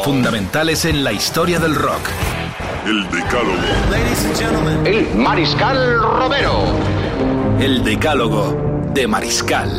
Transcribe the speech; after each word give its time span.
Fundamentales 0.00 0.84
en 0.84 1.04
la 1.04 1.12
historia 1.12 1.60
del 1.60 1.76
rock. 1.76 2.08
El 2.84 3.04
Decálogo. 3.08 4.84
El 4.84 5.14
Mariscal 5.14 6.00
Romero. 6.00 6.76
El 7.60 7.84
decálogo 7.84 8.90
de 8.92 9.06
Mariscal. 9.06 9.70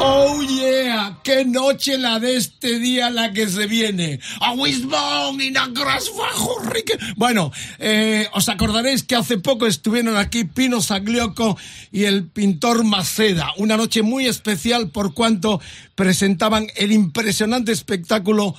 Oh 0.00 0.42
yeah, 0.42 1.18
qué 1.22 1.46
noche 1.46 1.96
la 1.96 2.18
de 2.18 2.36
este 2.36 2.78
día 2.78 3.08
la 3.08 3.32
que 3.32 3.48
se 3.48 3.66
viene. 3.66 4.20
A 4.40 4.52
Wisbon 4.52 5.40
y. 5.40 5.54
Bueno, 7.16 7.52
eh, 7.78 8.28
os 8.34 8.50
acordaréis 8.50 9.02
que 9.02 9.16
hace 9.16 9.38
poco 9.38 9.66
estuvieron 9.66 10.18
aquí 10.18 10.44
Pino 10.44 10.82
Saglioco 10.82 11.56
y 11.90 12.04
el 12.04 12.26
pintor 12.26 12.84
Maceda. 12.84 13.52
Una 13.56 13.78
noche 13.78 14.02
muy 14.02 14.26
especial 14.26 14.90
por 14.90 15.14
cuanto 15.14 15.60
presentaban 15.94 16.66
el 16.76 16.92
impresionante 16.92 17.72
espectáculo 17.72 18.54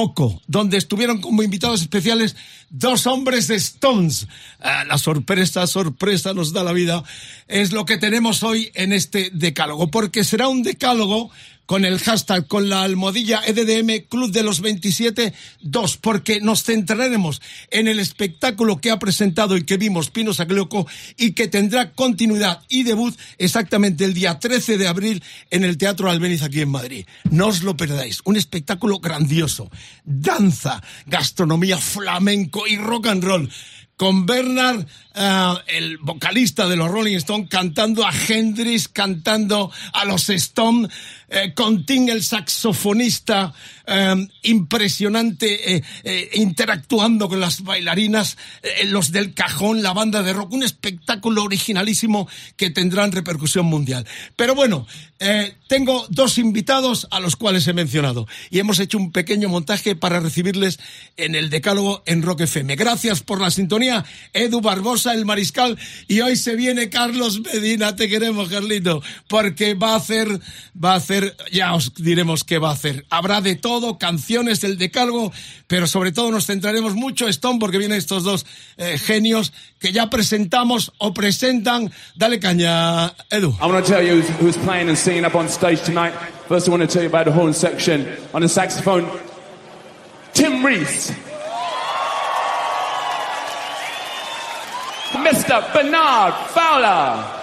Oco, 0.00 0.40
donde 0.46 0.76
estuvieron 0.76 1.20
como 1.20 1.42
invitados 1.42 1.80
especiales 1.80 2.36
dos 2.70 3.08
hombres 3.08 3.48
de 3.48 3.56
Stones. 3.56 4.28
Ah, 4.60 4.84
la 4.84 4.96
sorpresa, 4.96 5.66
sorpresa 5.66 6.34
nos 6.34 6.52
da 6.52 6.62
la 6.62 6.72
vida. 6.72 7.02
Es 7.48 7.72
lo 7.72 7.84
que 7.84 7.96
tenemos 7.98 8.44
hoy 8.44 8.70
en 8.74 8.92
este 8.92 9.30
decálogo, 9.32 9.90
porque 9.90 10.22
será 10.22 10.46
un 10.46 10.62
decálogo 10.62 11.32
con 11.68 11.84
el 11.84 11.98
hashtag, 11.98 12.46
con 12.46 12.70
la 12.70 12.82
almohadilla 12.82 13.42
EDDM 13.46 14.08
Club 14.08 14.32
de 14.32 14.42
los 14.42 14.62
27 14.62 15.34
2, 15.60 15.96
porque 15.98 16.40
nos 16.40 16.64
centraremos 16.64 17.42
en 17.70 17.88
el 17.88 18.00
espectáculo 18.00 18.80
que 18.80 18.90
ha 18.90 18.98
presentado 18.98 19.54
y 19.54 19.64
que 19.64 19.76
vimos 19.76 20.08
Pino 20.08 20.32
Saglioco 20.32 20.86
y 21.18 21.32
que 21.32 21.46
tendrá 21.46 21.92
continuidad 21.92 22.62
y 22.70 22.84
debut 22.84 23.14
exactamente 23.36 24.06
el 24.06 24.14
día 24.14 24.38
13 24.38 24.78
de 24.78 24.88
abril 24.88 25.22
en 25.50 25.62
el 25.62 25.76
Teatro 25.76 26.08
Albéniz 26.08 26.42
aquí 26.42 26.62
en 26.62 26.70
Madrid. 26.70 27.04
No 27.30 27.48
os 27.48 27.62
lo 27.62 27.76
perdáis. 27.76 28.22
Un 28.24 28.38
espectáculo 28.38 28.98
grandioso. 28.98 29.70
Danza, 30.06 30.82
gastronomía, 31.04 31.76
flamenco 31.76 32.66
y 32.66 32.78
rock 32.78 33.08
and 33.08 33.22
roll 33.22 33.50
con 33.98 34.26
Bernard, 34.26 34.86
eh, 35.18 35.54
el 35.66 35.98
vocalista 35.98 36.68
de 36.68 36.76
los 36.76 36.90
Rolling 36.90 37.16
Stones, 37.16 37.48
cantando 37.48 38.06
a 38.06 38.12
Hendrix, 38.12 38.88
cantando 38.88 39.70
a 39.92 40.04
los 40.04 40.28
Stones, 40.28 40.90
eh, 41.28 41.52
con 41.54 41.84
Tim, 41.84 42.08
el 42.08 42.22
saxofonista, 42.22 43.52
eh, 43.90 44.28
impresionante, 44.42 45.76
eh, 45.76 45.82
eh, 46.04 46.30
interactuando 46.34 47.26
con 47.28 47.40
las 47.40 47.62
bailarinas, 47.62 48.36
los 48.84 49.12
del 49.12 49.32
cajón, 49.32 49.82
la 49.82 49.94
banda 49.94 50.22
de 50.22 50.34
rock, 50.34 50.52
un 50.52 50.62
espectáculo 50.62 51.42
originalísimo 51.42 52.28
que 52.56 52.68
tendrán 52.68 53.12
repercusión 53.12 53.64
mundial. 53.64 54.06
Pero 54.36 54.54
bueno, 54.54 54.86
tengo 55.66 56.06
dos 56.10 56.38
invitados 56.38 57.08
a 57.10 57.18
los 57.18 57.36
cuales 57.36 57.66
he 57.66 57.72
mencionado 57.72 58.26
y 58.50 58.58
hemos 58.58 58.78
hecho 58.78 58.98
un 58.98 59.10
pequeño 59.10 59.48
montaje 59.48 59.96
para 59.96 60.20
recibirles 60.20 60.78
en 61.16 61.34
el 61.34 61.50
Decálogo 61.50 62.02
en 62.06 62.22
Rock 62.22 62.42
FM. 62.42 62.76
Gracias 62.76 63.22
por 63.22 63.40
la 63.40 63.50
sintonía, 63.50 64.04
Edu 64.32 64.60
Barbosa, 64.60 65.07
el 65.12 65.24
mariscal, 65.24 65.78
y 66.06 66.20
hoy 66.20 66.36
se 66.36 66.56
viene 66.56 66.88
Carlos 66.88 67.40
Medina, 67.40 67.96
te 67.96 68.08
queremos, 68.08 68.48
Carlito, 68.48 69.02
porque 69.28 69.74
va 69.74 69.92
a 69.92 69.96
hacer, 69.96 70.28
va 70.82 70.92
a 70.92 70.96
hacer, 70.96 71.36
ya 71.52 71.74
os 71.74 71.94
diremos 71.94 72.44
qué 72.44 72.58
va 72.58 72.70
a 72.70 72.74
hacer. 72.74 73.04
Habrá 73.10 73.40
de 73.40 73.56
todo, 73.56 73.98
canciones 73.98 74.60
del 74.60 74.78
Decálogo, 74.78 75.32
pero 75.66 75.86
sobre 75.86 76.12
todo 76.12 76.30
nos 76.30 76.46
centraremos 76.46 76.94
mucho 76.94 77.28
Stone 77.28 77.58
porque 77.58 77.78
vienen 77.78 77.98
estos 77.98 78.24
dos 78.24 78.46
eh, 78.76 78.98
genios 78.98 79.52
que 79.78 79.92
ya 79.92 80.10
presentamos 80.10 80.92
o 80.98 81.12
presentan. 81.14 81.90
Dale 82.16 82.38
caña, 82.38 83.14
Edu. 83.30 83.56
I 83.60 83.66
want 83.66 83.84
to 83.84 83.92
tell 83.92 84.02
you 84.02 84.22
who's 84.40 84.56
playing 84.56 84.88
and 84.88 84.96
singing 84.96 85.24
up 85.24 85.34
on 85.34 85.48
stage 85.48 85.82
tonight. 85.82 86.12
First, 86.48 86.68
I 86.68 86.70
want 86.70 86.82
to 86.82 86.88
tell 86.88 87.02
you 87.02 87.08
about 87.08 87.26
the 87.26 87.32
horn 87.32 87.52
section. 87.52 88.06
On 88.32 88.42
the 88.42 88.48
saxophone, 88.48 89.06
Tim 90.32 90.64
Reese. 90.64 91.12
Mr. 95.12 95.72
Bernard 95.72 96.34
Fowler. 96.52 97.38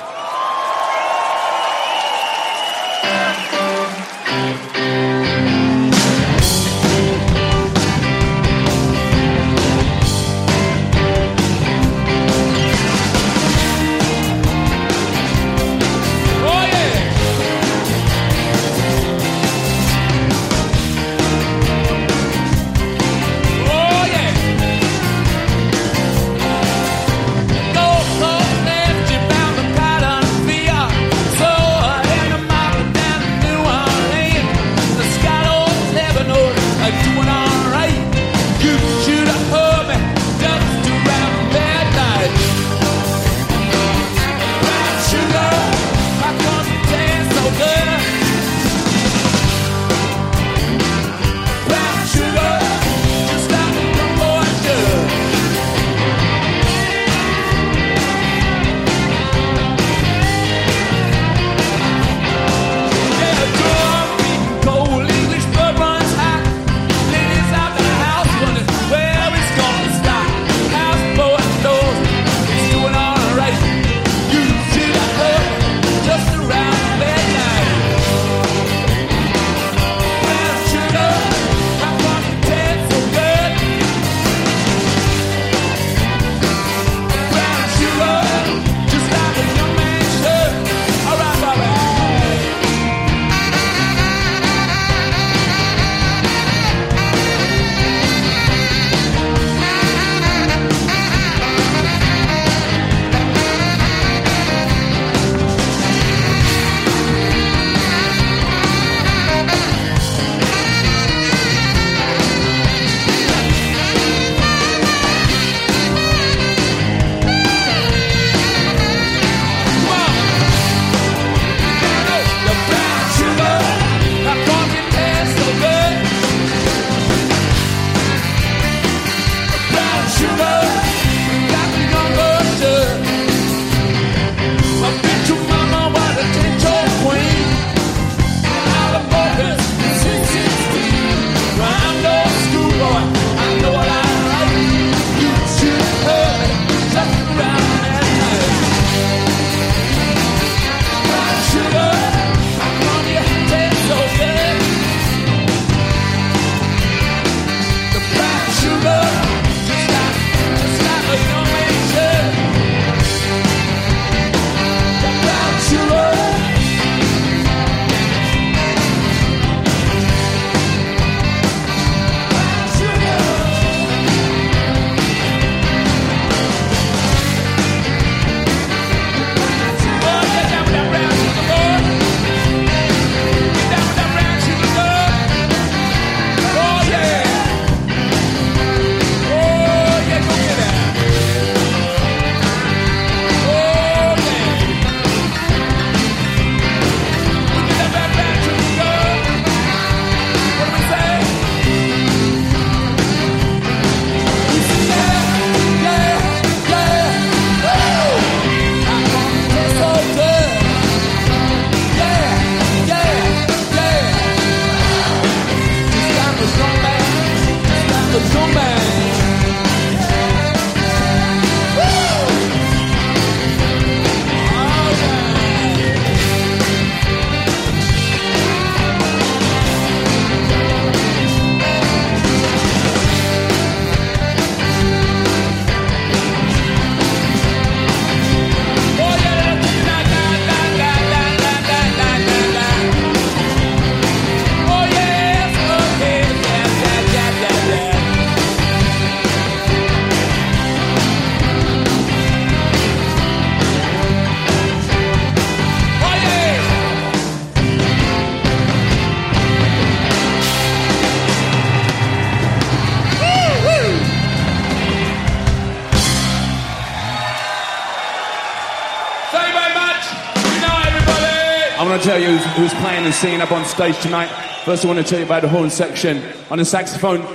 Tell 272.15 272.31
you 272.31 272.37
who's, 272.37 272.71
who's 272.71 272.73
playing 272.81 273.03
and 273.03 273.13
singing 273.13 273.41
up 273.41 273.51
on 273.51 273.65
stage 273.65 273.99
tonight. 273.99 274.27
First, 274.63 274.85
I 274.85 274.87
want 274.87 274.99
to 274.99 275.03
tell 275.03 275.19
you 275.19 275.25
about 275.25 275.41
the 275.41 275.49
horn 275.49 275.69
section. 275.69 276.23
On 276.49 276.57
the 276.57 276.63
saxophone, 276.63 277.25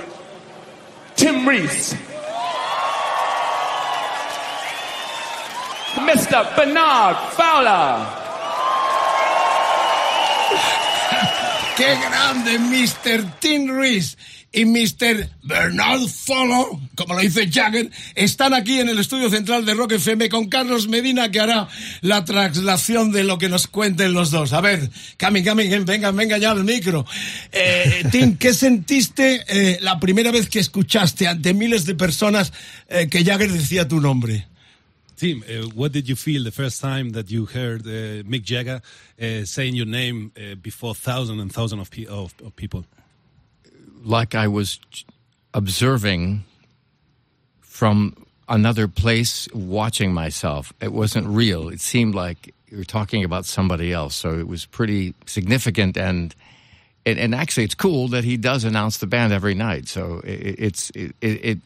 Tim 1.15 1.47
Reese. 1.47 1.93
Mr. 5.93 6.55
Bernard 6.55 7.15
Fowler. 7.33 8.17
¡Qué 11.77 11.95
grande, 12.01 12.57
Mr. 12.57 13.39
Tim 13.39 13.69
Reese! 13.69 14.15
y 14.53 14.65
Mr. 14.65 15.29
Bernard 15.43 16.07
Follow, 16.07 16.81
como 16.95 17.13
lo 17.13 17.21
dice 17.21 17.49
Jagger, 17.49 17.89
están 18.15 18.53
aquí 18.53 18.79
en 18.79 18.89
el 18.89 18.99
estudio 18.99 19.29
central 19.29 19.65
de 19.65 19.73
Rock 19.73 19.93
FM 19.93 20.27
con 20.29 20.49
Carlos 20.49 20.87
Medina 20.87 21.31
que 21.31 21.39
hará 21.39 21.69
la 22.01 22.25
traslación 22.25 23.11
de 23.11 23.23
lo 23.23 23.37
que 23.37 23.49
nos 23.49 23.67
cuenten 23.67 24.13
los 24.13 24.31
dos. 24.31 24.53
A 24.53 24.61
ver, 24.61 24.89
Cami, 25.17 25.43
Cami, 25.43 25.67
venga, 25.85 26.11
venga 26.11 26.37
ya 26.37 26.51
al 26.51 26.63
micro. 26.63 27.05
Eh, 27.51 28.03
Tim, 28.11 28.37
¿qué 28.37 28.53
sentiste 28.53 29.43
eh, 29.47 29.79
la 29.81 29.99
primera 29.99 30.31
vez 30.31 30.49
que 30.49 30.59
escuchaste 30.59 31.27
ante 31.27 31.53
miles 31.53 31.85
de 31.85 31.95
personas 31.95 32.51
eh, 32.89 33.07
que 33.09 33.23
Jagger 33.23 33.51
decía 33.51 33.87
tu 33.87 33.99
nombre? 34.01 34.47
Tim, 35.15 35.43
uh, 35.43 35.69
what 35.75 35.91
did 35.91 36.07
you 36.07 36.15
feel 36.15 36.43
the 36.43 36.51
first 36.51 36.81
time 36.81 37.11
that 37.11 37.29
you 37.29 37.45
heard 37.45 37.85
uh, 37.85 38.23
Mick 38.27 38.43
Jagger 38.43 38.81
uh, 39.21 39.45
saying 39.45 39.75
your 39.75 39.85
name 39.85 40.31
before 40.63 40.95
thousands 40.95 41.39
and 41.39 41.51
thousands 41.53 41.81
of, 41.81 41.91
pe 41.91 42.07
of, 42.07 42.33
of 42.43 42.55
people? 42.55 42.83
like 44.03 44.35
I 44.35 44.47
was 44.47 44.79
observing 45.53 46.43
from 47.59 48.15
another 48.51 48.87
place, 48.87 49.47
watching 49.53 50.13
myself. 50.13 50.71
It 50.79 50.93
wasn't 50.93 51.27
real. 51.27 51.69
It 51.69 51.81
seemed 51.81 52.13
like 52.13 52.53
you 52.67 52.77
were 52.77 52.83
talking 52.83 53.23
about 53.23 53.45
somebody 53.45 53.91
else. 53.91 54.13
So 54.15 54.37
it 54.37 54.47
was 54.47 54.65
pretty 54.65 55.13
significant 55.25 55.97
and. 55.97 56.35
And, 57.03 57.17
and 57.17 57.33
actually, 57.33 57.63
it's 57.63 57.73
cool 57.73 58.09
that 58.09 58.23
he 58.23 58.37
does 58.37 58.63
announce 58.63 58.99
the 58.99 59.07
band 59.07 59.33
every 59.33 59.55
night. 59.55 59.87
So 59.87 60.21
it, 60.23 60.59
it's 60.59 60.91
it, 60.91 61.15
it 61.19 61.57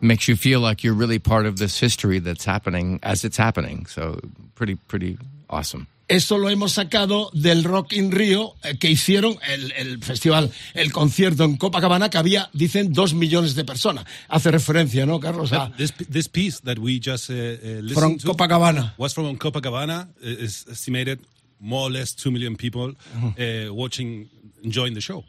makes 0.00 0.28
you 0.28 0.36
feel 0.36 0.60
like 0.60 0.84
you're 0.84 0.94
really 0.94 1.18
part 1.18 1.44
of 1.44 1.58
this 1.58 1.80
history 1.80 2.20
that's 2.20 2.44
happening 2.44 3.00
as 3.02 3.24
it's 3.24 3.36
happening. 3.36 3.86
So 3.86 4.20
pretty 4.54 4.76
pretty 4.76 5.18
awesome. 5.50 5.88
Eso 6.08 6.38
lo 6.38 6.50
hemos 6.50 6.72
sacado 6.72 7.30
del 7.32 7.64
Rock 7.64 7.92
in 7.94 8.12
Rio 8.12 8.54
eh, 8.62 8.76
que 8.78 8.88
hicieron 8.88 9.38
el, 9.48 9.72
el, 9.72 10.02
festival, 10.02 10.52
el 10.74 10.92
concierto 10.92 11.42
en 11.42 11.56
Copacabana, 11.56 12.10
que 12.10 12.18
había, 12.18 12.48
dicen, 12.52 12.92
dos 12.92 13.12
millones 13.12 13.56
de 13.56 13.64
personas. 13.64 14.04
Hace 14.28 14.52
referencia, 14.52 15.04
¿no, 15.04 15.18
Carlos? 15.18 15.52
A, 15.52 15.72
this, 15.76 15.92
this 16.08 16.28
piece 16.28 16.60
that 16.60 16.78
we 16.78 17.00
just 17.02 17.28
uh, 17.28 17.32
uh, 17.32 17.82
listened 17.82 17.94
from 17.94 18.18
to 18.18 18.28
Copacabana. 18.28 18.94
was 18.96 19.14
from 19.14 19.36
Copacabana. 19.36 20.08
Is 20.20 20.64
estimated 20.70 21.18
more 21.58 21.88
or 21.88 21.90
less 21.90 22.14
two 22.14 22.30
million 22.30 22.56
people 22.56 22.92
uh, 23.38 23.74
watching, 23.74 24.28
enjoying 24.62 24.94
the 24.94 25.00
show. 25.00 25.24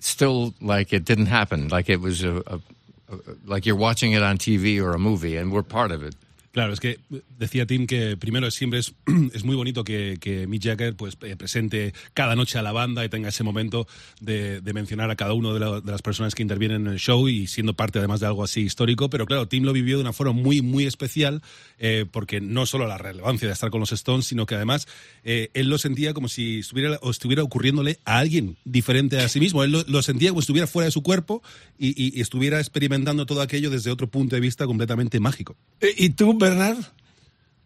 Still, 0.00 0.52
like 0.60 0.92
it 0.92 1.06
didn't 1.06 1.26
happen. 1.26 1.68
Like 1.68 1.88
it 1.88 2.00
was 2.00 2.22
a, 2.22 2.42
a, 2.46 2.60
a 3.08 3.16
like 3.46 3.64
you're 3.64 3.74
watching 3.76 4.12
it 4.12 4.22
on 4.22 4.36
TV 4.36 4.82
or 4.82 4.92
a 4.92 4.98
movie, 4.98 5.38
and 5.38 5.50
we're 5.50 5.62
part 5.62 5.92
of 5.92 6.02
it. 6.02 6.14
Claro, 6.54 6.72
es 6.72 6.78
que 6.78 7.00
decía 7.36 7.66
Tim 7.66 7.88
que 7.88 8.16
primero 8.16 8.48
siempre 8.52 8.78
es, 9.34 9.44
muy 9.44 9.56
bonito 9.56 9.82
que, 9.82 10.18
que 10.20 10.46
Mick 10.46 10.62
Jagger 10.62 10.94
pues, 10.94 11.18
eh, 11.22 11.34
presente 11.34 11.92
cada 12.14 12.36
noche 12.36 12.60
a 12.60 12.62
la 12.62 12.70
banda 12.70 13.04
y 13.04 13.08
tenga 13.08 13.30
ese 13.30 13.42
momento 13.42 13.88
de, 14.20 14.62
mencionar 14.72 15.10
a 15.10 15.16
cada 15.16 15.32
uno 15.32 15.52
de, 15.52 15.82
las 15.84 16.02
personas 16.02 16.32
que 16.32 16.42
intervienen 16.42 16.86
en 16.86 16.92
el 16.92 17.00
show 17.00 17.28
y 17.28 17.48
siendo 17.48 17.74
parte 17.74 17.98
además 17.98 18.20
de 18.20 18.26
algo 18.26 18.44
así 18.44 18.60
histórico. 18.60 19.10
Pero 19.10 19.26
claro, 19.26 19.48
Tim 19.48 19.64
lo 19.64 19.72
vivió 19.72 19.96
de 19.96 20.02
una 20.02 20.12
forma 20.12 20.32
muy, 20.32 20.62
muy 20.62 20.86
especial 20.86 21.42
eh, 21.80 22.06
porque 22.08 22.40
no 22.40 22.66
solo 22.66 22.86
la 22.86 22.98
relevancia 22.98 23.48
de 23.48 23.52
estar 23.52 23.70
con 23.70 23.80
los 23.80 23.90
Stones, 23.90 24.26
sino 24.26 24.46
que 24.46 24.54
además 24.54 24.86
eh, 25.24 25.50
él 25.54 25.68
lo 25.68 25.78
sentía 25.78 26.14
como 26.14 26.28
si 26.28 26.60
estuviera, 26.60 27.00
o 27.02 27.10
estuviera 27.10 27.42
ocurriéndole 27.42 27.98
a 28.04 28.18
alguien 28.18 28.58
diferente 28.64 29.18
a 29.18 29.28
sí 29.28 29.40
mismo. 29.40 29.64
Él 29.64 29.72
lo, 29.88 30.02
sentía 30.02 30.28
como 30.28 30.40
si 30.40 30.44
estuviera 30.44 30.68
fuera 30.68 30.84
de 30.84 30.92
su 30.92 31.02
cuerpo 31.02 31.42
y, 31.80 32.20
estuviera 32.20 32.60
experimentando 32.60 33.26
todo 33.26 33.42
aquello 33.42 33.70
desde 33.70 33.90
otro 33.90 34.06
punto 34.06 34.36
de 34.36 34.40
vista 34.40 34.66
completamente 34.66 35.18
mágico. 35.18 35.56
¿Y 35.96 36.10
tú, 36.10 36.38
Bernard? 36.44 36.86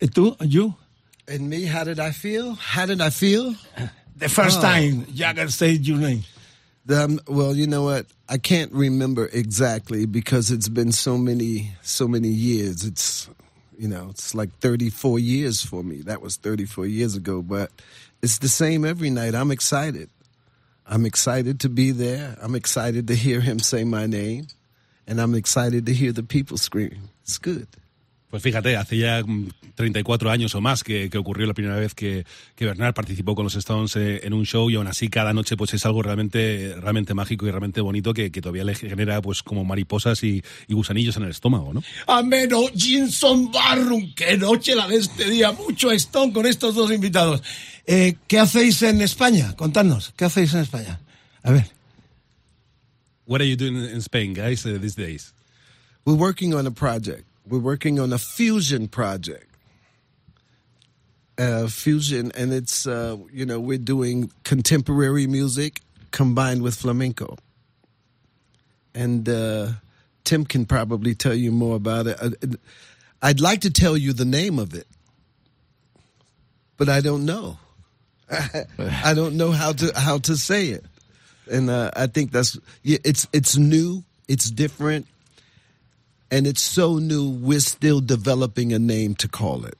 ¿Y 0.00 0.08
tú? 0.08 0.36
¿You? 0.40 0.74
And 1.26 1.50
me, 1.50 1.64
how 1.64 1.84
did 1.84 1.98
I 1.98 2.12
feel? 2.12 2.54
How 2.54 2.86
did 2.86 3.00
I 3.00 3.10
feel? 3.10 3.54
The 4.16 4.28
first 4.28 4.58
oh. 4.58 4.62
time 4.62 5.06
Jagger 5.14 5.48
said 5.48 5.86
your 5.86 5.98
name. 5.98 6.24
Um, 6.90 7.20
well, 7.28 7.54
you 7.54 7.66
know 7.66 7.82
what? 7.82 8.06
I 8.28 8.38
can't 8.38 8.72
remember 8.72 9.28
exactly 9.32 10.06
because 10.06 10.50
it's 10.50 10.68
been 10.68 10.90
so 10.90 11.18
many, 11.18 11.72
so 11.82 12.08
many 12.08 12.28
years. 12.28 12.84
It's, 12.84 13.28
you 13.78 13.88
know, 13.88 14.08
it's 14.10 14.34
like 14.34 14.50
34 14.60 15.18
years 15.18 15.62
for 15.62 15.82
me. 15.82 16.02
That 16.02 16.22
was 16.22 16.36
34 16.36 16.86
years 16.86 17.14
ago, 17.14 17.42
but 17.42 17.70
it's 18.22 18.38
the 18.38 18.48
same 18.48 18.84
every 18.84 19.10
night. 19.10 19.34
I'm 19.34 19.50
excited. 19.50 20.08
I'm 20.86 21.04
excited 21.04 21.60
to 21.60 21.68
be 21.68 21.90
there. 21.90 22.36
I'm 22.40 22.54
excited 22.54 23.08
to 23.08 23.14
hear 23.14 23.40
him 23.40 23.58
say 23.58 23.84
my 23.84 24.06
name, 24.06 24.46
and 25.06 25.20
I'm 25.20 25.34
excited 25.34 25.84
to 25.86 25.92
hear 25.92 26.12
the 26.12 26.22
people 26.22 26.56
scream. 26.56 27.10
It's 27.22 27.36
good. 27.36 27.68
Pues 28.30 28.42
fíjate, 28.42 28.76
hace 28.76 28.98
ya 28.98 29.22
34 29.74 30.30
años 30.30 30.54
o 30.54 30.60
más 30.60 30.84
que, 30.84 31.10
ocurrió 31.16 31.46
la 31.46 31.54
primera 31.54 31.76
vez 31.76 31.94
que, 31.94 32.26
que, 32.54 32.66
Bernard 32.66 32.92
participó 32.92 33.34
con 33.34 33.44
los 33.44 33.54
Stones 33.54 33.96
eh, 33.96 34.20
en 34.24 34.34
un 34.34 34.44
show 34.44 34.68
y 34.68 34.74
aún 34.74 34.86
así 34.86 35.08
cada 35.08 35.32
noche 35.32 35.56
pues 35.56 35.72
es 35.72 35.86
algo 35.86 36.02
realmente, 36.02 36.74
realmente 36.78 37.14
mágico 37.14 37.46
y 37.46 37.50
realmente 37.50 37.80
bonito 37.80 38.12
que, 38.12 38.30
todavía 38.30 38.64
le 38.64 38.74
genera 38.74 39.22
pues 39.22 39.42
como 39.42 39.64
mariposas 39.64 40.22
y, 40.24 40.42
gusanillos 40.68 41.16
en 41.16 41.22
el 41.22 41.30
estómago, 41.30 41.72
¿no? 41.72 41.82
Ameno, 42.06 42.66
Jinson 42.74 43.50
Barrum, 43.50 44.12
qué 44.14 44.36
noche 44.36 44.74
la 44.74 44.86
de 44.86 44.96
este 44.96 45.30
día, 45.30 45.52
mucho 45.52 45.90
Stone 45.92 46.32
con 46.32 46.44
estos 46.44 46.74
dos 46.74 46.92
invitados. 46.92 47.42
Eh, 47.86 48.16
¿Qué 48.26 48.38
hacéis 48.38 48.82
en 48.82 49.00
España? 49.00 49.56
Contadnos, 49.56 50.12
¿qué 50.16 50.26
hacéis 50.26 50.52
en 50.52 50.60
España? 50.60 51.00
A 51.42 51.52
ver. 51.52 51.66
What 53.26 53.40
are 53.40 53.48
you 53.48 53.56
doing 53.56 53.76
in 53.76 54.00
Spain, 54.02 54.34
guys, 54.34 54.66
uh, 54.66 54.78
these 54.78 54.96
days? 54.96 55.32
We're 56.04 56.18
working 56.18 56.54
on 56.54 56.66
a 56.66 56.70
project. 56.70 57.27
We're 57.48 57.58
working 57.58 57.98
on 57.98 58.12
a 58.12 58.18
fusion 58.18 58.88
project. 58.88 59.44
Uh, 61.38 61.68
fusion, 61.68 62.32
and 62.34 62.52
it's 62.52 62.84
uh, 62.84 63.16
you 63.32 63.46
know 63.46 63.60
we're 63.60 63.78
doing 63.78 64.28
contemporary 64.42 65.26
music 65.28 65.80
combined 66.10 66.62
with 66.62 66.74
flamenco, 66.74 67.36
and 68.92 69.28
uh, 69.28 69.68
Tim 70.24 70.44
can 70.44 70.66
probably 70.66 71.14
tell 71.14 71.34
you 71.34 71.52
more 71.52 71.76
about 71.76 72.08
it. 72.08 72.18
Uh, 72.20 72.30
I'd 73.22 73.40
like 73.40 73.60
to 73.60 73.70
tell 73.70 73.96
you 73.96 74.12
the 74.12 74.24
name 74.24 74.58
of 74.58 74.74
it, 74.74 74.88
but 76.76 76.88
I 76.88 77.00
don't 77.00 77.24
know. 77.24 77.58
I 78.30 79.14
don't 79.14 79.36
know 79.36 79.52
how 79.52 79.72
to 79.74 79.92
how 79.94 80.18
to 80.18 80.36
say 80.36 80.70
it, 80.70 80.84
and 81.48 81.70
uh, 81.70 81.92
I 81.94 82.08
think 82.08 82.32
that's 82.32 82.58
it's 82.82 83.28
it's 83.32 83.56
new, 83.56 84.02
it's 84.26 84.50
different, 84.50 85.06
and 86.30 86.46
it's 86.46 86.62
so 86.62 86.98
new, 86.98 87.28
we're 87.28 87.60
still 87.60 88.00
developing 88.00 88.72
a 88.72 88.78
name 88.78 89.14
to 89.16 89.28
call 89.28 89.64
it. 89.64 89.78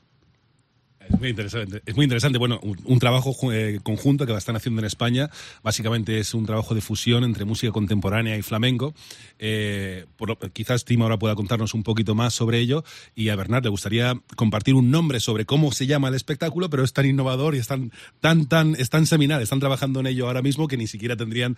Es 1.09 1.19
muy 1.19 1.31
interesante. 1.31 1.83
Es 1.87 1.97
muy 1.97 2.05
interesante. 2.05 2.39
Bueno, 2.39 2.61
un, 2.63 2.99
trabajo 2.99 3.35
eh, 3.53 3.81
conjunto 3.83 4.27
que 4.27 4.35
están 4.35 4.57
haciendo 4.57 4.81
en 4.81 4.87
España. 4.87 5.31
Básicamente 5.63 6.19
es 6.19 6.35
un 6.35 6.45
trabajo 6.45 6.75
de 6.75 6.81
fusión 6.81 7.25
entre 7.25 7.45
música 7.45 7.73
contemporánea 7.73 8.37
y 8.37 8.43
flamenco. 8.43 8.95
Eh, 9.39 10.05
quizás 10.53 10.85
Tim 10.85 11.03
ahora 11.03 11.19
pueda 11.19 11.35
contarnos 11.35 11.73
un 11.73 11.83
poquito 11.83 12.15
más 12.15 12.35
sobre 12.35 12.59
ello. 12.59 12.85
Y 13.15 13.31
a 13.31 13.37
Bernard 13.37 13.65
le 13.65 13.71
gustaría 13.71 14.21
compartir 14.37 14.75
un 14.75 14.91
nombre 14.91 15.21
sobre 15.21 15.47
cómo 15.47 15.73
se 15.73 15.87
llama 15.87 16.09
el 16.09 16.15
espectáculo, 16.15 16.69
pero 16.69 16.85
es 16.85 16.93
tan 16.93 17.07
innovador 17.07 17.55
y 17.55 17.59
es 17.59 17.69
tan, 17.69 17.91
tan, 18.21 18.47
tan, 18.47 18.75
es 18.75 18.91
tan 18.91 19.07
seminal. 19.07 19.41
Están 19.41 19.61
trabajando 19.61 20.01
en 20.01 20.09
ello 20.09 20.27
ahora 20.27 20.43
mismo 20.43 20.69
que 20.69 20.77
ni 20.77 20.87
siquiera 20.87 21.17
tendrían 21.17 21.57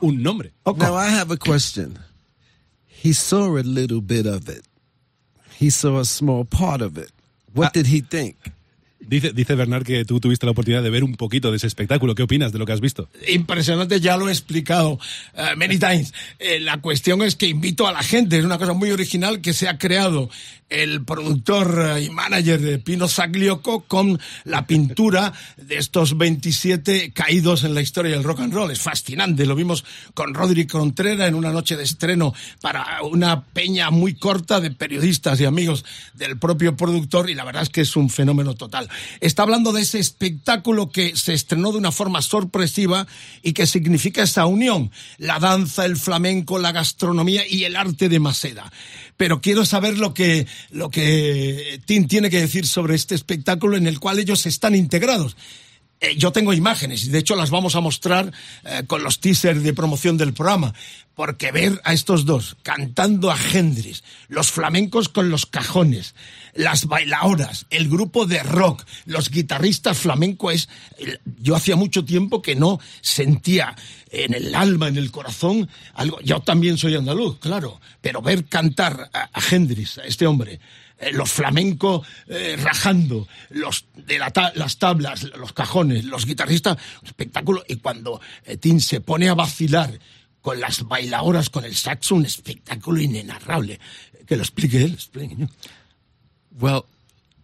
un 0.00 0.22
nombre. 0.22 0.52
Now 0.64 0.96
I 0.96 1.08
have 1.08 1.32
a 1.32 1.36
question. 1.36 1.98
He 3.02 3.12
saw 3.12 3.56
a 3.58 3.62
little 3.62 4.00
bit 4.00 4.26
of 4.26 4.48
it. 4.48 4.64
He 5.60 5.70
saw 5.70 6.00
a 6.00 6.04
small 6.04 6.44
part 6.44 6.82
of 6.82 6.96
it. 6.98 7.10
What 7.54 7.68
Ah. 7.68 7.70
did 7.74 7.86
he 7.86 8.00
think? 8.02 8.36
Dice, 9.04 9.32
dice 9.32 9.56
Bernard 9.56 9.84
que 9.84 10.04
tú 10.04 10.20
tuviste 10.20 10.46
la 10.46 10.52
oportunidad 10.52 10.80
de 10.82 10.88
ver 10.88 11.02
un 11.02 11.16
poquito 11.16 11.50
de 11.50 11.56
ese 11.56 11.66
espectáculo. 11.66 12.14
¿Qué 12.14 12.22
opinas 12.22 12.52
de 12.52 12.58
lo 12.60 12.64
que 12.66 12.72
has 12.72 12.80
visto? 12.80 13.08
Impresionante, 13.28 14.00
ya 14.00 14.16
lo 14.16 14.28
he 14.28 14.32
explicado 14.32 14.98
eh, 15.34 15.56
many 15.56 15.76
times. 15.76 16.14
Eh, 16.38 16.60
la 16.60 16.80
cuestión 16.80 17.20
es 17.22 17.34
que 17.34 17.48
invito 17.48 17.88
a 17.88 17.92
la 17.92 18.02
gente, 18.04 18.38
es 18.38 18.44
una 18.44 18.58
cosa 18.58 18.74
muy 18.74 18.92
original 18.92 19.40
que 19.40 19.54
se 19.54 19.68
ha 19.68 19.76
creado 19.76 20.30
el 20.72 21.04
productor 21.04 21.98
y 22.00 22.08
manager 22.10 22.60
de 22.60 22.78
Pino 22.78 23.06
Saglioco 23.06 23.84
con 23.84 24.18
la 24.44 24.66
pintura 24.66 25.32
de 25.56 25.76
estos 25.76 26.16
27 26.16 27.12
caídos 27.12 27.64
en 27.64 27.74
la 27.74 27.82
historia 27.82 28.12
del 28.12 28.24
rock 28.24 28.40
and 28.40 28.54
roll. 28.54 28.70
Es 28.70 28.80
fascinante, 28.80 29.44
lo 29.44 29.54
vimos 29.54 29.84
con 30.14 30.34
Rodri 30.34 30.66
Contreras 30.66 31.28
en 31.28 31.34
una 31.34 31.52
noche 31.52 31.76
de 31.76 31.84
estreno 31.84 32.34
para 32.60 33.02
una 33.02 33.44
peña 33.44 33.90
muy 33.90 34.14
corta 34.14 34.60
de 34.60 34.70
periodistas 34.70 35.40
y 35.40 35.44
amigos 35.44 35.84
del 36.14 36.38
propio 36.38 36.76
productor 36.76 37.28
y 37.28 37.34
la 37.34 37.44
verdad 37.44 37.62
es 37.62 37.68
que 37.68 37.82
es 37.82 37.96
un 37.96 38.08
fenómeno 38.08 38.54
total. 38.54 38.88
Está 39.20 39.42
hablando 39.42 39.72
de 39.72 39.82
ese 39.82 39.98
espectáculo 39.98 40.90
que 40.90 41.16
se 41.16 41.34
estrenó 41.34 41.72
de 41.72 41.78
una 41.78 41.92
forma 41.92 42.22
sorpresiva 42.22 43.06
y 43.42 43.52
que 43.52 43.66
significa 43.66 44.22
esa 44.22 44.46
unión, 44.46 44.90
la 45.18 45.38
danza, 45.38 45.84
el 45.84 45.96
flamenco, 45.96 46.58
la 46.58 46.72
gastronomía 46.72 47.46
y 47.46 47.64
el 47.64 47.76
arte 47.76 48.08
de 48.08 48.20
Maseda. 48.20 48.72
Pero 49.22 49.40
quiero 49.40 49.64
saber 49.64 49.98
lo 49.98 50.14
que, 50.14 50.48
lo 50.72 50.90
que 50.90 51.80
Tim 51.84 52.08
tiene 52.08 52.28
que 52.28 52.40
decir 52.40 52.66
sobre 52.66 52.96
este 52.96 53.14
espectáculo 53.14 53.76
en 53.76 53.86
el 53.86 54.00
cual 54.00 54.18
ellos 54.18 54.46
están 54.46 54.74
integrados. 54.74 55.36
Eh, 56.02 56.16
yo 56.16 56.32
tengo 56.32 56.52
imágenes 56.52 57.04
y 57.04 57.10
de 57.10 57.18
hecho 57.18 57.36
las 57.36 57.50
vamos 57.50 57.76
a 57.76 57.80
mostrar 57.80 58.32
eh, 58.64 58.82
con 58.88 59.04
los 59.04 59.20
teasers 59.20 59.62
de 59.62 59.72
promoción 59.72 60.16
del 60.16 60.34
programa, 60.34 60.74
porque 61.14 61.52
ver 61.52 61.80
a 61.84 61.92
estos 61.92 62.24
dos 62.24 62.56
cantando 62.64 63.30
a 63.30 63.36
Hendrix, 63.36 64.02
los 64.26 64.50
flamencos 64.50 65.08
con 65.08 65.30
los 65.30 65.46
cajones, 65.46 66.16
las 66.54 66.86
bailadoras, 66.86 67.66
el 67.70 67.88
grupo 67.88 68.26
de 68.26 68.42
rock, 68.42 68.84
los 69.06 69.30
guitarristas 69.30 69.96
flamenco 69.96 70.50
es 70.50 70.68
yo 71.38 71.54
hacía 71.54 71.76
mucho 71.76 72.04
tiempo 72.04 72.42
que 72.42 72.56
no 72.56 72.80
sentía 73.00 73.76
en 74.10 74.34
el 74.34 74.56
alma, 74.56 74.88
en 74.88 74.96
el 74.96 75.12
corazón 75.12 75.68
algo. 75.94 76.20
Yo 76.22 76.40
también 76.40 76.78
soy 76.78 76.96
andaluz, 76.96 77.38
claro, 77.38 77.80
pero 78.00 78.22
ver 78.22 78.46
cantar 78.46 79.08
a, 79.12 79.30
a 79.32 79.40
Hendrix, 79.50 79.98
a 79.98 80.04
este 80.04 80.26
hombre, 80.26 80.58
eh, 81.02 81.12
los 81.12 81.30
flamencos 81.30 82.06
eh, 82.28 82.56
rajando, 82.62 83.26
los 83.50 83.84
de 83.94 84.18
la 84.18 84.30
ta- 84.30 84.52
las 84.54 84.78
tablas, 84.78 85.24
los 85.36 85.52
cajones, 85.52 86.04
los 86.04 86.24
guitarristas, 86.24 86.78
espectáculo. 87.04 87.62
Y 87.68 87.76
cuando 87.76 88.20
eh, 88.46 88.56
Tim 88.56 88.80
se 88.80 89.00
pone 89.00 89.28
a 89.28 89.34
vacilar 89.34 89.98
con 90.40 90.58
las 90.60 90.82
bailadoras, 90.84 91.50
con 91.50 91.64
el 91.64 91.74
saxo, 91.74 92.14
un 92.14 92.24
espectáculo 92.24 93.00
inenarrable. 93.00 93.78
Que 94.26 94.36
lo 94.36 94.42
explique 94.42 94.82
él. 94.82 94.92
explique. 94.94 95.36
Well, 96.58 96.86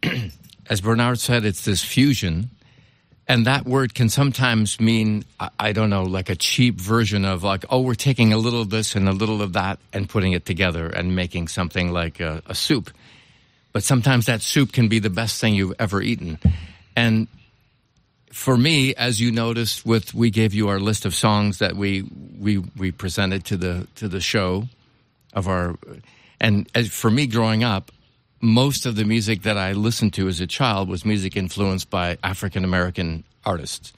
as 0.71 0.81
Bernard 0.81 1.19
said, 1.19 1.45
it's 1.45 1.65
this 1.65 1.83
fusion. 1.83 2.51
And 3.31 3.45
that 3.47 3.67
word 3.67 3.93
can 3.95 4.09
sometimes 4.09 4.81
mean, 4.81 5.23
I, 5.39 5.51
I 5.59 5.73
don't 5.73 5.91
know, 5.91 6.05
like 6.05 6.31
a 6.31 6.35
cheap 6.37 6.81
version 6.81 7.27
of 7.27 7.43
like, 7.43 7.67
oh, 7.69 7.81
we're 7.83 7.95
taking 7.95 8.33
a 8.33 8.39
little 8.39 8.63
of 8.63 8.71
this 8.71 8.97
and 8.97 9.07
a 9.07 9.13
little 9.13 9.43
of 9.43 9.53
that 9.53 9.79
and 9.93 10.09
putting 10.09 10.33
it 10.33 10.47
together 10.47 10.87
and 10.89 11.15
making 11.15 11.49
something 11.49 11.93
like 11.93 12.21
a, 12.21 12.43
a 12.47 12.55
soup. 12.55 12.91
But 13.73 13.83
sometimes 13.83 14.27
that 14.27 14.43
soup 14.43 14.73
can 14.73 14.89
be 14.89 14.99
the 14.99 15.11
best 15.11 15.41
thing 15.41 15.55
you've 15.55 15.75
ever 15.79 16.01
eaten. 16.01 16.39
And 16.97 17.29
for 18.33 18.57
me, 18.57 18.95
as 18.95 19.21
you 19.21 19.31
noticed 19.31 19.85
with, 19.85 20.15
we 20.15 20.31
gave 20.31 20.55
you 20.55 20.69
our 20.69 20.81
list 20.81 21.05
of 21.05 21.15
songs 21.15 21.59
that 21.59 21.77
we, 21.77 22.09
we, 22.39 22.59
we 22.77 22.91
presented 22.91 23.45
to 23.47 23.57
the, 23.57 23.87
to 23.97 24.09
the 24.09 24.21
show 24.21 24.69
of 25.33 25.49
our, 25.49 25.77
and 26.41 26.69
as 26.75 26.89
for 26.89 27.11
me 27.11 27.27
growing 27.27 27.65
up, 27.65 27.91
most 28.41 28.87
of 28.87 28.97
the 28.97 29.05
music 29.05 29.43
that 29.43 29.59
I 29.59 29.73
listened 29.73 30.15
to 30.15 30.29
as 30.29 30.41
a 30.41 30.47
child 30.47 30.89
was 30.89 31.05
music 31.05 31.37
influenced 31.37 31.91
by 31.91 32.19
African 32.23 32.65
American 32.65 33.25
artists. 33.45 33.93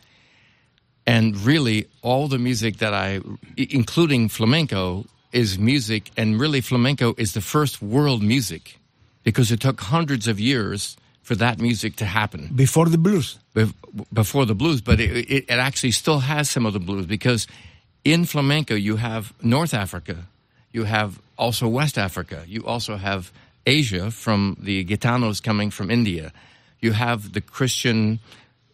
And 1.06 1.36
really, 1.38 1.86
all 2.02 2.28
the 2.28 2.38
music 2.38 2.78
that 2.78 2.94
I, 2.94 3.20
including 3.56 4.28
flamenco, 4.28 5.04
is 5.32 5.58
music, 5.58 6.10
and 6.16 6.40
really, 6.40 6.60
flamenco 6.60 7.14
is 7.18 7.34
the 7.34 7.40
first 7.40 7.82
world 7.82 8.22
music 8.22 8.79
because 9.22 9.50
it 9.52 9.60
took 9.60 9.80
hundreds 9.80 10.26
of 10.28 10.40
years 10.40 10.96
for 11.22 11.34
that 11.36 11.58
music 11.60 11.96
to 11.96 12.04
happen 12.04 12.50
Before 12.54 12.86
the 12.88 12.98
blues. 12.98 13.38
bef- 13.54 13.74
before 14.12 14.46
the 14.46 14.54
blues, 14.54 14.80
but 14.80 15.00
it, 15.00 15.10
it, 15.30 15.44
it 15.48 15.58
actually 15.58 15.92
still 15.92 16.20
has 16.20 16.50
some 16.50 16.66
of 16.66 16.72
the 16.72 16.80
blues 16.80 17.06
because 17.06 17.46
in 18.04 18.24
flamenco 18.24 18.74
you 18.74 18.96
have 18.96 19.32
North 19.42 19.74
Africa, 19.74 20.16
you 20.72 20.84
have 20.84 21.20
also 21.36 21.68
West 21.68 21.98
Africa, 21.98 22.44
you 22.46 22.64
also 22.66 22.96
have 22.96 23.32
Asia 23.66 24.10
from 24.10 24.56
the 24.60 24.84
Gitanos 24.84 25.42
coming 25.42 25.70
from 25.70 25.90
India, 25.90 26.32
you 26.80 26.92
have 26.92 27.32
the 27.32 27.40
Christian 27.40 28.20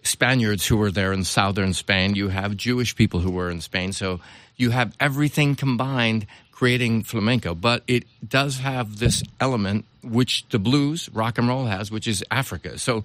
Spaniards 0.07 0.67
who 0.67 0.77
were 0.77 0.91
there 0.91 1.13
in 1.13 1.25
southern 1.25 1.75
Spain, 1.75 2.15
you 2.15 2.29
have 2.29 2.57
Jewish 2.57 2.95
people 2.95 3.21
who 3.21 3.31
were 3.31 3.51
in 3.51 3.61
Spain, 3.61 3.93
so 3.93 4.21
you 4.57 4.71
have 4.71 4.95
everything 4.99 5.55
combined 5.55 6.27
creating 6.57 7.03
flamenco, 7.03 7.55
but 7.55 7.83
it 7.87 8.05
does 8.27 8.59
have 8.59 8.99
this 8.99 9.23
element 9.41 9.85
which 10.03 10.47
the 10.49 10.59
blues, 10.59 11.11
rock 11.13 11.37
and 11.37 11.49
roll 11.49 11.67
has, 11.67 11.91
which 11.91 12.09
is 12.09 12.25
Africa. 12.31 12.79
So 12.79 13.05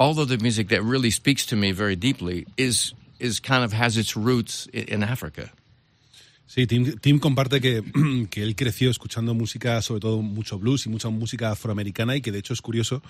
all 0.00 0.18
of 0.18 0.28
the 0.28 0.38
music 0.38 0.68
that 0.70 0.82
really 0.82 1.10
speaks 1.10 1.46
to 1.46 1.56
me 1.56 1.70
very 1.70 1.94
deeply 1.94 2.46
is 2.56 2.92
is 3.20 3.38
kind 3.38 3.62
of 3.62 3.72
has 3.72 3.96
its 3.96 4.16
roots 4.16 4.66
in 4.72 5.04
Africa. 5.04 5.50
Sí, 6.48 6.66
Tim, 6.66 6.98
Tim 6.98 7.20
comparte 7.20 7.60
que, 7.60 7.82
que 8.30 8.42
él 8.42 8.56
creció 8.56 8.90
escuchando 8.90 9.32
música, 9.32 9.80
sobre 9.80 10.00
todo 10.00 10.20
mucho 10.20 10.58
blues 10.58 10.84
y 10.86 10.90
mucha 10.90 11.08
música 11.08 11.52
afroamericana, 11.52 12.16
y 12.16 12.20
que 12.20 12.32
de 12.32 12.40
hecho 12.40 12.52
es 12.52 12.60
curioso 12.60 13.00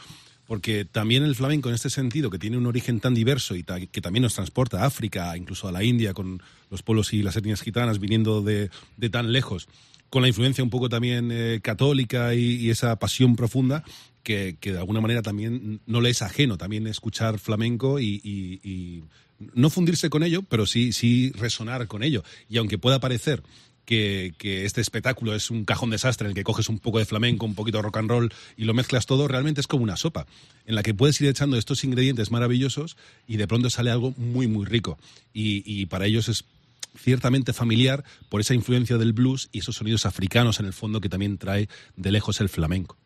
porque 0.53 0.85
también 0.85 1.23
el 1.23 1.35
flamenco 1.35 1.71
en 1.71 1.75
este 1.75 1.89
sentido, 1.89 2.29
que 2.29 2.39
tiene 2.39 2.59
un 2.59 2.67
origen 2.67 3.01
tan 3.01 3.15
diverso 3.15 3.57
y 3.57 3.63
que 3.65 4.03
también 4.03 4.23
nos 4.23 4.35
transporta 4.35 4.83
a 4.83 4.85
África, 4.85 5.35
incluso 5.35 5.67
a 5.67 5.73
la 5.73 5.83
India, 5.83 6.13
con 6.13 6.43
los 6.71 6.83
pueblos 6.83 7.15
y 7.15 7.23
las 7.23 7.37
etnias 7.37 7.63
gitanas 7.63 7.99
viniendo 7.99 8.43
de, 8.43 8.69
tan 9.11 9.33
lejos, 9.33 9.67
con 10.11 10.21
la 10.21 10.29
influencia 10.29 10.63
un 10.63 10.69
poco 10.69 10.91
también 10.91 11.31
eh, 11.33 11.61
católica 11.63 12.35
y, 12.35 12.69
esa 12.69 12.97
pasión 12.99 13.35
profunda, 13.35 13.83
que, 14.23 14.59
que 14.61 14.73
de 14.73 14.79
alguna 14.79 15.01
manera 15.01 15.23
también 15.23 15.81
no 15.87 16.03
le 16.03 16.11
es 16.11 16.21
ajeno 16.21 16.59
también 16.59 16.87
escuchar 16.87 17.39
flamenco 17.39 17.99
y- 17.99 18.21
y 18.23 19.05
no 19.55 19.71
fundirse 19.71 20.11
con 20.11 20.23
ello, 20.23 20.43
pero 20.43 20.67
sí, 20.67 20.93
sí 20.93 21.33
resonar 21.33 21.87
con 21.87 22.03
ello. 22.03 22.25
Y 22.51 22.59
aunque 22.59 22.77
pueda 22.77 23.01
parecer 23.01 23.43
que, 24.39 24.65
este 24.65 24.81
espectáculo 24.81 25.35
es 25.35 25.51
un 25.51 25.65
cajón 25.65 25.91
desastre 25.91 26.27
en 26.27 26.31
el 26.31 26.35
que 26.35 26.45
coges 26.45 26.69
un 26.69 26.79
poco 26.79 26.99
de 26.99 27.05
flamenco, 27.05 27.45
un 27.45 27.55
poquito 27.55 27.79
de 27.79 27.83
rock 27.83 27.99
and 27.99 28.09
roll 28.09 28.33
y 28.57 28.65
lo 28.65 28.75
mezclas 28.75 29.07
todo, 29.07 29.29
realmente 29.29 29.61
es 29.61 29.67
como 29.67 29.83
una 29.83 29.97
sopa, 29.97 30.27
en 30.67 30.75
la 30.75 30.83
que 30.83 30.95
puedes 30.95 31.21
ir 31.21 31.29
echando 31.29 31.57
estos 31.57 31.85
ingredientes 31.85 32.31
maravillosos 32.31 32.97
y 33.27 33.37
de 33.37 33.47
pronto 33.47 33.69
sale 33.69 33.91
algo 33.91 34.15
muy, 34.17 34.47
muy 34.47 34.65
rico. 34.65 34.99
Y, 35.35 35.87
para 35.87 36.07
ellos 36.07 36.29
es 36.29 36.45
ciertamente 36.99 37.53
familiar 37.53 38.05
por 38.29 38.41
esa 38.41 38.55
influencia 38.55 38.97
del 38.99 39.13
blues 39.13 39.49
y 39.53 39.59
esos 39.59 39.77
sonidos 39.77 40.07
africanos 40.07 40.61
en 40.61 40.67
el 40.67 40.73
fondo 40.73 41.01
que 41.01 41.09
también 41.09 41.39
trae 41.39 41.69
de 41.97 42.13
lejos 42.13 42.41
el 42.41 42.49
flamenco. 42.49 42.97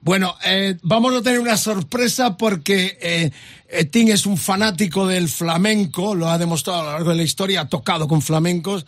Bueno, 0.00 0.36
eh, 0.44 0.76
vamos 0.82 1.14
a 1.14 1.22
tener 1.22 1.40
una 1.40 1.56
sorpresa 1.56 2.36
porque 2.36 2.98
eh, 3.00 3.32
eh, 3.68 3.90
es 3.92 4.26
un 4.26 4.36
fanático 4.36 5.08
del 5.08 5.28
flamenco, 5.28 6.14
lo 6.14 6.28
ha 6.28 6.38
demostrado 6.38 6.80
a 6.80 6.84
lo 6.84 6.92
largo 6.92 7.10
de 7.10 7.16
la 7.16 7.22
historia, 7.24 7.62
ha 7.62 7.68
tocado 7.68 8.06
con 8.06 8.22
flamencos, 8.22 8.86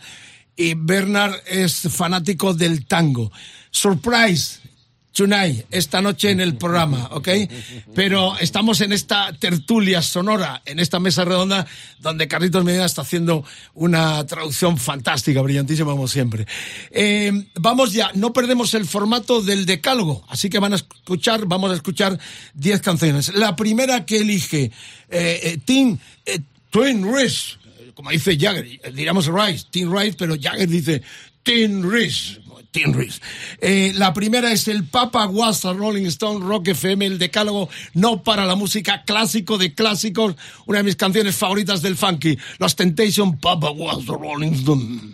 y 0.55 0.73
Bernard 0.75 1.35
es 1.47 1.81
fanático 1.89 2.53
del 2.53 2.85
tango. 2.85 3.31
Surprise, 3.71 4.59
tonight, 5.11 5.65
esta 5.71 6.01
noche 6.01 6.29
en 6.31 6.39
el 6.39 6.55
programa, 6.55 7.09
¿ok? 7.11 7.29
Pero 7.93 8.37
estamos 8.39 8.81
en 8.81 8.93
esta 8.93 9.33
tertulia 9.33 10.01
sonora, 10.01 10.61
en 10.65 10.79
esta 10.79 10.99
mesa 10.99 11.25
redonda, 11.25 11.67
donde 11.99 12.27
Carlitos 12.27 12.63
Medina 12.63 12.85
está 12.85 13.01
haciendo 13.01 13.43
una 13.73 14.25
traducción 14.25 14.77
fantástica, 14.77 15.41
brillantísima 15.41 15.91
como 15.91 16.07
siempre. 16.07 16.47
Eh, 16.91 17.31
vamos 17.55 17.93
ya, 17.93 18.11
no 18.15 18.33
perdemos 18.33 18.73
el 18.73 18.85
formato 18.85 19.41
del 19.41 19.65
decálogo, 19.65 20.23
así 20.29 20.49
que 20.49 20.59
van 20.59 20.73
a 20.73 20.77
escuchar, 20.77 21.45
vamos 21.45 21.71
a 21.71 21.75
escuchar 21.75 22.17
10 22.53 22.81
canciones. 22.81 23.33
La 23.33 23.55
primera 23.55 24.05
que 24.05 24.19
elige 24.19 24.71
eh, 25.09 25.39
eh, 25.43 25.59
Tim, 25.65 25.97
Twin 26.69 27.13
Rice, 27.13 27.57
como 28.01 28.09
dice 28.09 28.35
Jagger, 28.35 28.65
eh, 28.65 28.91
diríamos 28.95 29.27
Rice, 29.27 29.67
Tim 29.69 29.95
Rice, 29.95 30.15
pero 30.17 30.35
Jagger 30.41 30.67
dice 30.67 31.03
Tim 31.43 31.87
Rice. 31.87 32.41
Tim 32.71 32.93
Rice. 32.93 33.19
Eh, 33.59 33.91
la 33.95 34.11
primera 34.11 34.51
es 34.51 34.67
el 34.67 34.85
Papa 34.85 35.27
Was 35.27 35.65
a 35.65 35.73
Rolling 35.73 36.05
Stone 36.05 36.43
Rock 36.43 36.69
FM, 36.69 37.05
el 37.05 37.19
decálogo 37.19 37.69
no 37.93 38.23
para 38.23 38.45
la 38.45 38.55
música 38.55 39.03
clásico 39.03 39.59
de 39.59 39.75
clásicos, 39.75 40.35
una 40.65 40.79
de 40.79 40.85
mis 40.85 40.95
canciones 40.95 41.35
favoritas 41.35 41.83
del 41.83 41.95
funky, 41.95 42.39
Los 42.57 42.75
Temptation 42.75 43.37
Papa 43.37 43.69
Was 43.69 44.09
a 44.09 44.13
Rolling 44.13 44.53
Stone. 44.53 45.11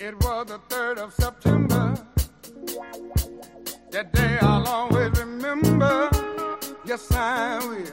It 0.00 0.14
was 0.22 0.46
the 0.46 0.60
3rd 0.68 0.98
of 0.98 1.12
September. 1.12 1.94
That 3.90 4.12
day 4.12 4.38
I'll 4.40 4.64
always 4.68 5.10
remember. 5.18 6.08
Yes, 6.84 7.10
I 7.10 7.58
will. 7.66 7.84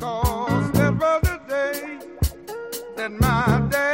Cause 0.00 0.72
that 0.72 0.94
was 0.94 1.22
the 1.22 1.40
day 1.46 1.98
that 2.96 3.12
my 3.12 3.68
dad. 3.70 3.93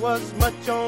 Was 0.00 0.32
much 0.38 0.68
on 0.70 0.79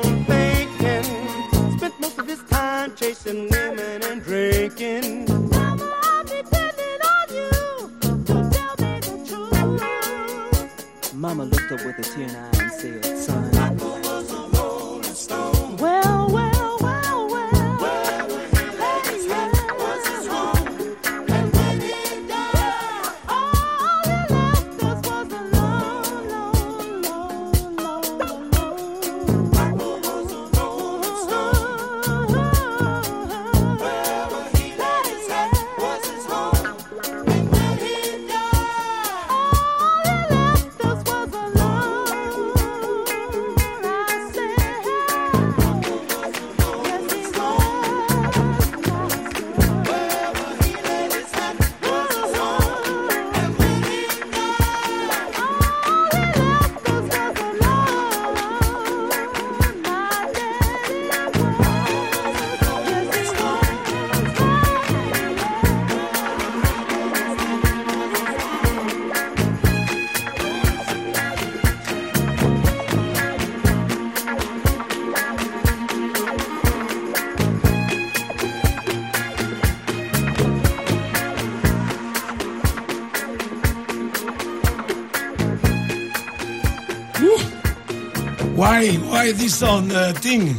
Why, 88.62 88.94
why 88.94 89.32
this 89.32 89.60
on 89.60 89.90
uh, 89.90 90.12
thing? 90.12 90.54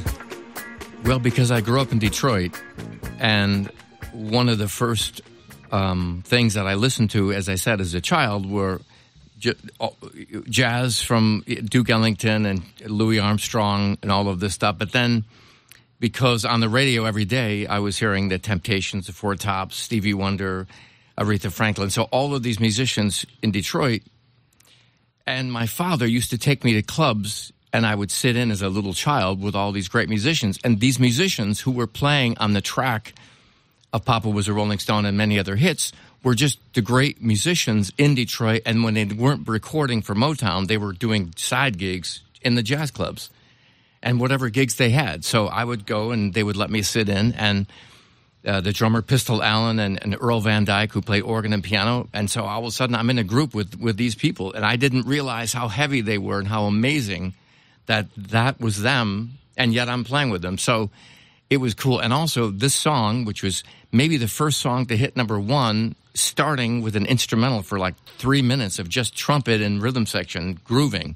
Well, 1.05 1.19
because 1.19 1.51
I 1.51 1.61
grew 1.61 1.79
up 1.79 1.93
in 1.93 1.99
Detroit, 1.99 2.51
and 3.17 3.71
one 4.11 4.49
of 4.49 4.57
the 4.57 4.67
first 4.67 5.21
um, 5.71 6.21
things 6.27 6.55
that 6.55 6.67
I 6.67 6.73
listened 6.73 7.11
to, 7.11 7.31
as 7.31 7.47
I 7.47 7.55
said, 7.55 7.79
as 7.79 7.93
a 7.93 8.01
child, 8.01 8.45
were 8.45 8.81
oh, 9.79 9.95
jazz 10.49 11.01
from 11.01 11.45
Duke 11.47 11.89
Ellington 11.89 12.45
and 12.45 12.63
Louis 12.85 13.19
Armstrong 13.19 13.97
and 14.01 14.11
all 14.11 14.27
of 14.27 14.41
this 14.41 14.53
stuff. 14.53 14.77
But 14.77 14.91
then, 14.91 15.23
because 16.01 16.43
on 16.43 16.59
the 16.59 16.67
radio 16.67 17.05
every 17.05 17.23
day, 17.23 17.67
I 17.67 17.79
was 17.79 17.97
hearing 17.97 18.27
the 18.27 18.37
Temptations, 18.37 19.07
the 19.07 19.13
Four 19.13 19.35
Tops, 19.35 19.77
Stevie 19.77 20.13
Wonder, 20.13 20.67
Aretha 21.17 21.49
Franklin. 21.49 21.89
So 21.89 22.03
all 22.11 22.35
of 22.35 22.43
these 22.43 22.59
musicians 22.59 23.25
in 23.41 23.51
Detroit. 23.51 24.01
And 25.25 25.53
my 25.53 25.67
father 25.67 26.05
used 26.05 26.31
to 26.31 26.37
take 26.37 26.65
me 26.65 26.73
to 26.73 26.81
clubs 26.81 27.53
and 27.73 27.88
I 27.88 27.95
would 27.95 28.12
sit 28.12 28.36
in 28.36 28.51
as 28.51 28.62
a 28.62 28.69
little 28.69 28.93
child 28.93 29.41
with 29.41 29.55
all 29.55 29.71
these 29.71 29.88
great 29.88 30.07
musicians. 30.07 30.59
And 30.63 30.79
these 30.79 30.99
musicians 30.99 31.59
who 31.62 31.71
were 31.71 31.88
playing 31.88 32.38
on 32.38 32.53
the 32.53 32.62
track 32.62 33.15
of 33.91 34.05
Papa 34.05 34.29
Was 34.29 34.47
a 34.47 34.53
Rolling 34.53 34.77
Stone 34.77 35.05
and 35.05 35.17
many 35.17 35.39
other 35.39 35.55
hits 35.55 35.91
were 36.23 36.36
just 36.36 36.59
the 36.73 36.81
great 36.81 37.21
musicians 37.21 37.91
in 37.97 38.13
Detroit. 38.13 38.62
And 38.65 38.83
when 38.83 38.93
they 38.93 39.05
weren't 39.05 39.47
recording 39.47 40.03
for 40.03 40.13
Motown, 40.13 40.67
they 40.67 40.77
were 40.77 40.93
doing 40.93 41.33
side 41.36 41.79
gigs 41.79 42.21
in 42.43 42.53
the 42.53 42.63
jazz 42.63 42.91
clubs 42.91 43.31
and 44.03 44.19
whatever 44.19 44.49
gigs 44.49 44.75
they 44.75 44.91
had. 44.91 45.25
So 45.25 45.47
I 45.47 45.63
would 45.63 45.88
go 45.88 46.12
and 46.12 46.33
they 46.33 46.43
would 46.43 46.55
let 46.55 46.69
me 46.69 46.83
sit 46.83 47.09
in 47.09 47.33
and 47.33 47.65
uh, 48.45 48.62
the 48.62 48.73
drummer 48.73 49.01
Pistol 49.01 49.41
Allen 49.41 49.79
and, 49.79 50.01
and 50.03 50.15
Earl 50.19 50.41
Van 50.41 50.65
Dyke 50.65 50.91
who 50.91 51.01
played 51.01 51.21
organ 51.21 51.53
and 51.53 51.63
piano. 51.63 52.07
And 52.13 52.29
so 52.29 52.43
all 52.43 52.59
of 52.59 52.65
a 52.65 52.71
sudden 52.71 52.95
I'm 52.95 53.09
in 53.09 53.17
a 53.17 53.23
group 53.23 53.55
with, 53.55 53.79
with 53.79 53.97
these 53.97 54.13
people 54.13 54.53
and 54.53 54.63
I 54.63 54.75
didn't 54.75 55.07
realize 55.07 55.53
how 55.53 55.69
heavy 55.69 56.01
they 56.01 56.19
were 56.19 56.38
and 56.38 56.47
how 56.47 56.65
amazing 56.65 57.33
that 57.85 58.07
that 58.15 58.59
was 58.59 58.81
them 58.81 59.37
and 59.57 59.73
yet 59.73 59.89
I'm 59.89 60.03
playing 60.03 60.29
with 60.29 60.41
them. 60.41 60.57
So 60.57 60.89
it 61.49 61.57
was 61.57 61.73
cool. 61.73 61.99
And 61.99 62.13
also 62.13 62.49
this 62.49 62.73
song, 62.73 63.25
which 63.25 63.43
was 63.43 63.63
maybe 63.91 64.17
the 64.17 64.27
first 64.27 64.59
song 64.59 64.85
to 64.87 64.97
hit 64.97 65.15
number 65.15 65.39
one, 65.39 65.95
starting 66.13 66.81
with 66.81 66.95
an 66.95 67.05
instrumental 67.05 67.61
for 67.61 67.79
like 67.79 67.95
three 68.17 68.41
minutes 68.41 68.79
of 68.79 68.89
just 68.89 69.15
trumpet 69.15 69.61
and 69.61 69.81
rhythm 69.81 70.05
section 70.05 70.59
grooving. 70.63 71.15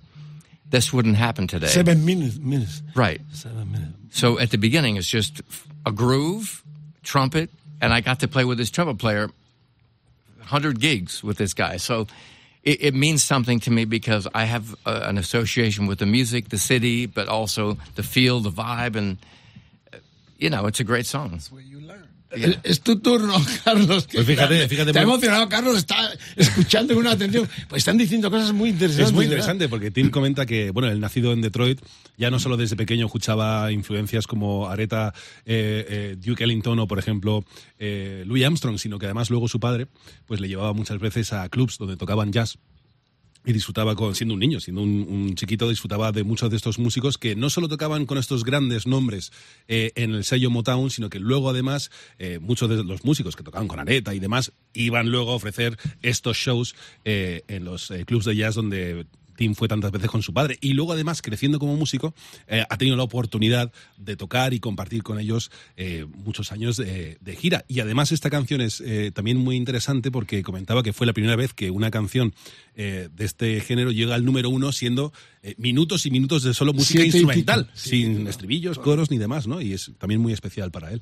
This 0.70 0.92
wouldn't 0.92 1.16
happen 1.16 1.48
today. 1.48 1.68
Seven 1.68 2.06
minutes, 2.06 2.38
minutes. 2.38 2.82
Right. 2.94 3.22
Seven 3.32 3.72
minutes. 3.72 3.94
So 4.12 4.38
at 4.38 4.52
the 4.52 4.58
beginning, 4.58 4.98
it's 4.98 5.10
just 5.10 5.42
a 5.86 5.92
groove, 5.92 6.64
trumpet, 7.04 7.50
and 7.80 7.94
I 7.94 8.02
got 8.02 8.20
to 8.20 8.28
play 8.28 8.44
with 8.44 8.58
this 8.58 8.70
trumpet 8.70 8.98
player, 8.98 9.30
100 10.38 10.80
gigs 10.80 11.24
with 11.24 11.38
this 11.38 11.54
guy. 11.54 11.78
So 11.78 12.08
it, 12.64 12.84
it 12.84 12.94
means 12.94 13.24
something 13.24 13.60
to 13.62 13.72
me 13.72 13.86
because 13.86 14.28
I 14.34 14.46
have 14.46 14.76
an 14.86 15.18
association 15.18 15.88
with 15.88 16.00
the 16.00 16.06
music, 16.06 16.50
the 16.50 16.58
city, 16.58 17.06
but 17.06 17.28
also 17.28 17.78
the 17.96 18.04
feel, 18.04 18.40
the 18.40 18.52
vibe, 18.52 18.96
and, 18.96 19.18
uh, 19.94 19.98
you 20.38 20.50
know, 20.50 20.66
it's 20.66 20.80
a 20.80 20.84
great 20.84 21.06
song. 21.06 21.40
Es- 22.32 22.58
Es 22.64 22.82
tu 22.82 23.00
turno, 23.00 23.34
Carlos. 23.64 24.08
Pues 24.12 24.26
fíjate, 24.26 24.56
está- 24.56 24.68
fíjate 24.70 24.90
Está 24.92 25.02
muy- 25.06 25.12
emocionado, 25.14 25.48
Carlos, 25.50 25.78
está 25.78 25.96
escuchando 26.36 26.94
con 26.94 27.02
una 27.04 27.14
atención. 27.14 27.48
Pues 27.70 27.82
están 27.82 27.98
diciendo 27.98 28.30
cosas 28.30 28.54
muy 28.54 28.70
interesantes. 28.70 29.08
Es 29.08 29.14
muy 29.14 29.26
¿verdad? 29.26 29.38
interesante 29.38 29.70
porque 29.70 29.92
Tim 29.92 30.10
comenta 30.10 30.46
que, 30.46 30.72
bueno, 30.72 30.90
él 30.90 31.00
nacido 31.00 31.32
en 31.34 31.42
Detroit, 31.42 31.80
ya 32.18 32.30
no 32.30 32.40
solo 32.40 32.58
desde 32.58 32.76
pequeño 32.76 33.06
escuchaba 33.06 33.72
influencias 33.72 34.28
como 34.28 34.68
Aretha, 34.70 35.14
eh, 35.46 35.86
eh, 35.90 36.16
Duke 36.20 36.44
Ellington 36.44 36.80
o, 36.80 36.88
por 36.88 37.00
ejemplo, 37.00 37.44
eh, 37.80 38.24
Louis 38.26 38.44
Armstrong, 38.46 38.78
sino 38.78 39.00
que 39.00 39.06
además 39.06 39.30
luego 39.30 39.48
su 39.48 39.60
padre 39.60 39.88
pues 40.26 40.40
le 40.42 40.48
llevaba 40.48 40.74
muchas 40.74 41.00
veces 41.00 41.32
a 41.34 41.48
clubs 41.50 41.78
donde 41.78 41.96
tocaban 41.98 42.32
jazz 42.32 42.58
y 43.48 43.54
disfrutaba 43.54 43.96
con, 43.96 44.14
siendo 44.14 44.34
un 44.34 44.42
niño, 44.42 44.60
siendo 44.60 44.82
un, 44.82 45.34
chiquito, 45.36 45.70
disfrutaba 45.70 46.12
de 46.12 46.26
muchos 46.26 46.50
de 46.50 46.58
estos 46.58 46.80
músicos 46.80 47.18
que 47.18 47.34
no 47.38 47.50
solo 47.50 47.70
tocaban 47.70 48.06
con 48.06 48.18
estos 48.18 48.44
grandes 48.44 48.86
nombres 48.86 49.32
eh, 49.70 49.94
en 49.96 50.14
el 50.14 50.26
sello 50.26 50.52
Motown, 50.52 50.90
sino 50.90 51.10
que 51.10 51.20
luego 51.20 51.50
además 51.50 51.90
eh, 52.20 52.40
muchos 52.40 52.70
de 52.70 52.84
los 52.84 53.06
músicos 53.06 53.38
que 53.38 53.44
tocaban 53.44 53.70
con 53.70 53.80
Aretha 53.80 54.14
y 54.14 54.20
demás 54.20 54.52
iban 54.74 55.10
luego 55.10 55.32
a 55.32 55.36
ofrecer 55.36 55.78
estos 56.02 56.36
shows 56.36 56.76
eh, 57.06 57.44
en 57.48 57.64
los 57.64 57.94
clubs 58.06 58.26
de 58.26 58.36
jazz 58.36 58.56
donde 58.56 59.06
Tim 59.38 59.56
fue 59.56 59.70
tantas 59.70 59.92
veces 59.92 60.10
con 60.10 60.22
su 60.22 60.34
padre 60.34 60.58
y 60.60 60.74
luego 60.74 60.92
además 60.92 61.22
creciendo 61.22 61.60
como 61.60 61.78
músico 61.78 62.14
eh, 62.48 62.66
ha 62.70 62.78
tenido 62.78 62.98
la 62.98 63.04
oportunidad 63.04 63.72
de 63.96 64.18
tocar 64.18 64.54
y 64.54 64.60
compartir 64.60 65.04
con 65.04 65.20
ellos 65.20 65.50
eh, 65.78 66.06
muchos 66.26 66.52
años 66.52 66.76
de, 66.76 67.18
de 67.22 67.36
gira 67.36 67.64
y 67.70 67.80
además 67.80 68.12
esta 68.12 68.30
canción 68.30 68.60
es 68.60 68.82
eh, 68.82 69.12
también 69.14 69.38
muy 69.38 69.56
interesante 69.56 70.12
porque 70.12 70.44
comentaba 70.44 70.84
que 70.84 70.92
fue 70.92 71.08
la 71.08 71.14
primera 71.14 71.38
vez 71.38 71.54
que 71.54 71.72
una 71.72 71.92
canción 71.92 72.34
de 72.76 73.10
este 73.18 73.60
género 73.62 73.90
llega 73.90 74.14
al 74.14 74.24
número 74.24 74.52
uno 74.52 74.72
siendo 74.72 75.12
minutos 75.58 76.06
y 76.06 76.12
minutos 76.12 76.44
de 76.44 76.54
solo 76.54 76.74
música 76.74 77.02
Siete 77.02 77.18
instrumental 77.18 77.72
sin 77.74 78.28
estribillos, 78.28 78.78
coros 78.78 79.10
ni 79.10 79.18
demás, 79.18 79.48
¿no? 79.48 79.62
Y 79.62 79.74
es 79.74 79.92
también 79.98 80.22
muy 80.22 80.32
especial 80.32 80.70
para 80.70 80.92
él. 80.92 81.02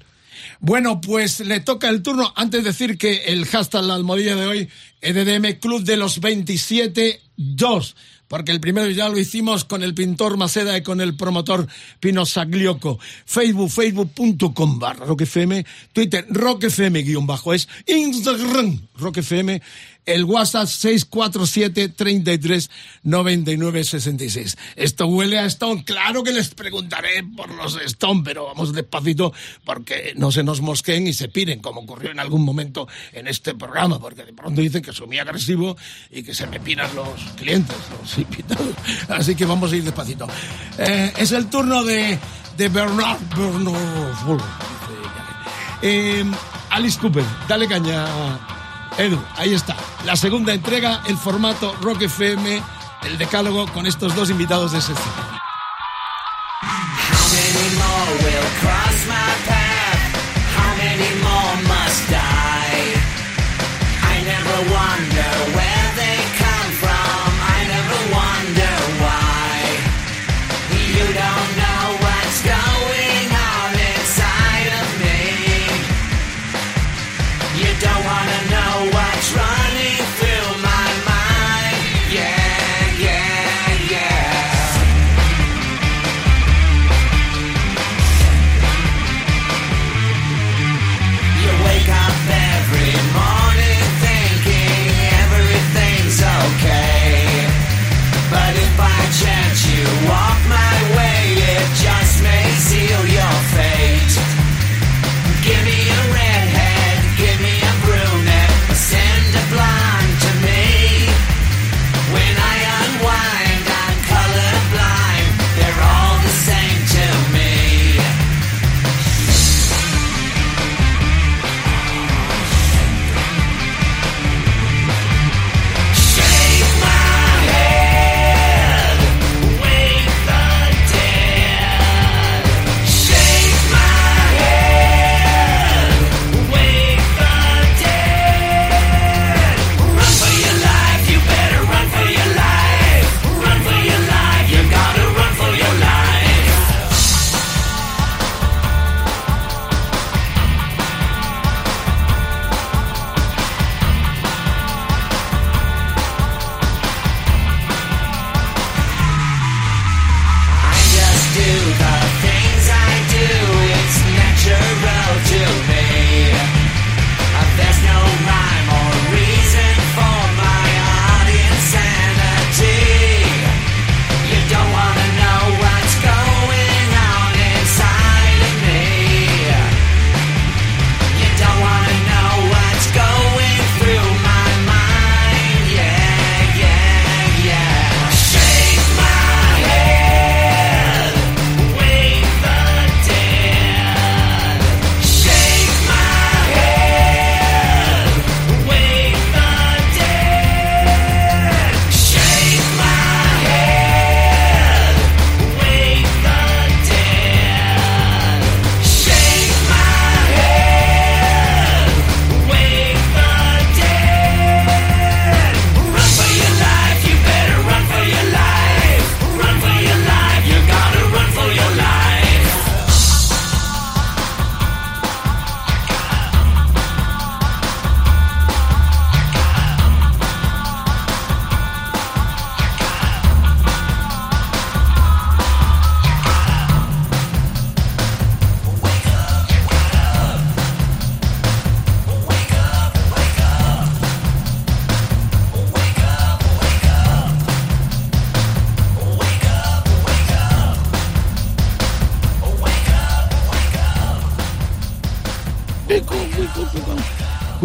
Bueno, 0.59 1.01
pues 1.01 1.39
le 1.41 1.59
toca 1.59 1.89
el 1.89 2.01
turno. 2.01 2.31
Antes 2.35 2.63
de 2.63 2.69
decir 2.69 2.97
que 2.97 3.25
el 3.25 3.45
hashtag 3.45 3.83
la 3.83 3.95
almohadilla 3.95 4.35
de 4.35 4.45
hoy, 4.45 4.69
EDDM 5.01 5.59
Club 5.59 5.83
de 5.83 5.97
los 5.97 6.19
27 6.19 7.21
2. 7.37 7.95
Porque 8.35 8.51
el 8.51 8.59
primero 8.59 8.89
ya 8.89 9.07
lo 9.07 9.17
hicimos 9.17 9.63
con 9.63 9.81
el 9.81 9.93
pintor 9.93 10.35
Maceda 10.35 10.77
y 10.77 10.83
con 10.83 10.99
el 10.99 11.15
promotor 11.15 11.69
Pino 12.01 12.25
Saglioco. 12.25 12.99
Facebook, 13.23 13.69
facebook.com 13.69 14.77
barra. 14.77 15.05
Twitter, 15.93 16.25
roquefm 16.29 16.95
guion 16.95 17.25
bajo 17.25 17.53
es. 17.53 17.69
Instagram, 17.87 18.81
roquefm. 18.97 19.61
El 20.05 20.23
WhatsApp 20.23 20.67
647 20.67 21.89
33 21.89 22.69
99 23.03 23.83
66. 23.83 24.57
Esto 24.75 25.07
huele 25.07 25.39
a 25.39 25.45
Stone. 25.45 25.83
Claro 25.83 26.23
que 26.23 26.31
les 26.31 26.49
preguntaré 26.49 27.23
por 27.35 27.49
los 27.53 27.79
Stone, 27.81 28.21
pero 28.23 28.45
vamos 28.45 28.73
despacito 28.73 29.33
porque 29.63 30.13
no 30.15 30.31
se 30.31 30.43
nos 30.43 30.61
mosqueen 30.61 31.07
y 31.07 31.13
se 31.13 31.27
piren, 31.27 31.59
como 31.59 31.81
ocurrió 31.81 32.11
en 32.11 32.19
algún 32.19 32.43
momento 32.43 32.87
en 33.13 33.27
este 33.27 33.55
programa, 33.55 33.99
porque 33.99 34.23
de 34.23 34.33
pronto 34.33 34.61
dicen 34.61 34.81
que 34.81 34.93
soy 34.93 35.07
muy 35.07 35.19
agresivo 35.19 35.75
y 36.11 36.23
que 36.23 36.33
se 36.33 36.47
me 36.47 36.59
piran 36.59 36.93
los 36.95 37.19
clientes, 37.35 37.75
los 37.99 38.17
invitados. 38.17 38.75
Así 39.09 39.35
que 39.35 39.45
vamos 39.45 39.71
a 39.71 39.75
ir 39.75 39.83
despacito. 39.83 40.27
Eh, 40.77 41.13
es 41.17 41.31
el 41.31 41.47
turno 41.47 41.83
de, 41.83 42.19
de 42.57 42.69
Bernard 42.69 43.19
Bernard. 43.35 44.41
Eh, 45.81 46.23
Alice 46.69 46.99
Cooper, 46.99 47.23
dale 47.47 47.67
caña. 47.67 48.54
Edu, 48.97 49.21
ahí 49.35 49.53
está. 49.53 49.75
La 50.05 50.15
segunda 50.15 50.53
entrega, 50.53 51.01
el 51.07 51.17
formato 51.17 51.75
Rock 51.81 52.03
FM, 52.03 52.61
el 53.03 53.17
decálogo 53.17 53.67
con 53.67 53.85
estos 53.85 54.15
dos 54.15 54.29
invitados 54.29 54.71
de 54.71 54.77
excepción. 54.77 55.34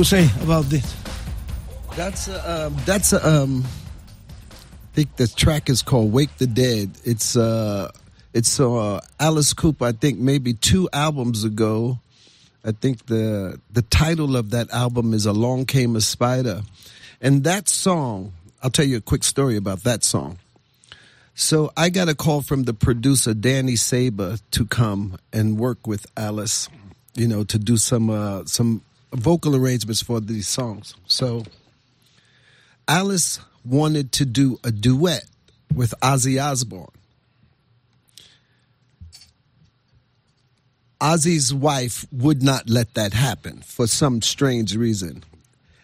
Say 0.02 0.30
about 0.42 0.64
this? 0.64 0.96
That's 1.94 2.26
a, 2.26 2.66
um, 2.66 2.76
that's 2.86 3.12
um, 3.12 3.64
I 3.64 4.94
think 4.94 5.16
the 5.16 5.28
track 5.28 5.68
is 5.68 5.82
called 5.82 6.10
"Wake 6.10 6.34
the 6.38 6.46
Dead." 6.46 6.92
It's 7.04 7.36
uh, 7.36 7.90
it's 8.32 8.58
uh, 8.58 9.00
Alice 9.20 9.52
Cooper. 9.52 9.84
I 9.84 9.92
think 9.92 10.18
maybe 10.18 10.54
two 10.54 10.88
albums 10.92 11.44
ago. 11.44 12.00
I 12.64 12.72
think 12.72 13.06
the 13.06 13.60
the 13.70 13.82
title 13.82 14.36
of 14.36 14.50
that 14.50 14.70
album 14.70 15.12
is 15.12 15.26
"Along 15.26 15.66
Came 15.66 15.94
a 15.96 16.00
Spider," 16.00 16.62
and 17.20 17.44
that 17.44 17.68
song. 17.68 18.32
I'll 18.62 18.70
tell 18.70 18.86
you 18.86 18.96
a 18.96 19.02
quick 19.02 19.22
story 19.22 19.56
about 19.56 19.84
that 19.84 20.02
song. 20.02 20.38
So 21.34 21.72
I 21.76 21.90
got 21.90 22.08
a 22.08 22.14
call 22.14 22.42
from 22.42 22.64
the 22.64 22.74
producer 22.74 23.34
Danny 23.34 23.76
Saber 23.76 24.38
to 24.52 24.64
come 24.64 25.18
and 25.32 25.58
work 25.58 25.86
with 25.86 26.06
Alice, 26.16 26.68
you 27.14 27.28
know, 27.28 27.44
to 27.44 27.58
do 27.58 27.76
some 27.76 28.10
uh, 28.10 28.44
some 28.46 28.82
vocal 29.12 29.56
arrangements 29.56 30.02
for 30.02 30.20
these 30.20 30.48
songs. 30.48 30.94
So 31.06 31.44
Alice 32.86 33.40
wanted 33.64 34.12
to 34.12 34.24
do 34.24 34.58
a 34.64 34.70
duet 34.70 35.24
with 35.74 35.94
Ozzy 36.00 36.42
Osbourne. 36.42 36.88
Ozzy's 41.00 41.54
wife 41.54 42.04
would 42.12 42.42
not 42.42 42.68
let 42.68 42.94
that 42.94 43.14
happen 43.14 43.62
for 43.62 43.86
some 43.86 44.20
strange 44.20 44.76
reason. 44.76 45.24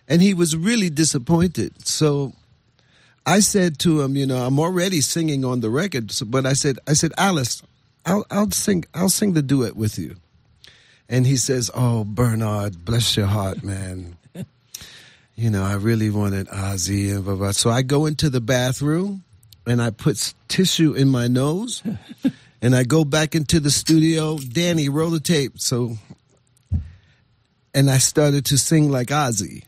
And 0.08 0.20
he 0.20 0.34
was 0.34 0.56
really 0.56 0.90
disappointed. 0.90 1.86
So 1.86 2.34
I 3.24 3.40
said 3.40 3.78
to 3.80 4.02
him, 4.02 4.14
you 4.14 4.26
know, 4.26 4.46
I'm 4.46 4.60
already 4.60 5.00
singing 5.00 5.44
on 5.44 5.60
the 5.60 5.70
record, 5.70 6.12
but 6.26 6.44
I 6.44 6.52
said, 6.52 6.78
I 6.86 6.92
said, 6.92 7.12
Alice, 7.16 7.62
I'll, 8.04 8.26
I'll 8.30 8.50
sing, 8.50 8.84
I'll 8.94 9.08
sing 9.08 9.32
the 9.32 9.42
duet 9.42 9.74
with 9.74 9.98
you. 9.98 10.16
And 11.08 11.26
he 11.26 11.36
says, 11.36 11.70
Oh, 11.74 12.04
Bernard, 12.04 12.84
bless 12.84 13.16
your 13.16 13.26
heart, 13.26 13.62
man. 13.62 14.16
you 15.36 15.50
know, 15.50 15.62
I 15.62 15.74
really 15.74 16.10
wanted 16.10 16.48
Ozzy 16.48 17.14
and 17.14 17.24
blah, 17.24 17.34
blah. 17.34 17.52
So 17.52 17.70
I 17.70 17.82
go 17.82 18.06
into 18.06 18.30
the 18.30 18.40
bathroom 18.40 19.24
and 19.66 19.80
I 19.80 19.90
put 19.90 20.34
tissue 20.48 20.92
in 20.94 21.08
my 21.08 21.28
nose 21.28 21.82
and 22.62 22.74
I 22.74 22.84
go 22.84 23.04
back 23.04 23.34
into 23.34 23.60
the 23.60 23.70
studio. 23.70 24.38
Danny, 24.38 24.88
roll 24.88 25.10
the 25.10 25.20
tape. 25.20 25.58
So, 25.60 25.96
and 27.74 27.90
I 27.90 27.98
started 27.98 28.44
to 28.46 28.58
sing 28.58 28.90
like 28.90 29.08
Ozzy. 29.08 29.64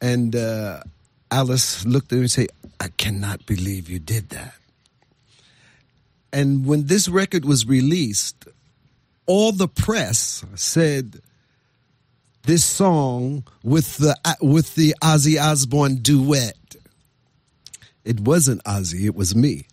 And, 0.00 0.34
uh, 0.34 0.80
Alice 1.30 1.86
looked 1.86 2.12
at 2.12 2.16
me 2.16 2.22
and 2.22 2.30
said, 2.30 2.48
I 2.80 2.88
cannot 2.88 3.46
believe 3.46 3.88
you 3.88 3.98
did 3.98 4.30
that. 4.30 4.54
And 6.32 6.66
when 6.66 6.86
this 6.86 7.08
record 7.08 7.44
was 7.44 7.66
released, 7.66 8.46
all 9.30 9.52
the 9.52 9.68
press 9.68 10.44
said 10.56 11.20
this 12.46 12.64
song 12.64 13.44
with 13.62 13.96
the 13.98 14.14
with 14.40 14.74
the 14.74 14.94
Ozzy 15.02 15.36
Osbourne 15.38 16.00
duet. 16.02 16.56
It 18.04 18.20
wasn't 18.20 18.62
Ozzy, 18.64 19.04
it 19.04 19.14
was 19.14 19.34
me. 19.34 19.66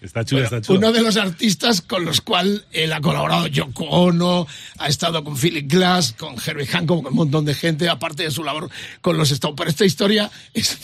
Está 0.00 0.24
chulo, 0.24 0.42
Bueno, 0.42 0.56
está 0.58 0.60
chulo. 0.66 0.78
uno 0.78 0.92
de 0.92 1.02
los 1.02 1.16
artistas 1.16 1.80
con 1.80 2.04
los 2.04 2.20
cuales 2.20 2.64
él 2.72 2.92
ha 2.92 3.00
colaborado, 3.00 3.48
Yoko 3.48 3.82
Ono, 3.84 4.46
ha 4.78 4.86
estado 4.88 5.24
con 5.24 5.36
Philip 5.36 5.68
Glass, 5.68 6.12
con 6.12 6.36
Herbie 6.38 6.66
Hancock, 6.66 7.02
con 7.02 7.12
un 7.12 7.16
montón 7.16 7.44
de 7.44 7.52
gente, 7.54 7.88
aparte 7.88 8.22
de 8.22 8.30
su 8.30 8.44
labor 8.44 8.70
con 9.00 9.16
los 9.18 9.32
Stones. 9.32 9.56
Pero 9.56 9.70
esta 9.70 9.84
historia 9.84 10.30
es, 10.54 10.78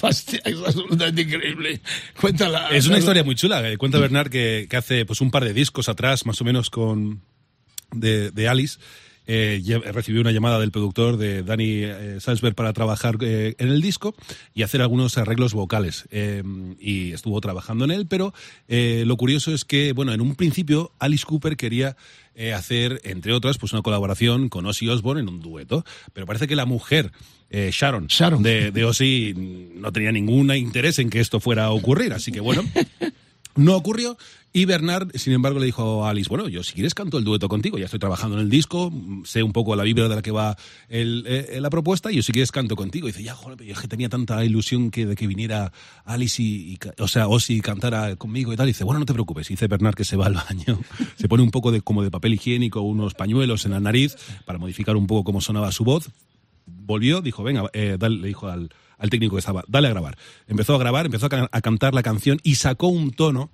es 0.45 0.57
absolutamente 0.67 1.23
increíble. 1.23 1.81
Cuéntala. 2.21 2.71
Es 2.71 2.89
una 2.89 2.99
historia 2.99 3.23
muy 3.23 3.37
chula. 3.37 3.69
eh, 3.71 3.77
Cuenta 3.79 4.01
Bernard 4.01 4.31
que, 4.31 4.67
que 4.69 4.77
hace 4.77 5.05
pues 5.07 5.21
un 5.21 5.31
par 5.31 5.45
de 5.45 5.53
discos 5.53 5.89
atrás, 5.89 6.27
más 6.27 6.41
o 6.41 6.45
menos 6.45 6.69
con 6.71 7.23
de, 7.95 8.31
de 8.31 8.49
Alice. 8.49 8.79
eh, 9.27 9.63
recibió 9.93 10.21
una 10.21 10.33
llamada 10.33 10.59
del 10.59 10.71
productor 10.71 11.17
de 11.17 11.43
Danny 11.43 11.81
eh, 11.85 12.19
Salzberg 12.21 12.55
para 12.55 12.75
trabajar 12.75 13.17
eh, 13.23 13.55
en 13.59 13.69
el 13.69 13.81
disco 13.81 14.15
y 14.53 14.63
hacer 14.65 14.83
algunos 14.83 15.17
arreglos 15.17 15.55
vocales. 15.55 16.05
Eh, 16.11 16.43
y 16.79 17.13
estuvo 17.13 17.41
trabajando 17.41 17.87
en 17.87 17.91
él, 17.91 18.07
pero 18.07 18.35
eh, 18.69 19.05
lo 19.07 19.17
curioso 19.17 19.55
es 19.55 19.65
que, 19.65 19.93
bueno, 19.95 20.13
en 20.13 20.21
un 20.21 20.35
principio 20.35 20.93
Alice 20.99 21.25
Cooper 21.25 21.57
quería 21.57 21.97
hacer, 22.53 23.01
entre 23.05 23.33
otras, 23.33 23.59
pues 23.59 23.73
una 23.73 23.83
colaboración 23.83 24.49
con 24.49 24.67
Ozzy 24.67 24.89
Osbourne 24.89 25.21
en 25.21 25.29
un 25.29 25.41
dueto. 25.41 25.85
Pero 26.13 26.27
parece 26.27 26.49
que 26.49 26.57
la 26.57 26.65
mujer, 26.67 27.13
eh, 27.49 27.71
Sharon, 27.73 28.09
De, 28.43 28.73
de 28.73 28.85
Ozzy, 28.85 29.33
no 29.77 29.93
tenía 29.93 30.11
ningún 30.11 30.53
interés 30.55 30.99
en 30.99 31.11
que 31.11 31.21
esto 31.21 31.39
fuera 31.39 31.67
a 31.67 31.71
ocurrir. 31.71 32.13
Así 32.13 32.33
que 32.33 32.41
bueno, 32.41 32.65
no 33.55 33.77
ocurrió. 33.77 34.19
Y 34.57 34.67
Bernard, 34.67 35.11
sin 35.17 35.33
embargo, 35.33 35.59
le 35.59 35.67
dijo 35.67 36.07
a 36.07 36.11
Alice, 36.11 36.29
bueno, 36.29 36.47
yo 36.49 36.63
si 36.63 36.75
quieres 36.75 36.95
canto 36.95 37.19
el 37.19 37.25
dueto 37.25 37.49
contigo, 37.49 37.77
ya 37.77 37.87
estoy 37.87 37.99
trabajando 37.99 38.37
en 38.37 38.43
el 38.45 38.49
disco, 38.51 38.93
sé 39.25 39.43
un 39.43 39.53
poco 39.53 39.75
la 39.75 39.83
vibra 39.83 40.07
de 40.09 40.15
la 40.15 40.23
que 40.23 40.31
va 40.31 40.57
eh, 40.89 41.59
la 41.61 41.71
propuesta, 41.71 42.13
y 42.13 42.17
yo 42.17 42.23
si 42.23 42.31
quieres 42.31 42.53
canto 42.53 42.77
contigo. 42.77 43.09
Y 43.09 43.11
dice, 43.11 43.25
ya, 43.25 43.35
joder, 43.35 43.61
yo 43.65 43.75
que 43.75 43.89
tenía 43.89 44.09
tanta 44.09 44.45
ilusión 44.45 44.93
que, 44.93 45.07
de 45.07 45.17
que 45.17 45.27
viniera 45.27 45.73
Alice 46.05 46.41
y, 46.41 46.79
o 47.01 47.09
sea, 47.09 47.27
Ozzy 47.27 47.63
cantara 47.63 48.15
conmigo 48.15 48.53
y 48.53 48.57
tal. 48.57 48.69
Dice, 48.69 48.85
bueno, 48.85 49.01
no 49.01 49.07
te 49.07 49.13
preocupes. 49.13 49.51
Y 49.51 49.55
dice 49.55 49.67
Bernard 49.67 49.97
que 49.97 50.05
se 50.05 50.15
va 50.17 50.27
al 50.27 50.35
baño, 50.35 50.79
se 51.19 51.27
pone 51.27 51.43
un 51.43 51.51
poco 51.51 51.73
de, 51.73 51.81
como 51.81 52.05
de 52.05 52.13
papel 52.13 52.35
higiénico, 52.35 52.81
unos 52.81 53.15
pañuelos 53.15 53.65
en 53.65 53.73
la 53.73 53.81
nariz 53.81 54.15
para 54.45 54.61
modificar 54.61 54.95
un 54.95 55.09
poco 55.09 55.25
cómo 55.25 55.41
sonaba 55.41 55.73
su 55.73 55.83
voz 55.83 56.11
volvió, 56.67 57.21
dijo, 57.23 57.43
venga, 57.43 57.69
eh, 57.73 57.97
dale- 57.99 58.19
le 58.21 58.29
dijo 58.29 58.49
al, 58.49 58.71
técnico 59.11 59.35
que 59.35 59.41
estaba, 59.41 59.65
dale 59.67 59.89
a 59.89 59.91
grabar. 59.91 60.17
Empezó 60.47 60.75
a 60.77 60.79
grabar, 60.79 61.07
empezó 61.07 61.27
a 61.27 61.61
cantar 61.61 61.93
la 61.93 62.03
canción 62.03 62.39
y 62.43 62.55
sacó 62.55 62.87
un 62.87 63.11
tono 63.11 63.51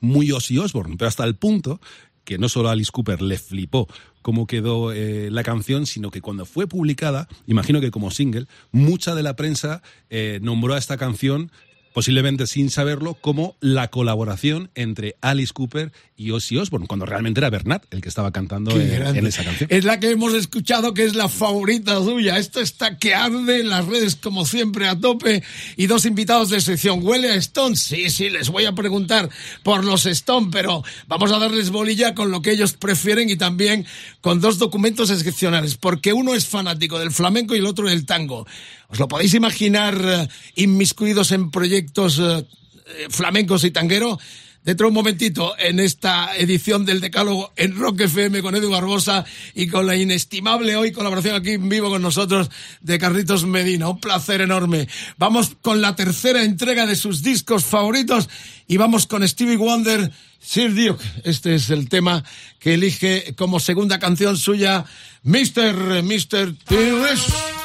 muy 0.00 0.32
Ozzy 0.32 0.58
Osbourne, 0.58 0.96
pero 0.98 1.08
hasta 1.08 1.24
el 1.24 1.36
punto 1.36 1.80
que 2.24 2.38
no 2.38 2.48
solo 2.48 2.68
a 2.68 2.72
Alice 2.72 2.90
Cooper 2.90 3.20
le 3.22 3.38
flipó 3.38 3.86
cómo 4.22 4.46
quedó 4.46 4.92
eh, 4.92 5.30
la 5.30 5.42
canción, 5.42 5.86
sino 5.86 6.10
que 6.10 6.22
cuando 6.22 6.46
fue 6.46 6.66
publicada, 6.66 7.28
imagino 7.46 7.80
que 7.80 7.90
como 7.90 8.10
single, 8.10 8.46
mucha 8.72 9.14
de 9.14 9.22
la 9.22 9.36
prensa 9.36 9.82
eh, 10.08 10.38
nombró 10.42 10.74
a 10.74 10.78
esta 10.78 10.96
canción 10.96 11.52
posiblemente 11.94 12.48
sin 12.48 12.70
saberlo, 12.70 13.14
como 13.14 13.56
la 13.60 13.88
colaboración 13.88 14.68
entre 14.74 15.14
Alice 15.20 15.52
Cooper 15.52 15.92
y 16.16 16.32
Ozzy 16.32 16.58
Osbourne, 16.58 16.88
cuando 16.88 17.06
realmente 17.06 17.38
era 17.38 17.50
Bernard 17.50 17.82
el 17.92 18.00
que 18.00 18.08
estaba 18.08 18.32
cantando 18.32 18.72
en 18.72 19.26
esa 19.26 19.44
canción. 19.44 19.68
Es 19.70 19.84
la 19.84 20.00
que 20.00 20.10
hemos 20.10 20.34
escuchado, 20.34 20.92
que 20.92 21.04
es 21.04 21.14
la 21.14 21.28
favorita 21.28 21.96
suya. 21.98 22.36
Esto 22.36 22.60
está 22.60 22.98
que 22.98 23.14
arde 23.14 23.60
en 23.60 23.68
las 23.68 23.86
redes, 23.86 24.16
como 24.16 24.44
siempre, 24.44 24.88
a 24.88 24.98
tope. 24.98 25.44
Y 25.76 25.86
dos 25.86 26.04
invitados 26.04 26.50
de 26.50 26.60
sección. 26.60 26.98
¿Huele 27.06 27.30
a 27.30 27.36
Stone? 27.36 27.76
Sí, 27.76 28.10
sí, 28.10 28.28
les 28.28 28.48
voy 28.48 28.64
a 28.64 28.72
preguntar 28.72 29.30
por 29.62 29.84
los 29.84 30.04
Stone, 30.06 30.48
pero 30.50 30.82
vamos 31.06 31.30
a 31.30 31.38
darles 31.38 31.70
bolilla 31.70 32.14
con 32.14 32.32
lo 32.32 32.42
que 32.42 32.50
ellos 32.50 32.72
prefieren 32.72 33.30
y 33.30 33.36
también 33.36 33.86
con 34.20 34.40
dos 34.40 34.58
documentos 34.58 35.10
excepcionales, 35.10 35.76
porque 35.76 36.12
uno 36.12 36.34
es 36.34 36.46
fanático 36.46 36.98
del 36.98 37.12
flamenco 37.12 37.54
y 37.54 37.58
el 37.58 37.66
otro 37.66 37.88
del 37.88 38.04
tango. 38.04 38.46
¿Os 38.94 39.00
lo 39.00 39.08
podéis 39.08 39.34
imaginar 39.34 39.98
eh, 40.00 40.28
inmiscuidos 40.54 41.32
en 41.32 41.50
proyectos 41.50 42.20
eh, 42.20 42.46
eh, 42.86 43.06
flamencos 43.10 43.64
y 43.64 43.72
tanguero? 43.72 44.20
Dentro 44.62 44.86
de 44.86 44.88
un 44.90 44.94
momentito, 44.94 45.52
en 45.58 45.80
esta 45.80 46.36
edición 46.36 46.86
del 46.86 47.00
Decálogo 47.00 47.52
en 47.56 47.74
Rock 47.74 48.02
FM 48.02 48.40
con 48.40 48.54
Edu 48.54 48.70
Barbosa 48.70 49.24
y 49.52 49.66
con 49.66 49.88
la 49.88 49.96
inestimable 49.96 50.76
hoy 50.76 50.92
colaboración 50.92 51.34
aquí 51.34 51.50
en 51.54 51.68
vivo 51.68 51.90
con 51.90 52.02
nosotros 52.02 52.50
de 52.82 53.00
Carlitos 53.00 53.44
Medina. 53.46 53.88
Un 53.88 53.98
placer 53.98 54.40
enorme. 54.40 54.86
Vamos 55.18 55.56
con 55.60 55.80
la 55.80 55.96
tercera 55.96 56.44
entrega 56.44 56.86
de 56.86 56.94
sus 56.94 57.20
discos 57.20 57.64
favoritos 57.64 58.28
y 58.68 58.76
vamos 58.76 59.08
con 59.08 59.26
Stevie 59.26 59.56
Wonder, 59.56 60.12
Sir 60.40 60.72
Duke. 60.72 61.04
Este 61.24 61.56
es 61.56 61.68
el 61.70 61.88
tema 61.88 62.22
que 62.60 62.74
elige 62.74 63.34
como 63.34 63.58
segunda 63.58 63.98
canción 63.98 64.36
suya 64.36 64.84
Mr. 65.24 66.04
Mr. 66.04 66.54
T-Rex. 66.64 67.63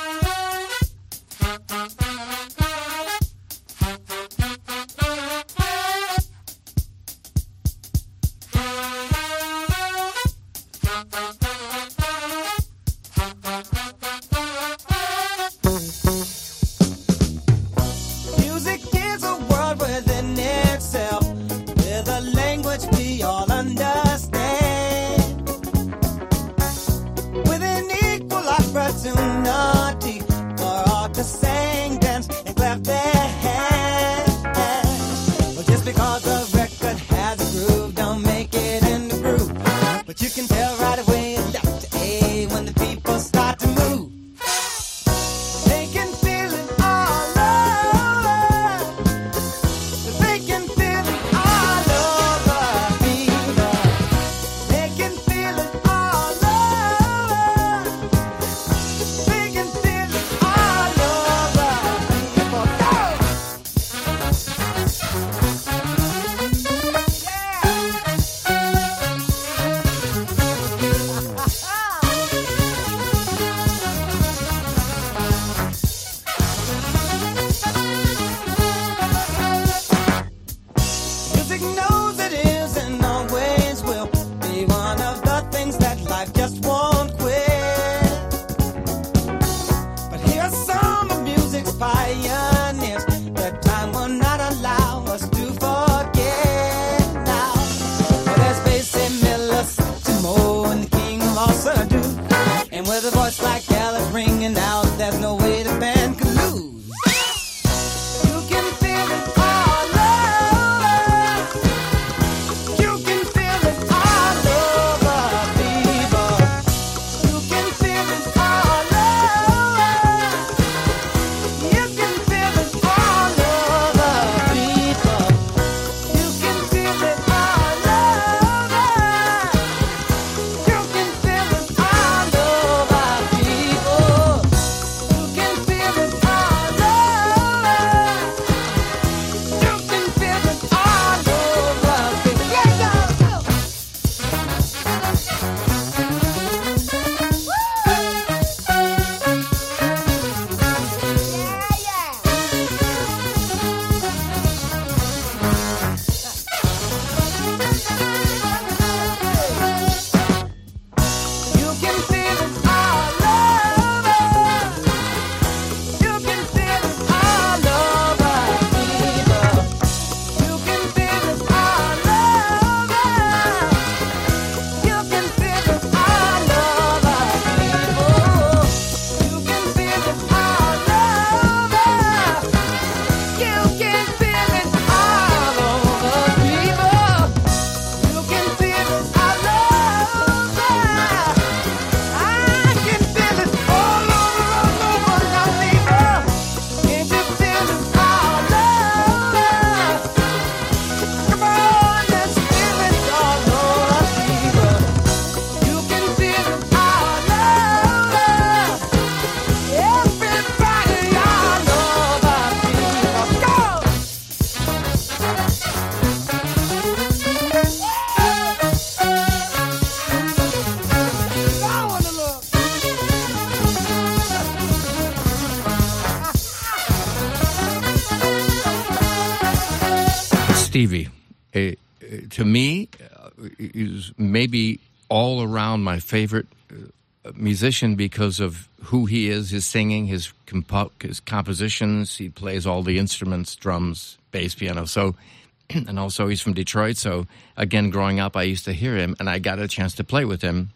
My 235.84 236.00
favorite 236.00 236.48
uh, 236.72 237.32
musician 237.36 237.96
because 237.96 238.40
of 238.40 238.68
who 238.84 239.06
he 239.06 239.30
is, 239.30 239.50
his 239.50 239.66
singing, 239.66 240.08
his, 240.08 240.34
compo- 240.46 240.92
his 241.02 241.20
compositions. 241.20 242.18
He 242.18 242.30
plays 242.30 242.66
all 242.66 242.84
the 242.84 242.98
instruments, 242.98 243.56
drums, 243.56 244.18
bass, 244.32 244.56
piano. 244.56 244.86
So, 244.86 245.16
and 245.70 246.00
also 246.00 246.28
he's 246.28 246.42
from 246.42 246.54
Detroit. 246.54 246.98
So, 246.98 247.28
again, 247.58 247.90
growing 247.90 248.20
up, 248.20 248.36
I 248.36 248.44
used 248.44 248.66
to 248.66 248.74
hear 248.74 248.96
him, 248.96 249.16
and 249.20 249.30
I 249.30 249.40
got 249.40 249.60
a 249.60 249.68
chance 249.68 249.96
to 249.96 250.04
play 250.04 250.26
with 250.26 250.42
him. 250.42 250.72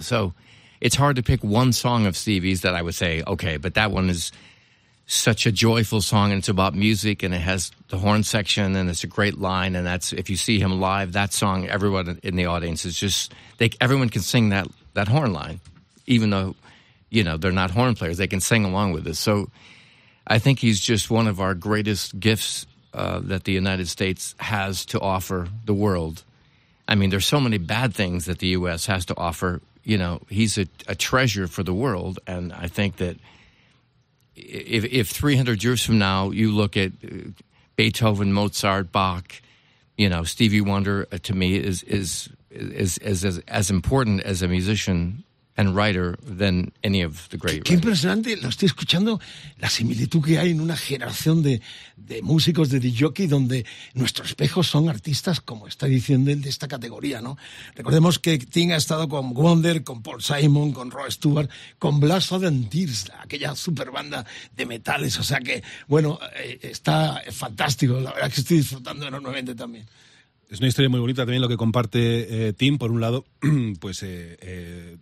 So, 0.00 0.34
it's 0.80 0.94
hard 0.94 1.16
to 1.16 1.22
pick 1.22 1.42
one 1.42 1.72
song 1.72 2.06
of 2.06 2.16
Stevie's 2.16 2.60
that 2.62 2.74
I 2.74 2.82
would 2.82 2.94
say, 2.94 3.22
okay, 3.26 3.56
but 3.56 3.74
that 3.74 3.90
one 3.90 4.08
is 4.08 4.30
such 5.10 5.46
a 5.46 5.52
joyful 5.52 6.02
song 6.02 6.32
and 6.32 6.40
it's 6.40 6.50
about 6.50 6.74
music 6.74 7.22
and 7.22 7.32
it 7.32 7.40
has 7.40 7.72
the 7.88 7.96
horn 7.96 8.22
section 8.22 8.76
and 8.76 8.90
it's 8.90 9.04
a 9.04 9.06
great 9.06 9.38
line 9.38 9.74
and 9.74 9.86
that's 9.86 10.12
if 10.12 10.28
you 10.28 10.36
see 10.36 10.60
him 10.60 10.80
live 10.80 11.12
that 11.12 11.32
song 11.32 11.66
everyone 11.66 12.20
in 12.22 12.36
the 12.36 12.44
audience 12.44 12.84
is 12.84 12.94
just 12.94 13.32
they 13.56 13.70
everyone 13.80 14.10
can 14.10 14.20
sing 14.20 14.50
that 14.50 14.68
that 14.92 15.08
horn 15.08 15.32
line 15.32 15.60
even 16.06 16.28
though 16.28 16.54
you 17.10 17.24
know 17.24 17.36
they're 17.36 17.52
not 17.52 17.70
horn 17.70 17.94
players. 17.94 18.18
They 18.18 18.26
can 18.26 18.40
sing 18.40 18.64
along 18.64 18.92
with 18.92 19.06
it. 19.06 19.16
So 19.16 19.50
i 20.30 20.38
think 20.38 20.58
he's 20.58 20.78
just 20.78 21.10
one 21.10 21.26
of 21.26 21.40
our 21.40 21.54
greatest 21.54 22.20
gifts 22.20 22.66
uh, 22.92 23.20
that 23.20 23.44
the 23.44 23.52
united 23.52 23.88
states 23.88 24.34
has 24.38 24.84
to 24.86 25.00
offer 25.00 25.48
the 25.64 25.74
world. 25.74 26.22
I 26.86 26.94
mean 26.96 27.10
there's 27.10 27.26
so 27.26 27.40
many 27.40 27.58
bad 27.58 27.94
things 27.94 28.26
that 28.26 28.38
the 28.40 28.48
us 28.48 28.86
has 28.86 29.06
to 29.06 29.16
offer. 29.16 29.60
You 29.84 29.96
know 29.96 30.20
he's 30.28 30.58
a, 30.58 30.66
a 30.86 30.94
treasure 30.94 31.46
for 31.46 31.62
the 31.62 31.72
world 31.72 32.18
and 32.26 32.52
i 32.52 32.66
think 32.66 32.96
that 32.96 33.16
if, 34.38 34.84
if 34.84 35.08
300 35.08 35.62
years 35.62 35.84
from 35.84 35.98
now 35.98 36.30
you 36.30 36.52
look 36.52 36.76
at 36.76 36.92
uh, 37.04 37.30
Beethoven, 37.76 38.32
Mozart, 38.32 38.92
Bach, 38.92 39.34
you 39.96 40.08
know, 40.08 40.24
Stevie 40.24 40.60
Wonder 40.60 41.06
uh, 41.12 41.18
to 41.18 41.34
me 41.34 41.56
is 41.56 41.82
is 41.84 42.28
is, 42.50 42.98
is, 42.98 43.24
as 43.24 43.38
as 43.48 43.70
important 43.70 44.22
as 44.22 44.42
a 44.42 44.48
musician 44.48 45.24
and 45.58 45.76
writer 45.76 46.16
than 46.22 46.72
any 46.82 47.02
of 47.02 47.28
the 47.28 47.36
great 47.36 47.64
Qué 47.64 47.74
impresionante, 47.74 48.36
lo 48.36 48.48
estoy 48.48 48.66
escuchando, 48.66 49.20
la 49.58 49.68
similitud 49.68 50.24
que 50.24 50.38
hay 50.38 50.52
en 50.52 50.60
una 50.60 50.76
generación 50.76 51.42
de, 51.42 51.60
de 51.96 52.22
músicos 52.22 52.70
de 52.70 52.78
DJ 52.78 53.26
donde 53.26 53.66
nuestros 53.94 54.28
espejos 54.28 54.68
son 54.68 54.88
artistas, 54.88 55.40
como 55.40 55.66
está 55.66 55.86
diciendo 55.86 56.30
él, 56.30 56.40
de 56.40 56.48
esta 56.48 56.68
categoría, 56.68 57.20
¿no? 57.20 57.36
Recordemos 57.74 58.20
que 58.20 58.38
Ting 58.38 58.70
ha 58.70 58.76
estado 58.76 59.08
con 59.08 59.34
Wonder, 59.34 59.82
con 59.82 60.02
Paul 60.02 60.22
Simon, 60.22 60.72
con 60.72 60.92
Roy 60.92 61.10
Stewart, 61.10 61.50
con 61.78 61.98
Blast 61.98 62.32
of 62.32 62.42
the 62.42 62.50
Tears, 62.70 63.10
aquella 63.20 63.56
super 63.56 63.90
banda 63.90 64.24
de 64.56 64.64
metales, 64.64 65.18
o 65.18 65.24
sea 65.24 65.40
que, 65.40 65.62
bueno, 65.88 66.20
eh, 66.36 66.60
está 66.62 67.20
fantástico, 67.32 68.00
la 68.00 68.12
verdad 68.12 68.32
que 68.32 68.40
estoy 68.40 68.58
disfrutando 68.58 69.08
enormemente 69.08 69.56
también. 69.56 69.86
Es 70.48 70.60
una 70.60 70.68
historia 70.68 70.88
muy 70.88 71.00
bonita 71.00 71.22
también 71.22 71.42
lo 71.42 71.48
que 71.48 71.58
comparte 71.58 72.48
eh, 72.48 72.52
Tim. 72.54 72.78
Por 72.78 72.90
un 72.90 73.00
lado, 73.00 73.26
pues 73.80 74.02
eh, 74.02 74.38
eh, 74.40 74.96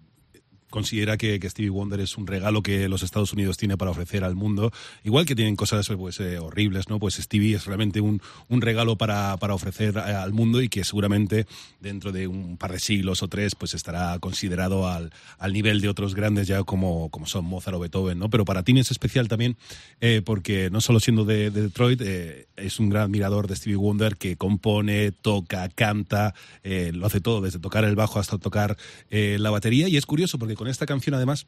considera 0.71 1.17
que, 1.17 1.39
que, 1.41 1.51
Stevie 1.51 1.71
Wonder 1.71 2.01
es 2.01 2.17
un 2.17 2.27
regalo 2.27 2.63
que 2.63 2.89
los 2.89 3.03
Estados 3.03 3.33
Unidos 3.33 3.57
tiene 3.57 3.77
para 3.77 3.91
ofrecer 3.91 4.25
al 4.25 4.35
mundo. 4.35 4.73
Igual 5.05 5.27
que 5.27 5.35
tienen 5.35 5.57
cosas 5.57 5.89
pues, 5.89 6.21
eh, 6.21 6.39
horribles, 6.39 6.89
¿no? 6.89 6.99
Pues 6.99 7.15
Stevie 7.15 7.57
es 7.57 7.67
realmente 7.67 8.01
un, 8.01 8.21
un 8.49 8.61
regalo 8.61 8.97
para, 8.97 9.37
para 9.37 9.55
ofrecer 9.55 9.99
al 9.99 10.33
mundo 10.33 10.61
y 10.63 10.69
que 10.69 10.85
seguramente 10.85 11.47
dentro 11.81 12.13
de 12.13 12.27
un 12.27 12.57
par 12.57 12.73
de 12.73 12.79
siglos 12.79 13.23
o 13.23 13.29
tres 13.29 13.55
pues 13.55 13.75
estará 13.75 14.19
considerado 14.19 14.89
al, 14.89 15.13
al 15.39 15.53
nivel 15.53 15.81
de 15.81 15.89
otros 15.89 16.15
grandes 16.15 16.47
ya 16.47 16.63
como, 16.65 17.11
como 17.11 17.27
son 17.27 17.45
Mozart 17.45 17.77
o 17.77 17.81
Beethoven, 17.81 18.19
¿no? 18.19 18.31
Pero 18.31 18.45
para 18.45 18.63
Tim 18.63 18.79
es 18.79 18.91
especial 18.91 19.29
también 19.29 19.57
eh, 20.01 20.23
porque 20.25 20.71
no 20.71 20.81
solo 20.81 21.01
siendo 21.01 21.25
de, 21.25 21.51
de 21.51 21.63
Detroit, 21.63 22.01
eh, 22.03 22.47
es 22.57 22.81
un 22.81 22.89
gran 22.89 23.05
admirador 23.05 23.47
de 23.47 23.57
Stevie 23.57 23.77
Wonder 23.77 24.17
que 24.17 24.37
compone, 24.37 25.13
toca, 25.13 25.69
canta, 25.69 26.35
eh, 26.63 26.91
lo 26.95 27.07
hace 27.07 27.21
todo, 27.21 27.41
desde 27.41 27.59
tocar 27.59 27.85
el 27.85 27.97
bajo 27.97 28.19
hasta 28.19 28.39
tocar 28.39 28.77
eh, 29.11 29.37
la 29.41 29.51
batería. 29.51 29.89
Y 29.89 29.97
es 29.97 30.07
curioso 30.07 30.39
porque 30.39 30.55
esta 30.69 30.87
canción 30.87 31.15
además 31.15 31.47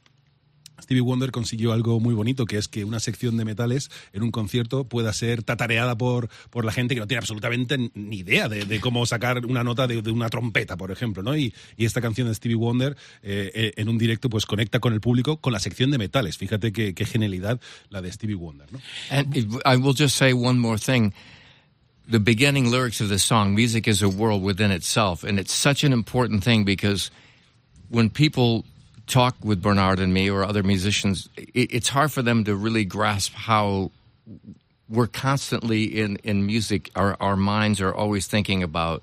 Stevie 0.82 1.02
Wonder 1.02 1.30
consiguió 1.30 1.72
algo 1.72 2.00
muy 2.00 2.14
bonito, 2.14 2.46
que 2.46 2.56
es 2.56 2.68
que 2.68 2.84
una 2.84 3.00
sección 3.00 3.36
de 3.36 3.44
metales 3.44 3.90
en 4.12 4.22
un 4.22 4.30
concierto 4.30 4.84
pueda 4.84 5.12
ser 5.12 5.42
tatareada 5.42 5.96
por, 5.96 6.28
por 6.50 6.64
la 6.64 6.72
gente 6.72 6.94
que 6.94 7.00
no 7.00 7.06
tiene 7.06 7.18
absolutamente 7.18 7.90
ni 7.94 8.18
idea 8.18 8.48
de, 8.48 8.80
cómo 8.80 9.04
sacar 9.06 9.44
una 9.46 9.64
nota 9.64 9.86
de, 9.86 9.98
una 10.10 10.28
trompeta, 10.28 10.76
por 10.76 10.90
ejemplo, 10.90 11.22
¿no? 11.22 11.36
Y, 11.36 11.54
esta 11.76 12.02
canción 12.02 12.28
de 12.28 12.34
Stevie 12.34 12.56
Wonder 12.56 12.96
eh, 13.22 13.50
eh, 13.54 13.72
en 13.76 13.88
un 13.88 13.96
directo 13.96 14.28
pues 14.28 14.44
conecta 14.44 14.78
con 14.78 14.92
el 14.92 15.00
público 15.00 15.38
con 15.38 15.54
la 15.54 15.58
sección 15.58 15.90
de 15.90 15.96
metales. 15.96 16.36
Fíjate 16.36 16.70
qué, 16.70 16.92
qué 16.92 17.06
genialidad 17.06 17.58
la 17.88 18.02
de 18.02 18.12
Stevie 18.12 18.34
Wonder, 18.34 18.70
¿no? 18.70 18.78
And 19.10 19.34
I 19.64 19.76
will 19.76 19.94
just 19.96 20.16
say 20.16 20.34
one 20.34 20.58
more 20.58 20.78
thing. 20.78 21.14
The 22.10 22.18
beginning 22.18 22.70
lyrics 22.70 23.00
of 23.00 23.08
the 23.08 23.18
song, 23.18 23.54
music 23.54 23.88
is 23.88 24.02
a 24.02 24.08
world 24.08 24.42
within 24.42 24.70
itself, 24.70 25.24
and 25.24 25.38
it's 25.38 25.52
such 25.52 25.82
an 25.82 25.92
important 25.92 26.44
thing 26.44 26.64
because 26.64 27.10
when 27.88 28.10
people 28.10 28.64
talk 29.08 29.36
with 29.42 29.62
Bernard 29.62 29.98
and 29.98 30.12
me 30.14 30.30
or 30.30 30.44
other 30.44 30.62
musicians, 30.62 31.28
it, 31.36 31.72
it's 31.74 31.88
hard 31.88 32.12
for 32.12 32.22
them 32.22 32.44
to 32.44 32.54
really 32.54 32.84
grasp 32.84 33.32
how 33.34 33.90
we're 34.88 35.06
constantly 35.06 35.84
in, 35.84 36.16
in 36.16 36.46
music, 36.46 36.90
our, 36.94 37.16
our 37.20 37.36
minds 37.36 37.80
are 37.80 37.94
always 37.94 38.26
thinking 38.26 38.62
about 38.62 39.02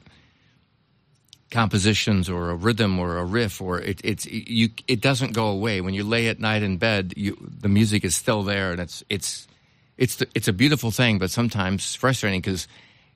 compositions 1.51 2.29
or 2.29 2.49
a 2.49 2.55
rhythm 2.55 2.99
or 2.99 3.17
a 3.17 3.23
riff 3.23 3.61
or 3.61 3.79
it, 3.79 4.01
it's 4.03 4.25
you 4.25 4.69
it 4.87 4.99
doesn't 4.99 5.33
go 5.33 5.47
away. 5.47 5.79
When 5.79 5.93
you 5.93 6.03
lay 6.03 6.27
at 6.27 6.39
night 6.39 6.63
in 6.63 6.77
bed 6.77 7.13
you 7.15 7.37
the 7.61 7.69
music 7.69 8.03
is 8.03 8.15
still 8.15 8.43
there 8.43 8.71
and 8.71 8.81
it's 8.81 9.03
it's 9.09 9.47
it's 9.95 10.17
the, 10.17 10.27
it's 10.33 10.47
a 10.47 10.53
beautiful 10.53 10.91
thing 10.91 11.17
but 11.17 11.29
sometimes 11.29 11.95
frustrating 11.95 12.41
because 12.41 12.67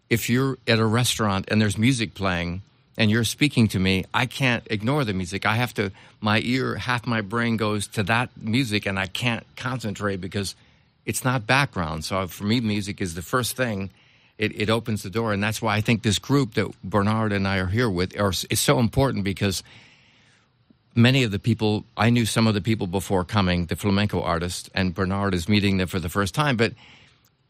if 0.10 0.30
you're 0.30 0.58
at 0.68 0.80
a 0.80 0.86
restaurant 0.86 1.46
and 1.50 1.60
there's 1.60 1.78
music 1.78 2.14
playing 2.14 2.62
and 3.00 3.10
you're 3.10 3.24
speaking 3.24 3.68
to 3.70 3.80
me 3.80 4.06
I 4.14 4.28
can't 4.28 4.64
ignore 4.70 5.04
the 5.04 5.14
music 5.14 5.48
I 5.48 5.56
have 5.56 5.74
to 5.76 5.92
my 6.22 6.40
ear 6.44 6.76
half 6.76 7.08
my 7.08 7.22
brain 7.22 7.58
goes 7.58 7.88
to 7.88 8.04
that 8.04 8.30
music 8.38 8.86
and 8.86 9.00
I 9.00 9.08
can't 9.08 9.46
concentrate 9.56 10.22
because 10.22 10.54
it's 11.06 11.24
not 11.24 11.48
background 11.48 12.06
so 12.06 12.28
for 12.28 12.44
me 12.44 12.60
music 12.60 13.02
is 13.02 13.16
the 13.16 13.24
first 13.24 13.56
thing 13.56 13.90
it, 14.40 14.60
it 14.60 14.70
opens 14.70 15.04
the 15.04 15.10
door. 15.12 15.34
And 15.34 15.44
that's 15.44 15.62
why 15.62 15.76
I 15.76 15.82
think 15.82 16.02
this 16.02 16.18
group 16.18 16.56
that 16.56 16.72
Bernard 16.84 17.34
and 17.34 17.48
I 17.48 17.58
are 17.58 17.68
here 17.68 17.90
with 17.90 18.18
are, 18.20 18.32
is 18.50 18.60
so 18.60 18.80
important 18.80 19.26
because 19.26 19.62
many 20.96 21.24
of 21.24 21.32
the 21.32 21.38
people, 21.38 21.84
I 21.96 22.10
knew 22.10 22.26
some 22.26 22.48
of 22.48 22.54
the 22.54 22.62
people 22.62 22.88
before 22.88 23.26
coming, 23.26 23.66
the 23.66 23.76
flamenco 23.76 24.22
artists, 24.22 24.70
and 24.74 24.96
Bernard 24.96 25.36
is 25.36 25.50
meeting 25.50 25.78
them 25.78 25.88
for 25.88 26.00
the 26.00 26.10
first 26.10 26.34
time. 26.34 26.56
But 26.56 26.74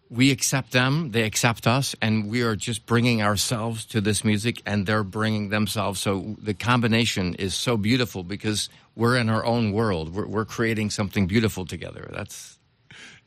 we 0.10 0.32
accept 0.32 0.72
them, 0.72 1.12
they 1.12 1.24
accept 1.24 1.68
us, 1.68 1.96
and 2.02 2.30
we 2.30 2.42
are 2.42 2.56
just 2.56 2.86
bringing 2.86 3.22
ourselves 3.22 3.86
to 3.86 4.02
this 4.02 4.24
music, 4.24 4.62
and 4.66 4.86
they're 4.86 5.04
bringing 5.04 5.50
themselves. 5.50 6.00
So 6.00 6.36
the 6.42 6.54
combination 6.54 7.36
is 7.36 7.54
so 7.54 7.78
beautiful 7.78 8.24
because 8.24 8.70
we're 8.96 9.18
in 9.18 9.30
our 9.30 9.46
own 9.46 9.72
world. 9.72 10.14
We're, 10.14 10.28
we're 10.28 10.46
creating 10.46 10.90
something 10.90 11.28
beautiful 11.28 11.66
together. 11.66 12.10
That's 12.12 12.60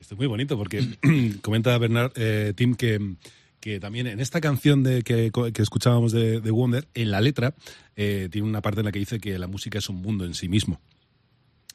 Esto 0.03 0.17
es 0.17 0.19
muy 0.19 0.27
bonito 0.27 0.59
porque 0.59 0.85
comenta 1.43 1.79
Bernard, 1.79 2.11
eh, 2.17 2.53
Tim, 2.57 2.75
que, 2.75 3.15
que 3.61 3.79
también 3.79 4.09
en 4.09 4.19
esta 4.19 4.41
canción 4.41 4.83
de, 4.83 5.03
que, 5.03 5.31
que 5.31 5.63
escuchábamos 5.63 6.11
de, 6.11 6.41
de 6.41 6.51
Wonder, 6.51 6.89
en 6.95 7.13
la 7.13 7.21
letra, 7.21 7.55
eh, 7.95 8.29
tiene 8.33 8.49
una 8.49 8.63
parte 8.63 8.81
en 8.81 8.87
la 8.87 8.93
que 8.93 8.99
dice 8.99 9.21
que 9.21 9.39
la 9.39 9.47
música 9.47 9.79
es 9.79 9.89
un 9.89 10.03
mundo 10.03 10.25
en 10.25 10.35
sí 10.35 10.49
mismo. 10.49 10.81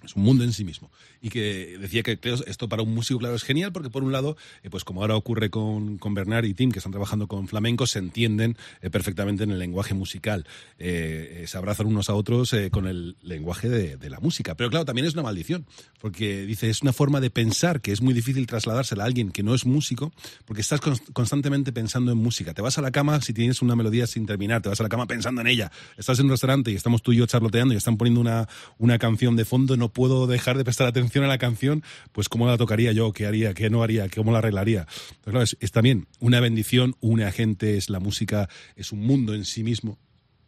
Es 0.03 0.15
un 0.15 0.23
mundo 0.23 0.43
en 0.43 0.53
sí 0.53 0.63
mismo. 0.63 0.91
Y 1.21 1.29
que 1.29 1.77
decía 1.79 2.03
que 2.03 2.19
esto 2.45 2.69
para 2.69 2.83
un 2.83 2.93
músico, 2.93 3.19
claro, 3.19 3.35
es 3.35 3.43
genial 3.43 3.71
porque 3.71 3.89
por 3.89 4.03
un 4.03 4.11
lado, 4.11 4.37
eh, 4.63 4.69
pues 4.69 4.83
como 4.83 5.01
ahora 5.01 5.15
ocurre 5.15 5.49
con, 5.49 5.97
con 5.97 6.13
Bernard 6.13 6.45
y 6.45 6.53
Tim, 6.53 6.71
que 6.71 6.79
están 6.79 6.91
trabajando 6.91 7.27
con 7.27 7.47
flamenco, 7.47 7.87
se 7.87 7.99
entienden 7.99 8.57
eh, 8.81 8.89
perfectamente 8.89 9.43
en 9.43 9.51
el 9.51 9.59
lenguaje 9.59 9.93
musical. 9.93 10.45
Eh, 10.79 11.41
eh, 11.43 11.47
se 11.47 11.57
abrazan 11.57 11.87
unos 11.87 12.09
a 12.09 12.13
otros 12.13 12.55
con 12.71 12.87
el 12.87 13.17
lenguaje 13.21 13.69
de, 13.69 13.97
de 13.97 14.09
la 14.09 14.19
música. 14.19 14.55
Pero 14.55 14.69
claro, 14.69 14.85
también 14.85 15.07
es 15.07 15.13
una 15.13 15.23
maldición, 15.23 15.65
porque 15.99 16.45
dice, 16.45 16.69
es 16.69 16.81
una 16.81 16.93
forma 16.93 17.19
de 17.19 17.29
pensar 17.29 17.81
que 17.81 17.91
es 17.91 18.01
muy 18.01 18.13
difícil 18.13 18.45
trasladársela 18.47 19.03
a 19.03 19.05
alguien 19.07 19.31
que 19.31 19.43
no 19.43 19.55
es 19.55 19.65
músico, 19.65 20.13
porque 20.45 20.61
estás 20.61 20.79
cons- 20.81 21.01
constantemente 21.13 21.71
pensando 21.73 22.11
en 22.11 22.17
música. 22.17 22.53
Te 22.53 22.61
vas 22.61 22.77
a 22.77 22.81
la 22.81 22.91
cama 22.91 23.19
si 23.21 23.33
tienes 23.33 23.61
una 23.61 23.75
melodía 23.75 24.07
sin 24.07 24.25
terminar, 24.25 24.61
te 24.61 24.69
vas 24.69 24.79
a 24.79 24.83
la 24.83 24.89
cama 24.89 25.07
pensando 25.07 25.41
en 25.41 25.47
ella. 25.47 25.71
Estás 25.97 26.19
en 26.19 26.25
un 26.25 26.31
restaurante 26.31 26.71
y 26.71 26.75
estamos 26.75 27.01
tú 27.01 27.11
y 27.13 27.17
yo 27.17 27.25
charloteando 27.25 27.73
y 27.73 27.77
están 27.77 27.97
poniendo 27.97 28.21
una, 28.21 28.47
una 28.77 28.97
canción 28.99 29.35
de 29.35 29.45
fondo, 29.45 29.75
no 29.77 29.86
puedo 29.89 30.27
dejar 30.27 30.57
de 30.57 30.63
prestar 30.63 30.87
atención 30.87 31.23
a 31.23 31.27
la 31.27 31.37
canción, 31.37 31.83
pues 32.11 32.29
cómo 32.29 32.47
la 32.47 32.57
tocaría 32.57 32.91
yo, 32.91 33.11
qué 33.13 33.25
haría, 33.25 33.53
qué 33.53 33.69
no 33.69 33.83
haría, 33.83 34.09
cómo 34.09 34.31
la 34.31 34.39
arreglaría. 34.39 34.87
Pero 35.23 35.41
es, 35.41 35.57
es 35.59 35.71
también 35.71 36.07
una 36.19 36.39
bendición, 36.39 36.95
une 36.99 37.25
a 37.25 37.31
gente, 37.31 37.77
es 37.77 37.89
la 37.89 37.99
música, 37.99 38.49
es 38.75 38.91
un 38.91 38.99
mundo 38.99 39.33
en 39.33 39.45
sí 39.45 39.63
mismo, 39.63 39.99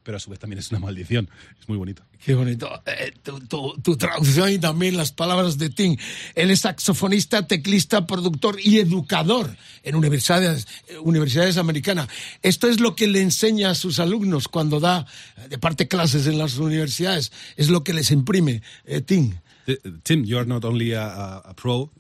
pero 0.04 0.18
a 0.18 0.20
su 0.20 0.30
vez 0.30 0.39
también 0.39 0.60
es 0.60 0.70
una 0.72 0.80
maldición. 0.80 1.30
Es 1.60 1.68
muy 1.70 1.78
bonito. 1.78 2.04
Qué 2.24 2.34
bonito. 2.34 2.70
Eh, 2.86 3.14
tu, 3.24 3.39
tu- 3.41 3.76
tu 3.82 3.95
traducción 3.97 4.52
y 4.52 4.60
también 4.60 4.97
las 4.97 5.12
palabras 5.12 5.58
de 5.58 5.70
Tim. 5.70 5.95
Él 6.36 6.52
es 6.52 6.62
saxofonista, 6.62 7.47
teclista, 7.47 8.06
productor 8.08 8.58
y 8.62 8.80
educador 8.80 9.56
en 9.84 9.95
universidades, 9.95 10.68
eh, 10.88 10.97
universidades 11.00 11.58
americanas. 11.58 12.08
Esto 12.41 12.68
es 12.68 12.80
lo 12.80 12.95
que 12.95 13.08
le 13.08 13.22
enseña 13.22 13.70
a 13.72 13.76
sus 13.76 14.00
alumnos 14.00 14.47
cuando 14.47 14.80
da, 14.80 15.06
eh, 15.38 15.47
de 15.50 15.58
parte, 15.58 15.88
clases 15.88 16.28
en 16.28 16.38
las 16.38 16.58
universidades. 16.58 17.32
Es 17.56 17.70
lo 17.70 17.84
que 17.84 17.93
les 17.93 18.12
imprime 18.12 18.62
eh, 18.86 19.02
Tim. 19.02 19.36
T- 19.66 19.80
Tim, 20.04 20.24
you 20.26 20.38
are 20.38 20.47
not 20.47 20.66
only 20.66 20.93
a, 20.93 21.38
a, 21.38 21.54
pro, 21.54 21.82
uh, 21.82 21.91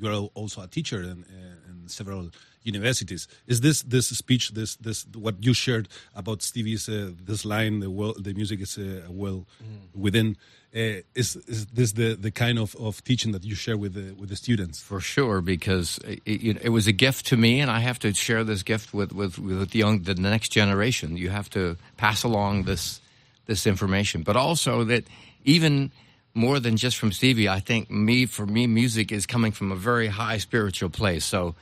you 0.00 0.06
are 0.08 0.28
also 0.34 0.62
a 0.62 0.68
teacher 0.68 1.02
in, 1.02 1.24
in 1.68 1.88
several 1.88 2.30
universities. 2.62 3.28
Is 3.46 3.60
this 3.60 3.82
this 3.82 4.08
speech, 4.08 4.50
this 4.50 4.76
this 4.76 5.06
what 5.14 5.36
you 5.44 5.54
shared 5.54 5.88
about 6.14 6.42
Stevie's 6.42 6.88
uh, 6.88 7.10
this 7.24 7.44
line, 7.44 7.80
the 7.80 7.90
well, 7.90 8.14
the 8.18 8.34
music 8.34 8.60
is 8.60 8.78
uh, 8.78 9.02
well 9.10 9.46
within? 9.94 10.36
Uh, 10.74 11.00
is 11.14 11.36
is 11.46 11.66
this 11.66 11.92
the, 11.92 12.14
the 12.14 12.30
kind 12.30 12.58
of, 12.58 12.76
of 12.76 13.02
teaching 13.02 13.32
that 13.32 13.42
you 13.42 13.54
share 13.54 13.78
with 13.78 13.94
the 13.94 14.12
with 14.12 14.28
the 14.28 14.36
students? 14.36 14.82
For 14.82 15.00
sure, 15.00 15.40
because 15.40 15.98
it, 16.04 16.20
it, 16.26 16.58
it 16.64 16.68
was 16.68 16.86
a 16.86 16.92
gift 16.92 17.26
to 17.26 17.36
me, 17.36 17.60
and 17.60 17.70
I 17.70 17.80
have 17.80 17.98
to 18.00 18.12
share 18.12 18.44
this 18.44 18.62
gift 18.62 18.92
with 18.92 19.12
with, 19.12 19.38
with 19.38 19.70
the 19.70 19.78
young, 19.78 20.02
the 20.02 20.14
next 20.14 20.50
generation. 20.50 21.16
You 21.16 21.30
have 21.30 21.48
to 21.50 21.76
pass 21.96 22.22
along 22.22 22.64
this 22.64 23.00
this 23.46 23.66
information, 23.66 24.22
but 24.22 24.36
also 24.36 24.84
that 24.84 25.04
even 25.44 25.90
more 26.34 26.60
than 26.60 26.76
just 26.76 26.98
from 26.98 27.12
Stevie, 27.12 27.48
I 27.48 27.60
think 27.60 27.90
me 27.90 28.26
for 28.26 28.46
me, 28.46 28.66
music 28.66 29.10
is 29.10 29.26
coming 29.26 29.52
from 29.52 29.72
a 29.72 29.76
very 29.76 30.08
high 30.08 30.38
spiritual 30.38 30.90
place. 30.90 31.24
So 31.24 31.54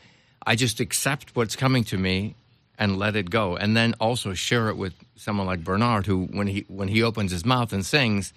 I 0.46 0.54
just 0.54 0.80
accept 0.80 1.34
what's 1.34 1.56
coming 1.56 1.84
to 1.84 1.98
me 1.98 2.34
and 2.78 2.98
let 2.98 3.16
it 3.16 3.30
go, 3.30 3.56
and 3.56 3.76
then 3.76 3.94
also 3.98 4.34
share 4.34 4.68
it 4.68 4.76
with 4.76 4.94
someone 5.16 5.46
like 5.46 5.64
Bernard, 5.64 6.06
who 6.06 6.26
when 6.26 6.46
he 6.46 6.64
when 6.68 6.88
he 6.88 7.02
opens 7.02 7.32
his 7.32 7.44
mouth 7.44 7.72
and 7.72 7.84
sings 7.84 8.32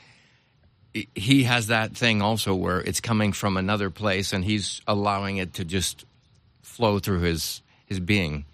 he 0.93 1.43
has 1.43 1.67
that 1.67 1.95
thing 1.95 2.21
also 2.21 2.55
where 2.55 2.79
it's 2.81 2.99
coming 2.99 3.33
from 3.33 3.57
another 3.57 3.89
place 3.89 4.33
and 4.33 4.43
he's 4.43 4.81
allowing 4.87 5.37
it 5.37 5.53
to 5.53 5.63
just 5.63 6.05
flow 6.61 6.99
through 6.99 7.21
his 7.21 7.61
his 7.85 7.99
being. 7.99 8.45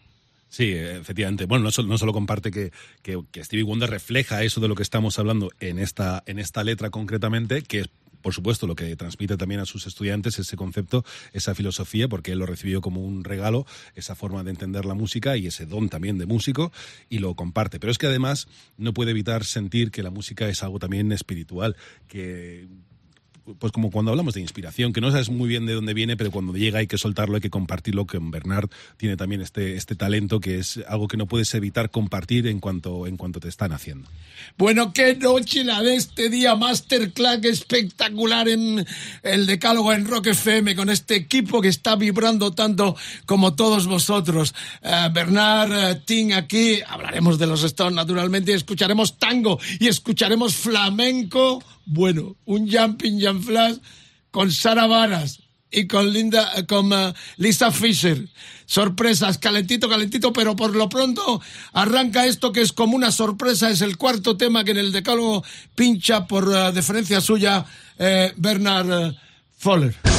Sí, 0.49 0.73
efectivamente. 0.73 1.47
Bueno, 1.47 1.65
no 1.65 1.71
solo, 1.71 1.89
no 1.89 1.97
solo 1.97 2.13
comparte 2.13 2.49
que, 2.49 2.71
que, 3.03 3.21
que 3.33 3.43
Stevie 3.43 3.63
Wonder 3.63 3.89
refleja 3.89 4.41
eso 4.41 4.61
de 4.61 4.69
lo 4.69 4.75
que 4.75 4.83
estamos 4.83 5.19
hablando 5.19 5.51
en 5.59 5.79
esta, 5.79 6.23
en 6.27 6.39
esta 6.39 6.63
letra 6.63 6.89
concretamente, 6.89 7.61
que 7.61 7.87
por 8.25 8.33
supuesto, 8.33 8.65
lo 8.65 8.73
que 8.73 8.95
transmite 8.95 9.37
también 9.37 9.61
a 9.61 9.67
sus 9.67 9.85
estudiantes 9.85 10.39
ese 10.39 10.57
concepto, 10.57 11.05
esa 11.31 11.53
filosofía, 11.53 12.07
porque 12.07 12.31
él 12.31 12.39
lo 12.39 12.47
recibió 12.47 12.81
como 12.81 13.01
un 13.01 13.23
regalo, 13.23 13.67
esa 13.93 14.15
forma 14.15 14.43
de 14.43 14.49
entender 14.49 14.83
la 14.83 14.95
música 14.95 15.37
y 15.37 15.45
ese 15.45 15.67
don 15.67 15.89
también 15.89 16.17
de 16.17 16.25
músico, 16.25 16.71
y 17.07 17.19
lo 17.19 17.35
comparte. 17.35 17.79
Pero 17.79 17.91
es 17.91 17.99
que 17.99 18.07
además 18.07 18.47
no 18.77 18.95
puede 18.95 19.11
evitar 19.11 19.43
sentir 19.43 19.91
que 19.91 20.01
la 20.01 20.09
música 20.09 20.49
es 20.49 20.63
algo 20.63 20.79
también 20.79 21.11
espiritual, 21.11 21.75
que 22.07 22.67
pues 23.59 23.71
como 23.71 23.91
cuando 23.91 24.11
hablamos 24.11 24.33
de 24.33 24.41
inspiración, 24.41 24.93
que 24.93 25.01
no 25.01 25.11
sabes 25.11 25.29
muy 25.29 25.47
bien 25.47 25.65
de 25.65 25.73
dónde 25.73 25.93
viene, 25.93 26.17
pero 26.17 26.31
cuando 26.31 26.53
llega 26.53 26.79
hay 26.79 26.87
que 26.87 26.97
soltarlo, 26.97 27.35
hay 27.35 27.41
que 27.41 27.49
compartirlo, 27.49 28.05
que 28.05 28.17
Bernard 28.19 28.69
tiene 28.97 29.17
también 29.17 29.41
este, 29.41 29.75
este 29.75 29.95
talento 29.95 30.39
que 30.39 30.59
es 30.59 30.79
algo 30.87 31.07
que 31.07 31.17
no 31.17 31.27
puedes 31.27 31.53
evitar 31.53 31.91
compartir 31.91 32.47
en 32.47 32.59
cuanto, 32.59 33.07
en 33.07 33.17
cuanto 33.17 33.39
te 33.39 33.49
están 33.49 33.71
haciendo. 33.71 34.09
Bueno, 34.57 34.93
qué 34.93 35.15
noche 35.15 35.63
la 35.63 35.81
de 35.81 35.95
este 35.95 36.29
día, 36.29 36.55
masterclass 36.55 37.35
espectacular 37.43 38.47
en 38.47 38.85
el 39.23 39.45
Decálogo 39.45 39.93
en 39.93 40.05
Rock 40.05 40.27
FM, 40.27 40.75
con 40.75 40.89
este 40.89 41.15
equipo 41.15 41.61
que 41.61 41.67
está 41.67 41.95
vibrando 41.95 42.51
tanto 42.51 42.95
como 43.25 43.55
todos 43.55 43.87
vosotros. 43.87 44.53
Eh, 44.81 45.09
Bernard, 45.13 45.71
eh, 45.71 46.01
Tim 46.05 46.33
aquí, 46.33 46.79
hablaremos 46.87 47.37
de 47.37 47.47
los 47.47 47.63
Stones 47.63 47.95
naturalmente, 47.95 48.51
y 48.51 48.55
escucharemos 48.55 49.17
tango 49.17 49.59
y 49.79 49.87
escucharemos 49.87 50.55
flamenco. 50.55 51.63
Bueno, 51.85 52.35
un 52.45 52.69
jumping 52.69 53.21
jump 53.21 53.43
flash 53.43 53.77
con 54.31 54.51
Sara 54.51 54.87
Varas 54.87 55.39
y 55.71 55.87
con 55.87 56.11
Linda, 56.11 56.51
eh, 56.55 56.65
con 56.65 56.91
eh, 56.93 57.13
Lisa 57.37 57.71
Fisher. 57.71 58.27
Sorpresas, 58.65 59.37
calentito, 59.37 59.87
calentito, 59.87 60.33
pero 60.33 60.55
por 60.55 60.75
lo 60.75 60.89
pronto 60.89 61.41
arranca 61.73 62.25
esto 62.25 62.51
que 62.51 62.61
es 62.61 62.73
como 62.73 62.95
una 62.95 63.11
sorpresa, 63.11 63.69
es 63.69 63.81
el 63.81 63.97
cuarto 63.97 64.37
tema 64.37 64.63
que 64.63 64.71
en 64.71 64.77
el 64.77 64.91
decálogo 64.91 65.43
pincha 65.75 66.25
por 66.25 66.51
eh, 66.53 66.71
deferencia 66.71 67.21
suya 67.21 67.65
eh, 67.99 68.33
Bernard 68.37 69.15
Fowler. 69.57 70.14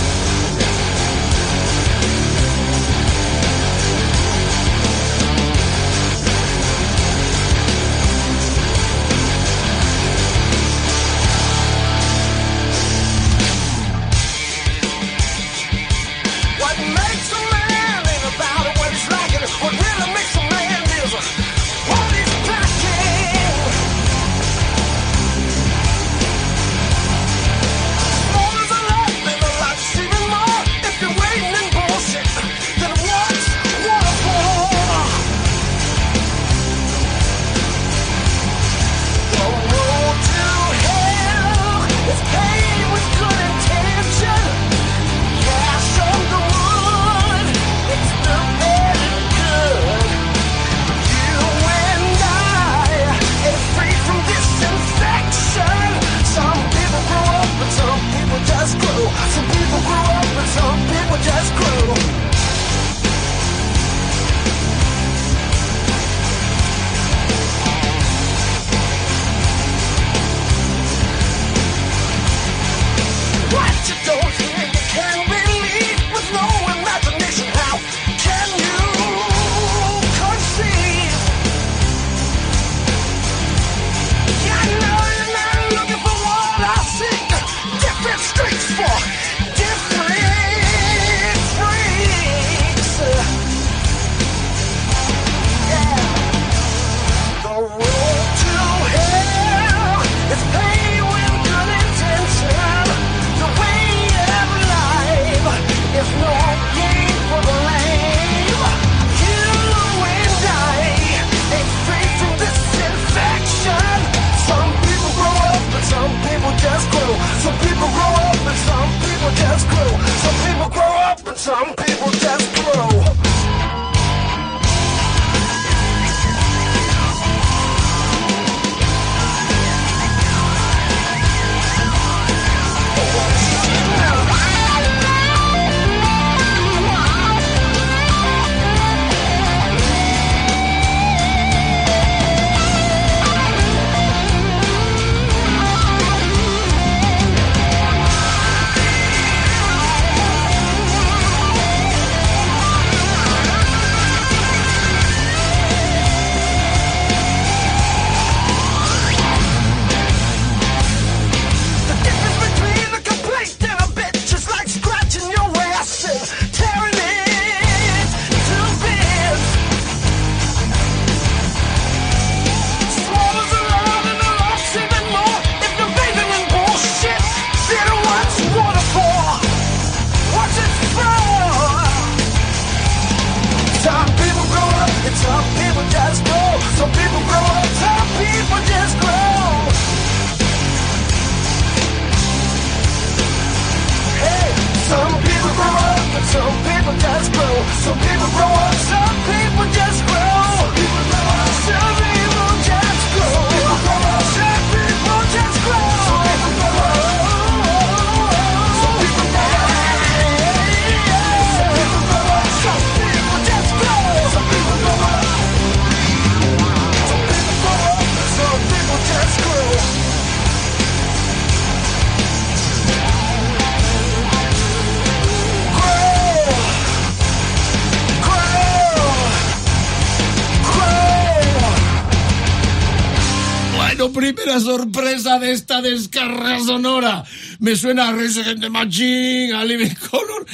Primera 234.56 234.60
sorpresa 234.60 235.38
de 235.38 235.52
esta 235.52 235.80
descarga 235.82 236.58
sonora. 236.60 237.24
Me 237.60 237.74
suena 237.76 238.08
a 238.08 238.12
Rage 238.12 238.60
the 238.60 238.68
Machine, 238.70 239.52
a 239.54 239.64
Living 239.64 239.94
Color. 239.94 240.44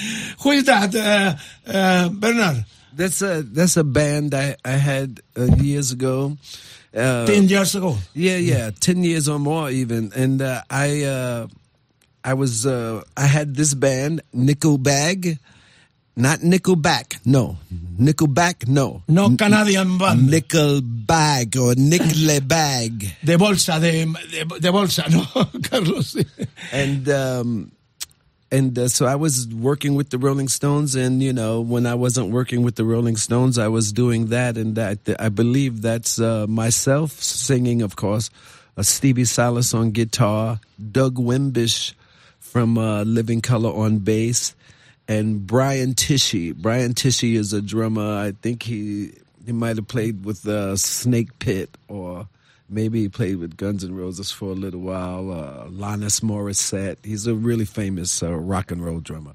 Who 0.42 0.52
is 0.52 0.64
that, 0.64 0.94
uh, 0.94 1.34
uh, 1.70 2.08
Bernard? 2.10 2.64
That's 2.94 3.22
a 3.22 3.42
that's 3.42 3.76
a 3.78 3.84
band 3.84 4.34
I 4.34 4.56
I 4.64 4.72
had 4.72 5.20
uh, 5.36 5.44
years 5.56 5.92
ago. 5.92 6.36
Uh, 6.94 7.24
Ten 7.24 7.48
years 7.48 7.74
ago. 7.74 7.96
Yeah, 8.14 8.36
yeah, 8.36 8.70
ten 8.78 9.02
years 9.02 9.28
or 9.28 9.38
more 9.38 9.70
even. 9.70 10.12
And 10.14 10.42
uh, 10.42 10.60
I 10.68 11.04
uh, 11.04 11.46
I 12.22 12.34
was 12.34 12.66
uh, 12.66 13.02
I 13.16 13.26
had 13.26 13.56
this 13.56 13.72
band 13.72 14.20
Nickelbag, 14.34 15.38
not 16.16 16.40
Nickelback, 16.40 17.24
no, 17.24 17.56
Nickelback, 17.98 18.68
no, 18.68 19.02
No 19.08 19.34
Canadian 19.36 19.98
band. 19.98 20.28
Nickelbag 20.28 21.56
or 21.56 21.74
Nickelbag. 21.74 23.24
De 23.24 23.36
bolsa, 23.38 23.80
de, 23.80 24.04
de, 24.04 24.60
de 24.60 24.70
bolsa, 24.70 25.08
¿no, 25.10 25.24
Carlos? 25.62 26.16
And 26.72 27.08
um 27.08 27.72
and 28.52 28.78
uh, 28.78 28.88
so 28.88 29.06
I 29.06 29.14
was 29.14 29.48
working 29.48 29.94
with 29.94 30.10
the 30.10 30.18
Rolling 30.18 30.48
Stones, 30.48 30.94
and 30.94 31.22
you 31.22 31.32
know, 31.32 31.62
when 31.62 31.86
I 31.86 31.94
wasn't 31.94 32.30
working 32.30 32.62
with 32.62 32.76
the 32.76 32.84
Rolling 32.84 33.16
Stones, 33.16 33.56
I 33.56 33.68
was 33.68 33.92
doing 33.92 34.26
that, 34.26 34.58
and 34.58 34.74
that 34.76 34.98
I 35.18 35.30
believe 35.30 35.80
that's 35.80 36.20
uh, 36.20 36.46
myself 36.46 37.12
singing, 37.12 37.80
of 37.80 37.96
course, 37.96 38.28
uh, 38.76 38.82
Stevie 38.82 39.24
Salas 39.24 39.72
on 39.72 39.90
guitar, 39.90 40.60
Doug 40.78 41.14
Wimbish 41.16 41.94
from 42.38 42.76
uh, 42.76 43.04
Living 43.04 43.40
Color 43.40 43.70
on 43.70 44.00
bass, 44.00 44.54
and 45.08 45.46
Brian 45.46 45.94
Tishy. 45.94 46.52
Brian 46.52 46.94
Tishy 46.94 47.34
is 47.36 47.52
a 47.52 47.62
drummer. 47.62 48.18
I 48.18 48.32
think 48.32 48.62
he 48.62 49.12
he 49.44 49.52
might 49.52 49.76
have 49.76 49.88
played 49.88 50.24
with 50.24 50.46
uh, 50.46 50.76
Snake 50.76 51.38
Pit 51.38 51.76
or 51.88 52.28
maybe 52.68 53.02
he 53.02 53.08
played 53.08 53.36
with 53.36 53.56
Guns 53.56 53.84
N' 53.84 53.94
Roses 53.94 54.30
for 54.30 54.50
a 54.50 54.54
little 54.54 54.80
while. 54.80 55.30
Uh, 55.30 55.68
Lannis 55.70 56.20
Morissette. 56.20 56.96
He's 57.04 57.26
a 57.26 57.34
really 57.34 57.64
famous 57.64 58.22
uh, 58.22 58.34
rock 58.34 58.70
and 58.70 58.84
roll 58.84 59.00
drummer. 59.00 59.34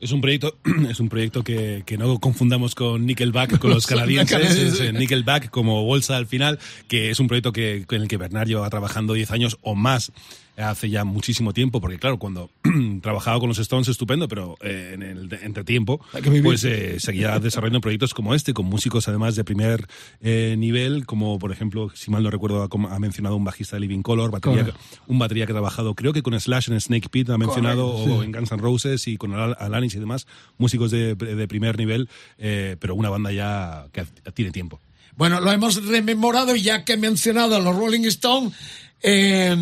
Es 0.00 0.10
un 0.10 0.20
proyecto, 0.20 0.56
es 0.90 0.98
un 0.98 1.08
proyecto 1.08 1.44
que, 1.44 1.84
que 1.86 1.96
no 1.96 2.18
confundamos 2.18 2.74
con 2.74 3.06
Nickelback, 3.06 3.60
con 3.60 3.70
los 3.70 3.86
canadienses, 3.86 4.36
canadienses. 4.36 4.74
es 4.74 4.80
eh, 4.80 4.92
Nickelback 4.92 5.48
como 5.50 5.84
bolsa 5.84 6.16
al 6.16 6.26
final, 6.26 6.58
que 6.88 7.10
es 7.10 7.20
un 7.20 7.28
proyecto 7.28 7.52
que, 7.52 7.86
en 7.88 8.02
el 8.02 8.08
que 8.08 8.16
Bernard 8.16 8.48
lleva 8.48 8.68
trabajando 8.68 9.14
10 9.14 9.30
años 9.30 9.58
o 9.62 9.76
más 9.76 10.10
hace 10.56 10.90
ya 10.90 11.04
muchísimo 11.04 11.52
tiempo, 11.52 11.80
porque 11.80 11.98
claro, 11.98 12.18
cuando 12.18 12.50
trabajaba 13.02 13.40
con 13.40 13.48
los 13.48 13.58
Stones 13.58 13.88
estupendo, 13.88 14.28
pero 14.28 14.56
eh, 14.60 14.90
en 14.94 15.02
el 15.02 15.32
entretiempo, 15.42 16.00
pues 16.42 16.64
eh, 16.64 17.00
seguía 17.00 17.38
desarrollando 17.40 17.80
proyectos 17.80 18.12
como 18.14 18.34
este, 18.34 18.52
con 18.52 18.66
músicos 18.66 19.08
además 19.08 19.34
de 19.34 19.44
primer 19.44 19.86
eh, 20.20 20.54
nivel, 20.58 21.06
como 21.06 21.38
por 21.38 21.52
ejemplo, 21.52 21.90
si 21.94 22.10
mal 22.10 22.22
no 22.22 22.30
recuerdo, 22.30 22.62
ha, 22.62 22.94
ha 22.94 22.98
mencionado 22.98 23.36
un 23.36 23.44
bajista 23.44 23.76
de 23.76 23.80
Living 23.80 24.02
Color, 24.02 24.30
batería, 24.30 24.72
un 25.06 25.18
batería 25.18 25.46
que 25.46 25.52
ha 25.52 25.54
trabajado, 25.54 25.94
creo 25.94 26.12
que 26.12 26.22
con 26.22 26.38
Slash 26.38 26.70
en 26.70 26.80
Snake 26.80 27.08
Pit 27.08 27.30
ha 27.30 27.38
mencionado, 27.38 27.86
o 27.88 28.22
en 28.22 28.32
Guns 28.32 28.52
N' 28.52 28.60
Roses 28.60 29.08
y 29.08 29.16
con 29.16 29.32
Al- 29.34 29.56
Alanis 29.58 29.94
y 29.94 29.98
demás, 30.00 30.26
músicos 30.58 30.90
de, 30.90 31.14
de 31.14 31.48
primer 31.48 31.78
nivel, 31.78 32.08
eh, 32.38 32.76
pero 32.78 32.94
una 32.94 33.08
banda 33.08 33.32
ya 33.32 33.86
que 33.92 34.04
tiene 34.34 34.50
tiempo. 34.50 34.80
Bueno, 35.16 35.40
lo 35.40 35.50
hemos 35.52 35.84
rememorado 35.86 36.54
y 36.56 36.62
ya 36.62 36.84
que 36.84 36.94
he 36.94 36.96
mencionado 36.96 37.56
a 37.56 37.60
los 37.60 37.74
Rolling 37.76 38.04
Stones, 38.06 38.54
eh, 39.02 39.56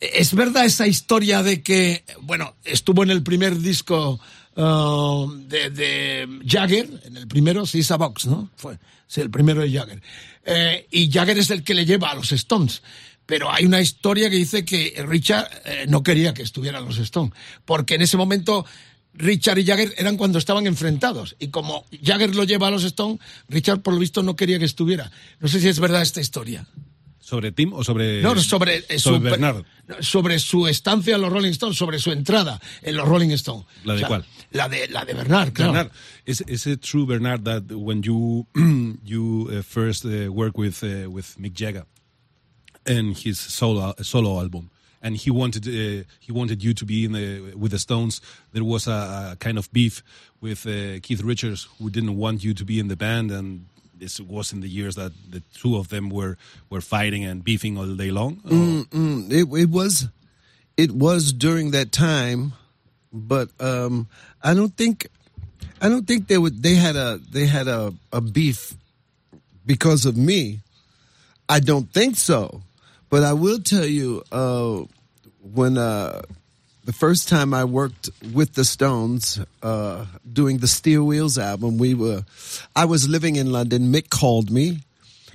es 0.00 0.34
verdad 0.34 0.64
esa 0.64 0.86
historia 0.86 1.42
de 1.42 1.62
que, 1.62 2.04
bueno, 2.22 2.56
estuvo 2.64 3.02
en 3.02 3.10
el 3.10 3.22
primer 3.22 3.58
disco 3.58 4.18
uh, 4.56 5.30
de, 5.46 6.40
Jagger, 6.46 6.88
en 7.04 7.16
el 7.18 7.28
primero, 7.28 7.66
sí, 7.66 7.80
esa 7.80 7.96
Box, 7.96 8.26
¿no? 8.26 8.50
Fue, 8.56 8.78
sí, 9.06 9.20
el 9.20 9.30
primero 9.30 9.60
de 9.60 9.70
Jagger. 9.70 10.02
Eh, 10.44 10.86
y 10.90 11.10
Jagger 11.10 11.38
es 11.38 11.50
el 11.50 11.62
que 11.62 11.74
le 11.74 11.84
lleva 11.84 12.10
a 12.10 12.14
los 12.14 12.32
Stones. 12.32 12.82
Pero 13.26 13.52
hay 13.52 13.64
una 13.64 13.80
historia 13.80 14.28
que 14.28 14.36
dice 14.36 14.64
que 14.64 15.04
Richard 15.06 15.48
eh, 15.64 15.84
no 15.86 16.02
quería 16.02 16.34
que 16.34 16.42
estuvieran 16.42 16.84
los 16.84 16.98
Stones, 16.98 17.32
porque 17.64 17.94
en 17.94 18.02
ese 18.02 18.16
momento 18.16 18.64
Richard 19.12 19.58
y 19.58 19.66
Jagger 19.66 19.94
eran 19.98 20.16
cuando 20.16 20.38
estaban 20.38 20.66
enfrentados. 20.66 21.36
Y 21.38 21.48
como 21.48 21.84
Jagger 22.02 22.34
lo 22.34 22.44
lleva 22.44 22.68
a 22.68 22.70
los 22.70 22.84
Stones, 22.84 23.20
Richard 23.48 23.82
por 23.82 23.94
lo 23.94 24.00
visto 24.00 24.22
no 24.22 24.34
quería 24.34 24.58
que 24.58 24.64
estuviera. 24.64 25.12
No 25.38 25.46
sé 25.46 25.60
si 25.60 25.68
es 25.68 25.78
verdad 25.78 26.02
esta 26.02 26.20
historia. 26.20 26.66
¿Sobre 27.30 27.52
Tim 27.52 27.72
o 27.72 27.84
sobre, 27.84 28.22
No, 28.22 28.34
sobre, 28.40 28.78
eh, 28.88 28.98
sobre 28.98 29.18
su, 29.18 29.20
Bernard? 29.20 29.64
sobre 30.00 30.40
su 30.40 30.66
estancia 30.66 31.14
en 31.14 31.20
los 31.20 31.32
Rolling 31.32 31.52
Stones, 31.52 31.78
sobre 31.78 32.00
su 32.00 32.10
entrada 32.10 32.60
en 32.82 32.96
los 32.96 33.06
Rolling 33.06 33.30
Stones. 33.30 33.66
¿La 33.84 33.94
de 33.94 34.04
cuál? 34.04 34.24
La 34.50 34.68
de, 34.68 34.88
la 34.88 35.04
de 35.04 35.14
Bernard, 35.14 35.52
claro. 35.52 35.72
Bernard, 35.72 35.92
is, 36.26 36.40
is 36.48 36.66
it 36.66 36.80
true, 36.82 37.06
Bernard, 37.06 37.44
that 37.44 37.70
when 37.70 38.02
you 38.02 38.46
you 39.04 39.48
uh, 39.48 39.62
first 39.62 40.04
uh, 40.04 40.32
worked 40.32 40.58
with 40.58 40.82
uh, 40.82 41.08
with 41.08 41.36
Mick 41.38 41.52
Jagger 41.52 41.84
and 42.84 43.16
his 43.16 43.38
solo 43.38 43.94
solo 44.02 44.40
album, 44.40 44.68
and 45.00 45.16
he 45.16 45.30
wanted 45.30 45.68
uh, 45.68 46.02
he 46.18 46.32
wanted 46.32 46.64
you 46.64 46.74
to 46.74 46.84
be 46.84 47.04
in 47.04 47.12
the 47.12 47.54
with 47.56 47.70
the 47.70 47.78
Stones, 47.78 48.20
there 48.52 48.64
was 48.64 48.88
a, 48.88 49.34
a 49.34 49.36
kind 49.38 49.56
of 49.56 49.70
beef 49.72 50.02
with 50.40 50.66
uh, 50.66 50.98
Keith 51.00 51.22
Richards, 51.22 51.68
who 51.78 51.90
didn't 51.90 52.16
want 52.16 52.42
you 52.42 52.54
to 52.54 52.64
be 52.64 52.80
in 52.80 52.88
the 52.88 52.96
band, 52.96 53.30
and 53.30 53.66
this 54.00 54.18
was 54.18 54.52
in 54.52 54.60
the 54.60 54.68
years 54.68 54.96
that 54.96 55.12
the 55.30 55.40
two 55.54 55.76
of 55.76 55.88
them 55.88 56.10
were 56.10 56.36
were 56.70 56.80
fighting 56.80 57.24
and 57.24 57.44
beefing 57.44 57.78
all 57.78 57.94
day 57.94 58.10
long. 58.10 58.36
Mm, 58.36 58.84
mm, 58.88 59.30
it, 59.30 59.46
it 59.60 59.70
was, 59.70 60.08
it 60.76 60.90
was 60.90 61.32
during 61.32 61.70
that 61.72 61.92
time, 61.92 62.54
but 63.12 63.50
um, 63.60 64.08
I 64.42 64.54
don't 64.54 64.74
think, 64.76 65.06
I 65.80 65.88
don't 65.88 66.06
think 66.06 66.26
they 66.26 66.38
would. 66.38 66.62
They 66.62 66.74
had 66.74 66.96
a 66.96 67.20
they 67.30 67.46
had 67.46 67.68
a, 67.68 67.94
a 68.12 68.20
beef 68.20 68.74
because 69.64 70.06
of 70.06 70.16
me. 70.16 70.60
I 71.48 71.60
don't 71.60 71.92
think 71.92 72.16
so, 72.16 72.62
but 73.10 73.22
I 73.22 73.34
will 73.34 73.60
tell 73.60 73.84
you 73.84 74.22
uh, 74.32 74.84
when 75.42 75.76
uh, 75.76 76.22
the 76.84 76.92
first 76.92 77.28
time 77.28 77.52
I 77.52 77.64
worked 77.64 78.08
with 78.32 78.54
the 78.54 78.64
Stones 78.64 79.38
uh, 79.62 80.06
doing 80.32 80.58
the 80.58 80.66
Steel 80.66 81.04
Wheels 81.04 81.38
album, 81.38 81.78
we 81.78 81.94
were, 81.94 82.24
I 82.74 82.84
was 82.86 83.08
living 83.08 83.36
in 83.36 83.52
London. 83.52 83.92
Mick 83.92 84.08
called 84.08 84.50
me, 84.50 84.80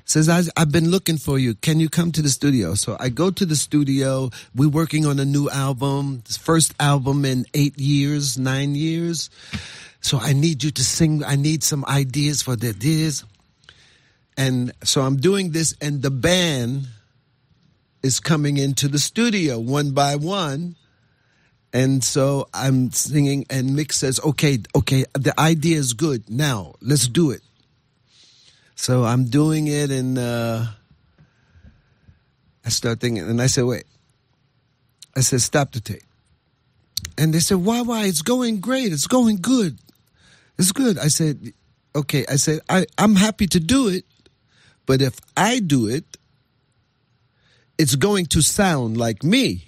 says, 0.05 0.27
I, 0.27 0.41
I've 0.59 0.71
been 0.71 0.89
looking 0.89 1.17
for 1.17 1.37
you. 1.37 1.55
Can 1.55 1.79
you 1.79 1.89
come 1.89 2.11
to 2.13 2.21
the 2.21 2.29
studio? 2.29 2.73
So 2.73 2.97
I 2.99 3.09
go 3.09 3.29
to 3.31 3.45
the 3.45 3.55
studio. 3.55 4.31
We're 4.55 4.69
working 4.69 5.05
on 5.05 5.19
a 5.19 5.25
new 5.25 5.49
album, 5.49 6.23
first 6.39 6.73
album 6.79 7.25
in 7.25 7.45
eight 7.53 7.79
years, 7.79 8.37
nine 8.37 8.75
years. 8.75 9.29
So 10.01 10.19
I 10.19 10.33
need 10.33 10.63
you 10.63 10.71
to 10.71 10.83
sing. 10.83 11.23
I 11.23 11.35
need 11.35 11.63
some 11.63 11.85
ideas 11.85 12.41
for 12.41 12.55
the 12.55 12.71
this. 12.71 13.23
And 14.37 14.73
so 14.83 15.01
I'm 15.01 15.17
doing 15.17 15.51
this, 15.51 15.75
and 15.79 16.01
the 16.01 16.11
band 16.11 16.87
is 18.03 18.19
coming 18.19 18.57
into 18.57 18.87
the 18.87 18.99
studio 18.99 19.57
one 19.57 19.91
by 19.91 20.15
one. 20.15 20.75
And 21.75 22.01
so 22.01 22.47
I'm 22.53 22.89
singing, 22.93 23.45
and 23.49 23.71
Mick 23.71 23.91
says, 23.91 24.21
"Okay, 24.23 24.59
okay, 24.73 25.03
the 25.11 25.37
idea 25.37 25.77
is 25.77 25.91
good. 25.91 26.29
Now 26.29 26.75
let's 26.79 27.09
do 27.09 27.31
it." 27.31 27.41
So 28.75 29.03
I'm 29.03 29.25
doing 29.25 29.67
it, 29.67 29.91
and 29.91 30.17
uh, 30.17 30.67
I 32.65 32.69
start 32.69 33.01
thinking, 33.01 33.27
and 33.27 33.41
I 33.41 33.47
said, 33.47 33.65
"Wait." 33.65 33.83
I 35.17 35.19
said, 35.19 35.41
"Stop 35.41 35.73
the 35.73 35.81
tape." 35.81 36.03
And 37.17 37.33
they 37.33 37.41
said, 37.41 37.57
"Why? 37.57 37.81
Why? 37.81 38.05
It's 38.05 38.21
going 38.21 38.61
great. 38.61 38.93
It's 38.93 39.07
going 39.07 39.39
good. 39.41 39.77
It's 40.57 40.71
good." 40.71 40.97
I 40.97 41.09
said, 41.09 41.51
"Okay." 41.93 42.25
I 42.29 42.37
said, 42.37 42.61
I, 42.69 42.85
"I'm 42.97 43.15
happy 43.15 43.47
to 43.47 43.59
do 43.59 43.89
it, 43.89 44.05
but 44.85 45.01
if 45.01 45.19
I 45.35 45.59
do 45.59 45.87
it, 45.87 46.05
it's 47.77 47.95
going 47.95 48.27
to 48.27 48.41
sound 48.41 48.95
like 48.95 49.25
me." 49.25 49.64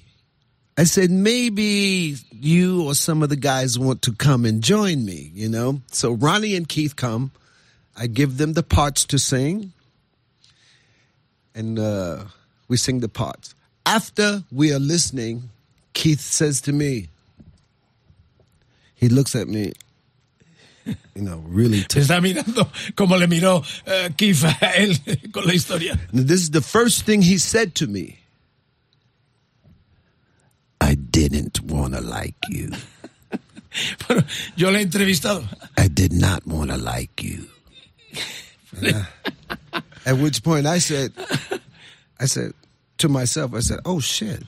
I 0.80 0.84
said, 0.84 1.10
maybe 1.10 2.16
you 2.32 2.88
or 2.88 2.94
some 2.94 3.24
of 3.24 3.30
the 3.30 3.36
guys 3.36 3.80
want 3.80 4.04
to 4.04 4.14
come 4.14 4.46
and 4.46 4.64
join 4.64 5.04
me, 5.04 5.32
you 5.34 5.50
know? 5.50 5.82
So 5.92 6.12
Ronnie 6.12 6.56
and 6.56 6.70
Keith 6.70 6.96
come. 6.96 7.32
I 7.96 8.06
give 8.06 8.38
them 8.38 8.54
the 8.54 8.62
parts 8.62 9.04
to 9.06 9.18
sing. 9.18 9.74
And 11.56 11.80
uh, 11.80 12.26
we 12.68 12.78
sing 12.78 13.00
the 13.00 13.10
parts. 13.10 13.56
After 13.88 14.44
we 14.52 14.72
are 14.72 14.80
listening, 14.80 15.50
Keith 15.94 16.22
says 16.22 16.62
to 16.62 16.74
me, 16.74 17.08
he 18.94 19.10
looks 19.10 19.36
at 19.36 19.48
me, 19.48 19.74
you 20.86 21.22
know, 21.22 21.44
really. 21.48 21.80
Se 21.90 22.02
está 22.02 22.22
mirando 22.22 22.70
como 22.96 23.16
le 23.16 23.28
miró 23.28 23.64
eh, 23.88 24.10
Keith 24.16 24.44
a 24.44 24.74
él 24.76 25.32
con 25.32 25.46
la 25.46 25.54
historia. 25.54 25.98
This 26.14 26.42
is 26.42 26.52
the 26.52 26.62
first 26.62 27.04
thing 27.04 27.24
he 27.24 27.40
said 27.40 27.74
to 27.76 27.88
me. 27.88 28.20
I 31.18 31.20
didn't 31.20 31.61
want 31.63 31.95
to 31.95 32.01
like 32.01 32.36
you. 32.49 32.70
Bueno, 34.07 34.24
yo 34.55 34.70
le 34.70 34.80
he 34.80 34.86
entrevistado. 34.86 35.43
I 35.78 35.88
did 35.88 36.13
not 36.13 36.45
want 36.45 36.70
to 36.70 36.78
like 36.78 37.24
you. 37.24 37.47
Uh, 38.82 39.03
at 40.05 40.18
which 40.18 40.43
point 40.43 40.68
I 40.68 40.78
said, 40.78 41.11
I 42.20 42.26
said 42.26 42.53
to 42.99 43.09
myself, 43.09 43.53
I 43.55 43.61
said, 43.61 43.80
oh 43.86 43.99
shit. 43.99 44.43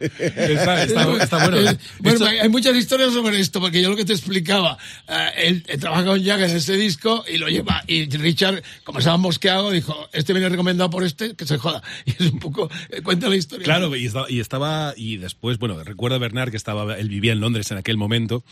Está, 0.00 0.82
está- 0.84 1.22
está 1.22 1.48
bueno. 1.48 1.70
Eh, 1.70 1.76
bueno, 2.00 2.26
Esto- 2.26 2.42
hay 2.42 2.48
muchas 2.48 2.76
historias 2.76 3.12
sobre 3.12 3.40
esto, 3.40 3.60
porque 3.60 3.80
yo 3.82 3.90
lo 3.90 3.96
que 3.96 4.04
te 4.04 4.12
explicaba, 4.12 4.78
eh, 5.08 5.28
él, 5.44 5.64
él 5.66 5.80
trabaja 5.80 6.04
con 6.04 6.22
Jagger 6.24 6.50
en 6.50 6.56
ese 6.56 6.76
disco 6.76 7.24
y 7.32 7.38
lo 7.38 7.48
lleva, 7.48 7.82
y 7.86 8.06
Richard, 8.08 8.62
como 8.84 8.98
estaba 8.98 9.16
mosqueado, 9.16 9.70
dijo, 9.70 10.08
este 10.12 10.32
viene 10.32 10.48
recomendado 10.48 10.90
por 10.90 11.04
este, 11.04 11.34
que 11.34 11.46
se 11.46 11.58
joda. 11.58 11.82
Y 12.06 12.10
es 12.12 12.32
un 12.32 12.38
poco, 12.38 12.70
eh, 12.90 13.02
cuenta 13.02 13.28
la 13.28 13.36
historia. 13.36 13.64
Claro, 13.64 13.94
y 13.96 14.06
estaba, 14.06 14.30
y 14.30 14.40
estaba, 14.40 14.94
y 14.96 15.16
después, 15.16 15.58
bueno, 15.58 15.82
recuerdo 15.84 16.16
a 16.16 16.18
Bernard 16.18 16.50
que 16.50 16.56
estaba, 16.56 16.96
él 16.98 17.08
vivía 17.08 17.32
en 17.32 17.40
Londres 17.40 17.70
en 17.70 17.78
aquel 17.78 17.96
momento, 17.96 18.44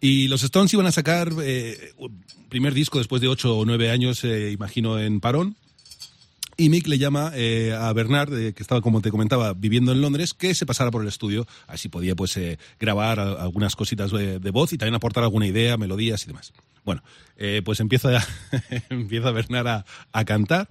y 0.00 0.28
los 0.28 0.42
Stones 0.44 0.72
iban 0.74 0.86
a 0.86 0.92
sacar 0.92 1.32
eh, 1.42 1.92
primer 2.48 2.72
disco 2.72 2.98
después 2.98 3.20
de 3.20 3.28
ocho 3.28 3.56
o 3.58 3.64
nueve 3.64 3.90
años, 3.90 4.22
eh, 4.24 4.50
imagino, 4.52 4.98
en 5.00 5.20
parón. 5.20 5.56
Y 6.60 6.70
Mick 6.70 6.88
le 6.88 6.98
llama 6.98 7.30
eh, 7.36 7.72
a 7.72 7.92
Bernard, 7.92 8.34
eh, 8.36 8.52
que 8.52 8.64
estaba, 8.64 8.80
como 8.80 9.00
te 9.00 9.12
comentaba, 9.12 9.54
viviendo 9.54 9.92
en 9.92 10.00
Londres, 10.00 10.34
que 10.34 10.56
se 10.56 10.66
pasara 10.66 10.90
por 10.90 11.02
el 11.02 11.08
estudio, 11.08 11.46
así 11.68 11.88
podía 11.88 12.16
pues 12.16 12.36
eh, 12.36 12.58
grabar 12.80 13.20
algunas 13.20 13.76
cositas 13.76 14.10
de, 14.10 14.50
voz 14.50 14.72
y 14.72 14.76
también 14.76 14.96
aportar 14.96 15.22
alguna 15.22 15.46
idea, 15.46 15.76
melodías 15.76 16.24
y 16.24 16.26
demás. 16.26 16.52
Bueno, 16.84 17.04
eh, 17.36 17.62
pues 17.64 17.78
empieza, 17.78 18.10
empieza 18.90 19.30
Bernard 19.30 19.68
a, 19.68 19.86
a 20.10 20.24
cantar. 20.24 20.68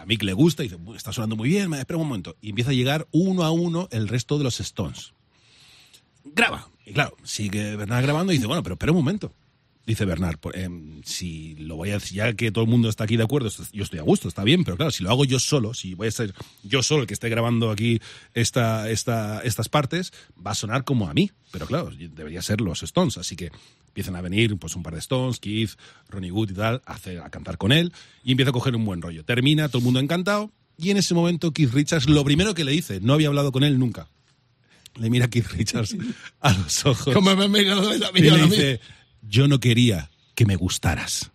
A 0.00 0.04
Mick 0.04 0.22
le 0.22 0.32
gusta 0.32 0.64
y 0.64 0.68
dice, 0.68 0.80
"Uy, 0.82 0.96
está 0.96 1.12
sonando 1.12 1.36
muy 1.36 1.48
bien, 1.48 1.72
espera 1.74 1.98
un 1.98 2.08
momento. 2.08 2.36
Y 2.40 2.48
empieza 2.48 2.70
a 2.70 2.74
llegar 2.74 3.06
uno 3.12 3.44
a 3.44 3.52
uno 3.52 3.86
el 3.92 4.08
resto 4.08 4.36
de 4.38 4.44
los 4.44 4.58
Stones. 4.58 5.12
Graba. 6.24 6.68
Y 6.86 6.92
claro, 6.92 7.16
sigue 7.22 7.76
Bernard 7.76 8.02
grabando 8.02 8.32
y 8.32 8.36
dice, 8.36 8.46
bueno, 8.46 8.62
pero 8.64 8.74
espera 8.74 8.92
un 8.92 8.98
momento. 8.98 9.32
Dice 9.86 10.06
Bernard, 10.06 10.38
em, 10.54 11.02
si 11.04 11.56
lo 11.56 11.76
voy 11.76 11.90
a 11.90 11.94
decir, 11.94 12.16
ya 12.16 12.32
que 12.32 12.50
todo 12.50 12.64
el 12.64 12.70
mundo 12.70 12.88
está 12.88 13.04
aquí 13.04 13.18
de 13.18 13.22
acuerdo, 13.24 13.50
yo 13.72 13.82
estoy 13.84 13.98
a 13.98 14.02
gusto, 14.02 14.28
está 14.28 14.42
bien, 14.42 14.64
pero 14.64 14.78
claro, 14.78 14.90
si 14.90 15.02
lo 15.04 15.10
hago 15.10 15.26
yo 15.26 15.38
solo, 15.38 15.74
si 15.74 15.92
voy 15.92 16.08
a 16.08 16.10
ser 16.10 16.32
yo 16.62 16.82
solo 16.82 17.02
el 17.02 17.06
que 17.06 17.12
esté 17.12 17.28
grabando 17.28 17.70
aquí 17.70 18.00
esta, 18.32 18.88
esta, 18.88 19.40
estas 19.42 19.68
partes, 19.68 20.12
va 20.44 20.52
a 20.52 20.54
sonar 20.54 20.84
como 20.84 21.06
a 21.08 21.12
mí. 21.12 21.30
Pero 21.50 21.66
claro, 21.66 21.90
debería 21.90 22.40
ser 22.40 22.62
los 22.62 22.82
Stones, 22.82 23.18
así 23.18 23.36
que 23.36 23.52
empiezan 23.88 24.16
a 24.16 24.22
venir 24.22 24.56
pues 24.56 24.74
un 24.74 24.82
par 24.82 24.94
de 24.94 25.00
Stones, 25.00 25.38
Keith, 25.38 25.72
Ronnie 26.08 26.32
Wood 26.32 26.50
y 26.52 26.54
tal, 26.54 26.80
a, 26.86 26.94
hacer- 26.94 27.20
a 27.20 27.28
cantar 27.28 27.58
con 27.58 27.70
él 27.70 27.92
y 28.24 28.30
empieza 28.32 28.50
a 28.50 28.52
coger 28.54 28.74
un 28.74 28.86
buen 28.86 29.02
rollo. 29.02 29.22
Termina, 29.24 29.68
todo 29.68 29.78
el 29.80 29.84
mundo 29.84 30.00
encantado 30.00 30.50
y 30.78 30.90
en 30.90 30.96
ese 30.96 31.12
momento 31.12 31.52
Keith 31.52 31.72
Richards, 31.74 32.08
lo 32.08 32.24
primero 32.24 32.54
que 32.54 32.64
le 32.64 32.72
dice, 32.72 33.00
no 33.02 33.12
había 33.12 33.28
hablado 33.28 33.52
con 33.52 33.62
él 33.62 33.78
nunca. 33.78 34.08
Le 34.96 35.10
mira 35.10 35.26
a 35.26 35.28
Keith 35.28 35.48
Richards 35.48 35.94
a 36.40 36.52
los 36.54 36.86
ojos. 36.86 37.12
Como 37.14 37.36
me 37.36 37.44
Y 37.60 38.22
le 38.30 38.30
dice, 38.46 38.80
yo 39.28 39.48
no 39.48 39.60
quería 39.60 40.10
que 40.34 40.46
me 40.46 40.56
gustaras. 40.56 41.30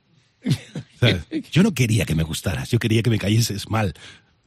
¿Sabes? 0.99 1.23
Yo 1.51 1.63
no 1.63 1.73
quería 1.73 2.05
que 2.05 2.15
me 2.15 2.23
gustaras, 2.23 2.69
yo 2.71 2.79
quería 2.79 3.03
que 3.03 3.09
me 3.09 3.19
cayeses 3.19 3.69
mal. 3.69 3.93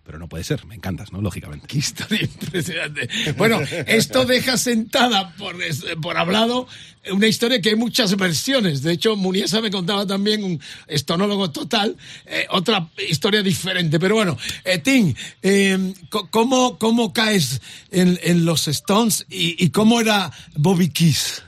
Pero 0.05 0.18
no 0.18 0.28
puede 0.28 0.43
ser, 0.43 0.66
me 0.66 0.74
encantas, 0.74 1.12
¿no? 1.12 1.20
Lógicamente. 1.20 1.68
Qué 1.68 1.78
historia 1.78 2.22
impresionante. 2.22 3.09
Bueno, 3.36 3.61
esto 3.86 4.24
deja 4.24 4.57
sentada 4.57 5.32
por, 5.36 5.57
por 6.01 6.16
hablado 6.16 6.66
una 7.12 7.28
historia 7.28 7.61
que 7.61 7.70
hay 7.70 7.76
muchas 7.76 8.16
versiones. 8.16 8.82
De 8.82 8.93
hecho, 8.93 9.14
Muniesa 9.14 9.61
me 9.61 9.70
contaba 9.70 10.05
también, 10.05 10.43
un 10.43 10.61
estonólogo 10.88 11.53
total, 11.53 11.97
eh, 12.26 12.47
otra 12.51 12.88
historia 13.09 13.43
diferente. 13.43 14.01
Pero 14.01 14.16
bueno, 14.16 14.36
eh, 14.64 14.78
Tim, 14.78 15.14
eh, 15.40 15.95
¿cómo, 16.30 16.78
¿cómo 16.78 17.12
caes 17.12 17.61
en, 17.93 18.18
en 18.24 18.45
los 18.45 18.66
Stones 18.66 19.24
y, 19.30 19.64
y 19.64 19.70
cómo 19.70 20.01
era 20.01 20.32
Bobby 20.57 20.88
Keys? 20.88 21.45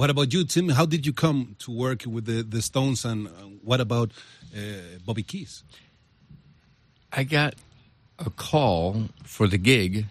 What 0.00 0.08
about 0.08 0.32
you, 0.32 0.44
Tim? 0.44 0.70
How 0.70 0.86
did 0.86 1.04
you 1.04 1.12
come 1.12 1.56
to 1.58 1.70
work 1.70 2.04
with 2.06 2.24
the, 2.24 2.42
the 2.42 2.62
Stones 2.62 3.04
and 3.04 3.26
uh, 3.26 3.30
what 3.62 3.82
about 3.82 4.12
uh, 4.56 4.60
Bobby 5.04 5.22
Keys? 5.22 5.62
I 7.12 7.22
got 7.22 7.54
a 8.18 8.30
call 8.30 9.10
for 9.24 9.46
the 9.46 9.58
gig 9.58 10.06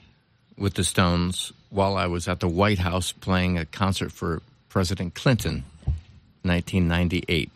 with 0.55 0.75
the 0.75 0.83
Stones 0.83 1.51
while 1.71 1.97
I 1.97 2.05
was 2.05 2.27
at 2.27 2.39
the 2.39 2.47
White 2.47 2.77
House 2.77 3.11
playing 3.11 3.57
a 3.57 3.65
concert 3.65 4.11
for 4.11 4.43
President 4.69 5.15
Clinton, 5.15 5.63
1998. 6.43 7.49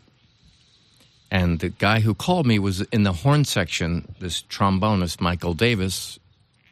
And 1.29 1.59
the 1.59 1.69
guy 1.69 1.99
who 1.99 2.15
called 2.15 2.47
me 2.47 2.57
was 2.57 2.81
in 2.81 3.03
the 3.03 3.13
horn 3.13 3.45
section, 3.45 4.11
this 4.19 4.41
trombonist, 4.41 5.21
Michael 5.21 5.53
Davis. 5.53 6.17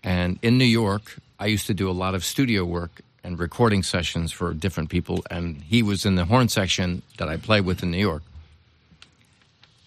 And 0.03 0.39
in 0.41 0.57
New 0.57 0.65
York, 0.65 1.17
I 1.39 1.45
used 1.45 1.67
to 1.67 1.75
do 1.75 1.87
a 1.87 1.93
lot 1.93 2.15
of 2.15 2.25
studio 2.25 2.65
work 2.65 3.03
and 3.23 3.39
recording 3.39 3.83
sessions 3.83 4.31
for 4.31 4.53
different 4.53 4.89
people. 4.89 5.23
And 5.29 5.61
he 5.61 5.83
was 5.83 6.05
in 6.05 6.15
the 6.15 6.25
horn 6.25 6.49
section 6.49 7.01
that 7.17 7.29
I 7.29 7.37
played 7.37 7.65
with 7.65 7.83
in 7.83 7.91
New 7.91 7.97
York. 7.97 8.23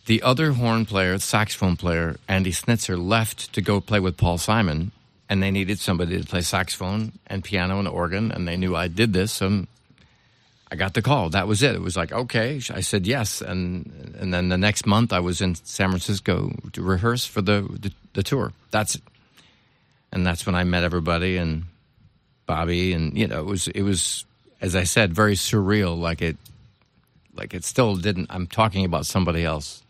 The 0.07 0.23
other 0.23 0.53
horn 0.53 0.85
player, 0.85 1.19
saxophone 1.19 1.77
player, 1.77 2.17
Andy 2.29 2.53
Snitzer, 2.53 3.03
left 3.03 3.53
to 3.55 3.63
go 3.63 3.81
play 3.81 4.01
with 4.01 4.19
Paul 4.19 4.37
Simon, 4.37 4.93
and 5.31 5.43
they 5.43 5.51
needed 5.51 5.79
somebody 5.79 6.21
to 6.21 6.27
play 6.27 6.43
saxophone 6.43 7.13
and 7.27 7.43
piano 7.43 7.79
and 7.79 7.89
organ, 7.89 8.31
and 8.31 8.47
they 8.47 8.57
knew 8.59 8.77
I 8.77 8.89
did 8.89 9.15
this, 9.15 9.41
and 9.41 9.67
I 10.71 10.77
got 10.77 10.93
the 10.93 11.01
call. 11.01 11.31
That 11.31 11.49
was 11.49 11.63
it. 11.63 11.75
It 11.75 11.81
was 11.81 11.97
like, 11.97 12.13
okay. 12.13 12.61
I 12.71 12.81
said 12.81 13.07
yes, 13.07 13.41
and 13.41 14.15
and 14.19 14.35
then 14.35 14.51
the 14.51 14.59
next 14.59 14.87
month 14.87 15.13
I 15.13 15.21
was 15.21 15.41
in 15.41 15.55
San 15.55 15.89
Francisco 15.89 16.53
to 16.73 16.83
rehearse 16.83 17.25
for 17.25 17.41
the 17.41 17.63
the, 17.63 17.93
the 18.13 18.23
tour. 18.23 18.53
That's 18.71 18.97
it. 18.97 19.03
And 20.13 20.27
that's 20.27 20.45
when 20.47 20.55
I 20.55 20.65
met 20.65 20.85
everybody 20.85 21.39
and 21.39 21.65
Bobby, 22.47 22.93
and 22.93 23.17
you 23.17 23.27
know, 23.27 23.41
it 23.41 23.47
was 23.47 23.69
it 23.69 23.83
was 23.83 24.27
as 24.61 24.75
I 24.75 24.85
said, 24.85 25.13
very 25.13 25.37
surreal. 25.37 25.99
Like 25.99 26.23
it, 26.23 26.37
like 27.35 27.55
it 27.55 27.65
still 27.65 27.97
didn't. 27.97 28.29
I'm 28.31 28.47
talking 28.47 28.85
about 28.85 29.07
somebody 29.07 29.45
else. 29.45 29.83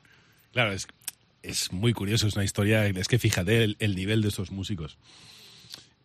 Claro, 0.53 0.73
es, 0.73 0.87
es 1.43 1.73
muy 1.73 1.93
curioso, 1.93 2.27
es 2.27 2.35
una 2.37 2.45
historia. 2.45 2.87
Es 2.87 3.09
que 3.09 3.19
fíjate 3.19 3.65
el, 3.65 3.77
el 3.79 3.95
nivel 3.95 4.23
de 4.23 4.29
estos 4.29 4.51
músicos. 4.51 4.97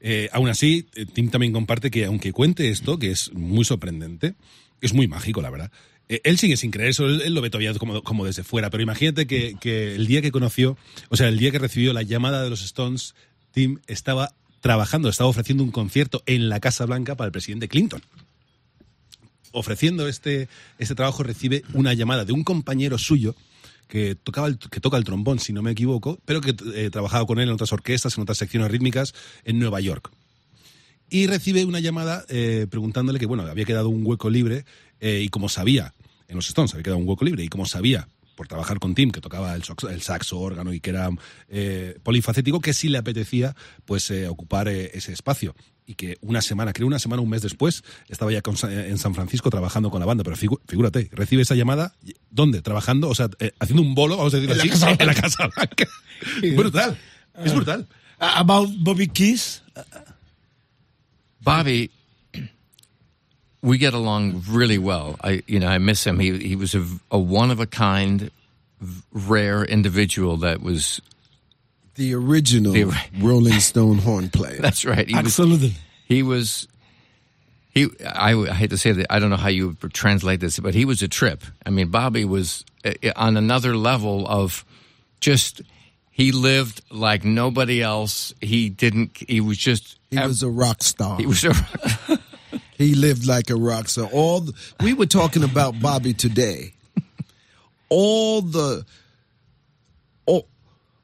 Eh, 0.02 0.30
aún 0.32 0.50
así, 0.50 0.88
eh, 0.96 1.06
Tim 1.06 1.30
también 1.30 1.52
comparte 1.52 1.92
que, 1.92 2.06
aunque 2.06 2.32
cuente 2.32 2.70
esto, 2.70 2.98
que 3.00 3.12
es 3.12 3.34
muy 3.34 3.66
sorprendente, 3.66 4.36
es 4.82 4.94
muy 4.94 5.08
mágico, 5.08 5.42
la 5.42 5.50
verdad. 5.50 5.72
Eh, 6.08 6.22
él 6.24 6.38
sigue 6.38 6.56
sin 6.56 6.72
creer 6.72 6.90
eso, 6.90 7.06
él, 7.06 7.22
él 7.22 7.34
lo 7.34 7.42
ve 7.42 7.50
todavía 7.50 7.74
como, 7.74 8.02
como 8.02 8.26
desde 8.26 8.44
fuera, 8.44 8.70
pero 8.70 8.82
imagínate 8.82 9.28
que, 9.28 9.56
que 9.60 9.96
el 9.96 10.08
día 10.08 10.22
que 10.22 10.32
conoció, 10.32 10.78
o 11.10 11.18
sea, 11.18 11.28
el 11.28 11.38
día 11.38 11.52
que 11.52 11.60
recibió 11.60 11.92
la 11.92 12.02
llamada 12.02 12.44
de 12.44 12.50
los 12.50 12.64
Stones, 12.64 13.14
Tim 13.52 13.80
estaba 13.88 14.32
trabajando, 14.62 15.10
estaba 15.10 15.30
ofreciendo 15.30 15.64
un 15.64 15.72
concierto 15.72 16.22
en 16.26 16.50
la 16.50 16.60
Casa 16.60 16.86
Blanca 16.86 17.16
para 17.16 17.28
el 17.28 17.32
presidente 17.32 17.68
Clinton. 17.68 18.02
Ofreciendo 19.52 20.08
este, 20.08 20.48
este 20.78 20.96
trabajo, 20.96 21.24
recibe 21.24 21.64
una 21.74 21.94
llamada 21.94 22.24
de 22.26 22.34
un 22.34 22.44
compañero 22.44 22.98
suyo 22.98 23.36
que 23.88 24.14
tocaba 24.14 24.48
el- 24.48 24.60
que 24.60 24.80
toca 24.80 24.98
el 24.98 25.04
trombón, 25.04 25.40
si 25.40 25.54
no 25.54 25.64
me 25.64 25.72
equivoco, 25.72 26.20
pero 26.26 26.42
que 26.42 26.56
eh, 26.76 26.90
trabajaba 26.92 27.26
con 27.26 27.40
él 27.40 27.48
en 27.48 27.54
otras 27.56 27.74
orquestas, 27.74 28.16
en 28.18 28.22
otras 28.22 28.38
secciones 28.38 28.70
rítmicas 28.70 29.16
en 29.46 29.58
Nueva 29.58 29.80
York. 29.82 30.12
Y 31.10 31.26
recibe 31.26 31.66
una 31.66 31.80
llamada 31.80 32.24
eh, 32.30 32.68
preguntándole 32.70 33.18
que, 33.18 33.26
bueno, 33.26 33.42
había 33.44 33.66
quedado 33.66 33.90
un 33.90 34.06
hueco 34.06 34.30
libre 34.30 34.66
eh, 35.00 35.22
y 35.26 35.30
como 35.30 35.50
sabía, 35.50 35.96
en 36.28 36.36
los 36.36 36.48
Stones 36.48 36.72
había 36.74 36.84
quedado 36.84 37.00
un 37.00 37.08
hueco 37.10 37.26
libre 37.26 37.44
y 37.44 37.48
como 37.48 37.66
sabía, 37.66 38.08
por 38.40 38.48
trabajar 38.48 38.80
con 38.80 38.96
Tim, 38.96 39.12
que 39.12 39.20
tocaba 39.20 39.54
el, 39.54 39.64
sox- 39.64 39.92
el 39.92 40.02
saxo, 40.02 40.40
órgano 40.40 40.72
y 40.72 40.80
que 40.80 40.92
era 40.92 41.10
eh, 41.50 42.00
polifacético, 42.04 42.62
que 42.62 42.72
sí 42.72 42.88
le 42.88 42.98
apetecía 42.98 43.54
pues 43.84 44.10
eh, 44.12 44.30
ocupar 44.30 44.70
eh, 44.70 44.92
ese 44.94 45.12
espacio. 45.12 45.54
Y 45.86 45.96
que 45.96 46.18
una 46.22 46.42
semana, 46.42 46.72
creo 46.72 46.88
una 46.88 47.00
semana, 47.00 47.22
un 47.22 47.30
mes 47.30 47.42
después, 47.42 47.84
estaba 48.08 48.32
ya 48.32 48.42
con 48.42 48.56
Sa- 48.56 48.72
en 48.72 48.98
San 48.98 49.14
Francisco 49.14 49.50
trabajando 49.50 49.92
con 49.92 50.00
la 50.00 50.06
banda. 50.06 50.24
Pero 50.24 50.38
figu- 50.38 50.62
figúrate, 50.70 51.10
recibe 51.12 51.42
esa 51.42 51.56
llamada, 51.56 51.94
¿dónde? 52.32 52.62
Trabajando, 52.62 53.10
o 53.10 53.16
sea, 53.16 53.30
eh, 53.40 53.52
haciendo 53.60 53.82
un 53.82 53.94
bolo, 53.94 54.16
vamos 54.16 54.34
a 54.34 54.38
decirlo 54.40 54.56
así, 54.56 54.70
en 55.00 55.06
la. 55.06 55.14
Casa 55.22 55.48
Blanca. 55.54 55.86
brutal, 56.56 56.98
es 57.44 57.54
brutal. 57.54 57.90
About 58.20 58.70
Bobby 58.80 59.10
Keys? 59.10 59.64
Bobby, 61.42 61.92
we 63.62 63.78
get 63.78 63.94
along 63.94 64.44
really 64.50 64.78
well. 64.78 65.18
I, 65.24 65.44
you 65.48 65.60
know, 65.60 65.68
I 65.68 65.78
miss 65.78 66.06
him. 66.06 66.20
He 66.20 66.38
he 66.38 66.56
was 66.56 66.76
a, 66.76 66.86
a 67.12 67.20
one 67.20 67.52
of 67.52 67.60
a 67.60 67.66
kind, 67.66 68.32
rare 69.12 69.64
individual 69.64 70.38
that 70.38 70.62
was. 70.62 71.02
The 71.96 72.14
original 72.14 72.72
The- 72.72 72.96
Rolling 73.20 73.60
Stone 73.60 73.98
horn 74.00 74.30
player. 74.30 74.62
That's 74.62 74.86
right. 74.86 75.08
He 75.08 75.16
Absolutely. 75.16 75.70
Was, 75.70 75.78
he 76.06 76.24
was. 76.24 76.68
He, 77.72 77.88
I, 78.06 78.34
I 78.34 78.54
hate 78.54 78.72
to 78.72 78.78
say 78.78 78.94
that. 78.94 79.08
I 79.14 79.20
don't 79.20 79.30
know 79.30 79.36
how 79.38 79.50
you 79.50 79.78
would 79.82 79.94
translate 79.94 80.40
this, 80.40 80.60
but 80.60 80.74
he 80.74 80.86
was 80.86 81.02
a 81.04 81.08
trip. 81.08 81.44
I 81.66 81.70
mean, 81.70 81.90
Bobby 81.90 82.26
was 82.26 82.66
uh, 82.84 82.94
on 83.16 83.38
another 83.38 83.76
level 83.76 84.28
of 84.28 84.66
just. 85.20 85.62
He 86.12 86.34
lived 86.34 86.82
like 86.92 87.24
nobody 87.24 87.82
else. 87.82 88.34
He 88.42 88.70
didn't. 88.70 89.12
He 89.28 89.40
was 89.42 89.58
just. 89.58 89.98
He 90.10 90.18
was 90.20 90.42
a 90.44 90.50
rock 90.50 90.82
star. 90.84 91.18
He 91.18 91.26
was 91.26 91.44
a. 91.44 91.54
He 92.80 92.96
lived 92.96 93.28
like 93.28 93.50
a 93.50 93.58
rock 93.58 93.90
star. 93.90 94.06
All 94.06 94.40
the, 94.40 94.54
we 94.82 94.94
were 94.94 95.06
talking 95.06 95.44
about 95.44 95.82
Bobby 95.82 96.14
today. 96.14 96.74
All 97.90 98.42
the 98.42 98.86
all, 100.26 100.48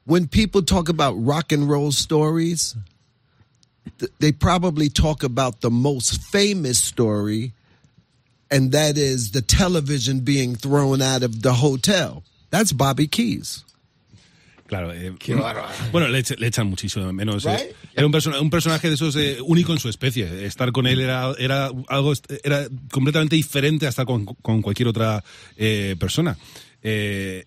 when 0.06 0.26
people 0.26 0.62
talk 0.62 0.88
about 0.88 1.12
rock 1.12 1.52
and 1.52 1.68
roll 1.68 1.92
stories, 1.92 2.74
th- 3.98 4.10
they 4.20 4.32
probably 4.32 4.88
talk 4.88 5.22
about 5.22 5.60
the 5.60 5.70
most 5.70 6.22
famous 6.22 6.78
story, 6.78 7.52
and 8.50 8.72
that 8.72 8.96
is 8.96 9.32
the 9.32 9.42
television 9.42 10.20
being 10.20 10.54
thrown 10.54 11.02
out 11.02 11.22
of 11.22 11.42
the 11.42 11.52
hotel. 11.52 12.22
That's 12.48 12.72
Bobby 12.72 13.06
Keys. 13.06 13.65
Claro, 14.66 14.92
eh, 14.92 15.12
Qué 15.18 15.34
bárbaro. 15.34 15.68
bueno, 15.92 16.08
le, 16.08 16.18
echa- 16.18 16.36
le 16.38 16.46
echan 16.46 16.66
muchísimo 16.66 17.12
menos. 17.12 17.44
Right? 17.44 17.54
Es- 17.60 17.74
Era 17.94 18.06
un, 18.06 18.12
persona- 18.12 18.40
un 18.40 18.50
personaje 18.50 18.88
de 18.88 18.94
esos 18.94 19.14
eh, 19.16 19.38
único 19.44 19.72
en 19.72 19.78
su 19.78 19.88
especie. 19.88 20.44
Estar 20.46 20.72
con 20.72 20.86
él 20.86 21.00
era, 21.00 21.32
era 21.38 21.70
algo 21.88 22.12
era 22.44 22.66
completamente 22.90 23.36
diferente 23.36 23.86
a 23.86 23.90
estar 23.90 24.06
con, 24.06 24.24
con 24.26 24.62
cualquier 24.62 24.88
otra 24.88 25.22
eh, 25.56 25.96
persona. 25.98 26.36
Eh, 26.82 27.44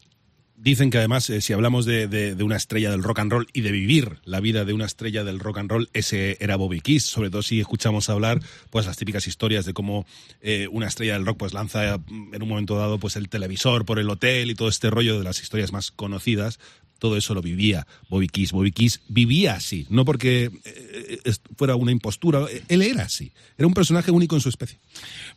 Dicen 0.62 0.90
que 0.90 0.98
además, 0.98 1.30
eh, 1.30 1.40
si 1.40 1.54
hablamos 1.54 1.86
de, 1.86 2.10
de- 2.10 2.36
de 2.36 2.44
una 2.44 2.58
estrella 2.58 2.92
del 2.92 3.02
rock 3.02 3.20
and 3.20 3.32
roll 3.32 3.48
y 3.54 3.62
de 3.62 3.72
vivir 3.72 4.18
la 4.26 4.42
vida 4.42 4.66
de 4.66 4.74
una 4.74 4.84
estrella 4.88 5.24
del 5.24 5.40
rock 5.40 5.60
and 5.60 5.72
roll, 5.72 5.90
ese 5.94 6.36
era 6.42 6.58
Bobby 6.58 6.82
Kiss. 6.82 7.06
Sobre 7.06 7.30
todo 7.30 7.42
si 7.44 7.62
escuchamos 7.62 8.10
hablar, 8.10 8.42
pues 8.70 8.86
las 8.86 8.98
típicas 8.98 9.26
historias 9.26 9.64
de 9.64 9.72
cómo 9.74 10.06
eh, 10.42 10.68
una 10.70 10.88
estrella 10.88 11.14
del 11.14 11.26
rock 11.26 11.38
pues 11.38 11.54
lanza 11.54 11.98
mm, 12.06 12.34
en 12.36 12.44
un 12.44 12.50
momento 12.50 12.76
dado 12.78 13.00
pues 13.00 13.16
el 13.16 13.30
televisor 13.30 13.86
por 13.86 14.00
el 14.00 14.10
hotel 14.10 14.52
y 14.52 14.56
todo 14.56 14.68
este 14.68 14.90
rollo 14.90 15.18
de 15.18 15.24
las 15.24 15.42
historias 15.42 15.72
más 15.72 15.92
conocidas. 15.92 16.60
Todo 17.00 17.16
eso 17.18 17.34
lo 17.34 17.42
vivía 17.42 17.88
Bobby 18.10 18.28
Kiss. 18.28 18.52
Bobby 18.52 18.72
Kiss 18.72 19.00
vivía 19.08 19.54
así, 19.54 19.88
no 19.90 20.06
porque 20.06 20.52
eh, 20.66 21.20
eh, 21.24 21.34
fuera 21.58 21.76
una 21.76 21.92
impostura, 21.92 22.42
eh, 22.52 22.62
él 22.68 22.82
era 22.82 23.04
así. 23.04 23.32
Era 23.58 23.68
un 23.68 23.74
personaje 23.74 24.12
único 24.12 24.36
en 24.36 24.42
su 24.42 24.50
especie. 24.50 24.78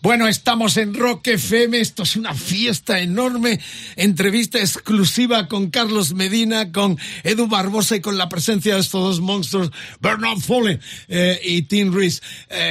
Bueno, 0.00 0.26
estamos 0.26 0.76
en 0.76 0.94
Rock 0.94 1.28
FM, 1.28 1.78
esto 1.78 2.02
es 2.02 2.16
una 2.16 2.34
fiesta 2.34 3.00
enorme, 3.00 3.60
entrevista 3.96 4.58
exclusiva 4.58 5.46
con 5.46 5.70
Carlos 5.70 6.14
Medina, 6.14 6.72
con 6.72 6.98
Edu 7.22 7.46
Barbosa 7.46 7.96
y 7.96 8.00
con 8.00 8.18
la 8.18 8.28
presencia 8.28 8.74
de 8.74 8.80
estos 8.80 9.00
dos 9.00 9.20
monstruos, 9.20 9.70
Bernard 10.00 10.40
Foley 10.40 10.78
y 11.44 11.62
Tim 11.62 11.94
Reese. 11.94 12.20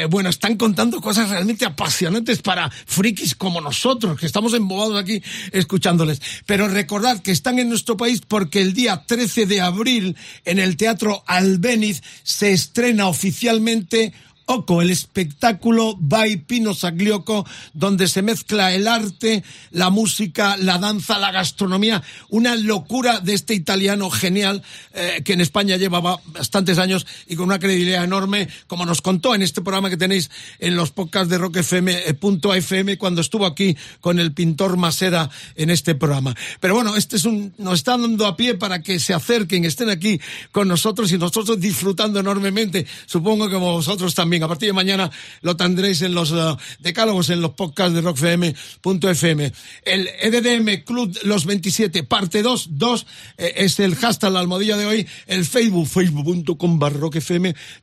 Bueno, 0.09 0.29
están 0.29 0.57
contando 0.57 0.99
cosas 0.99 1.29
realmente 1.29 1.65
apasionantes 1.65 2.41
para 2.41 2.69
frikis 2.69 3.35
como 3.35 3.61
nosotros, 3.61 4.19
que 4.19 4.25
estamos 4.25 4.53
embobados 4.53 5.01
aquí 5.01 5.21
escuchándoles. 5.51 6.21
Pero 6.45 6.67
recordad 6.67 7.21
que 7.21 7.31
están 7.31 7.59
en 7.59 7.69
nuestro 7.69 7.95
país 7.95 8.21
porque 8.27 8.61
el 8.61 8.73
día 8.73 8.80
13 8.87 9.45
de 9.45 9.61
abril 9.61 10.15
en 10.45 10.59
el 10.59 10.77
Teatro 10.77 11.23
Albéniz 11.27 12.01
se 12.23 12.51
estrena 12.51 13.07
oficialmente 13.07 14.13
El 14.51 14.91
espectáculo 14.91 15.95
by 15.97 16.35
Pino 16.45 16.73
Saglioco, 16.73 17.45
donde 17.73 18.09
se 18.09 18.21
mezcla 18.21 18.73
el 18.73 18.85
arte, 18.85 19.45
la 19.71 19.89
música, 19.89 20.57
la 20.57 20.77
danza, 20.77 21.17
la 21.19 21.31
gastronomía, 21.31 22.03
una 22.27 22.57
locura 22.57 23.21
de 23.21 23.33
este 23.33 23.53
italiano 23.53 24.09
genial 24.09 24.61
eh, 24.93 25.21
que 25.23 25.33
en 25.33 25.41
España 25.41 25.77
llevaba 25.77 26.19
bastantes 26.25 26.79
años 26.79 27.07
y 27.27 27.37
con 27.37 27.45
una 27.45 27.59
credibilidad 27.59 28.03
enorme, 28.03 28.49
como 28.67 28.85
nos 28.85 29.01
contó 29.01 29.33
en 29.33 29.41
este 29.41 29.61
programa 29.61 29.89
que 29.89 29.95
tenéis 29.95 30.29
en 30.59 30.75
los 30.75 30.91
podcasts 30.91 31.29
de 31.29 31.37
Rock 31.37 31.57
FM, 31.57 32.03
eh, 32.07 32.97
cuando 32.97 33.21
estuvo 33.21 33.45
aquí 33.45 33.77
con 34.01 34.19
el 34.19 34.33
pintor 34.33 34.75
Maseda 34.75 35.29
en 35.55 35.69
este 35.69 35.95
programa. 35.95 36.35
Pero 36.59 36.75
bueno, 36.75 36.97
este 36.97 37.15
es 37.15 37.23
un, 37.23 37.53
nos 37.57 37.75
está 37.75 37.97
dando 37.97 38.27
a 38.27 38.35
pie 38.35 38.55
para 38.55 38.81
que 38.81 38.99
se 38.99 39.13
acerquen, 39.13 39.63
estén 39.63 39.89
aquí 39.89 40.19
con 40.51 40.67
nosotros 40.67 41.09
y 41.13 41.17
nosotros 41.17 41.57
disfrutando 41.57 42.19
enormemente. 42.19 42.85
Supongo 43.05 43.49
que 43.49 43.55
vosotros 43.55 44.13
también. 44.13 44.40
A 44.45 44.47
partir 44.47 44.69
de 44.69 44.73
mañana 44.73 45.11
lo 45.41 45.57
tendréis 45.57 46.01
en 46.01 46.13
los 46.13 46.31
eh, 46.31 46.55
decálogos, 46.79 47.29
en 47.29 47.41
los 47.41 47.51
podcasts 47.51 47.93
de 47.93 48.01
rockfm.fm. 48.01 49.51
El 49.83 50.09
EDDM 50.21 50.83
Club 50.83 51.17
Los 51.23 51.45
27, 51.45 52.03
parte 52.03 52.41
2, 52.41 52.69
2 52.71 53.05
eh, 53.37 53.53
es 53.57 53.79
el 53.79 53.95
hashtag, 53.95 54.31
la 54.31 54.39
almohadilla 54.39 54.77
de 54.77 54.85
hoy. 54.85 55.07
El 55.27 55.45
Facebook, 55.45 55.87
facebook.com 55.87 56.79
barra. 56.79 57.01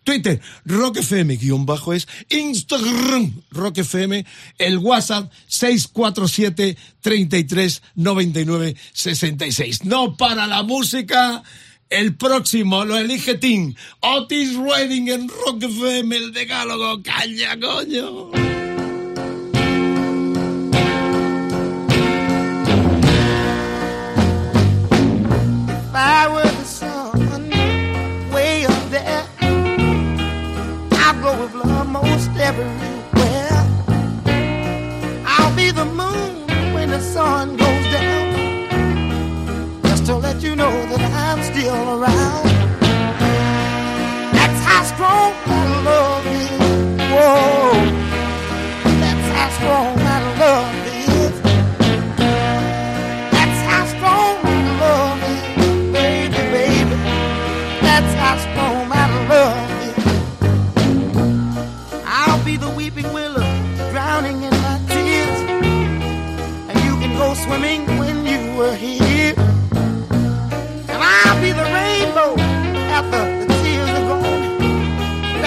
Twitter, 0.05 0.41
rockfm 0.65 1.37
guion 1.37 1.67
bajo 1.67 1.93
es. 1.93 2.07
Instagram, 2.29 3.43
rockfm. 3.51 4.25
El 4.59 4.79
WhatsApp, 4.79 5.33
647 5.47 6.77
33 7.01 7.83
99 7.95 8.77
66. 8.93 9.85
No 9.85 10.17
para 10.17 10.47
la 10.47 10.63
música. 10.63 11.43
El 11.91 12.16
próximo 12.16 12.84
lo 12.84 12.99
elige 12.99 13.34
Tim. 13.36 13.74
Otis 14.01 14.55
Redding 14.57 15.09
en 15.09 15.28
Rock 15.28 15.62
FM, 15.62 16.16
el 16.16 16.32
decálogo. 16.34 17.03
¡Caña, 17.03 17.59
coño! 17.59 18.30
If 25.70 25.95
I 25.95 26.28
were 26.28 26.43
the 26.43 26.64
sun 26.64 27.51
way 28.32 28.66
up 28.66 28.91
there, 28.91 29.24
I'd 30.93 31.22
go 31.22 31.32
with 31.41 31.55
love 31.55 31.89
most 31.89 32.30
everywhere. 32.36 33.64
I'll 35.24 35.57
be 35.57 35.70
the 35.70 35.86
moon 35.86 36.47
when 36.74 36.91
the 36.91 37.01
sun 37.01 37.57
goes 37.57 37.78
to 40.09 40.17
let 40.17 40.41
you 40.43 40.57
know 40.57 40.71
that 40.87 41.03
I'm 41.03 41.43
still 41.43 42.01
around. 42.01 42.49
That's 44.33 44.61
how 44.65 44.83
strong 44.85 45.35
my 45.47 45.65
love 45.85 46.27
is. 46.27 46.51
Whoa, 47.13 47.73
that's 49.03 49.29
how 49.37 49.49
strong 49.59 49.98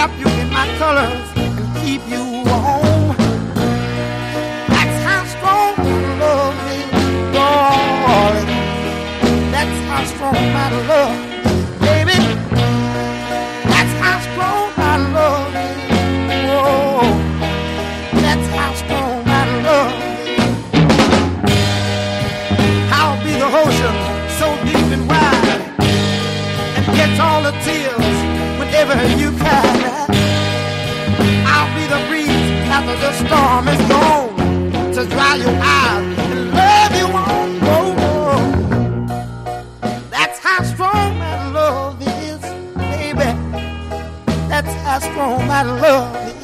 wrap 0.02 0.18
you 0.20 0.28
in 0.41 0.49
my 0.49 0.68
colors 0.80 1.30
and 1.36 1.54
keep 1.82 2.02
you 2.10 2.24
warm. 2.49 3.16
That's 4.74 4.97
how 5.06 5.22
strong 5.34 5.72
my 5.78 5.99
love 6.22 6.58
is, 6.74 6.89
darling. 7.36 8.52
That's 9.54 9.80
how 9.89 10.02
strong 10.14 10.41
my 10.58 10.68
love 10.89 11.18
baby. 11.86 12.20
That's 13.72 13.93
how 14.02 14.18
strong 14.28 14.64
my 14.82 14.95
love 15.18 15.54
is. 15.54 15.82
That's 18.26 18.47
how 18.58 18.72
strong 18.82 19.14
my 19.34 19.43
love 19.68 19.93
is. 19.93 20.10
The 23.24 23.36
ocean 23.64 23.95
so 24.39 24.47
deep 24.66 24.89
and 24.95 25.06
wide 25.08 25.62
and 26.78 26.86
catch 26.97 27.18
all 27.20 27.41
the 27.43 27.54
tears 27.66 28.18
whenever 28.60 28.97
you 29.22 29.30
cry. 29.38 29.70
The 31.91 31.97
breeze 32.07 32.69
after 32.71 32.95
the 33.03 33.11
storm 33.21 33.67
is 33.67 33.81
gone 33.89 34.93
to 34.93 35.01
dry 35.13 35.35
your 35.35 35.57
eyes 35.61 36.17
and 36.31 36.41
love 36.53 36.93
you 36.95 37.07
on. 37.07 37.59
Oh, 37.75 37.95
oh. 38.07 39.99
That's 40.09 40.39
how 40.39 40.63
strong 40.63 41.17
my 41.19 41.49
love 41.49 42.01
is, 42.01 42.39
baby. 42.77 43.31
That's 44.47 44.73
how 44.85 44.99
strong 44.99 45.45
my 45.47 45.63
love 45.63 46.15
is. 46.27 46.40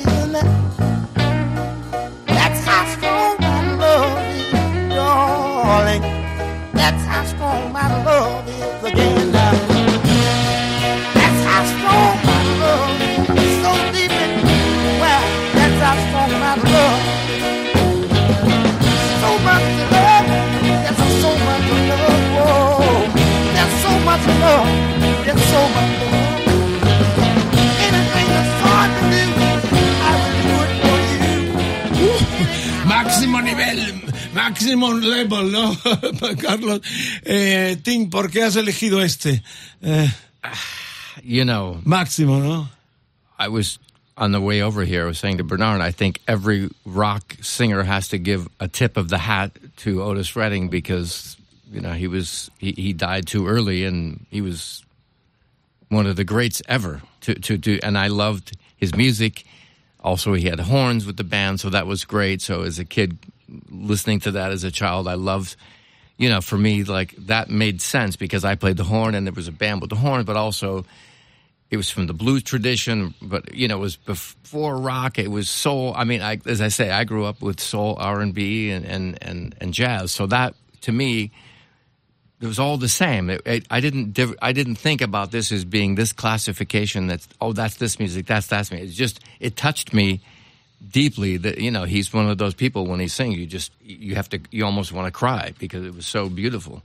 Máximo 33.38 33.41
nivel, 33.43 34.13
máximo 34.33 34.93
level, 34.99 35.51
¿no? 35.51 35.75
Carlos, 36.41 36.81
eh, 37.23 37.77
Tim, 37.83 38.09
¿por 38.09 38.29
qué 38.31 38.43
has 38.43 38.55
elegido 38.55 39.01
este? 39.03 39.43
Eh, 39.81 40.09
You 41.23 41.45
know, 41.45 41.79
máximo, 41.85 42.39
¿no? 42.41 42.69
I 43.38 43.47
was 43.49 43.77
on 44.17 44.31
the 44.31 44.41
way 44.41 44.61
over 44.61 44.83
here. 44.85 45.03
I 45.03 45.05
was 45.07 45.19
saying 45.19 45.38
to 45.38 45.43
Bernard, 45.43 45.81
I 45.81 45.91
think 45.91 46.19
every 46.27 46.69
rock 46.85 47.35
singer 47.41 47.83
has 47.83 48.07
to 48.09 48.17
give 48.17 48.47
a 48.59 48.67
tip 48.67 48.97
of 48.97 49.09
the 49.09 49.19
hat 49.19 49.51
to 49.77 50.01
Otis 50.01 50.35
Redding 50.35 50.69
because 50.69 51.38
you 51.71 51.81
know 51.81 51.93
he 51.93 52.07
was 52.07 52.49
he, 52.57 52.71
he 52.71 52.93
died 52.93 53.27
too 53.27 53.47
early 53.47 53.85
and 53.85 54.25
he 54.31 54.41
was 54.41 54.83
one 55.89 56.07
of 56.07 56.15
the 56.15 56.23
greats 56.23 56.61
ever 56.67 57.01
to 57.21 57.35
to 57.35 57.57
do. 57.57 57.79
And 57.83 57.97
I 57.97 58.07
loved 58.07 58.57
his 58.77 58.95
music. 58.95 59.43
Also, 59.99 60.33
he 60.33 60.47
had 60.47 60.59
horns 60.59 61.05
with 61.05 61.17
the 61.17 61.23
band, 61.23 61.59
so 61.59 61.69
that 61.69 61.87
was 61.87 62.05
great. 62.05 62.41
So 62.41 62.61
as 62.61 62.79
a 62.79 62.85
kid, 62.85 63.17
listening 63.69 64.19
to 64.21 64.31
that 64.31 64.51
as 64.51 64.63
a 64.63 64.71
child, 64.71 65.07
I 65.07 65.15
loved 65.15 65.55
you 66.17 66.29
know, 66.29 66.41
for 66.41 66.57
me, 66.57 66.83
like 66.83 67.15
that 67.27 67.49
made 67.49 67.81
sense 67.81 68.15
because 68.15 68.43
I 68.43 68.55
played 68.55 68.77
the 68.77 68.83
horn 68.83 69.15
and 69.15 69.25
there 69.25 69.33
was 69.33 69.47
a 69.47 69.51
band 69.51 69.81
with 69.81 69.91
the 69.91 69.95
horn, 69.95 70.25
but 70.25 70.35
also 70.35 70.85
it 71.69 71.77
was 71.77 71.89
from 71.89 72.07
the 72.07 72.13
blues 72.13 72.43
tradition, 72.43 73.13
but 73.21 73.53
you 73.53 73.67
know, 73.67 73.77
it 73.77 73.81
was 73.81 73.97
before 73.97 74.77
rock. 74.77 75.19
It 75.19 75.29
was 75.29 75.49
soul. 75.49 75.93
I 75.95 76.05
mean, 76.05 76.21
I, 76.21 76.39
as 76.45 76.61
I 76.61 76.69
say, 76.69 76.89
I 76.89 77.03
grew 77.03 77.25
up 77.25 77.41
with 77.41 77.59
soul, 77.59 77.97
R 77.99 78.21
and 78.21 78.37
and 78.37 79.17
and 79.21 79.55
and 79.61 79.73
jazz. 79.73 80.11
So 80.11 80.25
that 80.27 80.55
to 80.81 80.91
me, 80.91 81.31
it 82.39 82.45
was 82.45 82.59
all 82.59 82.77
the 82.77 82.89
same. 82.89 83.29
It, 83.29 83.41
it, 83.45 83.65
I 83.69 83.79
didn't 83.79 84.13
div- 84.13 84.38
I 84.41 84.51
didn't 84.51 84.75
think 84.75 85.01
about 85.01 85.31
this 85.31 85.51
as 85.51 85.65
being 85.65 85.95
this 85.95 86.13
classification. 86.13 87.07
That's 87.07 87.27
oh, 87.41 87.53
that's 87.53 87.75
this 87.75 87.99
music. 87.99 88.27
That's 88.27 88.47
that's 88.47 88.71
me. 88.71 88.79
It's 88.79 88.93
just 88.93 89.19
it 89.39 89.55
touched 89.55 89.93
me 89.93 90.21
deeply. 90.91 91.38
That 91.38 91.57
you 91.59 91.71
know, 91.71 91.85
he's 91.85 92.13
one 92.13 92.29
of 92.29 92.38
those 92.38 92.53
people 92.53 92.85
when 92.85 92.99
he 92.99 93.07
sings, 93.07 93.38
you 93.38 93.47
just 93.47 93.71
you 93.81 94.15
have 94.15 94.29
to 94.29 94.39
you 94.51 94.65
almost 94.65 94.91
want 94.91 95.07
to 95.07 95.11
cry 95.11 95.53
because 95.57 95.85
it 95.85 95.95
was 95.95 96.05
so 96.05 96.29
beautiful. 96.29 96.83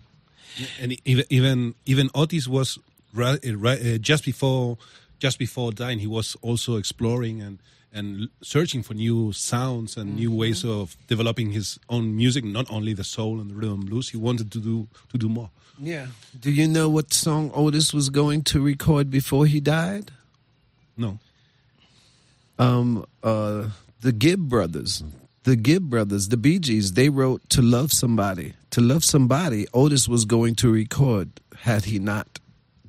And 0.81 0.97
even 1.05 1.75
even 1.85 2.11
Otis 2.15 2.49
was 2.49 2.79
right, 3.15 3.39
right, 3.55 3.81
uh, 3.81 3.99
just 3.99 4.25
before 4.25 4.79
just 5.19 5.39
before 5.39 5.71
dying. 5.71 5.99
He 5.99 6.07
was 6.07 6.37
also 6.41 6.77
exploring 6.77 7.43
and 7.43 7.59
and 7.93 8.29
searching 8.43 8.83
for 8.83 8.95
new 8.95 9.33
sounds 9.33 9.97
and 9.97 10.17
new 10.17 10.35
ways 10.35 10.65
of 10.65 10.97
developing 11.09 11.51
his 11.51 11.79
own 11.89 12.17
music. 12.17 12.45
Not 12.45 12.71
only 12.71 12.95
the 12.95 13.05
soul 13.05 13.41
and 13.41 13.51
the 13.51 13.55
rhythm 13.55 13.81
and 13.81 13.91
blues. 13.91 14.09
He 14.09 14.17
wanted 14.17 14.51
to 14.53 14.59
do 14.59 14.89
to 15.11 15.19
do 15.19 15.29
more. 15.29 15.51
Yeah. 15.79 16.07
Do 16.39 16.51
you 16.51 16.69
know 16.69 16.89
what 16.89 17.13
song 17.13 17.51
Otis 17.55 17.93
was 17.93 18.09
going 18.11 18.43
to 18.45 18.61
record 18.61 19.11
before 19.11 19.47
he 19.47 19.61
died? 19.61 20.11
No. 20.97 21.19
Um, 22.59 23.05
uh, 23.23 23.71
the 24.01 24.13
Gibb 24.13 24.49
brothers, 24.49 25.03
the 25.45 25.57
Gibb 25.57 25.91
brothers, 25.91 26.29
the 26.29 26.37
Bee 26.37 26.59
Gees, 26.59 26.93
they 26.93 27.09
wrote 27.09 27.43
"To 27.51 27.63
Love 27.63 27.93
Somebody." 27.93 28.55
To 28.73 28.81
love 28.81 29.05
somebody, 29.05 29.67
Otis 29.75 30.09
was 30.09 30.25
going 30.25 30.55
to 30.57 30.73
record 30.73 31.29
had 31.59 31.85
he 31.85 31.99
not 31.99 32.39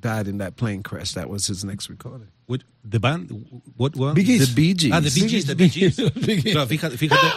died 0.00 0.26
in 0.26 0.38
that 0.38 0.56
plane 0.56 0.82
crash. 0.82 1.12
That 1.12 1.28
was 1.28 1.46
his 1.46 1.62
next 1.62 1.90
recording. 1.90 2.28
What 2.46 2.60
the 2.88 2.98
band? 2.98 3.30
What? 3.76 3.92
Bee 4.14 4.24
Gees. 4.24 4.48
The 4.48 4.54
Bee 4.60 4.74
Gees. 4.74 4.92
Ah, 4.92 5.00
the 5.00 5.10
Bee 5.10 5.26
Gees, 5.28 5.46
the 5.46 5.54
Bee 5.54 5.68
Gees. 5.70 5.96
Bee 6.26 6.36
Gees. 6.40 6.52
Claro, 6.52 6.66
fíjate, 6.68 6.96
fíjate. 6.98 7.26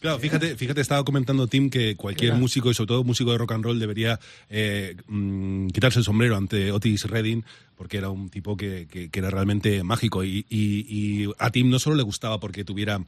Claro, 0.00 0.18
fíjate, 0.18 0.56
fíjate, 0.56 0.80
estaba 0.80 1.04
comentando 1.04 1.46
Tim 1.46 1.68
que 1.68 1.94
cualquier 1.94 2.32
músico, 2.34 2.70
y 2.70 2.74
sobre 2.74 2.86
todo 2.88 3.04
músico 3.04 3.32
de 3.32 3.38
rock 3.38 3.52
and 3.52 3.62
roll, 3.64 3.78
debería 3.78 4.18
eh, 4.48 4.96
mm, 5.06 5.66
quitarse 5.68 5.98
el 5.98 6.06
sombrero 6.06 6.38
ante 6.38 6.72
Otis 6.72 7.04
Redding, 7.04 7.44
porque 7.76 7.98
era 7.98 8.08
un 8.08 8.30
tipo 8.30 8.56
que, 8.56 8.88
que- 8.90 9.10
que 9.10 9.18
era 9.18 9.28
realmente 9.28 9.82
mágico. 9.82 10.24
Y, 10.24 10.46
y- 10.48 10.86
y 10.88 11.30
a 11.38 11.50
Tim 11.50 11.68
no 11.68 11.78
solo 11.78 11.96
le 11.96 12.02
gustaba 12.02 12.40
porque 12.40 12.64
tuviera 12.64 13.04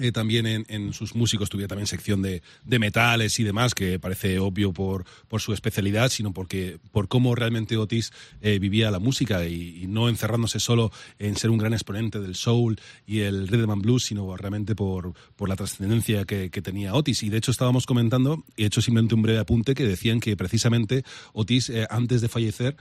eh, 0.00 0.12
también 0.12 0.46
en, 0.46 0.92
sus 0.92 1.14
músicos 1.14 1.48
tuviera 1.48 1.68
también 1.68 1.86
sección 1.86 2.22
de, 2.22 2.42
de 2.64 2.78
metales 2.78 3.38
y 3.38 3.44
demás, 3.44 3.74
que 3.74 3.98
parece 3.98 4.38
obvio 4.38 4.72
por, 4.72 5.04
por 5.28 5.40
su 5.40 5.52
especialidad, 5.52 6.08
sino 6.10 6.32
porque 6.32 6.78
por 6.92 7.08
cómo 7.08 7.34
realmente 7.34 7.76
Otis 7.76 8.12
eh, 8.40 8.58
vivía 8.58 8.90
la 8.90 8.98
música 8.98 9.44
y, 9.46 9.86
no 9.86 10.08
encerrándose 10.08 10.60
solo 10.60 10.90
en 11.18 11.36
ser 11.36 11.50
un 11.50 11.58
gran 11.58 11.72
exponente 11.72 12.20
del 12.20 12.34
soul 12.34 12.80
y 13.06 13.20
el 13.20 13.48
rhythm 13.48 13.70
and 13.70 13.82
blues, 13.82 14.04
sino 14.04 14.36
realmente 14.36 14.74
por, 14.74 15.12
por 15.36 15.48
la 15.48 15.56
trascendencia 15.56 16.24
que, 16.24 16.50
que 16.50 16.62
tenía 16.62 16.94
Otis. 16.94 17.22
Y 17.22 17.28
de 17.30 17.38
hecho 17.38 17.50
estábamos 17.50 17.86
comentando, 17.86 18.44
y 18.56 18.62
he 18.62 18.66
hecho 18.66 18.80
simplemente 18.80 19.14
un 19.14 19.22
breve 19.22 19.40
apunte, 19.40 19.74
que 19.74 19.84
decían 19.86 20.20
que 20.20 20.36
precisamente 20.36 21.04
Otis, 21.32 21.68
eh, 21.70 21.86
antes 21.90 22.20
de 22.20 22.28
fallecer, 22.28 22.76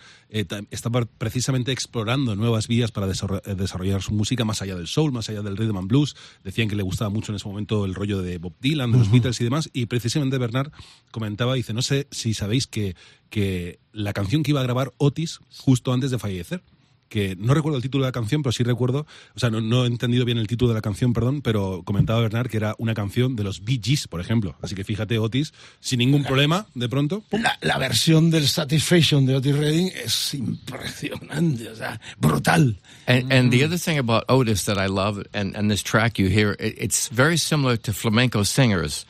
ta- 0.47 0.61
estaba 0.71 1.05
precisamente 1.05 1.71
explorando 1.71 2.35
nuevas 2.35 2.67
vías 2.67 2.91
para 2.91 3.07
desarro- 3.07 3.41
desarrollar 3.41 4.01
su 4.01 4.13
música 4.13 4.45
más 4.45 4.61
allá 4.61 4.75
del 4.75 4.88
soul, 4.88 5.11
más 5.11 5.29
allá 5.29 5.41
del 5.41 5.57
rhythm 5.57 5.77
and 5.77 5.88
blues. 5.88 6.15
Decían 6.43 6.69
que 6.69 6.75
le 6.75 6.83
gustaba 6.83 7.00
mucho 7.09 7.31
en 7.31 7.37
ese 7.37 7.47
momento 7.47 7.85
el 7.85 7.95
rollo 7.95 8.21
de 8.21 8.37
Bob 8.37 8.53
Dylan, 8.59 8.91
de 8.91 8.97
los 8.97 9.11
Beatles 9.11 9.39
y 9.41 9.43
demás. 9.43 9.69
Y 9.73 9.85
precisamente 9.85 10.37
Bernard 10.37 10.71
comentaba, 11.11 11.55
dice, 11.55 11.73
no 11.73 11.81
sé 11.81 12.07
si 12.11 12.33
sabéis 12.33 12.67
que, 12.67 12.95
que 13.29 13.79
la 13.91 14.13
canción 14.13 14.43
que 14.43 14.51
iba 14.51 14.59
a 14.59 14.63
grabar 14.63 14.93
Otis 14.97 15.39
justo 15.57 15.93
antes 15.93 16.11
de 16.11 16.19
fallecer, 16.19 16.63
que 17.11 17.35
no 17.35 17.53
recuerdo 17.53 17.75
el 17.75 17.83
título 17.83 18.05
de 18.05 18.07
la 18.07 18.13
canción, 18.13 18.41
pero 18.41 18.53
sí 18.53 18.63
recuerdo, 18.63 19.05
o 19.35 19.39
sea, 19.39 19.49
no, 19.49 19.59
no 19.59 19.83
he 19.83 19.88
entendido 19.88 20.23
bien 20.23 20.38
el 20.38 20.47
título 20.47 20.69
de 20.69 20.75
la 20.75 20.81
canción, 20.81 21.11
perdón, 21.11 21.41
pero 21.41 21.83
comentaba 21.83 22.21
Bernard 22.21 22.49
que 22.49 22.55
era 22.55 22.73
una 22.77 22.93
canción 22.93 23.35
de 23.35 23.43
los 23.43 23.65
Bee 23.65 23.81
Gees, 23.83 24.07
por 24.07 24.21
ejemplo. 24.21 24.55
Así 24.61 24.75
que 24.75 24.85
fíjate, 24.85 25.19
Otis, 25.19 25.53
sin 25.81 25.99
ningún 25.99 26.23
problema, 26.23 26.67
de 26.73 26.88
pronto. 26.88 27.21
La, 27.31 27.59
la 27.61 27.77
versión 27.77 28.31
del 28.31 28.47
Satisfaction 28.47 29.25
de 29.25 29.35
Otis 29.35 29.57
Redding 29.57 29.91
es 30.05 30.33
impresionante, 30.33 31.67
o 31.67 31.75
sea, 31.75 31.99
brutal. 32.17 32.79
And, 33.07 33.31
and 33.31 33.51
the 33.51 33.65
other 33.65 33.77
thing 33.77 33.99
about 33.99 34.23
Otis 34.29 34.63
that 34.63 34.77
I 34.77 34.88
love, 34.88 35.21
and, 35.33 35.53
and 35.57 35.69
this 35.69 35.83
track 35.83 36.17
you 36.17 36.29
hear, 36.29 36.55
it, 36.59 36.75
it's 36.77 37.09
very 37.09 37.38
similar 37.38 37.75
to 37.75 37.91
flamenco 37.91 38.43
singers. 38.43 39.05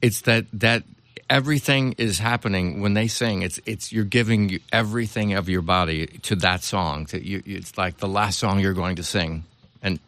It's 0.00 0.22
that 0.22 0.44
that 0.52 0.84
everything 1.30 1.94
is 1.98 2.18
happening 2.18 2.80
when 2.80 2.94
they 2.94 3.08
sing. 3.08 3.42
It's 3.42 3.58
it's 3.64 3.92
you're 3.92 4.04
giving 4.04 4.60
everything 4.72 5.32
of 5.34 5.48
your 5.48 5.62
body 5.62 6.06
to 6.22 6.36
that 6.36 6.62
song. 6.62 7.06
To 7.06 7.24
you, 7.24 7.42
it's 7.46 7.78
like 7.78 7.98
the 7.98 8.08
last 8.08 8.38
song 8.38 8.60
you're 8.60 8.74
going 8.74 8.96
to 8.96 9.02
sing, 9.02 9.44
and 9.82 9.98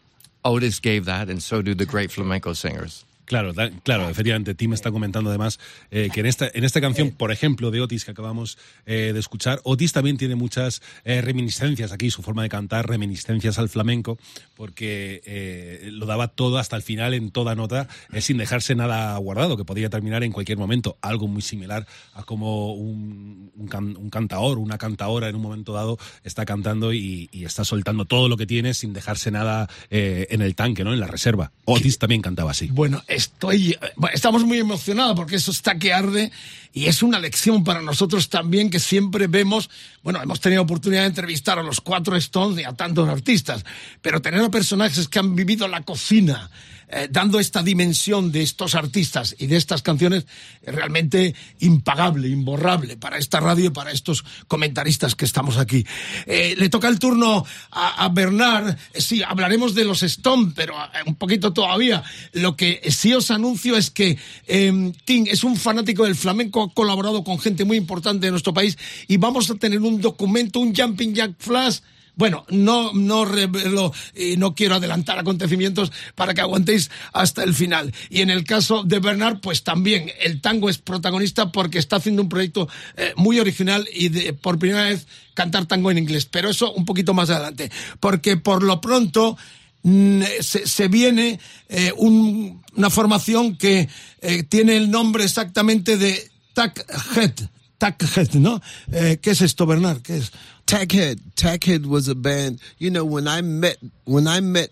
Otis 0.45 0.81
gave 0.81 1.07
that, 1.07 1.29
and 1.29 1.43
so 1.43 1.63
do 1.63 1.75
the 1.75 1.87
great 1.87 2.11
flamenco 2.11 2.53
singers. 2.53 3.06
Claro, 3.27 3.53
da- 3.53 3.71
claro, 3.83 4.09
efectivamente. 4.09 4.55
Tim 4.55 4.73
está 4.73 4.91
comentando 4.91 5.29
además 5.31 5.59
eh, 5.91 6.09
que 6.15 6.21
en 6.21 6.27
esta, 6.27 6.49
en 6.55 6.65
esta 6.65 6.81
canción, 6.81 7.11
por 7.11 7.33
ejemplo, 7.33 7.71
de 7.71 7.81
Otis 7.81 8.05
que 8.05 8.13
acabamos 8.13 8.57
eh, 8.87 9.11
de 9.13 9.21
escuchar, 9.21 9.61
Otis 9.65 9.93
también 9.93 10.17
tiene 10.17 10.37
muchas 10.37 10.81
eh, 11.05 11.21
reminiscencias 11.21 11.93
aquí, 11.93 12.11
su 12.11 12.23
forma 12.23 12.43
de 12.45 12.49
cantar, 12.49 12.89
reminiscencias 12.89 13.59
al 13.59 13.69
flamenco, 13.69 14.19
porque 14.55 15.23
eh, 15.27 15.91
lo 15.93 16.07
daba 16.07 16.29
todo 16.29 16.59
hasta 16.59 16.77
el 16.77 16.83
final 16.83 17.15
en 17.15 17.31
toda 17.31 17.55
nota, 17.55 17.89
eh, 18.13 18.21
sin 18.21 18.39
dejarse 18.39 18.75
nada 18.75 19.17
guardado, 19.19 19.57
que 19.57 19.65
podía 19.65 19.91
terminar 19.91 20.23
en 20.25 20.33
cualquier 20.33 20.59
momento. 20.59 20.97
Algo 21.03 21.27
muy 21.29 21.43
similar 21.43 21.87
a 22.15 22.23
como 22.23 22.75
un, 22.75 23.51
un, 23.57 23.67
can- 23.69 23.97
un 23.97 24.09
cantaor, 24.11 24.59
una 24.59 24.79
cantaora 24.79 25.29
en 25.29 25.35
un 25.37 25.43
momento 25.43 25.73
dado 25.73 25.99
está 26.25 26.45
cantando 26.45 26.93
y, 26.93 27.29
y 27.33 27.45
está 27.45 27.65
soltando 27.65 28.05
todo 28.05 28.29
lo 28.29 28.37
que 28.37 28.47
tiene 28.47 28.73
sin 28.73 28.93
dejarse 28.93 29.31
nada 29.31 29.69
eh, 29.91 30.29
en 30.31 30.43
el 30.43 30.55
tanque, 30.55 30.85
¿no? 30.85 30.93
En 30.93 31.01
la 31.01 31.07
reserva. 31.07 31.53
Otis 31.65 31.99
también 31.99 32.23
cantaba 32.23 32.53
así. 32.53 32.69
Bueno, 32.69 33.03
estoy, 33.17 33.77
estamos 34.13 34.45
muy 34.45 34.59
emocionados 34.59 35.17
porque 35.17 35.37
eso 35.37 35.51
está 35.51 35.79
que 35.79 35.93
arde 35.93 36.31
y 36.73 36.87
es 36.87 37.03
una 37.03 37.19
lección 37.19 37.65
para 37.65 37.81
nosotros 37.81 38.29
también 38.29 38.71
que 38.71 38.79
siempre 38.79 39.27
vemos, 39.27 39.71
bueno, 40.03 40.23
hemos 40.23 40.41
tenido 40.41 40.63
oportunidad 40.63 41.03
de 41.03 41.09
entrevistar 41.09 41.59
a 41.59 41.63
los 41.63 41.81
cuatro 41.81 42.17
Stones 42.17 42.61
y 42.61 42.65
a 42.65 42.75
tantos 42.75 43.09
artistas, 43.09 43.65
pero 44.03 44.21
tener 44.21 44.41
a 44.43 44.51
personajes 44.51 45.09
que 45.09 45.19
han 45.19 45.35
vivido 45.35 45.67
la 45.69 45.83
cocina, 45.83 46.51
eh, 46.89 47.09
dando 47.11 47.41
esta 47.41 47.63
dimensión 47.63 48.31
de 48.33 48.43
estos 48.43 48.75
artistas 48.75 49.35
y 49.39 49.47
de 49.47 49.57
estas 49.57 49.83
canciones 49.83 50.27
es 50.63 50.75
realmente 50.75 51.35
impagable, 51.61 52.29
imborrable 52.29 52.97
para 52.97 53.19
esta 53.19 53.41
radio 53.41 53.67
y 53.67 53.71
para 53.71 53.91
estos 53.91 54.25
comentaristas 54.47 55.15
que 55.15 55.25
estamos 55.25 55.57
aquí. 55.57 55.87
Eh, 56.27 56.55
le 56.57 56.69
toca 56.69 56.89
el 56.89 56.99
turno 56.99 57.45
a, 57.71 58.09
Bernard. 58.09 58.77
Eh, 58.93 59.01
Sí, 59.07 59.23
hablaremos 59.23 59.75
de 59.75 59.85
los 59.85 60.03
Stone, 60.03 60.53
pero 60.55 60.75
eh, 60.75 61.03
un 61.07 61.15
poquito 61.15 61.53
todavía. 61.53 62.03
Lo 62.33 62.57
que 62.57 62.83
sí 62.91 63.15
os 63.15 63.31
anuncio 63.31 63.77
es 63.77 63.91
que 63.91 64.19
eh, 64.47 64.93
Tim 65.05 65.27
es 65.29 65.45
un 65.45 65.57
fanático 65.57 66.05
del 66.05 66.17
flamenco, 66.17 66.63
ha 66.63 66.75
colaborado 66.75 67.23
con 67.23 67.39
gente 67.39 67.65
muy 67.65 67.77
importante 67.77 68.27
de 68.27 68.33
nuestro 68.33 68.53
país 68.53 68.77
y 69.07 69.17
vamos 69.17 69.49
a 69.51 69.55
tener 69.55 69.81
un 69.81 70.01
documento, 70.01 70.59
un 70.59 70.75
Jumping 70.75 71.15
Jack 71.15 71.35
Flash. 71.39 71.79
Bueno, 72.17 72.47
no, 72.49 72.93
no 72.95 73.25
revelo 73.27 73.93
y 74.15 74.39
no 74.39 74.55
quiero 74.55 74.75
adelantar 74.77 75.19
acontecimientos 75.19 75.93
para 76.15 76.33
que 76.33 76.41
aguantéis 76.41 76.91
hasta 77.13 77.45
el 77.45 77.53
final. 77.55 77.95
Y 78.09 78.23
en 78.23 78.31
el 78.31 78.45
caso 78.45 78.83
de 78.85 78.99
Bernard, 79.01 79.41
pues 79.41 79.63
también 79.63 80.11
el 80.21 80.41
tango 80.41 80.71
es 80.71 80.79
protagonista 80.79 81.53
porque 81.53 81.79
está 81.79 81.97
haciendo 81.97 82.23
un 82.23 82.31
proyecto 82.31 82.69
eh, 82.97 83.13
muy 83.17 83.39
original 83.39 83.87
y 83.93 84.09
de, 84.09 84.33
por 84.33 84.59
primera 84.59 84.85
vez 84.85 85.07
cantar 85.35 85.67
tango 85.67 85.91
en 85.91 85.99
inglés. 85.99 86.25
Pero 86.25 86.49
eso 86.49 86.73
un 86.73 86.87
poquito 86.87 87.13
más 87.13 87.29
adelante. 87.29 87.71
Porque 88.01 88.39
por 88.39 88.63
lo 88.63 88.81
pronto 88.81 89.37
mm, 89.83 90.23
se, 90.41 90.89
viene 90.89 91.39
eh, 91.69 91.93
un- 91.99 92.63
una 92.77 92.89
formación 92.89 93.57
que 93.59 93.89
eh, 94.23 94.43
tiene 94.45 94.77
el 94.79 94.91
nombre 94.91 95.25
exactamente 95.25 95.99
de 95.99 96.31
Tac 96.55 96.83
Head. 97.15 97.33
Tac 97.79 98.01
Head, 98.03 98.35
¿no? 98.35 98.61
Eh, 98.93 99.17
¿Qué 99.21 99.31
es 99.31 99.43
esto, 99.43 99.67
Bernard? 99.67 100.03
¿Qué 100.03 100.17
es? 100.17 100.31
Tackhead. 100.67 101.21
Tackhead 101.37 101.87
was 101.87 102.09
a 102.09 102.15
band. 102.15 102.61
You 102.79 102.91
know, 102.91 103.05
when 103.05 103.29
I 103.29 103.43
met, 103.43 103.79
when 104.05 104.27
I 104.27 104.41
met, 104.41 104.71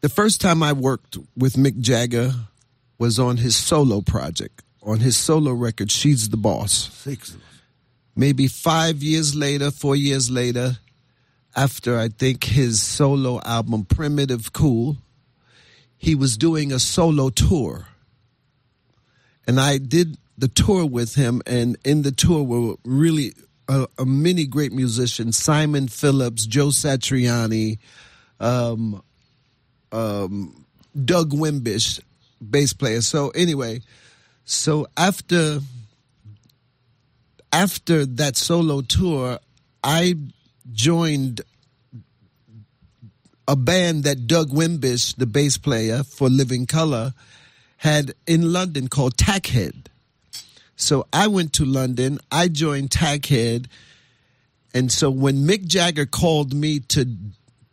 the 0.00 0.08
first 0.08 0.40
time 0.40 0.62
I 0.62 0.72
worked 0.72 1.18
with 1.36 1.54
Mick 1.54 1.80
Jagger 1.80 2.32
was 2.98 3.18
on 3.18 3.36
his 3.36 3.54
solo 3.54 4.00
project, 4.00 4.62
on 4.82 5.00
his 5.00 5.16
solo 5.16 5.52
record, 5.52 5.90
She's 5.90 6.28
the 6.28 6.36
Boss. 6.36 6.90
Six. 6.92 7.36
Maybe 8.14 8.48
five 8.48 9.02
years 9.02 9.34
later, 9.34 9.70
four 9.70 9.94
years 9.94 10.30
later, 10.30 10.78
after 11.54 11.98
I 11.98 12.08
think 12.08 12.44
his 12.44 12.82
solo 12.82 13.40
album, 13.44 13.84
Primitive 13.84 14.52
Cool, 14.52 14.96
he 15.98 16.14
was 16.14 16.36
doing 16.36 16.72
a 16.72 16.78
solo 16.78 17.28
tour. 17.28 17.88
And 19.46 19.60
I 19.60 19.78
did 19.78 20.16
the 20.38 20.48
tour 20.48 20.86
with 20.86 21.14
him, 21.14 21.42
and 21.46 21.76
in 21.84 22.02
the 22.02 22.12
tour 22.12 22.42
were 22.42 22.76
really 22.84 23.32
uh, 23.68 23.86
many 24.04 24.46
great 24.46 24.72
musicians 24.72 25.36
Simon 25.36 25.88
Phillips, 25.88 26.46
Joe 26.46 26.68
Satriani, 26.68 27.78
um, 28.40 29.02
um, 29.92 30.66
Doug 31.04 31.32
Wimbish, 31.32 32.00
bass 32.48 32.72
player. 32.72 33.00
So, 33.00 33.30
anyway, 33.30 33.80
So 34.46 34.86
after 34.96 35.58
after 37.52 38.06
that 38.06 38.36
solo 38.36 38.80
tour, 38.80 39.40
I 39.82 40.14
joined 40.72 41.40
a 43.48 43.56
band 43.56 44.04
that 44.04 44.26
Doug 44.28 44.50
Wimbish, 44.50 45.16
the 45.16 45.26
bass 45.26 45.58
player 45.58 46.04
for 46.04 46.28
Living 46.28 46.66
Color, 46.66 47.12
had 47.78 48.14
in 48.26 48.52
London 48.52 48.88
called 48.88 49.16
Tackhead. 49.16 49.86
So 50.76 51.06
I 51.12 51.26
went 51.26 51.52
to 51.54 51.64
London. 51.64 52.18
I 52.30 52.48
joined 52.48 52.90
Tackhead, 52.90 53.66
and 54.74 54.92
so 54.92 55.10
when 55.10 55.46
Mick 55.46 55.66
Jagger 55.66 56.06
called 56.06 56.52
me 56.54 56.80
to 56.80 57.06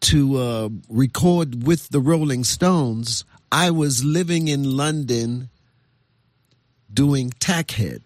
to 0.01 0.37
uh, 0.37 0.69
record 0.89 1.65
with 1.65 1.89
the 1.89 1.99
Rolling 1.99 2.43
Stones, 2.43 3.23
I 3.51 3.71
was 3.71 4.03
living 4.03 4.47
in 4.47 4.75
London 4.75 5.49
doing 6.93 7.29
Tackhead. 7.39 8.01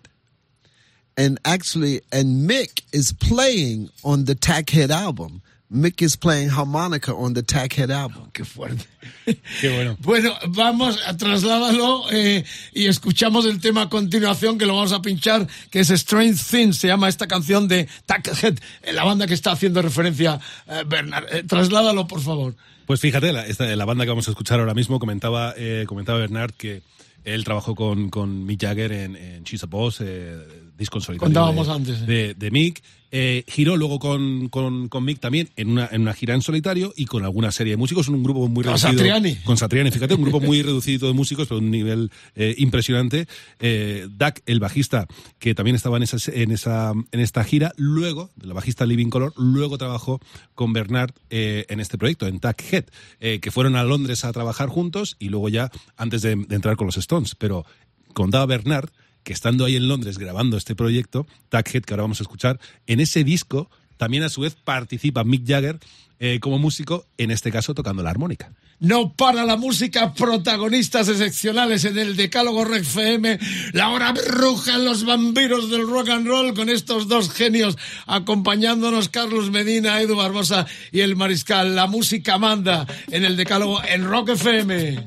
And 1.15 1.39
actually, 1.43 2.01
and 2.11 2.47
Mick 2.47 2.83
is 2.93 3.11
playing 3.13 3.89
on 4.03 4.25
the 4.25 4.35
Tackhead 4.35 4.89
album. 4.89 5.41
Mick 5.69 6.01
is 6.01 6.15
playing 6.15 6.49
harmonica 6.49 7.11
on 7.13 7.33
the 7.33 7.43
Tackhead 7.43 7.91
album. 7.91 8.29
Qué 8.31 8.45
fuerte. 8.45 8.85
Qué 9.61 9.69
bueno. 9.75 9.97
Bueno, 9.99 10.33
vamos, 10.47 10.97
trasládalo 11.17 12.05
eh, 12.11 12.45
y 12.73 12.85
escuchamos 12.87 13.45
el 13.45 13.59
tema 13.59 13.81
a 13.83 13.89
continuación 13.89 14.57
que 14.57 14.65
lo 14.65 14.75
vamos 14.75 14.93
a 14.93 15.01
pinchar, 15.01 15.45
que 15.69 15.81
es 15.81 15.89
Strange 15.89 16.41
Things, 16.49 16.77
se 16.77 16.87
llama 16.87 17.09
esta 17.09 17.27
canción 17.27 17.67
de 17.67 17.87
Tackhead, 18.05 18.57
eh, 18.83 18.93
la 18.93 19.03
banda 19.03 19.27
que 19.27 19.33
está 19.33 19.51
haciendo 19.51 19.81
referencia 19.81 20.39
eh, 20.67 20.83
Bernard. 20.87 21.25
Eh, 21.35 21.43
trasládalo, 21.43 22.07
por 22.07 22.21
favor. 22.21 22.55
Pues 22.85 23.01
fíjate, 23.01 23.33
la, 23.33 23.45
esta- 23.45 23.65
la 23.75 23.83
banda 23.85 24.05
que 24.05 24.09
vamos 24.11 24.27
a 24.29 24.31
escuchar 24.31 24.61
ahora 24.61 24.73
mismo 24.73 24.99
comentaba, 24.99 25.53
eh, 25.57 25.83
comentaba 25.85 26.19
Bernard 26.19 26.51
que 26.53 26.81
él 27.25 27.43
trabajó 27.43 27.75
con, 27.75 28.09
con 28.09 28.45
Mick 28.45 28.61
Jagger 28.61 28.93
en, 28.93 29.17
en 29.17 29.43
She's 29.43 29.63
a 29.63 29.65
Boss, 29.65 29.97
eh, 29.99 30.37
disco 30.77 30.97
en 30.97 31.01
solitario 31.01 31.33
Contábamos 31.33 31.67
de, 31.67 31.73
antes, 31.73 32.01
eh. 32.01 32.05
de, 32.05 32.33
de 32.33 32.51
Mick. 32.51 32.81
Eh, 33.09 33.45
giró 33.47 33.77
luego 33.77 33.99
con, 33.99 34.49
con, 34.49 34.89
con 34.89 35.05
Mick 35.05 35.21
también 35.21 35.47
en 35.55 35.69
una, 35.69 35.87
en 35.89 36.01
una 36.01 36.13
gira 36.13 36.35
en 36.35 36.41
solitario 36.41 36.93
y 36.97 37.05
con 37.05 37.23
alguna 37.23 37.53
serie 37.53 37.71
de 37.71 37.77
músicos, 37.77 38.09
un 38.09 38.21
grupo 38.21 38.49
muy 38.49 38.65
Con 38.65 38.73
reducido. 38.73 38.91
Satriani. 38.91 39.35
Con 39.37 39.55
Satriani, 39.55 39.91
fíjate, 39.91 40.15
un 40.15 40.23
grupo 40.23 40.39
muy 40.41 40.61
reducido 40.61 41.07
de 41.07 41.13
músicos, 41.13 41.47
pero 41.47 41.59
un 41.59 41.71
nivel 41.71 42.11
eh, 42.35 42.53
impresionante. 42.57 43.27
Eh, 43.59 44.07
Dak, 44.11 44.41
el 44.45 44.59
bajista, 44.59 45.07
que 45.39 45.55
también 45.55 45.75
estaba 45.75 45.95
en 45.95 46.03
esa, 46.03 46.17
en 46.33 46.51
esa 46.51 46.91
en 47.11 47.19
esta 47.21 47.43
gira, 47.45 47.71
luego, 47.77 48.29
la 48.41 48.53
bajista 48.53 48.85
Living 48.85 49.09
Color, 49.09 49.33
luego 49.37 49.77
trabajó 49.77 50.19
con 50.53 50.73
Bernard 50.73 51.11
en 51.29 51.79
este 51.79 51.97
proyecto, 51.97 52.27
en 52.27 52.39
Tack 52.39 52.63
Head, 52.71 53.39
que 53.39 53.51
fueron 53.51 53.75
a 53.75 53.83
Londres 53.83 54.25
a 54.25 54.33
trabajar 54.33 54.67
juntos 54.67 55.15
y 55.19 55.29
luego 55.29 55.49
ya 55.49 55.71
antes 55.95 56.21
de, 56.21 56.35
de 56.35 56.55
entrar 56.55 56.75
con 56.75 56.87
los 56.87 56.97
Stones. 56.97 57.35
Pero 57.35 57.65
contaba 58.13 58.45
Bernard 58.45 58.89
que 59.27 59.33
estando 59.33 59.65
ahí 59.65 59.75
en 59.75 59.89
Londres 59.89 60.19
grabando 60.19 60.55
este 60.55 60.73
proyecto, 60.73 61.27
Tack 61.49 61.75
Head, 61.75 61.83
que 61.83 61.93
ahora 61.93 62.03
vamos 62.03 62.21
a 62.21 62.23
escuchar, 62.23 62.61
en 62.85 63.01
ese 63.01 63.25
disco 63.25 63.69
también 63.97 64.23
a 64.23 64.29
su 64.29 64.39
vez 64.39 64.55
participa 64.55 65.25
Mick 65.25 65.45
Jagger 65.45 65.79
eh, 66.21 66.39
como 66.39 66.59
músico, 66.59 67.05
en 67.17 67.31
este 67.31 67.51
caso 67.51 67.73
tocando 67.73 68.03
la 68.03 68.09
armónica. 68.09 68.53
No 68.79 69.11
para 69.11 69.43
la 69.43 69.57
música, 69.57 70.13
protagonistas 70.13 71.09
excepcionales 71.09 71.83
en 71.83 71.97
el 71.97 72.15
Decálogo 72.15 72.63
Rec 72.63 72.83
FM. 72.83 73.37
La 73.73 73.89
hora 73.89 74.13
bruja 74.13 74.75
en 74.75 74.85
los 74.85 75.03
vampiros 75.03 75.69
del 75.69 75.85
rock 75.85 76.07
and 76.07 76.25
roll 76.25 76.53
con 76.53 76.69
estos 76.69 77.09
dos 77.09 77.29
genios 77.29 77.77
acompañándonos 78.05 79.09
Carlos 79.09 79.51
Medina, 79.51 79.99
Edu 79.99 80.15
Barbosa 80.15 80.67
y 80.93 81.01
el 81.01 81.17
Mariscal. 81.17 81.75
La 81.75 81.87
música 81.87 82.37
manda 82.37 82.87
en 83.11 83.25
el 83.25 83.35
Decálogo 83.35 83.83
en 83.83 84.05
Rock 84.05 84.29
FM. 84.29 85.05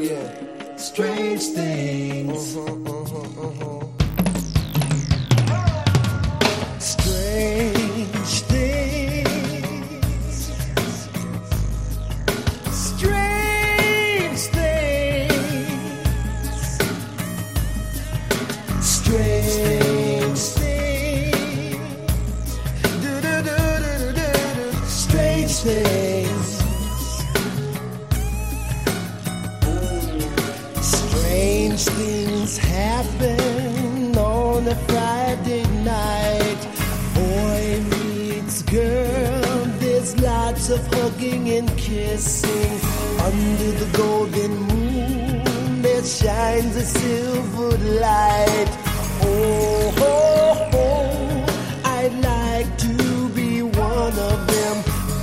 yeah. 0.00 0.76
Strange 0.76 1.42
things. 1.42 2.56
Uh-huh, 2.56 2.72
uh-huh, 2.72 3.46
uh-huh. 3.46 3.86
Strange. 6.78 7.79
Happen 33.02 34.16
on 34.18 34.68
a 34.68 34.74
Friday 34.90 35.64
night. 35.84 36.60
Boy 37.14 37.80
meets 37.92 38.62
girl, 38.62 39.64
there's 39.80 40.20
lots 40.20 40.68
of 40.68 40.86
hugging 40.94 41.48
and 41.50 41.68
kissing. 41.78 42.72
Under 43.28 43.70
the 43.82 43.88
golden 43.96 44.52
moon, 44.68 45.82
there 45.82 46.04
shines 46.04 46.76
a 46.76 46.86
silver 47.00 47.72
light. 48.06 48.70
Oh, 49.22 49.94
oh, 50.12 50.70
oh, 50.84 51.80
I'd 51.84 52.16
like 52.32 52.70
to 52.86 53.28
be 53.30 53.62
one 53.62 54.16
of 54.30 54.38
them, 54.52 54.76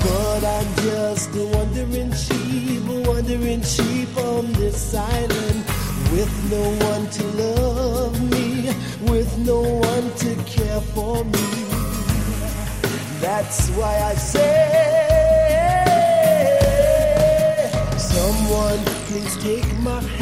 but 0.05 0.41
I'm 0.55 0.69
just 0.87 1.29
a 1.35 1.45
wandering 1.53 2.13
sheep, 2.13 2.83
a 2.89 3.09
wandering 3.09 3.61
sheep 3.61 4.17
on 4.17 4.51
this 4.53 4.95
island 4.95 5.63
with 6.11 6.51
no 6.51 6.63
one 6.89 7.07
to 7.09 7.23
love 7.41 7.66
no 9.47 9.61
one 9.61 10.11
to 10.15 10.35
care 10.43 10.81
for 10.93 11.23
me. 11.23 11.47
That's 13.21 13.69
why 13.69 13.93
I 14.11 14.13
say, 14.15 14.57
someone 17.97 18.83
please 19.07 19.37
take 19.37 19.69
my 19.79 20.01
hand 20.01 20.16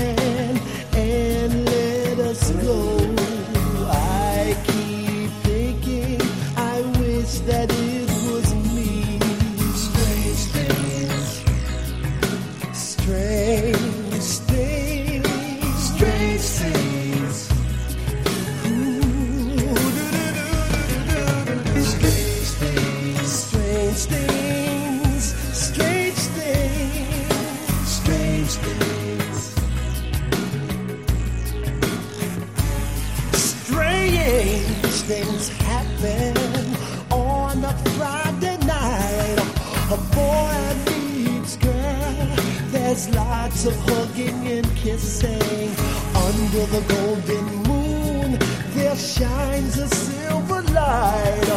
There's 42.95 43.09
lots 43.13 43.65
of 43.65 43.75
hugging 43.89 44.47
and 44.47 44.65
kissing. 44.77 45.69
Under 46.15 46.65
the 46.67 46.81
golden 46.87 47.45
moon, 47.67 48.39
there 48.73 48.95
shines 48.95 49.77
a 49.77 49.89
silver 49.89 50.61
light. 50.71 51.49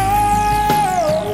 Oh, 0.00 1.28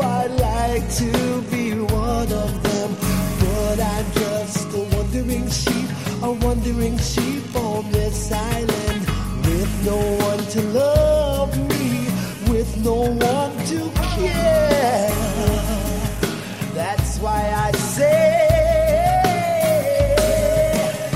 I'd 0.00 0.30
like 0.30 0.88
to 0.94 1.42
be 1.50 1.72
one 1.72 2.32
of 2.32 2.62
them, 2.62 2.96
but 3.40 3.80
I'm 3.80 4.06
just 4.12 4.72
a 4.72 4.82
wandering 4.94 5.50
sheep, 5.50 5.90
a 6.22 6.30
wandering 6.30 6.98
sheep 6.98 7.56
on 7.56 7.90
this 7.90 8.30
island 8.30 9.08
with 9.44 9.84
no 9.84 9.98
one 10.28 10.44
to 10.54 10.60
love 10.68 11.52
me, 11.68 12.06
with 12.48 12.76
no 12.84 13.10
one 13.10 13.56
to 13.66 13.90
care. 14.14 15.10
That's 16.74 17.18
why 17.18 17.52
I 17.56 17.72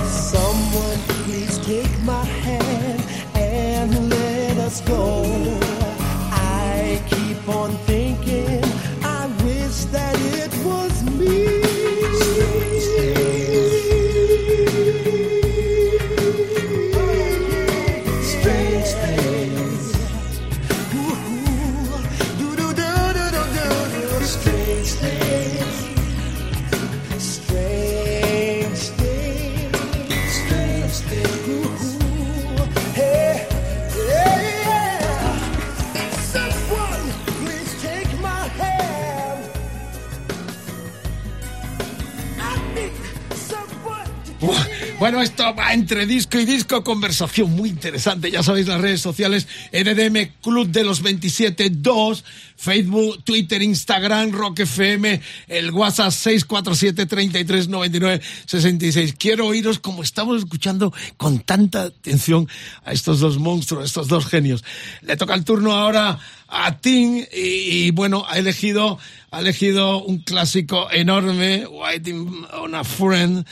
someone 0.07 0.99
please 1.25 1.59
take 1.59 1.91
my 2.05 2.25
hand 2.25 3.03
and 3.35 4.11
let 4.11 4.59
us 4.59 4.81
go. 4.83 5.18
Entre 45.89 46.05
disco 46.05 46.39
y 46.39 46.45
disco, 46.45 46.85
conversación 46.85 47.51
muy 47.53 47.71
interesante. 47.71 48.31
Ya 48.31 48.43
sabéis 48.43 48.69
las 48.69 48.79
redes 48.79 49.01
sociales, 49.01 49.49
EDM 49.73 50.33
Club 50.43 50.69
de 50.69 50.85
los 50.85 51.01
27 51.01 51.71
2, 51.71 52.25
Facebook, 52.57 53.25
Twitter, 53.25 53.63
Instagram, 53.63 54.33
Rock 54.33 54.61
FM, 54.61 55.19
el 55.47 55.71
WhatsApp 55.71 56.11
647 56.11 57.07
33 57.07 57.69
99 57.69 58.21
66. 58.45 59.15
Quiero 59.19 59.47
oíros 59.47 59.79
como 59.79 60.03
estamos 60.03 60.37
escuchando 60.37 60.93
con 61.17 61.41
tanta 61.41 61.85
atención 61.85 62.51
a 62.85 62.93
estos 62.93 63.21
dos 63.21 63.39
monstruos, 63.39 63.87
estos 63.87 64.09
dos 64.09 64.27
genios. 64.27 64.65
Le 65.01 65.17
toca 65.17 65.33
el 65.33 65.47
turno 65.47 65.73
ahora 65.73 66.19
a 66.49 66.77
Tim 66.77 67.25
y, 67.33 67.87
y, 67.87 67.91
bueno, 67.93 68.27
ha 68.29 68.37
elegido, 68.37 68.99
ha 69.31 69.41
elegido 69.41 70.05
un 70.05 70.19
clásico 70.19 70.91
enorme, 70.91 71.67
Waiting 71.67 72.45
on 72.53 72.75
a 72.75 72.85
Friend. 72.85 73.47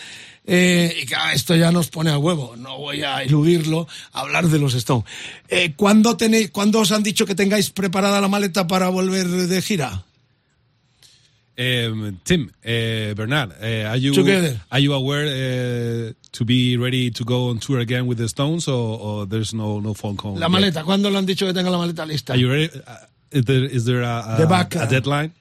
Eh, 0.46 1.00
y 1.02 1.06
claro, 1.06 1.34
esto 1.34 1.56
ya 1.56 1.72
nos 1.72 1.88
pone 1.88 2.10
a 2.10 2.18
huevo, 2.18 2.54
no 2.56 2.78
voy 2.78 3.02
a 3.02 3.22
eludirlo, 3.22 3.88
a 4.12 4.20
hablar 4.20 4.46
de 4.46 4.60
los 4.60 4.74
Stones. 4.74 5.04
Eh, 5.48 5.72
¿cuándo, 5.74 6.16
tenéis, 6.16 6.50
¿Cuándo 6.50 6.80
os 6.80 6.92
han 6.92 7.02
dicho 7.02 7.26
que 7.26 7.34
tengáis 7.34 7.70
preparada 7.70 8.20
la 8.20 8.28
maleta 8.28 8.66
para 8.66 8.88
volver 8.88 9.26
de 9.26 9.62
gira? 9.62 10.04
Um, 11.58 12.18
Tim, 12.22 12.50
uh, 12.64 13.14
Bernard, 13.14 13.52
uh, 13.62 13.88
are 13.88 13.96
you 13.96 14.12
Together. 14.12 14.60
are 14.70 14.78
you 14.78 14.92
aware 14.92 15.24
uh, 15.24 16.12
to 16.32 16.44
be 16.44 16.76
ready 16.76 17.10
to 17.10 17.24
go 17.24 17.48
on 17.48 17.58
tour 17.58 17.78
again 17.80 18.06
with 18.06 18.18
the 18.18 18.28
Stones, 18.28 18.68
or, 18.68 19.00
or 19.00 19.26
there's 19.26 19.54
no 19.54 19.80
no 19.80 19.94
phone 19.94 20.18
call? 20.18 20.34
La 20.34 20.48
yet? 20.48 20.50
maleta, 20.50 20.84
¿cuándo 20.84 21.10
le 21.10 21.16
han 21.16 21.24
dicho 21.24 21.46
que 21.46 21.54
tenga 21.54 21.70
la 21.70 21.78
maleta 21.78 22.04
lista? 22.06 22.34
Are 22.34 22.36
you 22.36 22.50
ready? 22.50 22.68
Uh, 22.86 22.96
is 23.30 23.44
there, 23.46 23.64
is 23.64 23.84
there 23.86 24.02
a, 24.02 24.24
a, 24.28 24.36
The 24.40 24.46
back, 24.46 24.74
a 24.76 24.86
deadline? 24.86 25.32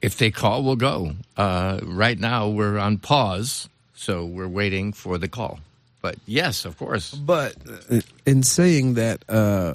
If 0.00 0.16
they 0.16 0.30
call, 0.30 0.62
we'll 0.62 0.76
go. 0.76 1.12
Uh, 1.36 1.80
right 1.82 2.18
now, 2.18 2.48
we're 2.48 2.78
on 2.78 2.96
pause, 2.96 3.68
so 3.98 4.24
we're 4.24 4.46
waiting 4.48 4.92
for 4.92 5.18
the 5.18 5.26
call. 5.28 5.58
But 6.00 6.14
yes, 6.26 6.64
of 6.64 6.78
course. 6.78 7.10
But 7.12 7.54
uh, 7.90 8.00
in 8.24 8.42
saying 8.44 8.94
that, 8.94 9.24
uh, 9.28 9.74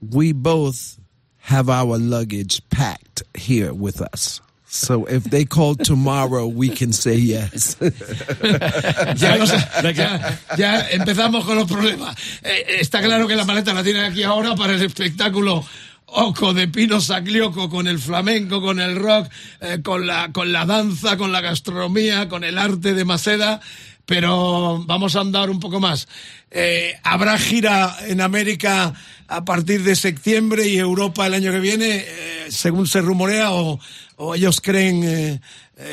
we 0.00 0.32
both 0.32 0.96
have 1.38 1.68
our 1.68 1.98
luggage 1.98 2.62
packed 2.70 3.22
here 3.36 3.74
with 3.74 4.00
us. 4.00 4.40
So 4.72 5.04
if 5.06 5.24
they 5.24 5.44
call 5.44 5.74
tomorrow, 5.74 6.46
we 6.46 6.68
can 6.68 6.92
say 6.92 7.16
yes. 7.16 7.74
ya, 7.80 9.34
los- 9.36 9.50
ya- 9.82 10.36
ya 10.56 10.82
empezamos 10.92 11.44
con 11.44 11.56
los 11.56 11.66
problemas. 11.68 12.14
Eh, 12.44 12.78
está 12.80 13.02
claro 13.02 13.26
que 13.26 13.34
la 13.34 13.44
maleta 13.44 13.74
la 13.74 13.82
tienen 13.82 14.04
aquí 14.12 14.22
ahora 14.22 14.54
para 14.54 14.74
el 14.74 14.82
espectáculo 14.82 15.64
Oco 16.12 16.52
de 16.52 16.68
Pino 16.68 17.00
Saglioco 17.00 17.68
con 17.68 17.86
el 17.86 17.98
flamenco, 17.98 18.60
con 18.60 18.80
el 18.80 18.96
rock, 18.96 19.28
eh, 19.60 19.80
con, 19.82 20.06
la, 20.06 20.32
con 20.32 20.52
la 20.52 20.64
danza, 20.64 21.16
con 21.16 21.32
la 21.32 21.40
gastronomía, 21.40 22.28
con 22.28 22.44
el 22.44 22.58
arte 22.58 22.94
de 22.94 23.04
Maceda. 23.04 23.60
Pero 24.06 24.82
vamos 24.86 25.14
a 25.14 25.20
andar 25.20 25.50
un 25.50 25.60
poco 25.60 25.78
más. 25.78 26.08
Eh, 26.50 26.94
Habrá 27.04 27.38
gira 27.38 27.96
en 28.06 28.20
América 28.20 28.92
a 29.28 29.44
partir 29.44 29.84
de 29.84 29.94
septiembre 29.94 30.66
y 30.68 30.78
Europa 30.78 31.26
el 31.26 31.34
año 31.34 31.52
que 31.52 31.60
viene, 31.60 31.98
eh, 31.98 32.46
según 32.48 32.88
se 32.88 33.00
rumorea, 33.00 33.52
o, 33.52 33.78
o 34.16 34.34
ellos 34.34 34.60
creen 34.60 35.40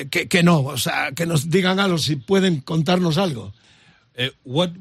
que, 0.10 0.28
que 0.28 0.44
no. 0.44 0.62
O 0.62 0.78
sea, 0.78 1.12
que 1.12 1.28
nos 1.28 1.52
digan 1.52 1.80
algo, 1.80 2.00
si 2.00 2.16
pueden 2.16 2.62
contarnos 2.62 3.18
algo. 3.20 3.54
What 4.44 4.72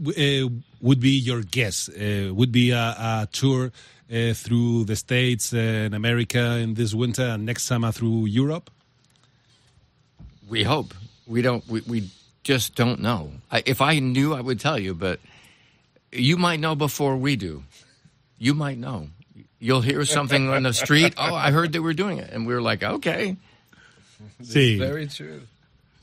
would 0.80 1.00
be 1.00 1.20
your 1.20 1.44
guess? 1.44 1.90
Would 1.90 2.52
be 2.52 2.72
a 2.72 3.28
tour 3.30 3.70
uh, 4.12 4.34
through 4.34 4.84
the 4.84 4.96
States 4.96 5.52
and 5.52 5.94
America 5.94 6.56
in 6.58 6.74
this 6.74 6.94
winter 6.94 7.22
and 7.22 7.44
next 7.44 7.64
summer 7.64 7.92
through 7.92 8.26
Europe? 8.26 8.70
We 10.48 10.62
hope. 10.62 10.94
We 11.26 11.42
don't. 11.42 11.66
We, 11.68 11.80
we 11.82 12.10
just 12.44 12.74
don't 12.74 13.00
know. 13.00 13.32
I, 13.50 13.62
if 13.66 13.80
I 13.80 13.98
knew, 13.98 14.34
I 14.34 14.40
would 14.40 14.60
tell 14.60 14.78
you. 14.78 14.94
But 14.94 15.20
you 16.12 16.36
might 16.36 16.60
know 16.60 16.74
before 16.74 17.16
we 17.16 17.36
do. 17.36 17.64
You 18.38 18.54
might 18.54 18.78
know. 18.78 19.08
You'll 19.58 19.80
hear 19.80 20.04
something 20.04 20.48
on 20.48 20.62
the 20.62 20.72
street. 20.72 21.14
Oh, 21.16 21.34
I 21.34 21.50
heard 21.50 21.72
they 21.72 21.78
were 21.78 21.94
doing 21.94 22.18
it, 22.18 22.30
and 22.30 22.46
we 22.46 22.54
are 22.54 22.60
like, 22.60 22.82
okay. 22.82 23.36
Sí. 24.42 24.78
Very 24.78 25.06
true. 25.06 25.42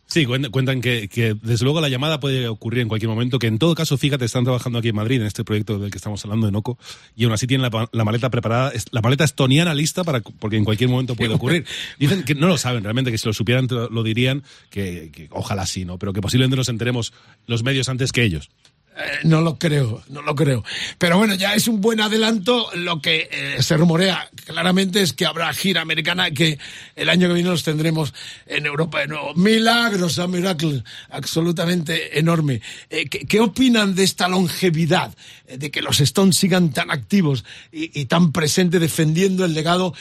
Sí, 0.06 0.26
cuen- 0.28 0.52
cuentan 0.52 0.80
que, 0.82 1.08
que 1.08 1.34
desde 1.42 1.64
luego 1.64 1.82
la 1.82 1.90
llamada 1.90 2.20
puede 2.20 2.48
ocurrir 2.48 2.82
en 2.82 2.88
cualquier 2.88 3.10
momento, 3.10 3.40
que 3.40 3.48
en 3.48 3.58
todo 3.58 3.74
caso, 3.74 3.98
fíjate, 3.98 4.26
están 4.26 4.44
trabajando 4.44 4.78
aquí 4.78 4.90
en 4.90 4.96
Madrid 4.96 5.20
en 5.22 5.26
este 5.26 5.44
proyecto 5.44 5.80
del 5.80 5.90
que 5.90 5.98
estamos 5.98 6.24
hablando 6.24 6.46
de 6.46 6.52
Noco, 6.52 6.78
y 7.16 7.24
aún 7.24 7.34
así 7.34 7.48
tienen 7.48 7.70
la, 7.72 7.90
la 7.92 8.04
maleta 8.04 8.30
preparada, 8.30 8.72
la 8.92 9.02
maleta 9.02 9.24
estoniana 9.24 9.74
lista 9.74 10.04
para 10.04 10.20
porque 10.22 10.58
en 10.58 10.66
cualquier 10.66 10.90
momento 10.90 11.16
puede 11.16 11.34
ocurrir. 11.34 11.66
Dicen 12.00 12.24
que 12.24 12.36
no 12.36 12.48
lo 12.48 12.58
saben 12.58 12.84
realmente, 12.84 13.12
que 13.12 13.18
si 13.18 13.28
lo 13.28 13.34
supieran 13.34 13.68
lo 13.70 14.04
dirían, 14.04 14.44
que, 14.70 15.10
que 15.12 15.28
ojalá 15.32 15.66
sí, 15.66 15.84
¿no? 15.86 15.98
Pero 15.98 16.14
que 16.14 16.22
posiblemente 16.22 16.58
nos 16.58 16.70
enteremos 16.70 17.12
los 17.48 17.64
medios 17.64 17.90
antes 17.90 18.12
que 18.12 18.24
ellos. 18.24 18.50
Eh, 18.96 19.20
no 19.24 19.42
lo 19.42 19.58
creo, 19.58 20.04
no 20.10 20.22
lo 20.22 20.36
creo. 20.36 20.64
Pero 21.00 21.18
bueno, 21.18 21.34
ya 21.34 21.56
es 21.56 21.68
un 21.68 21.82
buen 21.82 22.00
adelanto. 22.00 22.70
Lo 22.76 23.02
que 23.02 23.28
eh, 23.32 23.64
se 23.64 23.76
rumorea 23.76 24.30
claramente 24.46 25.02
es 25.02 25.14
que 25.14 25.26
habrá 25.26 25.52
gira 25.54 25.82
americana, 25.82 26.30
que 26.30 26.60
el 26.96 27.10
año 27.10 27.28
que 27.28 27.34
viene 27.34 27.50
los 27.50 27.64
tendremos 27.64 28.14
en 28.46 28.68
Europa 28.68 29.00
de 29.00 29.08
nuevo. 29.08 29.34
Milagros, 29.34 30.20
a 30.20 30.28
miracle, 30.28 30.84
absolutamente 31.10 32.20
enorme. 32.20 32.62
Eh, 32.90 33.06
¿qué, 33.08 33.40
opinan 33.40 33.96
de 33.96 34.04
esta 34.04 34.28
longevidad? 34.28 35.16
De 35.48 35.72
que 35.72 35.82
los 35.82 36.00
Stones 36.00 36.38
sigan 36.38 36.72
tan 36.72 36.92
activos 36.92 37.44
y, 37.72 38.06
tan 38.06 38.32
presentes 38.32 38.80
defendiendo 38.80 39.46
el 39.46 39.54
legado 39.54 39.94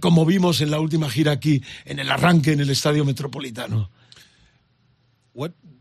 como 0.00 0.24
vimos 0.24 0.60
en 0.60 0.70
la 0.70 0.80
última 0.80 1.10
gira 1.10 1.32
aquí, 1.32 1.62
en 1.84 1.98
el 1.98 2.10
arranque 2.10 2.52
en 2.52 2.60
el 2.60 2.70
Estadio 2.70 3.04
Metropolitano. 3.04 3.90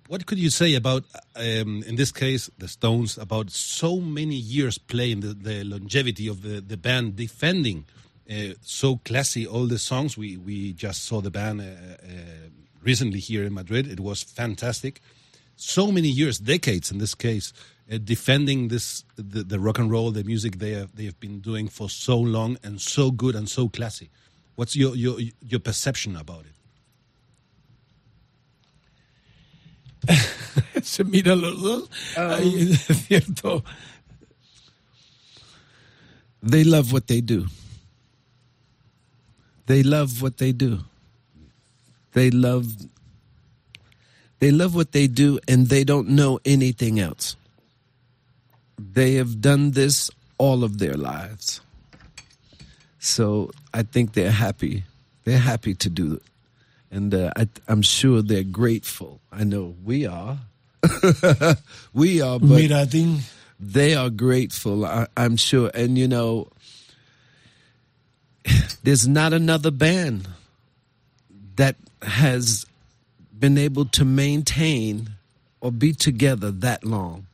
What 0.07 0.25
could 0.25 0.37
you 0.37 0.49
say 0.49 0.75
about, 0.75 1.03
um, 1.35 1.83
in 1.87 1.95
this 1.95 2.11
case, 2.11 2.49
the 2.57 2.67
Stones, 2.67 3.17
about 3.17 3.49
so 3.49 3.99
many 3.99 4.35
years 4.35 4.77
playing 4.77 5.21
the, 5.21 5.33
the 5.33 5.63
longevity 5.63 6.27
of 6.27 6.41
the, 6.41 6.61
the 6.61 6.77
band, 6.77 7.15
defending 7.15 7.85
uh, 8.29 8.53
so 8.61 8.97
classy 8.97 9.47
all 9.47 9.65
the 9.67 9.79
songs? 9.79 10.17
We 10.17 10.37
we 10.37 10.73
just 10.73 11.03
saw 11.05 11.21
the 11.21 11.31
band 11.31 11.61
uh, 11.61 11.63
uh, 11.63 12.49
recently 12.83 13.19
here 13.19 13.43
in 13.43 13.53
Madrid. 13.53 13.87
It 13.87 13.99
was 13.99 14.21
fantastic. 14.23 15.01
So 15.55 15.91
many 15.91 16.09
years, 16.09 16.37
decades 16.37 16.91
in 16.91 16.99
this 16.99 17.15
case, 17.15 17.53
uh, 17.91 17.97
defending 18.03 18.67
this 18.67 19.03
the, 19.15 19.43
the 19.43 19.59
rock 19.59 19.79
and 19.79 19.89
roll, 19.89 20.11
the 20.11 20.23
music 20.23 20.59
they 20.59 20.71
have 20.71 20.95
they 20.95 21.05
have 21.05 21.19
been 21.19 21.39
doing 21.39 21.67
for 21.67 21.89
so 21.89 22.19
long 22.19 22.57
and 22.63 22.79
so 22.79 23.09
good 23.09 23.35
and 23.35 23.49
so 23.49 23.69
classy. 23.69 24.09
What's 24.55 24.75
your 24.75 24.95
your 24.95 25.19
your 25.41 25.59
perception 25.59 26.15
about 26.15 26.45
it? 26.45 26.54
se 30.83 31.03
miran 31.03 31.41
los 31.41 31.61
dos. 31.61 31.89
Ah. 32.17 32.37
Ahí, 32.37 32.71
es 32.71 33.07
cierto. 33.07 33.63
they 36.41 36.63
love 36.63 36.91
what 36.93 37.07
they 37.07 37.21
do. 37.21 37.47
They 39.65 39.83
love 39.83 40.21
what 40.21 40.37
they 40.37 40.51
do. 40.51 40.79
They 42.13 42.29
love 42.29 42.67
they 44.39 44.51
love 44.51 44.75
what 44.75 44.91
they 44.91 45.07
do 45.07 45.39
and 45.47 45.67
they 45.67 45.83
don't 45.83 46.09
know 46.09 46.39
anything 46.45 46.99
else. 46.99 47.35
They 48.77 49.15
have 49.15 49.41
done 49.41 49.71
this 49.71 50.11
all 50.37 50.63
of 50.63 50.77
their 50.77 50.95
lives. 50.95 51.61
So 52.99 53.51
I 53.73 53.83
think 53.83 54.13
they're 54.13 54.31
happy. 54.31 54.83
They're 55.23 55.39
happy 55.39 55.73
to 55.75 55.89
do 55.89 56.13
it. 56.15 56.23
And 56.91 57.13
uh, 57.13 57.31
I, 57.35 57.47
I'm 57.67 57.81
sure 57.81 58.21
they're 58.21 58.43
grateful. 58.43 59.19
I 59.31 59.43
know 59.43 59.75
we 59.83 60.05
are. 60.05 60.37
we 61.93 62.21
are, 62.21 62.39
but 62.39 62.47
Mira, 62.47 62.85
they 63.59 63.95
are 63.95 64.09
grateful 64.09 64.85
I, 64.85 65.07
i'm 65.15 65.37
sure 65.37 65.71
and 65.73 65.97
you 65.97 66.07
know 66.07 66.47
there's 68.83 69.07
not 69.07 69.33
another 69.33 69.71
band 69.71 70.27
that 71.55 71.75
has 72.01 72.65
been 73.37 73.57
able 73.57 73.85
to 73.85 74.05
maintain 74.05 75.11
or 75.61 75.71
be 75.71 75.93
together 75.93 76.51
that 76.51 76.83
long 76.83 77.27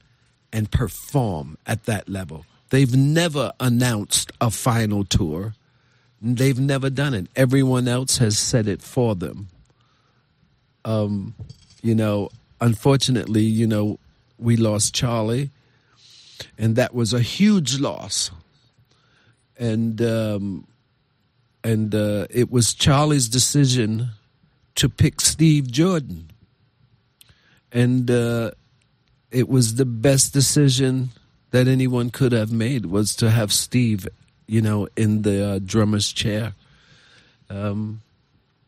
and 0.53 0.69
perform 0.71 1.57
at 1.65 1.85
that 1.85 2.07
level 2.07 2.45
they've 2.69 2.95
never 2.95 3.51
announced 3.59 4.31
a 4.39 4.51
final 4.51 5.03
tour 5.03 5.53
they've 6.21 6.59
never 6.59 6.89
done 6.89 7.13
it. 7.13 7.27
Everyone 7.35 7.87
else 7.87 8.17
has 8.17 8.37
said 8.37 8.67
it 8.67 8.81
for 8.81 9.15
them. 9.15 9.47
Um 10.85 11.35
you 11.81 11.95
know 11.95 12.29
unfortunately 12.59 13.41
you 13.41 13.65
know 13.65 13.97
we 14.37 14.55
lost 14.55 14.93
charlie 14.93 15.49
and 16.57 16.75
that 16.75 16.93
was 16.93 17.13
a 17.13 17.21
huge 17.21 17.79
loss. 17.79 18.31
And 19.57 20.01
um, 20.01 20.67
and 21.63 21.93
uh, 21.93 22.25
it 22.29 22.51
was 22.51 22.73
Charlie's 22.73 23.29
decision 23.29 24.09
to 24.75 24.89
pick 24.89 25.21
Steve 25.21 25.71
Jordan, 25.71 26.31
and 27.71 28.09
uh, 28.09 28.51
it 29.29 29.47
was 29.47 29.75
the 29.75 29.85
best 29.85 30.33
decision 30.33 31.09
that 31.51 31.67
anyone 31.67 32.09
could 32.09 32.31
have 32.31 32.51
made 32.51 32.87
was 32.87 33.15
to 33.17 33.29
have 33.29 33.53
Steve, 33.53 34.07
you 34.51 34.61
know, 34.61 34.89
in 34.97 35.21
the 35.21 35.49
uh, 35.49 35.59
drummer's 35.63 36.11
chair. 36.11 36.53
Um, 37.49 38.01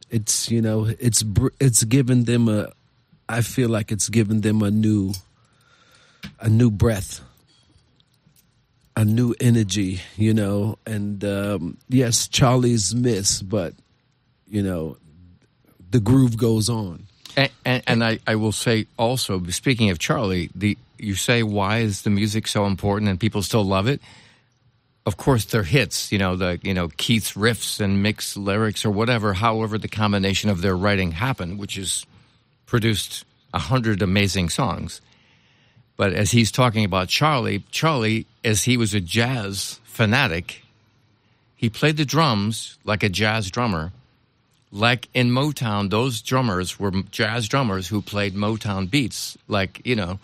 it's 0.09 0.49
you 0.49 0.61
know 0.61 0.87
it's 0.97 1.25
it's 1.59 1.83
given 1.83 2.23
them 2.23 2.47
a, 2.47 2.71
I 3.27 3.41
feel 3.41 3.67
like 3.67 3.91
it's 3.91 4.07
given 4.07 4.41
them 4.41 4.61
a 4.61 4.71
new 4.71 5.11
a 6.39 6.47
new 6.47 6.71
breath, 6.71 7.19
a 8.95 9.03
new 9.03 9.35
energy, 9.41 9.99
you 10.15 10.33
know. 10.33 10.77
And 10.85 11.21
um, 11.25 11.77
yes, 11.89 12.29
Charlie's 12.29 12.95
missed, 12.95 13.49
but 13.49 13.73
you 14.47 14.63
know, 14.63 14.95
the 15.91 15.99
groove 15.99 16.37
goes 16.37 16.69
on. 16.69 17.07
And, 17.35 17.51
and, 17.65 17.83
and 17.87 18.03
I, 18.05 18.19
I 18.25 18.35
will 18.35 18.51
say 18.53 18.85
also, 18.97 19.43
speaking 19.47 19.89
of 19.89 19.99
Charlie, 19.99 20.49
the 20.55 20.77
you 20.97 21.15
say 21.15 21.43
why 21.43 21.79
is 21.79 22.03
the 22.03 22.09
music 22.09 22.47
so 22.47 22.65
important 22.67 23.09
and 23.09 23.19
people 23.19 23.41
still 23.41 23.65
love 23.65 23.89
it? 23.89 23.99
Of 25.05 25.17
course, 25.17 25.45
they're 25.45 25.63
hits. 25.63 26.11
You 26.11 26.17
know 26.17 26.35
the 26.35 26.59
you 26.63 26.73
know 26.73 26.89
Keith's 26.97 27.33
riffs 27.33 27.79
and 27.79 28.01
mixed 28.01 28.37
lyrics 28.37 28.85
or 28.85 28.91
whatever. 28.91 29.33
However, 29.33 29.77
the 29.77 29.87
combination 29.87 30.49
of 30.49 30.61
their 30.61 30.77
writing 30.77 31.11
happened, 31.11 31.59
which 31.59 31.77
is 31.77 32.05
produced 32.65 33.25
a 33.53 33.59
hundred 33.59 34.01
amazing 34.01 34.49
songs. 34.49 35.01
But 35.95 36.13
as 36.13 36.31
he's 36.31 36.51
talking 36.51 36.85
about 36.85 37.09
Charlie, 37.09 37.63
Charlie, 37.69 38.25
as 38.43 38.63
he 38.63 38.77
was 38.77 38.93
a 38.93 38.99
jazz 38.99 39.79
fanatic, 39.83 40.63
he 41.55 41.69
played 41.69 41.97
the 41.97 42.05
drums 42.05 42.79
like 42.83 43.03
a 43.03 43.09
jazz 43.09 43.51
drummer 43.51 43.91
like 44.73 45.07
in 45.13 45.29
Motown, 45.29 45.91
those 45.91 46.21
drummers 46.21 46.79
were 46.79 46.91
jazz 47.11 47.47
drummers 47.47 47.87
who 47.87 48.01
played 48.01 48.33
Motown 48.33 48.89
beats, 48.89 49.37
like, 49.47 49.79
you 49.85 49.95
know, 49.95 50.19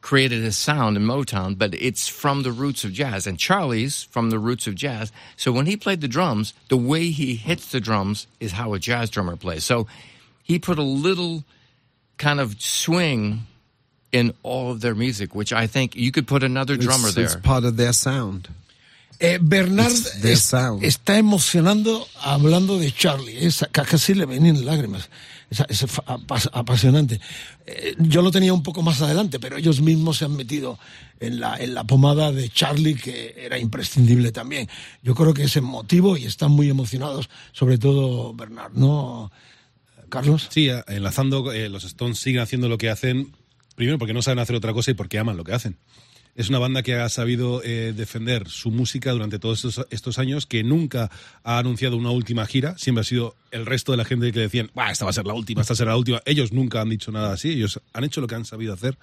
created 0.00 0.44
a 0.44 0.52
sound 0.52 0.96
in 0.96 1.02
Motown, 1.04 1.58
but 1.58 1.74
it's 1.74 2.08
from 2.08 2.42
the 2.42 2.52
roots 2.52 2.84
of 2.84 2.92
jazz. 2.92 3.26
And 3.26 3.38
Charlie's 3.38 4.04
from 4.04 4.30
the 4.30 4.38
roots 4.38 4.66
of 4.66 4.74
jazz. 4.74 5.10
So 5.36 5.50
when 5.52 5.66
he 5.66 5.76
played 5.76 6.00
the 6.00 6.08
drums, 6.08 6.54
the 6.68 6.76
way 6.76 7.10
he 7.10 7.34
hits 7.34 7.70
the 7.72 7.80
drums 7.80 8.26
is 8.40 8.52
how 8.52 8.74
a 8.74 8.78
jazz 8.78 9.10
drummer 9.10 9.36
plays. 9.36 9.64
So 9.64 9.86
he 10.42 10.58
put 10.58 10.78
a 10.78 10.82
little 10.82 11.44
kind 12.16 12.40
of 12.40 12.60
swing 12.60 13.42
in 14.12 14.32
all 14.42 14.70
of 14.70 14.80
their 14.80 14.94
music, 14.94 15.34
which 15.34 15.52
I 15.52 15.66
think 15.66 15.94
you 15.94 16.10
could 16.12 16.26
put 16.26 16.42
another 16.42 16.76
drummer 16.76 17.08
it's, 17.08 17.14
there. 17.14 17.24
It's 17.26 17.36
part 17.36 17.64
of 17.64 17.76
their 17.76 17.92
sound. 17.92 18.48
Eh, 19.20 19.38
Bernard 19.38 19.90
It's 19.90 20.20
their 20.22 20.32
es- 20.32 20.44
sound. 20.44 20.82
está 20.82 21.18
emocionando 21.18 22.06
hablando 22.22 22.78
de 22.78 22.90
Charlie. 22.92 23.36
Es, 23.36 23.64
ca- 23.72 23.84
casi 23.84 24.14
le 24.14 24.26
venían 24.26 24.64
lágrimas. 24.64 25.08
Es, 25.50 25.64
es 25.68 25.86
apasionante. 26.52 27.20
Eh, 27.66 27.94
yo 27.98 28.20
lo 28.20 28.30
tenía 28.30 28.52
un 28.52 28.62
poco 28.62 28.82
más 28.82 29.00
adelante, 29.00 29.38
pero 29.40 29.56
ellos 29.56 29.80
mismos 29.80 30.18
se 30.18 30.26
han 30.26 30.36
metido 30.36 30.78
en 31.20 31.40
la, 31.40 31.56
en 31.56 31.72
la 31.74 31.84
pomada 31.84 32.32
de 32.32 32.50
Charlie, 32.50 32.94
que 32.96 33.34
era 33.38 33.58
imprescindible 33.58 34.30
también. 34.30 34.68
Yo 35.02 35.14
creo 35.14 35.32
que 35.32 35.44
es 35.44 35.56
emotivo 35.56 36.16
y 36.18 36.24
están 36.26 36.50
muy 36.50 36.68
emocionados, 36.68 37.30
sobre 37.52 37.78
todo 37.78 38.34
Bernard, 38.34 38.72
¿no, 38.74 39.32
Carlos? 40.10 40.48
Sí, 40.50 40.68
a- 40.68 40.84
enlazando, 40.88 41.50
eh, 41.52 41.68
los 41.70 41.84
Stones 41.84 42.18
siguen 42.18 42.42
haciendo 42.42 42.68
lo 42.68 42.76
que 42.78 42.90
hacen, 42.90 43.34
primero 43.74 43.98
porque 43.98 44.12
no 44.14 44.20
saben 44.22 44.38
hacer 44.40 44.54
otra 44.56 44.72
cosa 44.74 44.90
y 44.90 44.94
porque 44.94 45.18
aman 45.18 45.36
lo 45.38 45.44
que 45.44 45.52
hacen. 45.54 45.78
Es 46.38 46.48
una 46.50 46.60
banda 46.60 46.84
que 46.84 46.94
ha 46.94 47.08
sabido 47.08 47.62
eh, 47.64 47.92
defender 47.96 48.48
su 48.48 48.70
música 48.70 49.10
durante 49.10 49.40
todos 49.40 49.84
estos, 49.90 50.18
años, 50.20 50.46
que 50.46 50.62
nunca 50.62 51.10
ha 51.42 51.58
anunciado 51.58 51.96
una 51.96 52.12
última 52.12 52.46
gira, 52.46 52.78
siempre 52.78 53.00
ha 53.00 53.04
sido 53.04 53.34
el 53.50 53.66
resto 53.66 53.90
de 53.90 53.98
la 53.98 54.04
gente 54.04 54.30
que 54.30 54.38
decían, 54.38 54.70
"Buah, 54.72 54.92
esta 54.92 55.04
va 55.04 55.10
a 55.10 55.14
ser 55.14 55.26
la 55.26 55.34
última, 55.34 55.62
esta 55.62 55.74
será 55.74 55.90
la 55.90 55.96
última. 55.96 56.22
Ellos 56.26 56.52
nunca 56.52 56.80
han 56.80 56.90
dicho 56.90 57.10
nada 57.10 57.32
así, 57.32 57.50
ellos 57.50 57.80
han 57.92 58.04
hecho 58.04 58.20
lo 58.20 58.28
que 58.28 58.36
han 58.36 58.44
sabido 58.44 58.72
hacer 58.72 58.96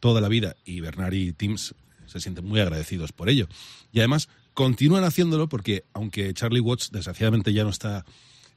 toda 0.00 0.20
la 0.20 0.26
vida 0.26 0.56
y 0.64 0.80
Bernard 0.80 1.12
y 1.12 1.32
Teams 1.32 1.76
se 2.06 2.18
sienten 2.18 2.44
muy 2.44 2.58
agradecidos 2.58 3.12
por 3.12 3.28
ello. 3.28 3.46
Y 3.92 4.00
además 4.00 4.28
continúan 4.52 5.04
haciéndolo 5.04 5.48
porque, 5.48 5.84
aunque 5.92 6.34
Charlie 6.34 6.58
Watts 6.58 6.90
desgraciadamente 6.90 7.52
ya 7.52 7.62
no 7.62 7.70
está 7.70 8.04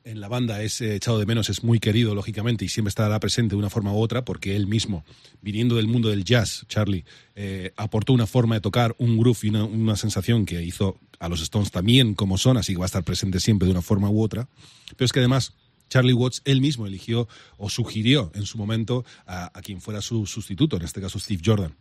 en 0.03 0.19
la 0.19 0.27
banda 0.27 0.61
es 0.61 0.81
eh, 0.81 0.95
echado 0.95 1.19
de 1.19 1.25
menos, 1.25 1.49
es 1.49 1.63
muy 1.63 1.79
querido, 1.79 2.15
lógicamente, 2.15 2.65
y 2.65 2.69
siempre 2.69 2.89
estará 2.89 3.19
presente 3.19 3.55
de 3.55 3.59
una 3.59 3.69
forma 3.69 3.93
u 3.93 3.99
otra, 3.99 4.25
porque 4.25 4.55
él 4.55 4.67
mismo, 4.67 5.05
viniendo 5.41 5.75
del 5.75 5.87
mundo 5.87 6.09
del 6.09 6.23
jazz, 6.23 6.65
Charlie, 6.67 7.05
eh, 7.35 7.71
aportó 7.77 8.13
una 8.13 8.27
forma 8.27 8.55
de 8.55 8.61
tocar, 8.61 8.95
un 8.97 9.17
groove 9.17 9.39
y 9.43 9.49
una, 9.49 9.63
una 9.63 9.95
sensación 9.95 10.45
que 10.45 10.61
hizo 10.63 10.99
a 11.19 11.29
los 11.29 11.41
Stones 11.41 11.71
también 11.71 12.15
como 12.15 12.37
son, 12.37 12.57
así 12.57 12.73
que 12.73 12.79
va 12.79 12.85
a 12.85 12.87
estar 12.87 13.03
presente 13.03 13.39
siempre 13.39 13.65
de 13.65 13.71
una 13.71 13.81
forma 13.81 14.09
u 14.09 14.21
otra. 14.21 14.47
Pero 14.95 15.05
es 15.05 15.11
que 15.13 15.19
además 15.19 15.53
Charlie 15.89 16.13
Watts 16.13 16.41
él 16.45 16.59
mismo 16.59 16.85
eligió 16.85 17.27
o 17.57 17.69
sugirió 17.69 18.31
en 18.35 18.45
su 18.45 18.57
momento 18.57 19.05
a, 19.25 19.57
a 19.57 19.61
quien 19.61 19.79
fuera 19.79 20.01
su 20.01 20.25
sustituto, 20.25 20.75
en 20.75 20.83
este 20.83 21.01
caso 21.01 21.19
Steve 21.19 21.41
Jordan 21.45 21.73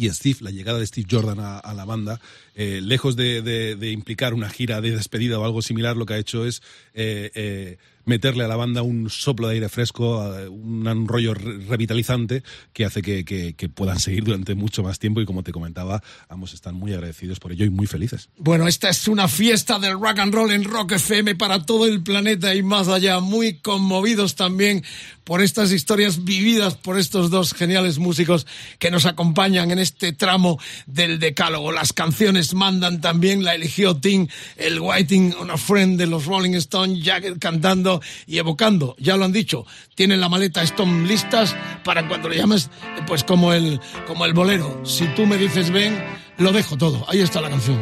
y 0.00 0.10
Steve, 0.10 0.38
la 0.40 0.50
llegada 0.50 0.78
de 0.78 0.86
Steve 0.86 1.06
Jordan 1.10 1.38
a, 1.40 1.74
la 1.74 1.84
banda, 1.84 2.20
eh, 2.54 2.80
lejos 2.82 3.16
de 3.16 3.90
implicar 3.92 4.34
una 4.34 4.48
gira 4.48 4.80
de 4.80 4.92
despedida 4.92 5.38
o 5.38 5.44
algo 5.44 5.62
similar, 5.62 5.96
lo 5.96 6.06
que 6.06 6.14
ha 6.14 6.18
hecho 6.18 6.46
es 6.46 6.62
eh, 6.94 7.30
eh, 7.34 7.76
meterle 8.04 8.44
a 8.44 8.48
la 8.48 8.56
banda 8.56 8.82
un 8.82 9.10
soplo 9.10 9.48
de 9.48 9.54
aire 9.54 9.68
fresco, 9.68 10.18
un, 10.50 11.06
rollo 11.06 11.34
re- 11.34 11.58
revitalizante 11.58 12.42
que 12.72 12.84
hace 12.84 13.02
que, 13.02 13.70
puedan 13.74 14.00
seguir 14.00 14.24
durante 14.24 14.54
mucho 14.54 14.82
más 14.82 14.98
tiempo 14.98 15.20
y 15.20 15.26
como 15.26 15.42
te 15.42 15.52
comentaba, 15.52 16.02
ambos 16.28 16.54
están 16.54 16.74
muy 16.74 16.92
agradecidos 16.92 17.38
por 17.38 17.52
ello 17.52 17.64
y 17.64 17.70
muy 17.70 17.86
felices. 17.86 18.28
Bueno, 18.36 18.66
esta 18.66 18.88
es 18.88 19.06
una 19.08 19.28
fiesta 19.28 19.78
del 19.78 19.92
rock 19.92 20.18
and 20.18 20.34
roll 20.34 20.50
en 20.50 20.64
Rock 20.64 20.92
FM 20.92 21.36
para 21.36 21.64
todo 21.64 21.86
el 21.86 22.02
planeta 22.02 22.54
y 22.54 22.62
más 22.62 22.88
allá, 22.88 23.20
muy 23.20 23.58
conmovidos 23.58 24.34
también 24.34 24.82
por 25.24 25.42
estas 25.42 25.70
historias 25.70 26.24
vividas 26.24 26.74
por 26.74 26.98
estos 26.98 27.30
dos 27.30 27.54
geniales 27.54 27.98
músicos 27.98 28.48
que 28.80 28.90
nos 28.90 29.06
acompañan 29.06 29.70
en 29.70 29.78
este 29.78 30.12
tramo 30.12 30.58
del 30.86 31.20
decálogo. 31.20 31.70
Las 31.70 31.92
canciones 31.92 32.52
mandan 32.54 33.00
también, 33.00 33.44
la 33.44 33.54
eligió 33.54 33.96
Tim, 33.96 34.26
el 34.56 34.80
Waiting 34.80 35.34
on 35.38 35.50
a 35.52 35.56
Friend 35.56 35.96
de 35.96 36.08
los 36.08 36.26
Rolling 36.26 36.54
Stones, 36.54 37.04
Jagger 37.04 37.38
cantando 37.38 37.99
y 38.26 38.38
evocando, 38.38 38.96
ya 38.98 39.16
lo 39.16 39.24
han 39.24 39.32
dicho, 39.32 39.66
tienen 39.94 40.20
la 40.20 40.28
maleta 40.28 40.62
Stone 40.62 41.06
listas 41.06 41.54
para 41.84 42.06
cuando 42.08 42.28
le 42.28 42.36
llames, 42.36 42.70
pues 43.06 43.24
como 43.24 43.52
el, 43.52 43.80
como 44.06 44.24
el 44.24 44.34
bolero. 44.34 44.80
Si 44.84 45.06
tú 45.14 45.26
me 45.26 45.36
dices 45.36 45.70
ven, 45.70 46.02
lo 46.38 46.52
dejo 46.52 46.76
todo. 46.76 47.04
Ahí 47.08 47.20
está 47.20 47.40
la 47.40 47.50
canción. 47.50 47.78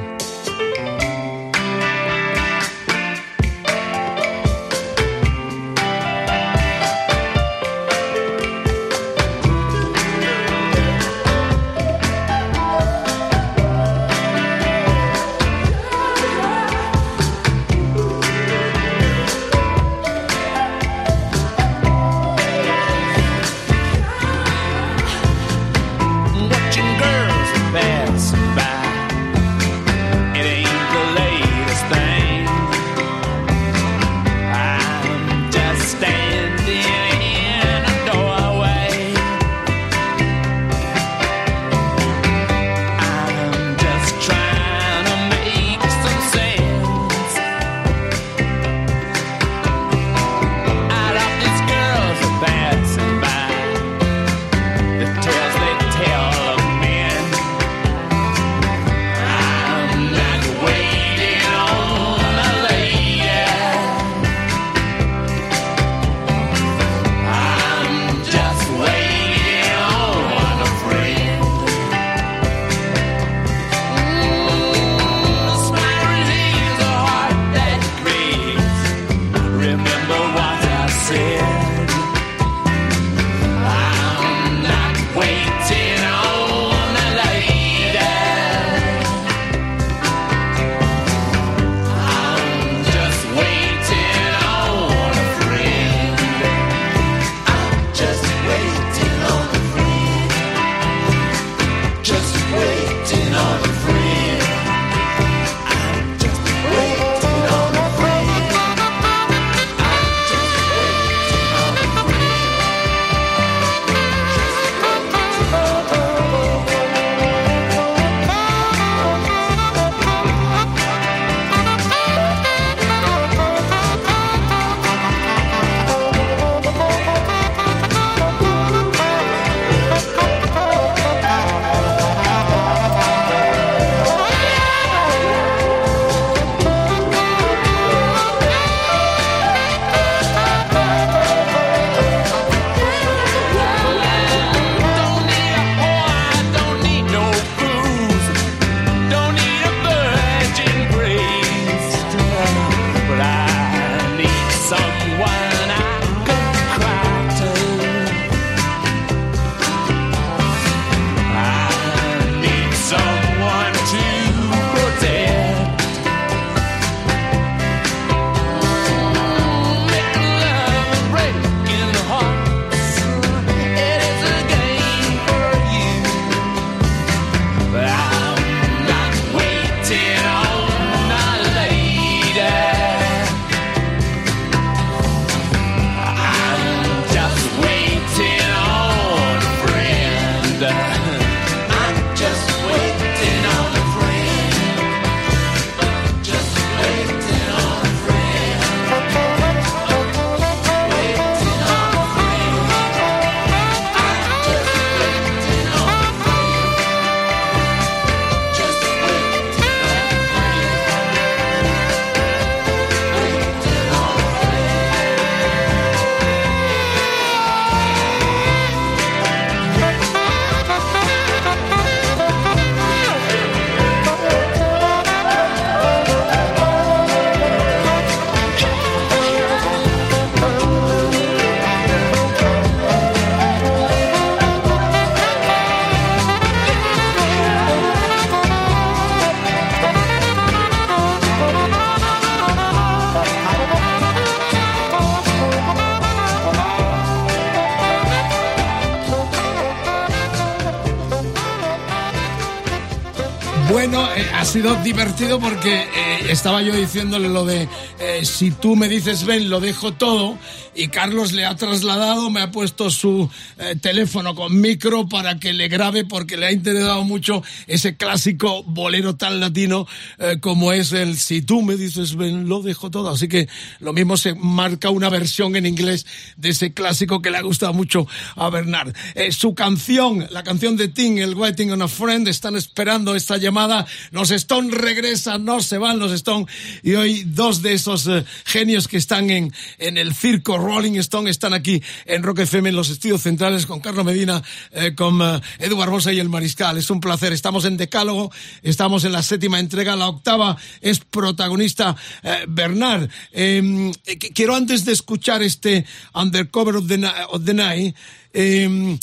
Sido 254.49 254.75
divertido 254.77 255.39
porque 255.39 255.75
eh, 255.75 255.87
estaba 256.31 256.63
yo 256.63 256.75
diciéndole 256.75 257.29
lo 257.29 257.45
de 257.45 257.69
eh, 258.01 258.25
si 258.25 258.51
tú 258.51 258.77
me 258.77 258.89
dices 258.89 259.27
ven, 259.27 259.51
lo 259.51 259.61
dejo 259.61 259.93
todo 259.93 260.39
y 260.75 260.89
Carlos 260.89 261.33
le 261.33 261.45
ha 261.45 261.55
trasladado, 261.55 262.31
me 262.31 262.41
ha 262.41 262.51
puesto 262.51 262.89
su 262.91 263.29
teléfono 263.77 264.35
con 264.35 264.61
micro 264.61 265.09
para 265.09 265.39
que 265.39 265.53
le 265.53 265.69
grabe 265.69 266.05
porque 266.05 266.37
le 266.37 266.47
ha 266.47 266.53
interesado 266.53 267.05
mucho 267.05 267.43
ese 267.67 267.97
clásico 267.97 268.63
bolero 268.63 269.17
tan 269.17 269.41
latino 269.41 269.87
eh, 270.19 270.39
como 270.41 270.73
es 270.73 270.93
el 270.93 271.17
si 271.19 271.43
tú 271.43 271.63
me 271.63 271.77
dices 271.77 272.15
lo 272.15 272.63
dejo 272.63 272.91
todo. 272.91 273.11
Así 273.11 273.29
que 273.29 273.49
lo 273.81 273.93
mismo 273.93 274.17
se 274.17 274.35
marca 274.35 274.91
una 274.91 275.09
versión 275.09 275.57
en 275.57 275.67
inglés 275.67 276.07
de 276.37 276.51
ese 276.51 276.73
clásico 276.73 277.23
que 277.23 277.31
le 277.31 277.39
ha 277.39 277.43
gustado 277.43 277.73
mucho 277.73 278.07
a 278.37 278.51
Bernard. 278.51 278.95
Eh, 279.15 279.33
su 279.33 279.55
canción, 279.55 280.27
la 280.31 280.43
canción 280.43 280.77
de 280.77 280.89
Ting, 280.89 281.19
el 281.19 281.35
Waiting 281.35 281.71
on 281.73 281.83
a 281.83 281.89
Friend, 281.89 282.29
están 282.29 282.57
esperando 282.57 283.15
esta 283.15 283.37
llamada. 283.37 283.87
Los 284.11 284.31
Stone 284.31 284.71
regresan, 284.71 285.45
no 285.45 285.61
se 285.61 285.79
van 285.79 285.99
los 285.99 286.13
Stone. 286.13 286.47
Y 286.83 286.95
hoy 286.95 287.25
dos 287.25 287.63
de 287.63 287.75
esos 287.75 288.07
eh, 288.07 288.25
genios 288.45 288.89
que 288.89 288.97
están 288.97 289.31
en, 289.31 289.53
en 289.79 289.99
el 289.99 290.15
circo 290.15 290.59
Rolling 290.59 290.99
Stone 290.99 291.31
están 291.31 291.53
aquí 291.53 291.83
en 292.07 292.23
Rock 292.23 292.41
FM 292.41 292.71
en 292.71 292.77
los 292.77 292.91
estudios 292.91 293.23
centrales 293.23 293.58
con 293.67 293.81
Carlos 293.81 294.05
Medina, 294.05 294.43
eh, 294.73 294.95
con 294.95 295.21
eh, 295.23 295.41
Edu 295.59 295.77
Barbosa 295.77 296.13
y 296.13 296.19
el 296.21 296.29
Mariscal. 296.29 296.77
Es 296.79 296.91
un 296.91 297.01
placer. 297.01 297.33
Estamos 297.33 297.65
en 297.65 297.77
Decálogo, 297.77 298.31
estamos 298.63 299.05
en 299.05 299.13
la 299.13 299.23
séptima 299.23 299.61
entrega, 299.61 299.97
la 299.97 300.09
octava 300.09 300.57
es 300.81 301.01
protagonista 301.01 301.95
eh, 302.23 302.45
Bernard. 302.49 303.09
Eh, 303.33 303.63
qu- 303.63 304.33
quiero 304.35 304.55
antes 304.57 304.85
de 304.85 304.93
escuchar 304.93 305.43
este 305.43 305.85
Undercover 306.15 306.77
of 306.77 306.87
the, 306.89 307.55
Night, 307.55 307.97
eh, 308.33 308.99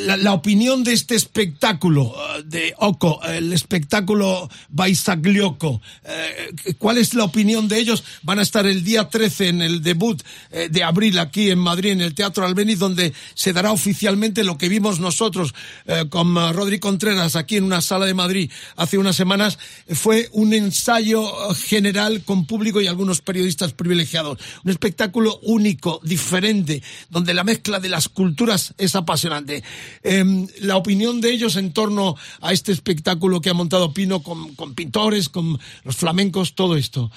la, 0.00 0.16
la 0.16 0.34
opinión 0.34 0.84
de 0.84 0.92
este 0.92 1.14
espectáculo 1.14 2.14
eh, 2.14 2.42
de 2.44 2.74
Oco, 2.78 3.20
el 3.24 3.52
espectáculo 3.52 4.48
Baisaglioco, 4.68 5.80
eh, 6.04 6.74
¿cuál 6.76 6.98
es 6.98 7.14
la 7.14 7.24
opinión 7.24 7.68
de 7.68 7.78
ellos? 7.78 8.04
Van 8.22 8.38
a 8.38 8.42
estar 8.42 8.66
el 8.66 8.84
día 8.84 9.08
13 9.08 9.48
en 9.48 9.62
el 9.62 9.82
debut 9.82 10.22
eh, 10.50 10.68
de 10.70 10.84
abril 10.84 11.18
aquí 11.18 11.50
en 11.50 11.58
Madrid, 11.58 11.92
en 11.92 12.02
el 12.02 12.14
Teatro 12.14 12.44
Albeniz, 12.44 12.78
donde 12.78 13.14
se 13.34 13.52
dará 13.52 13.72
oficialmente 13.72 14.44
lo 14.44 14.58
que 14.58 14.68
vimos 14.68 15.00
nosotros 15.00 15.54
con 16.10 16.34
Rodri 16.54 16.78
Contreras 16.78 17.36
aquí 17.36 17.56
en 17.56 17.64
una 17.64 17.80
sala 17.80 18.06
de 18.06 18.14
Madrid 18.14 18.50
hace 18.76 18.98
unas 18.98 19.16
semanas. 19.16 19.58
Fue 19.90 20.28
un 20.32 20.52
ensayo 20.52 21.24
general 21.54 22.22
con 22.24 22.46
público 22.46 22.80
y 22.80 22.86
algunos 22.86 23.20
periodistas 23.20 23.72
privilegiados. 23.72 24.38
Un 24.64 24.70
espectáculo 24.70 25.38
único, 25.42 26.00
diferente, 26.02 26.82
donde 27.10 27.34
la 27.34 27.44
mezcla 27.44 27.80
de 27.80 27.88
las 27.88 28.08
culturas 28.08 28.74
es 28.78 28.94
apasionante. 28.94 29.62
Eh, 30.02 30.46
la 30.60 30.76
opinión 30.76 31.20
de 31.20 31.30
ellos 31.30 31.56
en 31.56 31.72
torno 31.72 32.16
a 32.40 32.52
este 32.52 32.72
espectáculo 32.72 33.40
que 33.40 33.50
ha 33.50 33.54
montado 33.54 33.92
Pino 33.92 34.22
con, 34.22 34.54
con 34.54 34.74
pintores, 34.74 35.28
con 35.28 35.58
los 35.84 35.96
flamencos, 35.96 36.54
todo 36.54 36.76
esto. 36.76 37.10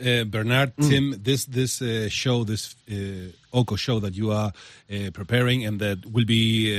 Uh, 0.00 0.24
Bernard, 0.24 0.72
mm. 0.76 0.88
Tim, 0.88 1.22
this 1.24 1.46
this 1.46 1.82
uh, 1.82 2.08
show, 2.08 2.44
this 2.44 2.76
eh, 2.88 3.32
uh, 3.52 3.58
Oko 3.58 3.74
show 3.74 3.98
that 3.98 4.14
you 4.14 4.30
are 4.30 4.52
preparing 5.12 5.66
and 5.66 5.80
that 5.80 5.98
will 6.12 6.24
be 6.24 6.70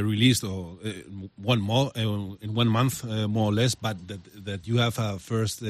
released 0.00 0.42
or 0.42 0.78
one 1.36 1.60
more 1.60 1.90
in 1.94 2.54
one 2.54 2.68
month, 2.68 3.04
more 3.28 3.50
or 3.50 3.52
less, 3.52 3.74
but 3.74 3.96
that 4.08 4.20
that 4.44 4.66
you 4.66 4.78
have 4.78 4.98
a 4.98 5.18
first 5.18 5.62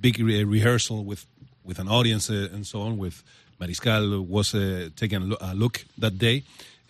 big 0.00 0.18
re- 0.18 0.42
rehearsal 0.42 1.04
with 1.04 1.26
with 1.62 1.78
an 1.78 1.88
audience 1.88 2.28
and 2.28 2.66
so 2.66 2.80
on. 2.80 2.98
With 2.98 3.22
Mariscal 3.60 4.26
was 4.26 4.52
taking 4.96 5.36
a 5.40 5.54
look 5.54 5.84
that 5.98 6.18
day. 6.18 6.42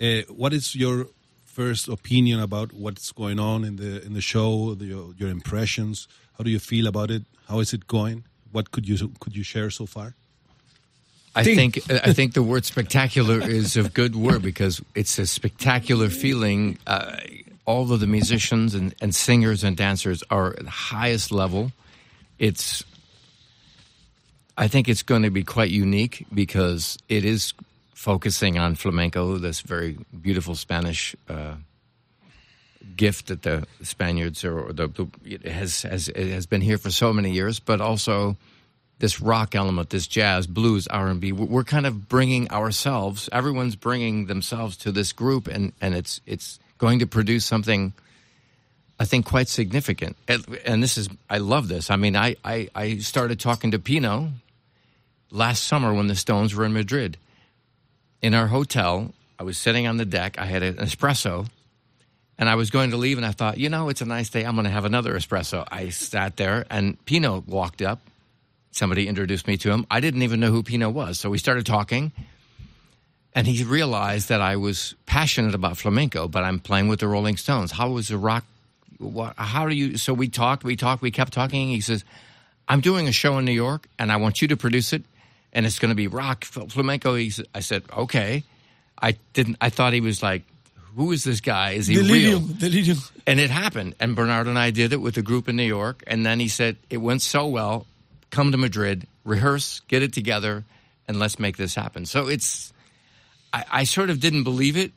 Uh, 0.03 0.23
what 0.29 0.53
is 0.53 0.75
your 0.75 1.07
first 1.45 1.87
opinion 1.87 2.41
about 2.41 2.73
what's 2.73 3.13
going 3.13 3.39
on 3.39 3.65
in 3.65 3.77
the 3.77 4.05
in 4.05 4.15
the 4.15 4.21
show? 4.21 4.75
The, 4.75 4.87
your, 4.87 5.15
your 5.17 5.31
impressions? 5.31 6.09
How 6.37 6.45
do 6.45 6.51
you 6.51 6.59
feel 6.59 6.89
about 6.89 7.11
it? 7.11 7.23
How 7.49 7.61
is 7.61 7.73
it 7.73 7.87
going? 7.87 8.25
What 8.51 8.73
could 8.73 8.89
you 8.89 9.13
could 9.21 9.37
you 9.37 9.45
share 9.45 9.71
so 9.71 9.87
far? 9.87 10.15
I 11.37 11.45
think 11.45 11.79
I 11.89 12.13
think 12.19 12.35
the 12.35 12.43
word 12.43 12.65
spectacular 12.65 13.41
is 13.41 13.77
a 13.77 13.89
good 13.89 14.17
word 14.17 14.43
because 14.43 14.83
it's 14.95 15.19
a 15.19 15.27
spectacular 15.27 16.09
feeling. 16.09 16.79
Uh, 16.87 17.17
all 17.65 17.93
of 17.93 18.01
the 18.01 18.09
musicians 18.09 18.75
and, 18.75 18.93
and 19.01 19.15
singers 19.15 19.63
and 19.63 19.77
dancers 19.77 20.25
are 20.31 20.51
at 20.51 20.65
the 20.65 20.71
highest 20.71 21.31
level. 21.31 21.71
It's 22.41 22.85
I 24.59 24.67
think 24.67 24.89
it's 24.89 25.03
going 25.03 25.23
to 25.23 25.31
be 25.31 25.45
quite 25.45 25.71
unique 25.71 26.27
because 26.35 26.99
it 27.09 27.25
is 27.25 27.55
focusing 28.03 28.59
on 28.59 28.75
flamenco, 28.75 29.39
this 29.39 29.61
very 29.61 29.97
beautiful 30.21 30.57
Spanish 30.57 31.15
uh, 31.29 31.55
gift 32.97 33.29
that 33.29 33.43
the 33.43 33.65
Spaniards 33.83 34.45
or 34.45 34.73
the, 34.73 34.89
the 34.89 35.49
has 35.49 35.83
has 35.83 36.11
has 36.17 36.47
been 36.47 36.61
here 36.61 36.79
for 36.79 36.91
so 36.91 37.13
many 37.13 37.31
years, 37.31 37.61
but 37.61 37.81
also 37.81 38.37
this 38.99 39.21
rock 39.21 39.55
element, 39.55 39.91
this 39.91 40.09
jazz, 40.09 40.49
blues, 40.49 40.89
R 40.89 41.07
and 41.07 41.21
B. 41.21 41.31
We're 41.31 41.63
kind 41.63 41.87
of 41.87 42.09
bringing 42.09 42.51
ourselves. 42.51 43.29
Everyone's 43.31 43.77
bringing 43.77 44.27
themselves 44.27 44.77
to 44.79 44.91
this 44.91 45.13
group, 45.13 45.47
and 45.47 45.73
and 45.81 45.95
it's 45.95 46.21
it's 46.27 46.59
going 46.79 46.99
to 46.99 47.07
produce 47.07 47.47
something. 47.47 47.93
I 48.99 49.05
think 49.05 49.27
quite 49.27 49.47
significant, 49.47 50.17
and, 50.27 50.45
and 50.67 50.83
this 50.83 50.99
is 50.99 51.09
I 51.31 51.39
love 51.39 51.69
this. 51.69 51.89
I 51.89 51.95
mean, 51.95 52.17
I, 52.17 52.35
I 52.45 52.69
I 52.75 52.99
started 52.99 53.39
talking 53.39 53.71
to 53.71 53.79
Pino 53.79 54.33
last 55.31 55.63
summer 55.63 55.95
when 55.95 56.09
the 56.09 56.17
Stones 56.17 56.53
were 56.53 56.65
in 56.65 56.73
Madrid. 56.73 57.17
In 58.23 58.35
our 58.35 58.47
hotel, 58.47 59.13
I 59.39 59.43
was 59.43 59.59
sitting 59.59 59.89
on 59.89 59.97
the 59.97 60.05
deck. 60.05 60.39
I 60.39 60.47
had 60.47 60.63
an 60.63 60.77
espresso, 60.77 61.49
and 62.39 62.49
I 62.49 62.55
was 62.55 62.71
going 62.71 62.93
to 62.93 62.97
leave, 62.97 63.19
and 63.19 63.27
I 63.27 63.33
thought, 63.33 63.59
you 63.59 63.69
know, 63.69 63.89
it's 63.89 64.01
a 64.01 64.07
nice 64.07 64.31
day. 64.31 64.45
I'm 64.45 64.55
going 64.55 64.65
to 64.65 64.71
have 64.71 64.85
another 64.85 65.15
espresso. 65.15 65.67
I 65.71 65.89
sat 65.89 66.37
there, 66.37 66.65
and 66.71 67.05
Pino 67.05 67.43
walked 67.49 67.83
up. 67.83 68.01
Somebody 68.71 69.09
introduced 69.09 69.49
me 69.49 69.57
to 69.59 69.71
him. 69.73 69.85
I 69.91 69.99
didn't 69.99 70.23
even 70.23 70.39
know 70.39 70.53
who 70.53 70.63
Pino 70.63 70.89
was, 70.89 71.19
so 71.19 71.31
we 71.31 71.39
started 71.39 71.67
talking. 71.67 72.13
And 73.35 73.47
he 73.47 73.65
realized 73.65 74.29
that 74.29 74.41
I 74.41 74.57
was 74.57 74.95
passionate 75.05 75.55
about 75.55 75.77
flamenco, 75.77 76.29
but 76.29 76.45
I'm 76.45 76.61
playing 76.61 76.87
with 76.87 77.01
the 77.01 77.09
Rolling 77.09 77.37
Stones. 77.37 77.73
How 77.73 77.91
was 77.91 78.09
the 78.09 78.19
rock? 78.19 78.45
What, 78.99 79.35
how 79.37 79.69
do 79.69 79.75
you? 79.75 79.97
So 79.97 80.15
we 80.15 80.29
talked, 80.29 80.63
we 80.63 80.77
talked, 80.77 81.03
we 81.03 81.11
kept 81.11 81.33
talking. 81.33 81.69
He 81.69 81.81
says, 81.81 82.05
"I'm 82.69 82.81
doing 82.81 83.09
a 83.09 83.13
show 83.13 83.39
in 83.39 83.45
New 83.45 83.53
York, 83.53 83.89
and 83.99 84.13
I 84.13 84.17
want 84.17 84.43
you 84.43 84.49
to 84.49 84.57
produce 84.57 84.93
it, 84.93 85.03
and 85.53 85.67
it's 85.67 85.79
going 85.79 85.91
to 85.91 85.95
be 85.97 86.07
rock 86.07 86.45
flamenco." 86.45 87.15
He 87.15 87.31
said, 87.31 87.47
"I 87.55 87.61
said 87.61 87.85
okay." 87.93 88.45
I 89.01 89.17
didn't. 89.33 89.57
I 89.61 89.69
thought 89.69 89.95
he 89.95 90.01
was 90.01 90.23
like, 90.23 90.45
who 90.97 91.13
is 91.13 91.25
this 91.25 91.41
guy? 91.41 91.73
Is 91.73 91.87
he 91.87 91.95
Delirium, 91.95 92.47
real? 92.47 92.57
delirium. 92.57 92.99
And 93.27 93.41
it 93.41 93.51
happened. 93.51 93.95
And 93.99 94.15
Bernard 94.15 94.47
and 94.47 94.59
I 94.59 94.71
did 94.71 94.93
it 94.93 94.99
with 94.99 95.17
a 95.17 95.23
group 95.23 95.49
in 95.49 95.57
New 95.57 95.65
York. 95.65 96.03
And 96.07 96.25
then 96.25 96.39
he 96.41 96.49
said, 96.49 96.77
It 96.91 96.99
went 96.99 97.23
so 97.23 97.47
well. 97.47 97.87
Come 98.31 98.53
to 98.53 98.59
Madrid, 98.59 99.07
rehearse, 99.25 99.81
get 99.89 100.03
it 100.03 100.13
together, 100.13 100.65
and 101.07 101.19
let's 101.19 101.39
make 101.39 101.59
this 101.59 101.75
happen. 101.75 102.07
So 102.07 102.29
it's, 102.29 102.73
I, 103.53 103.65
I 103.71 103.85
sort 103.85 104.09
of 104.09 104.21
didn't 104.21 104.45
believe 104.45 104.77
it, 104.77 104.93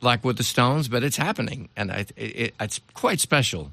like 0.00 0.24
with 0.24 0.36
the 0.36 0.44
Stones, 0.44 0.86
but 0.86 1.02
it's 1.02 1.16
happening. 1.16 1.68
And 1.76 1.90
I, 1.90 2.06
it, 2.16 2.54
it's 2.60 2.80
quite 2.94 3.18
special. 3.18 3.72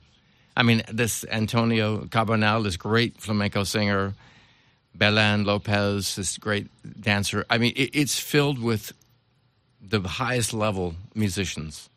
I 0.57 0.63
mean, 0.63 0.81
this 0.91 1.25
Antonio 1.29 2.05
Carbonell, 2.05 2.63
this 2.63 2.77
great 2.77 3.21
flamenco 3.21 3.63
singer, 3.63 4.15
Belan 4.97 5.45
Lopez, 5.45 6.15
this 6.15 6.37
great 6.37 6.67
dancer. 7.01 7.45
I 7.49 7.57
mean, 7.57 7.73
it, 7.75 7.89
it's 7.93 8.19
filled 8.19 8.59
with 8.59 8.91
the 9.81 9.99
highest 10.01 10.53
level 10.53 10.95
musicians. 11.13 11.89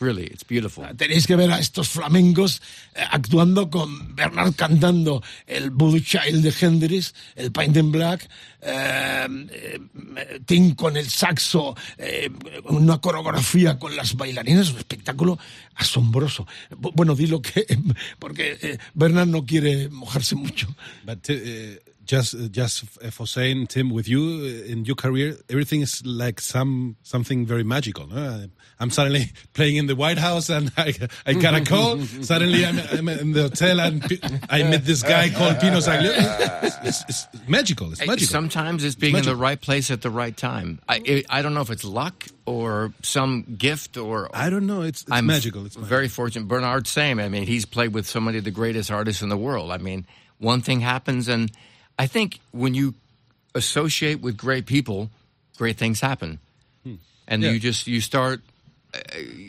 Really, 0.00 0.24
it's 0.26 0.42
beautiful. 0.42 0.84
Tenéis 0.96 1.24
que 1.24 1.36
ver 1.36 1.52
a 1.52 1.58
estos 1.60 1.88
flamencos 1.88 2.60
eh, 2.96 3.04
actuando 3.12 3.70
con 3.70 4.14
Bernard 4.16 4.54
cantando 4.56 5.22
el 5.46 5.70
Blue 5.70 6.00
Child 6.00 6.42
de 6.42 6.50
Hendrix, 6.60 7.14
el 7.36 7.52
Paint 7.52 7.76
in 7.76 7.92
Black, 7.92 8.28
eh, 8.60 9.26
eh, 9.52 10.40
Tim 10.44 10.74
con 10.74 10.96
el 10.96 11.08
saxo, 11.08 11.76
eh, 11.96 12.28
una 12.64 12.98
coreografía 13.00 13.78
con 13.78 13.94
las 13.94 14.16
bailarinas, 14.16 14.70
un 14.72 14.78
espectáculo 14.78 15.38
asombroso. 15.76 16.44
Bu- 16.72 16.90
Bueno, 16.92 17.14
di 17.14 17.28
lo 17.28 17.40
que. 17.40 17.64
porque 18.18 18.58
eh, 18.60 18.78
Bernard 18.94 19.28
no 19.28 19.46
quiere 19.46 19.88
mojarse 19.90 20.34
mucho. 20.34 20.66
But 21.06 21.30
uh, 21.30 21.78
just 22.04 22.34
uh, 22.34 22.48
just 22.48 22.84
uh, 23.02 23.10
for 23.10 23.26
saying, 23.26 23.68
Tim, 23.68 23.90
with 23.90 24.08
you 24.08 24.20
uh, 24.20 24.70
in 24.70 24.84
your 24.84 24.96
career, 24.96 25.36
everything 25.48 25.80
is 25.80 26.04
like 26.04 26.40
some 26.40 26.96
something 27.02 27.46
very 27.46 27.64
magical. 27.64 28.06
no? 28.06 28.16
Uh, 28.16 28.46
I'm 28.80 28.90
suddenly 28.90 29.32
playing 29.52 29.76
in 29.76 29.86
the 29.86 29.96
White 29.96 30.18
House, 30.18 30.50
and 30.50 30.72
I, 30.76 30.94
I 31.26 31.34
got 31.34 31.54
a 31.54 31.60
call. 31.64 32.00
suddenly, 32.00 32.64
I'm, 32.66 32.78
I'm 32.78 33.08
in 33.08 33.32
the 33.32 33.42
hotel, 33.42 33.80
and 33.80 34.04
I 34.48 34.62
met 34.62 34.84
this 34.84 35.02
guy 35.02 35.30
called 35.30 35.60
Pino 35.60 35.78
Saglio. 35.78 36.12
It's, 36.62 36.76
it's, 36.82 37.04
it's 37.08 37.48
magical. 37.48 37.92
It's 37.92 38.06
magical. 38.06 38.26
Sometimes 38.26 38.84
it's 38.84 38.94
being 38.96 39.16
in 39.16 39.24
the 39.24 39.36
right 39.36 39.60
place 39.60 39.90
at 39.90 40.02
the 40.02 40.10
right 40.10 40.36
time. 40.36 40.80
I 40.88 41.00
it, 41.04 41.26
I 41.30 41.42
don't 41.42 41.54
know 41.54 41.62
if 41.62 41.70
it's 41.70 41.84
luck 41.84 42.26
or 42.46 42.92
some 43.02 43.56
gift 43.56 43.96
or 43.96 44.28
I 44.34 44.50
don't 44.50 44.66
know. 44.66 44.82
It's, 44.82 45.02
it's 45.02 45.10
I'm 45.10 45.26
magical. 45.26 45.64
It's 45.66 45.76
very 45.76 46.08
fortunate. 46.08 46.48
Bernard 46.48 46.86
same. 46.86 47.18
I 47.18 47.28
mean, 47.28 47.46
he's 47.46 47.64
played 47.64 47.94
with 47.94 48.06
so 48.06 48.20
many 48.20 48.38
of 48.38 48.44
the 48.44 48.50
greatest 48.50 48.90
artists 48.90 49.22
in 49.22 49.28
the 49.28 49.36
world. 49.36 49.70
I 49.70 49.78
mean, 49.78 50.06
one 50.38 50.60
thing 50.60 50.80
happens, 50.80 51.28
and 51.28 51.50
I 51.98 52.06
think 52.06 52.40
when 52.52 52.74
you 52.74 52.94
associate 53.54 54.20
with 54.20 54.36
great 54.36 54.66
people, 54.66 55.10
great 55.56 55.76
things 55.76 56.00
happen, 56.00 56.38
and 57.28 57.42
Yeah. 57.42 57.50
you 57.52 57.60
just 57.60 57.86
you 57.86 58.00
start. 58.00 58.40
uh, 58.92 58.98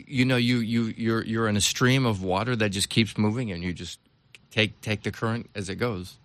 You 0.08 0.24
know, 0.24 0.36
you 0.36 0.58
you 0.58 0.94
you're 0.96 1.24
you're 1.24 1.48
in 1.48 1.56
a 1.56 1.60
stream 1.60 2.06
of 2.06 2.22
water 2.22 2.56
that 2.56 2.70
just 2.70 2.88
keeps 2.88 3.16
moving, 3.18 3.50
and 3.52 3.62
you 3.62 3.72
just 3.72 3.98
take 4.50 4.80
take 4.80 5.02
the 5.02 5.10
current 5.12 5.50
as 5.54 5.68
it 5.68 5.76
goes. 5.76 6.16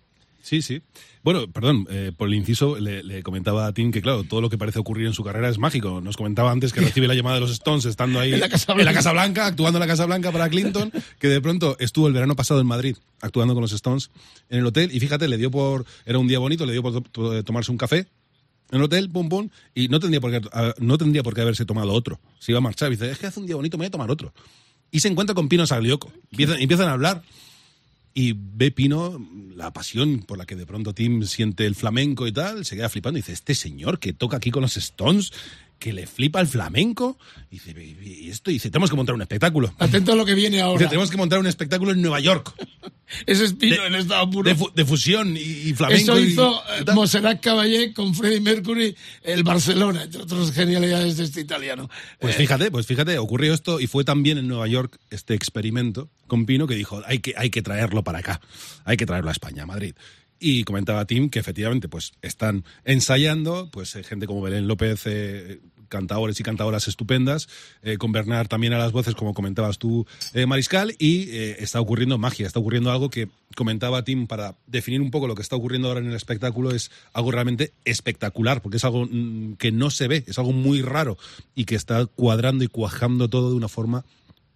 Sí, 0.43 0.61
sí. 0.61 0.81
Bueno, 1.23 1.51
perdón, 1.51 1.85
eh, 1.91 2.11
por 2.17 2.27
el 2.27 2.33
inciso 2.33 2.79
le, 2.79 3.03
le 3.03 3.21
comentaba 3.21 3.67
a 3.67 3.73
Tim 3.73 3.91
que, 3.91 4.01
claro, 4.01 4.23
todo 4.23 4.41
lo 4.41 4.49
que 4.49 4.57
parece 4.57 4.79
ocurrir 4.79 5.05
en 5.05 5.13
su 5.13 5.23
carrera 5.23 5.49
es 5.49 5.59
mágico. 5.59 6.01
Nos 6.01 6.17
comentaba 6.17 6.51
antes 6.51 6.73
que 6.73 6.81
recibe 6.81 7.07
la 7.07 7.13
llamada 7.13 7.35
de 7.35 7.41
los 7.41 7.51
Stones 7.51 7.85
estando 7.85 8.19
ahí 8.19 8.33
En 8.33 8.39
la 8.39 8.49
Casa 8.49 8.73
Blanca. 8.73 8.93
Casa 8.93 9.11
Blanca, 9.13 9.45
actuando 9.45 9.77
en 9.77 9.81
la 9.81 9.87
Casa 9.87 10.05
Blanca 10.07 10.31
para 10.31 10.49
Clinton, 10.49 10.91
que 11.19 11.27
de 11.27 11.39
pronto 11.41 11.77
estuvo 11.79 12.07
el 12.07 12.13
verano 12.13 12.35
pasado 12.35 12.59
en 12.59 12.67
Madrid 12.67 12.95
actuando 13.21 13.53
con 13.53 13.61
los 13.61 13.71
Stones 13.71 14.09
en 14.49 14.59
el 14.59 14.65
hotel 14.65 14.89
y 14.93 14.99
fíjate, 14.99 15.27
le 15.27 15.37
dio 15.37 15.51
por, 15.51 15.85
era 16.05 16.17
un 16.17 16.27
día 16.27 16.39
bonito, 16.39 16.65
le 16.65 16.71
dio 16.73 16.81
por 16.81 16.93
to- 16.93 17.01
to- 17.11 17.43
tomarse 17.43 17.71
un 17.71 17.77
café 17.77 18.07
en 18.71 18.77
el 18.77 18.83
hotel, 18.83 19.09
pum, 19.09 19.27
pum, 19.29 19.49
y 19.75 19.89
no 19.89 19.99
tendría 19.99 20.21
por 20.21 20.31
qué, 20.31 20.41
no 20.79 20.97
tendría 20.97 21.21
por 21.23 21.35
qué 21.35 21.41
haberse 21.41 21.65
tomado 21.65 21.91
otro. 21.93 22.19
Se 22.39 22.51
iba 22.53 22.57
a 22.59 22.61
marchar 22.61 22.87
y 22.87 22.95
dice, 22.95 23.11
es 23.11 23.17
que 23.19 23.27
hace 23.27 23.39
un 23.39 23.45
día 23.45 23.57
bonito, 23.57 23.77
me 23.77 23.81
voy 23.83 23.87
a 23.87 23.91
tomar 23.91 24.09
otro. 24.09 24.33
Y 24.89 25.01
se 25.01 25.09
encuentra 25.09 25.35
con 25.35 25.49
Pino 25.49 25.67
Saglioco. 25.67 26.11
Empiezan, 26.31 26.59
empiezan 26.61 26.87
a 26.87 26.93
hablar. 26.93 27.21
Y 28.13 28.33
ve 28.35 28.71
Pino 28.71 29.25
la 29.55 29.71
pasión 29.71 30.23
por 30.23 30.37
la 30.37 30.45
que 30.45 30.55
de 30.55 30.65
pronto 30.65 30.93
Tim 30.93 31.23
siente 31.23 31.65
el 31.65 31.75
flamenco 31.75 32.27
y 32.27 32.31
tal, 32.31 32.65
se 32.65 32.75
queda 32.75 32.89
flipando 32.89 33.17
y 33.17 33.21
dice, 33.21 33.33
este 33.33 33.55
señor 33.55 33.99
que 33.99 34.13
toca 34.13 34.37
aquí 34.37 34.51
con 34.51 34.61
los 34.61 34.75
Stones, 34.77 35.31
que 35.81 35.91
le 35.93 36.05
flipa 36.05 36.39
el 36.39 36.45
flamenco, 36.47 37.17
y 37.49 37.55
dice, 37.55 37.71
y 38.03 38.29
esto, 38.29 38.51
y 38.51 38.53
dice, 38.53 38.69
tenemos 38.69 38.91
que 38.91 38.95
montar 38.95 39.15
un 39.15 39.21
espectáculo. 39.23 39.73
Atento 39.79 40.13
a 40.13 40.15
lo 40.15 40.23
que 40.25 40.35
viene 40.35 40.57
Dice, 40.57 40.61
ahora. 40.61 40.87
tenemos 40.87 41.09
que 41.09 41.17
montar 41.17 41.39
un 41.39 41.47
espectáculo 41.47 41.91
en 41.91 42.01
Nueva 42.03 42.19
York. 42.19 42.53
Ese 43.25 43.45
es 43.45 43.53
Pino 43.53 43.81
De- 43.81 43.87
en 43.87 43.95
estado 43.95 44.29
puro. 44.29 44.47
De, 44.47 44.55
fu- 44.55 44.71
de 44.73 44.85
fusión 44.85 45.35
y, 45.35 45.39
y 45.39 45.73
flamenco. 45.73 46.13
Eso 46.13 46.19
hizo 46.19 46.61
y 46.79 46.89
eh. 46.89 46.93
Monserrat 46.93 47.41
Caballé 47.41 47.93
con 47.93 48.13
Freddie 48.13 48.41
Mercury, 48.41 48.95
el 49.23 49.41
Barcelona, 49.43 50.03
entre 50.03 50.21
otras 50.21 50.51
genialidades 50.51 51.17
de 51.17 51.23
este 51.23 51.41
italiano. 51.41 51.89
Pues 52.19 52.35
Eh, 52.35 52.37
fíjate, 52.37 52.69
pues 52.69 52.85
fíjate, 52.85 53.17
ocurrió 53.17 53.53
esto 53.53 53.79
y 53.79 53.87
fue 53.87 54.03
también 54.03 54.37
en 54.37 54.47
Nueva 54.47 54.67
York 54.67 54.99
este 55.09 55.33
experimento 55.33 56.09
con 56.27 56.45
Pino 56.45 56.67
que 56.67 56.75
dijo, 56.75 57.01
hay 57.07 57.19
que, 57.19 57.33
hay 57.35 57.49
que 57.49 57.61
traerlo 57.63 58.03
para 58.03 58.19
acá, 58.19 58.39
hay 58.85 58.95
que 58.97 59.07
traerlo 59.07 59.29
a 59.29 59.33
España, 59.33 59.63
a 59.63 59.65
Madrid. 59.65 59.95
Y 60.43 60.63
comentaba 60.63 61.05
Tim 61.05 61.29
que 61.29 61.37
efectivamente 61.37 61.87
pues 61.87 62.13
están 62.23 62.63
ensayando, 62.83 63.69
pues 63.71 63.95
eh, 63.95 64.03
gente 64.03 64.25
como 64.25 64.41
Belén 64.41 64.67
López, 64.67 65.01
eh, 65.05 65.59
cantadores 65.91 66.39
y 66.39 66.43
cantadoras 66.43 66.87
estupendas, 66.87 67.49
eh, 67.83 67.97
con 67.97 68.11
Bernard 68.11 68.47
también 68.47 68.73
a 68.73 68.79
las 68.79 68.93
voces, 68.93 69.13
como 69.13 69.35
comentabas 69.35 69.77
tú, 69.77 70.07
eh, 70.33 70.47
Mariscal, 70.47 70.95
y 70.97 71.29
eh, 71.29 71.57
está 71.59 71.79
ocurriendo 71.81 72.17
magia, 72.17 72.47
está 72.47 72.59
ocurriendo 72.59 72.91
algo 72.91 73.09
que 73.09 73.29
comentaba 73.55 74.03
Tim 74.03 74.25
para 74.25 74.55
definir 74.65 75.01
un 75.01 75.11
poco 75.11 75.27
lo 75.27 75.35
que 75.35 75.41
está 75.41 75.57
ocurriendo 75.57 75.89
ahora 75.89 75.99
en 75.99 76.07
el 76.07 76.15
espectáculo, 76.15 76.71
es 76.71 76.89
algo 77.13 77.31
realmente 77.31 77.73
espectacular, 77.83 78.61
porque 78.61 78.77
es 78.77 78.85
algo 78.85 79.05
mm, 79.05 79.55
que 79.55 79.71
no 79.71 79.91
se 79.91 80.07
ve, 80.07 80.23
es 80.25 80.39
algo 80.39 80.53
muy 80.53 80.81
raro 80.81 81.17
y 81.53 81.65
que 81.65 81.75
está 81.75 82.05
cuadrando 82.05 82.63
y 82.63 82.67
cuajando 82.67 83.29
todo 83.29 83.49
de 83.49 83.55
una 83.57 83.67
forma, 83.67 84.05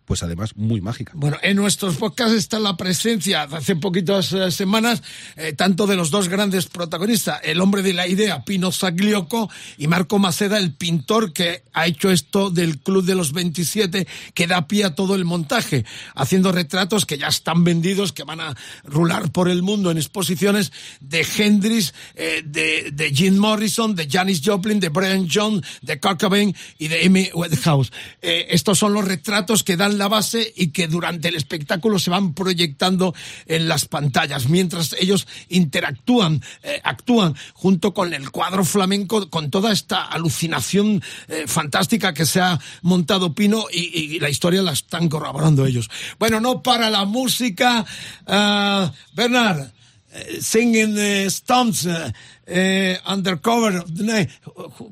pues 0.05 0.23
además 0.23 0.55
muy 0.55 0.81
mágica. 0.81 1.11
Bueno, 1.15 1.37
en 1.41 1.57
nuestros 1.57 1.97
podcasts 1.97 2.35
está 2.35 2.59
la 2.59 2.77
presencia 2.77 3.43
hace 3.43 3.75
poquitas 3.75 4.31
eh, 4.33 4.51
semanas 4.51 5.01
eh, 5.35 5.53
tanto 5.53 5.87
de 5.87 5.95
los 5.95 6.11
dos 6.11 6.29
grandes 6.29 6.67
protagonistas, 6.67 7.41
el 7.43 7.61
hombre 7.61 7.81
de 7.81 7.93
la 7.93 8.07
idea, 8.07 8.43
Pino 8.43 8.71
Saglioco, 8.71 9.49
y 9.77 9.87
Marco 9.87 10.19
Maceda, 10.19 10.57
el 10.57 10.73
pintor 10.73 11.33
que 11.33 11.63
ha 11.73 11.87
hecho 11.87 12.11
esto 12.11 12.49
del 12.49 12.79
Club 12.79 13.05
de 13.05 13.15
los 13.15 13.33
27, 13.33 14.07
que 14.33 14.47
da 14.47 14.67
pie 14.67 14.85
a 14.85 14.95
todo 14.95 15.15
el 15.15 15.25
montaje, 15.25 15.85
haciendo 16.15 16.51
retratos 16.51 17.05
que 17.05 17.17
ya 17.17 17.27
están 17.27 17.63
vendidos, 17.63 18.13
que 18.13 18.23
van 18.23 18.41
a 18.41 18.55
rular 18.83 19.31
por 19.31 19.49
el 19.49 19.61
mundo 19.61 19.91
en 19.91 19.97
exposiciones 19.97 20.71
de 21.01 21.25
Hendrix, 21.37 21.93
eh, 22.15 22.43
de, 22.45 22.91
de 22.93 23.13
Jim 23.13 23.37
Morrison, 23.37 23.95
de 23.95 24.07
Janis 24.09 24.41
Joplin, 24.43 24.79
de 24.79 24.89
Brian 24.89 25.27
Jones, 25.31 25.63
de 25.81 25.99
Cobain 25.99 26.55
y 26.77 26.87
de 26.87 27.05
Amy 27.05 27.29
Winehouse. 27.33 27.91
Eh, 28.21 28.47
estos 28.49 28.79
son 28.79 28.93
los 28.93 29.05
retratos 29.05 29.63
que 29.63 29.77
dan 29.77 29.94
la 29.97 30.07
base 30.07 30.53
y 30.55 30.67
que 30.67 30.87
durante 30.87 31.29
el 31.29 31.35
espectáculo 31.35 31.99
se 31.99 32.09
van 32.09 32.33
proyectando 32.33 33.13
en 33.45 33.67
las 33.67 33.85
pantallas, 33.85 34.49
mientras 34.49 34.93
ellos 34.99 35.27
interactúan, 35.49 36.41
eh, 36.63 36.81
actúan 36.83 37.35
junto 37.53 37.93
con 37.93 38.13
el 38.13 38.31
cuadro 38.31 38.65
flamenco, 38.65 39.29
con 39.29 39.49
toda 39.49 39.71
esta 39.71 40.03
alucinación 40.03 41.01
eh, 41.27 41.45
fantástica 41.47 42.13
que 42.13 42.25
se 42.25 42.41
ha 42.41 42.59
montado 42.81 43.33
Pino 43.33 43.65
y, 43.71 44.19
la 44.19 44.29
historia 44.29 44.61
la 44.61 44.71
están 44.71 45.09
corroborando 45.09 45.65
ellos. 45.65 45.89
Bueno, 46.19 46.39
no 46.39 46.61
para 46.63 46.89
la 46.89 47.05
música. 47.05 47.85
ah, 48.27 48.91
Bernard, 49.13 49.71
eh, 50.13 50.41
singing 50.41 50.97
Stones 51.29 51.85
uh, 51.85 52.11
uh, 52.47 52.95
undercover 53.05 53.77
of 53.77 53.95
the 53.95 54.03
night. 54.03 54.29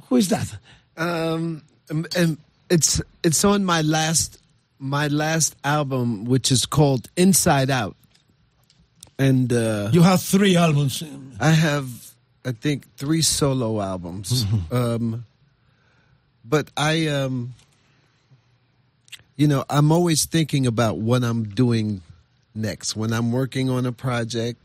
Who, 0.09 0.17
is 0.17 0.29
that? 0.29 0.47
Um, 0.97 1.61
um, 1.89 2.05
and 2.15 2.37
it's 2.69 3.01
it's 3.23 3.43
on 3.45 3.63
my 3.63 3.81
last 3.81 4.42
my 4.83 5.07
last 5.07 5.55
album, 5.63 6.25
which 6.25 6.51
is 6.51 6.65
called 6.65 7.09
Inside 7.15 7.69
Out. 7.69 7.95
And 9.17 9.51
uh, 9.53 9.89
You 9.93 10.01
have 10.01 10.21
three 10.21 10.57
albums. 10.57 11.01
I 11.39 11.51
have, 11.51 11.87
I 12.43 12.51
think, 12.51 12.93
three 12.97 13.21
solo 13.21 13.79
albums. 13.79 14.45
um, 14.71 15.25
but 16.43 16.69
I, 16.75 17.07
um, 17.07 17.53
you 19.37 19.47
know, 19.47 19.63
I'm 19.69 19.91
always 19.93 20.25
thinking 20.25 20.67
about 20.67 20.97
what 20.97 21.23
I'm 21.23 21.45
doing 21.45 22.01
next. 22.53 22.93
When 22.93 23.13
I'm 23.13 23.31
working 23.31 23.69
on 23.69 23.85
a 23.85 23.93
project, 23.93 24.59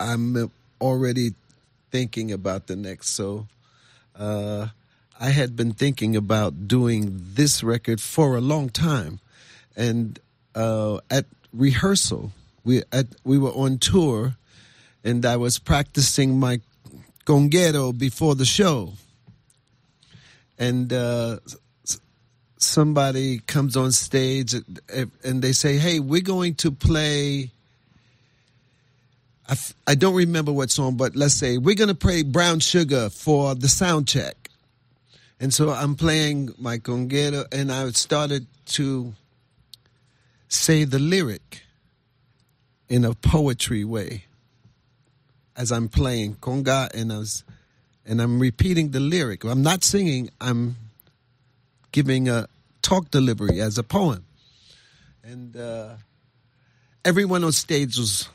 I'm 0.00 0.50
already 0.80 1.34
thinking 1.90 2.32
about 2.32 2.66
the 2.66 2.76
next. 2.76 3.10
So, 3.10 3.46
uh, 4.18 4.68
I 5.20 5.30
had 5.30 5.54
been 5.54 5.72
thinking 5.72 6.16
about 6.16 6.66
doing 6.66 7.20
this 7.34 7.62
record 7.62 8.00
for 8.00 8.36
a 8.36 8.40
long 8.40 8.68
time, 8.68 9.20
and 9.76 10.18
uh, 10.54 10.98
at 11.10 11.26
rehearsal, 11.52 12.32
we 12.64 12.82
at 12.92 13.06
we 13.24 13.38
were 13.38 13.50
on 13.50 13.78
tour, 13.78 14.36
and 15.02 15.24
I 15.24 15.36
was 15.36 15.58
practicing 15.58 16.38
my 16.38 16.60
conguero 17.24 17.96
before 17.96 18.34
the 18.34 18.44
show, 18.44 18.92
and 20.58 20.92
uh, 20.92 21.38
somebody 22.56 23.38
comes 23.38 23.76
on 23.76 23.92
stage 23.92 24.54
and 24.54 25.42
they 25.42 25.52
say, 25.52 25.76
"Hey, 25.78 26.00
we're 26.00 26.20
going 26.22 26.54
to 26.56 26.70
play." 26.70 27.50
I, 29.46 29.52
f- 29.52 29.74
I 29.86 29.94
don't 29.94 30.14
remember 30.14 30.52
what 30.52 30.70
song, 30.70 30.96
but 30.96 31.14
let's 31.14 31.34
say 31.34 31.58
we're 31.58 31.74
going 31.74 31.88
to 31.88 31.94
play 31.94 32.22
Brown 32.22 32.60
Sugar 32.60 33.10
for 33.10 33.54
the 33.54 33.68
sound 33.68 34.08
check. 34.08 34.48
And 35.38 35.52
so 35.52 35.70
I'm 35.70 35.96
playing 35.96 36.54
my 36.58 36.78
conguero, 36.78 37.44
and 37.52 37.70
I 37.70 37.90
started 37.90 38.46
to 38.66 39.12
say 40.54 40.84
the 40.84 40.98
lyric 40.98 41.62
in 42.88 43.04
a 43.04 43.14
poetry 43.14 43.84
way 43.84 44.24
as 45.56 45.70
I'm 45.70 45.88
playing 45.88 46.36
conga, 46.36 46.92
and 46.94 47.12
I 47.12 47.18
was, 47.18 47.44
and 48.06 48.20
I'm 48.20 48.38
repeating 48.38 48.90
the 48.90 49.00
lyric. 49.00 49.44
I'm 49.44 49.62
not 49.62 49.84
singing. 49.84 50.30
I'm 50.40 50.76
giving 51.92 52.28
a 52.28 52.48
talk 52.82 53.10
delivery 53.10 53.60
as 53.60 53.78
a 53.78 53.82
poem, 53.82 54.24
and 55.22 55.56
uh, 55.56 55.94
everyone 57.04 57.44
on 57.44 57.52
stage 57.52 57.96
was 57.96 58.28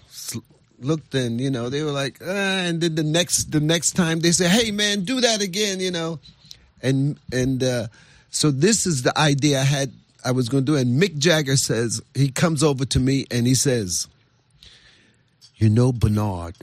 looked 0.82 1.14
and 1.14 1.42
you 1.42 1.52
know 1.52 1.70
they 1.70 1.84
were 1.84 1.92
like, 1.92 2.20
ah, 2.22 2.60
and 2.68 2.82
then 2.82 2.96
the 2.96 3.04
next 3.04 3.52
the 3.52 3.60
next 3.60 3.94
time 3.94 4.22
they 4.22 4.32
say, 4.32 4.48
hey 4.48 4.72
man, 4.72 5.04
do 5.04 5.22
that 5.22 5.42
again, 5.42 5.80
you 5.80 5.92
know, 5.92 6.20
and 6.82 7.20
and 7.32 7.64
uh, 7.64 7.88
so 8.30 8.52
this 8.52 8.86
is 8.86 9.04
the 9.04 9.18
idea 9.18 9.60
I 9.60 9.64
had 9.64 9.92
I 10.24 10.32
was 10.32 10.50
going 10.50 10.66
to 10.66 10.72
do, 10.74 10.78
and 10.78 11.02
Mick 11.02 11.18
Jagger 11.18 11.56
says 11.56 12.02
he 12.14 12.30
comes 12.30 12.64
over 12.64 12.86
to 12.86 13.00
me 13.00 13.26
and 13.32 13.48
he 13.48 13.56
says, 13.56 14.08
you 15.56 15.70
know 15.70 15.92
Bernard. 15.92 16.56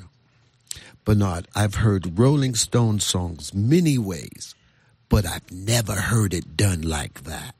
Bernard, 1.05 1.47
I've 1.55 1.77
heard 1.77 2.19
Rolling 2.19 2.55
Stone 2.55 3.01
songs 3.01 3.55
many 3.55 3.97
ways, 3.97 4.55
but 5.09 5.25
I've 5.25 5.51
never 5.53 5.95
heard 5.95 6.35
it 6.35 6.57
done 6.57 6.83
like 6.83 7.23
that. 7.25 7.55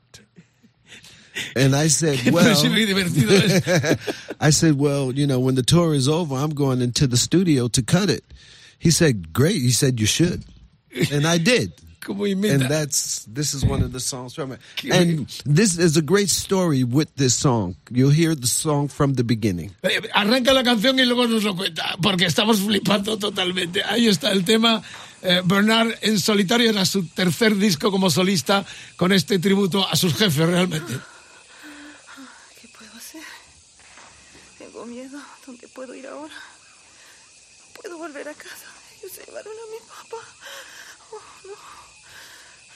And 1.55 1.75
I 1.75 1.87
said, 1.87 2.19
well, 2.33 2.45
I 4.41 4.49
said, 4.49 4.77
well, 4.77 5.11
you 5.13 5.27
know, 5.27 5.39
when 5.39 5.55
the 5.55 5.63
tour 5.63 5.93
is 5.93 6.09
over, 6.09 6.35
I'm 6.35 6.53
going 6.53 6.81
into 6.81 7.07
the 7.07 7.17
studio 7.17 7.67
to 7.69 7.81
cut 7.81 8.09
it. 8.09 8.23
He 8.79 8.91
said, 8.91 9.33
great. 9.33 9.61
He 9.61 9.71
said, 9.71 9.99
you 9.99 10.05
should. 10.05 10.43
And 11.11 11.25
I 11.25 11.37
did. 11.37 11.73
And 12.09 12.61
that's, 12.69 13.25
this 13.25 13.53
is 13.53 13.63
one 13.63 13.83
of 13.83 13.91
the 13.91 13.99
songs 13.99 14.33
from 14.33 14.53
it. 14.53 14.59
And 14.91 15.27
this 15.45 15.77
is 15.77 15.97
a 15.97 16.01
great 16.01 16.29
story 16.29 16.83
with 16.83 17.13
this 17.15 17.35
song. 17.35 17.75
You'll 17.89 18.11
hear 18.11 18.35
the 18.35 18.47
song 18.47 18.87
from 18.87 19.15
the 19.15 19.23
beginning. 19.23 19.71
Eh, 19.83 20.01
Arranca 20.13 20.53
la 20.53 20.63
canción 20.63 20.99
y 20.99 21.05
luego 21.05 21.27
nos 21.27 21.43
lo 21.43 21.55
cuenta, 21.55 21.95
porque 22.01 22.25
estamos 22.25 22.59
flipando 22.59 23.17
totalmente. 23.17 23.83
Ahí 23.83 24.07
está 24.07 24.31
el 24.31 24.43
tema. 24.45 24.81
Eh, 25.21 25.41
Bernard 25.43 25.95
en 26.01 26.19
solitario 26.19 26.69
era 26.69 26.85
su 26.85 27.05
tercer 27.07 27.55
disco 27.55 27.89
como 27.91 28.09
solista 28.09 28.63
con 28.95 29.11
este 29.11 29.39
tributo 29.39 29.87
a 29.87 29.95
sus 29.95 30.13
jefes 30.15 30.47
realmente. 30.47 30.93
¿Qué 32.61 32.67
puedo 32.67 32.95
hacer? 32.95 33.23
Tengo 34.59 34.85
miedo. 34.85 35.19
¿Dónde 35.45 35.67
puedo 35.69 35.95
ir 35.95 36.05
ahora? 36.07 36.33
¿Puedo 37.81 37.97
volver 37.97 38.27
a 38.29 38.33
casa? 38.33 38.65
Ellos 38.99 39.11
se 39.11 39.25
llevaron 39.25 39.53
a 39.53 39.71
mi 39.71 39.79
papá. 39.87 40.23
Oh, 41.11 41.21
no. 41.47 41.53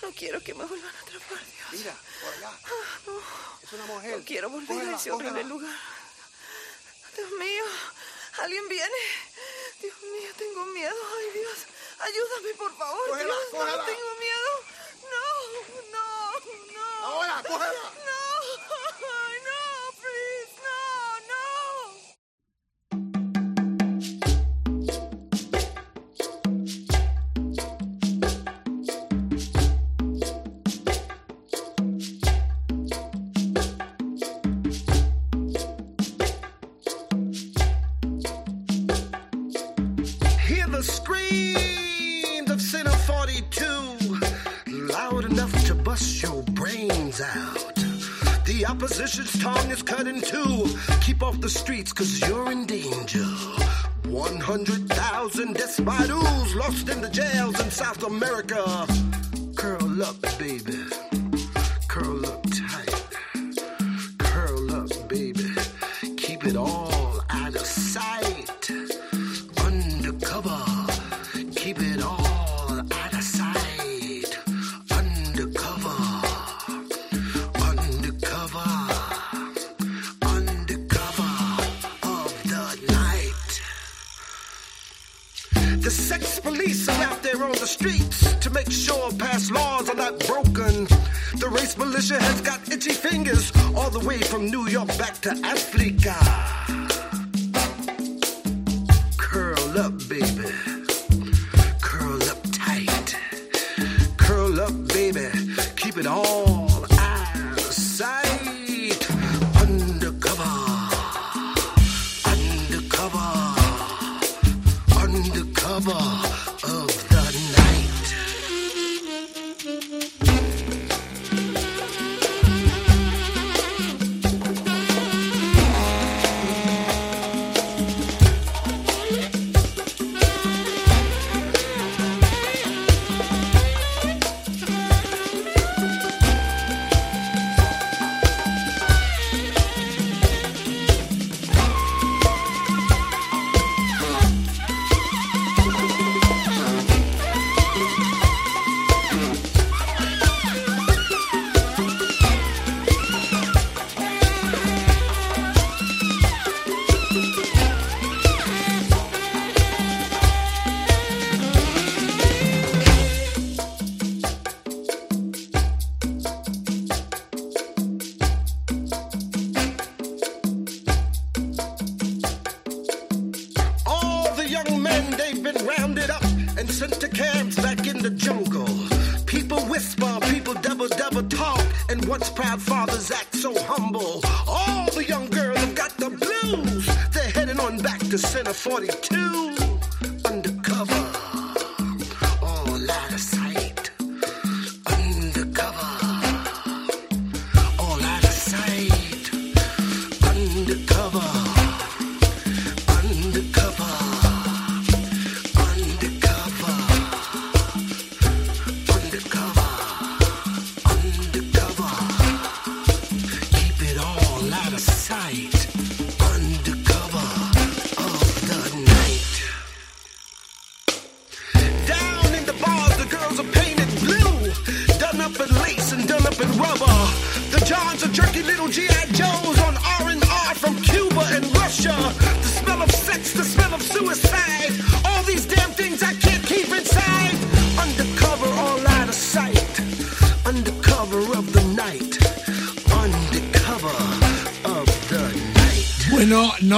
No 0.01 0.11
quiero 0.13 0.41
que 0.41 0.53
me 0.53 0.65
vuelvan 0.65 0.95
a 0.95 0.99
atrapar, 1.01 1.37
Dios. 1.45 1.71
Mira, 1.71 1.95
por 2.21 2.33
allá. 2.33 2.49
Ah, 2.65 2.99
no. 3.05 3.13
Es 3.61 3.73
una 3.73 3.85
mujer. 3.85 4.17
No 4.17 4.25
quiero 4.25 4.49
volver 4.49 4.67
Cógela, 4.67 4.93
a 4.93 4.95
ese 4.99 5.11
horrible 5.11 5.43
lugar. 5.43 5.75
Dios 7.15 7.31
mío, 7.31 7.63
¿alguien 8.39 8.67
viene? 8.67 8.97
Dios 9.81 9.95
mío, 10.01 10.29
tengo 10.37 10.65
miedo. 10.67 10.95
Ay, 11.17 11.39
Dios, 11.39 11.57
ayúdame, 11.99 12.53
por 12.55 12.75
favor. 12.77 13.09
Cógela, 13.09 13.33
Dios, 13.33 13.53
no, 13.53 13.59
cógela. 13.59 13.85
tengo 13.85 14.15
miedo. 14.19 14.51
No, 15.11 15.25
no, 15.91 16.73
no. 16.73 17.05
Ahora, 17.05 17.43
cógela. 17.47 17.91
Streets, 51.81 51.93
cause 51.93 52.29
you're 52.29 52.30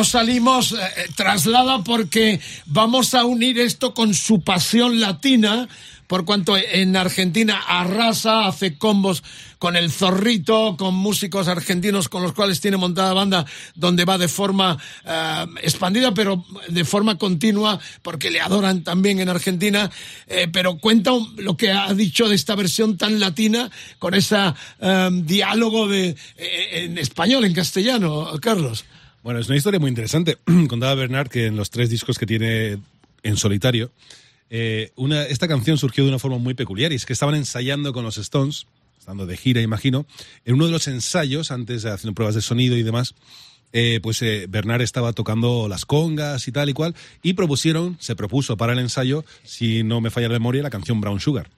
salimos 0.09 0.71
eh, 0.71 0.75
eh, 0.75 1.09
traslada 1.15 1.83
porque 1.83 2.39
vamos 2.65 3.13
a 3.13 3.25
unir 3.25 3.59
esto 3.59 3.93
con 3.93 4.13
su 4.13 4.41
pasión 4.41 4.99
latina, 4.99 5.67
por 6.07 6.25
cuanto 6.25 6.55
en 6.57 6.95
Argentina 6.95 7.61
arrasa, 7.67 8.45
hace 8.47 8.77
combos 8.77 9.23
con 9.63 9.77
el 9.77 9.93
zorrito, 9.93 10.75
con 10.77 10.93
músicos 10.93 11.47
argentinos 11.47 12.09
con 12.09 12.21
los 12.21 12.33
cuales 12.33 12.59
tiene 12.59 12.75
montada 12.75 13.13
banda, 13.13 13.45
donde 13.75 14.03
va 14.03 14.17
de 14.17 14.27
forma 14.27 14.77
eh, 15.05 15.45
expandida, 15.61 16.13
pero 16.13 16.43
de 16.67 16.83
forma 16.83 17.17
continua, 17.17 17.79
porque 18.01 18.29
le 18.29 18.41
adoran 18.41 18.83
también 18.83 19.21
en 19.21 19.29
Argentina. 19.29 19.89
Eh, 20.27 20.49
pero 20.51 20.79
cuenta 20.79 21.11
lo 21.37 21.55
que 21.55 21.71
ha 21.71 21.93
dicho 21.93 22.27
de 22.27 22.35
esta 22.35 22.55
versión 22.55 22.97
tan 22.97 23.21
latina, 23.21 23.71
con 23.99 24.13
ese 24.15 24.35
diálogo 25.11 25.87
de, 25.87 26.09
eh, 26.09 26.83
en 26.83 26.97
español, 26.97 27.45
en 27.45 27.53
castellano, 27.53 28.31
Carlos. 28.41 28.83
Bueno, 29.23 29.39
es 29.39 29.47
una 29.47 29.55
historia 29.55 29.79
muy 29.79 29.87
interesante. 29.87 30.37
Contaba 30.67 30.95
Bernard 30.95 31.29
que 31.29 31.45
en 31.45 31.55
los 31.55 31.69
tres 31.69 31.89
discos 31.89 32.19
que 32.19 32.25
tiene 32.25 32.77
en 33.23 33.37
solitario, 33.37 33.89
eh, 34.49 34.91
una, 34.97 35.23
esta 35.23 35.47
canción 35.47 35.77
surgió 35.77 36.03
de 36.03 36.09
una 36.09 36.19
forma 36.19 36.39
muy 36.39 36.55
peculiar 36.55 36.91
y 36.91 36.95
es 36.95 37.05
que 37.05 37.13
estaban 37.13 37.33
ensayando 37.33 37.93
con 37.93 38.03
los 38.03 38.17
Stones, 38.17 38.67
estando 38.99 39.25
de 39.25 39.37
gira, 39.37 39.61
imagino, 39.61 40.05
en 40.43 40.55
uno 40.55 40.65
de 40.65 40.73
los 40.73 40.89
ensayos, 40.89 41.51
antes 41.51 41.83
de 41.83 41.91
haciendo 41.91 42.13
pruebas 42.13 42.35
de 42.35 42.41
sonido 42.41 42.75
y 42.75 42.83
demás, 42.83 43.15
eh, 43.71 44.01
pues 44.03 44.21
eh, 44.23 44.45
Bernard 44.49 44.81
estaba 44.81 45.13
tocando 45.13 45.69
las 45.69 45.85
congas 45.85 46.45
y 46.49 46.51
tal 46.51 46.67
y 46.69 46.73
cual, 46.73 46.93
y 47.23 47.31
propusieron, 47.31 47.95
se 48.01 48.17
propuso 48.17 48.57
para 48.57 48.73
el 48.73 48.79
ensayo, 48.79 49.23
si 49.43 49.83
no 49.83 50.01
me 50.01 50.11
falla 50.11 50.27
la 50.27 50.33
memoria, 50.33 50.63
la 50.63 50.69
canción 50.69 50.99
Brown 50.99 51.21
Sugar 51.21 51.49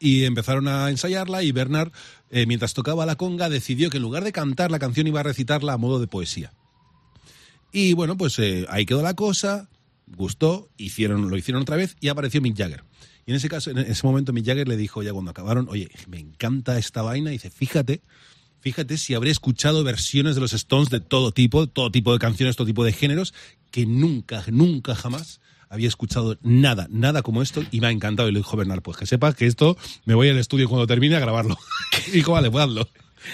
y 0.00 0.24
empezaron 0.24 0.66
a 0.66 0.88
ensayarla 0.88 1.42
y 1.42 1.52
Bernard, 1.52 1.92
eh, 2.30 2.46
mientras 2.46 2.74
tocaba 2.74 3.06
la 3.06 3.16
conga, 3.16 3.48
decidió 3.48 3.90
que 3.90 3.96
en 3.96 4.04
lugar 4.04 4.24
de 4.24 4.32
cantar 4.32 4.70
la 4.70 4.78
canción 4.78 5.06
iba 5.06 5.20
a 5.20 5.24
recitarla 5.24 5.72
a 5.72 5.78
modo 5.78 5.98
de 5.98 6.06
poesía. 6.06 6.52
Y 7.72 7.92
bueno, 7.94 8.16
pues 8.16 8.38
eh, 8.38 8.66
ahí 8.68 8.86
quedó 8.86 9.02
la 9.02 9.14
cosa, 9.14 9.68
gustó, 10.06 10.68
hicieron, 10.76 11.28
lo 11.28 11.36
hicieron 11.36 11.62
otra 11.62 11.76
vez 11.76 11.96
y 12.00 12.08
apareció 12.08 12.40
Mick 12.40 12.56
Jagger. 12.56 12.84
Y 13.26 13.32
en 13.32 13.36
ese 13.36 13.48
caso, 13.48 13.70
en 13.70 13.78
ese 13.78 14.06
momento 14.06 14.32
Mick 14.32 14.46
Jagger 14.46 14.68
le 14.68 14.76
dijo 14.76 15.02
ya 15.02 15.12
cuando 15.12 15.30
acabaron, 15.30 15.68
oye, 15.68 15.88
me 16.08 16.18
encanta 16.18 16.78
esta 16.78 17.02
vaina, 17.02 17.30
y 17.30 17.34
dice, 17.34 17.50
fíjate, 17.50 18.02
fíjate 18.60 18.96
si 18.96 19.14
habré 19.14 19.30
escuchado 19.30 19.84
versiones 19.84 20.34
de 20.34 20.40
los 20.40 20.52
Stones 20.52 20.90
de 20.90 21.00
todo 21.00 21.32
tipo, 21.32 21.66
todo 21.66 21.90
tipo 21.90 22.12
de 22.12 22.18
canciones, 22.18 22.56
todo 22.56 22.66
tipo 22.66 22.84
de 22.84 22.92
géneros, 22.92 23.34
que 23.70 23.86
nunca, 23.86 24.44
nunca 24.50 24.94
jamás 24.94 25.40
había 25.70 25.88
escuchado 25.88 26.36
nada, 26.42 26.88
nada 26.90 27.22
como 27.22 27.40
esto 27.40 27.62
y 27.70 27.80
me 27.80 27.86
ha 27.86 27.90
encantado. 27.90 28.28
Y 28.28 28.32
le 28.32 28.40
dijo 28.40 28.56
Bernard, 28.56 28.82
pues 28.82 28.98
que 28.98 29.06
sepas 29.06 29.34
que 29.36 29.46
esto 29.46 29.78
me 30.04 30.14
voy 30.14 30.28
al 30.28 30.36
estudio 30.36 30.68
cuando 30.68 30.86
termine 30.86 31.16
a 31.16 31.20
grabarlo. 31.20 31.56
y 32.08 32.10
dijo, 32.10 32.32
vale, 32.32 32.50
pues 32.50 32.64
hazlo. 32.64 32.88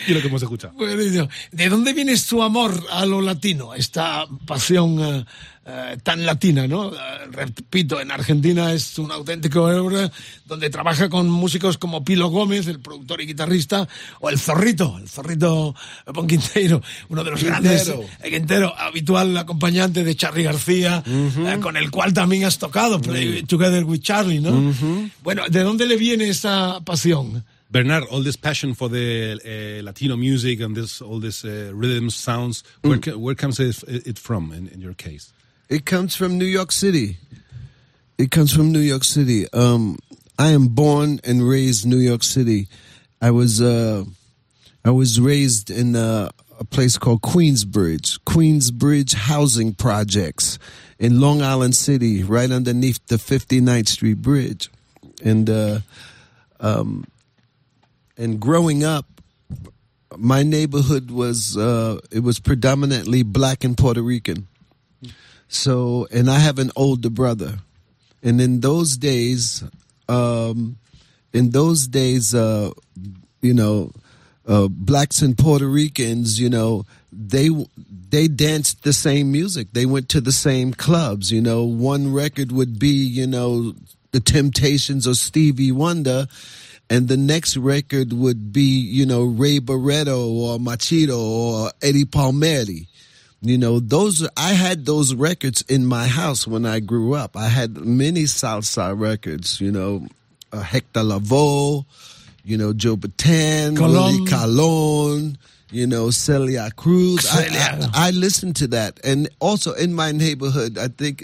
Y 0.06 0.12
lo 0.12 0.20
que 0.20 0.28
hemos 0.28 0.42
escuchado. 0.42 0.74
Buenísimo. 0.74 1.28
¿De 1.52 1.68
dónde 1.68 1.92
viene 1.92 2.16
su 2.16 2.42
amor 2.42 2.86
a 2.90 3.06
lo 3.06 3.20
latino? 3.20 3.74
Esta 3.74 4.26
pasión 4.46 4.98
eh, 5.00 5.24
eh, 5.68 5.96
tan 6.02 6.24
latina, 6.24 6.68
¿no? 6.68 6.94
Eh, 6.94 6.98
repito, 7.32 8.00
en 8.00 8.12
Argentina 8.12 8.72
es 8.72 8.98
un 9.00 9.10
auténtico 9.10 9.64
obra 9.64 10.12
donde 10.44 10.70
trabaja 10.70 11.08
con 11.08 11.28
músicos 11.28 11.76
como 11.76 12.04
Pilo 12.04 12.28
Gómez, 12.28 12.68
el 12.68 12.78
productor 12.78 13.20
y 13.20 13.26
guitarrista, 13.26 13.88
o 14.20 14.30
el 14.30 14.38
Zorrito, 14.38 14.96
el 14.98 15.08
Zorrito 15.08 15.74
Bon 16.14 16.26
Quintero, 16.28 16.80
uno 17.08 17.24
de 17.24 17.30
los 17.32 17.40
Quintero. 17.40 17.62
grandes, 17.62 17.88
eh, 18.22 18.30
Quintero, 18.30 18.78
habitual 18.78 19.36
acompañante 19.36 20.04
de 20.04 20.14
Charly 20.14 20.44
García, 20.44 21.02
eh, 21.04 21.58
con 21.60 21.76
el 21.76 21.90
cual 21.90 22.12
también 22.12 22.44
has 22.44 22.58
tocado, 22.58 23.00
Play 23.00 23.42
Together 23.42 23.82
with 23.84 24.02
Charlie, 24.02 24.40
¿no? 24.40 24.50
Ujú. 24.50 25.10
Bueno, 25.24 25.42
¿de 25.48 25.62
dónde 25.64 25.86
le 25.86 25.96
viene 25.96 26.28
esa 26.28 26.80
pasión? 26.84 27.44
Bernard, 27.70 28.05
all 28.05 28.22
this 28.22 28.36
passion 28.36 28.74
for 28.74 28.88
the 28.88 29.32
uh, 29.32 29.84
Latino 29.84 30.16
music 30.16 30.60
and 30.60 30.76
this 30.76 31.02
all 31.02 31.18
this 31.18 31.44
uh, 31.44 31.70
rhythms, 31.74 32.14
sounds, 32.14 32.62
where, 32.82 32.98
co- 32.98 33.18
where 33.18 33.34
comes 33.34 33.59
it, 33.59 33.82
it 33.84 34.18
from 34.18 34.52
in, 34.52 34.68
in 34.68 34.80
your 34.80 34.94
case? 34.94 35.32
It 35.68 35.84
comes 35.84 36.14
from 36.14 36.38
New 36.38 36.44
York 36.44 36.70
City. 36.70 37.16
It 38.18 38.30
comes 38.30 38.52
from 38.52 38.72
New 38.72 38.80
York 38.80 39.05
City. 39.05 39.47
Um, 39.52 39.98
I 40.38 40.51
am 40.51 40.68
born 40.68 41.20
and 41.24 41.47
raised 41.47 41.86
New 41.86 41.98
York 41.98 42.22
City. 42.22 42.68
I 43.20 43.30
was 43.32 43.60
uh, 43.60 44.05
I 44.84 44.90
was 44.90 45.20
raised 45.20 45.70
in 45.70 45.97
uh, 45.97 46.30
a 46.60 46.64
place 46.64 46.97
called 46.98 47.22
Queensbridge, 47.22 48.20
Queensbridge 48.20 49.14
Housing 49.14 49.74
Projects 49.74 50.59
in 50.98 51.20
Long 51.20 51.43
Island 51.43 51.74
City, 51.74 52.22
right 52.22 52.51
underneath 52.51 53.05
the 53.09 53.16
59th 53.16 53.88
Street 53.88 54.22
Bridge, 54.22 54.70
and 55.24 55.51
uh, 55.51 55.80
um, 56.60 57.05
and 58.16 58.40
growing 58.40 58.84
up, 58.84 59.06
my 60.16 60.43
neighborhood 60.43 61.10
was 61.10 61.56
uh, 61.56 62.01
it 62.10 62.20
was 62.20 62.38
predominantly 62.38 63.22
black 63.22 63.64
and 63.64 63.76
Puerto 63.76 64.02
Rican. 64.02 64.48
So, 65.48 66.09
and 66.10 66.28
I 66.30 66.38
have 66.38 66.59
an 66.59 66.72
older 66.74 67.10
brother, 67.10 67.59
and 68.22 68.40
in 68.40 68.60
those 68.60 68.97
days, 68.97 69.62
um, 70.09 70.78
in 71.32 71.51
those 71.51 71.86
days, 71.86 72.34
uh, 72.34 72.72
you 73.43 73.55
know, 73.55 73.93
uh, 74.47 74.68
blacks 74.68 75.22
and 75.22 75.36
Puerto 75.36 75.66
Ricans, 75.66 76.40
you 76.40 76.48
know, 76.48 76.84
they 77.12 77.51
they 78.09 78.28
danced 78.28 78.82
the 78.82 78.93
same 78.93 79.30
music. 79.32 79.68
They 79.72 79.86
went 79.86 80.09
to 80.10 80.20
the 80.20 80.32
same 80.32 80.72
clubs. 80.72 81.30
You 81.30 81.40
know, 81.40 81.64
one 81.64 82.12
record 82.12 82.52
would 82.52 82.78
be, 82.78 82.88
you 82.88 83.26
know, 83.26 83.74
the 84.12 84.20
Temptations 84.20 85.06
or 85.06 85.14
Stevie 85.14 85.72
Wonder, 85.72 86.26
and 86.88 87.08
the 87.08 87.16
next 87.16 87.56
record 87.56 88.12
would 88.12 88.52
be, 88.52 88.62
you 88.62 89.06
know, 89.06 89.24
Ray 89.24 89.58
Barretto 89.58 90.28
or 90.28 90.58
Machito 90.58 91.18
or 91.18 91.70
Eddie 91.82 92.04
Palmieri. 92.04 92.86
You 93.42 93.58
know, 93.58 93.80
those 93.80 94.26
I 94.36 94.54
had 94.54 94.86
those 94.86 95.14
records 95.14 95.62
in 95.68 95.84
my 95.84 96.06
house 96.06 96.46
when 96.46 96.64
I 96.64 96.80
grew 96.80 97.14
up. 97.14 97.36
I 97.36 97.48
had 97.48 97.76
many 97.76 98.22
salsa 98.22 98.98
records. 98.98 99.60
You 99.60 99.72
know, 99.72 100.06
uh, 100.52 100.60
Hector 100.60 101.00
Lavoe, 101.00 101.84
you 102.44 102.56
know, 102.56 102.72
Joe 102.72 102.96
Bataan, 102.96 103.76
Colon. 103.76 103.92
Willie 103.92 104.30
Colon, 104.30 105.38
you 105.70 105.86
know, 105.86 106.10
Celia 106.10 106.70
Cruz. 106.76 107.26
I, 107.26 107.42
Celia. 107.42 107.90
I, 107.94 108.08
I 108.08 108.10
listened 108.10 108.56
to 108.56 108.68
that, 108.68 109.00
and 109.04 109.28
also 109.38 109.74
in 109.74 109.92
my 109.92 110.12
neighborhood, 110.12 110.78
I 110.78 110.88
think, 110.88 111.22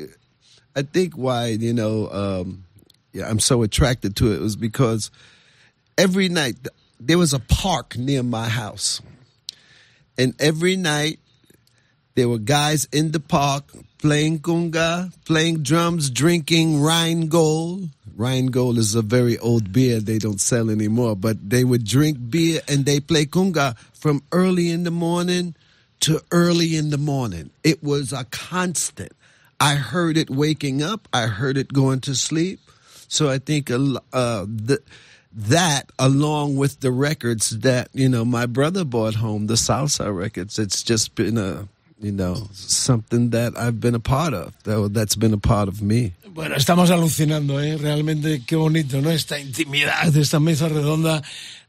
I 0.76 0.82
think 0.82 1.14
why 1.14 1.46
you 1.46 1.72
know, 1.72 2.08
um, 2.10 2.64
yeah, 3.12 3.28
I'm 3.28 3.40
so 3.40 3.62
attracted 3.62 4.16
to 4.16 4.32
it 4.32 4.40
was 4.40 4.54
because 4.54 5.10
every 5.96 6.28
night 6.28 6.56
there 7.00 7.18
was 7.18 7.32
a 7.32 7.38
park 7.38 7.96
near 7.96 8.22
my 8.22 8.48
house, 8.48 9.00
and 10.16 10.34
every 10.40 10.76
night 10.76 11.18
there 12.14 12.28
were 12.28 12.38
guys 12.38 12.86
in 12.92 13.12
the 13.12 13.20
park 13.20 13.64
playing 13.98 14.40
kunga, 14.40 15.12
playing 15.24 15.62
drums, 15.62 16.10
drinking 16.10 16.82
Rheingold. 16.82 17.88
Rheingold 18.16 18.76
is 18.76 18.94
a 18.94 19.02
very 19.02 19.38
old 19.38 19.72
beer 19.72 20.00
they 20.00 20.18
don't 20.18 20.40
sell 20.40 20.68
anymore, 20.68 21.16
but 21.16 21.48
they 21.48 21.64
would 21.64 21.84
drink 21.84 22.18
beer 22.28 22.60
and 22.68 22.84
they 22.84 23.00
play 23.00 23.24
kunga 23.24 23.76
from 23.94 24.22
early 24.32 24.70
in 24.70 24.82
the 24.82 24.90
morning 24.90 25.54
to 26.00 26.20
early 26.30 26.76
in 26.76 26.90
the 26.90 26.98
morning. 26.98 27.50
It 27.64 27.82
was 27.82 28.12
a 28.12 28.24
constant. 28.24 29.12
I 29.60 29.76
heard 29.76 30.16
it 30.16 30.28
waking 30.28 30.82
up. 30.82 31.08
I 31.12 31.28
heard 31.28 31.56
it 31.56 31.72
going 31.72 32.00
to 32.00 32.14
sleep. 32.14 32.58
So 33.06 33.30
I 33.30 33.38
think 33.38 33.70
a 33.70 33.76
uh, 34.12 34.44
the, 34.46 34.82
that, 35.34 35.90
along 35.98 36.56
with 36.56 36.80
the 36.80 36.90
records 36.90 37.58
that 37.60 37.88
you 37.92 38.08
know 38.08 38.24
my 38.24 38.46
brother 38.46 38.84
bought 38.84 39.14
home, 39.14 39.46
the 39.46 39.54
salsa 39.54 40.14
records, 40.14 40.58
it's 40.58 40.82
just 40.82 41.14
been 41.14 41.38
a 41.38 41.68
you 42.00 42.12
know 42.12 42.48
something 42.52 43.30
that 43.30 43.56
I've 43.56 43.80
been 43.80 43.94
a 43.94 44.00
part 44.00 44.34
of. 44.34 44.54
That, 44.64 44.90
that's 44.92 45.16
been 45.16 45.32
a 45.32 45.38
part 45.38 45.68
of 45.68 45.80
me. 45.82 46.12
Bueno, 46.28 46.54
estamos 46.56 46.90
alucinando, 46.90 47.60
¿eh? 47.60 47.76
Realmente 47.76 48.42
qué 48.46 48.56
bonito, 48.56 49.00
¿no? 49.00 49.10
Esta 49.10 49.38
intimidad 49.38 50.14
esta 50.16 50.40
mesa 50.40 50.68
redonda 50.68 51.22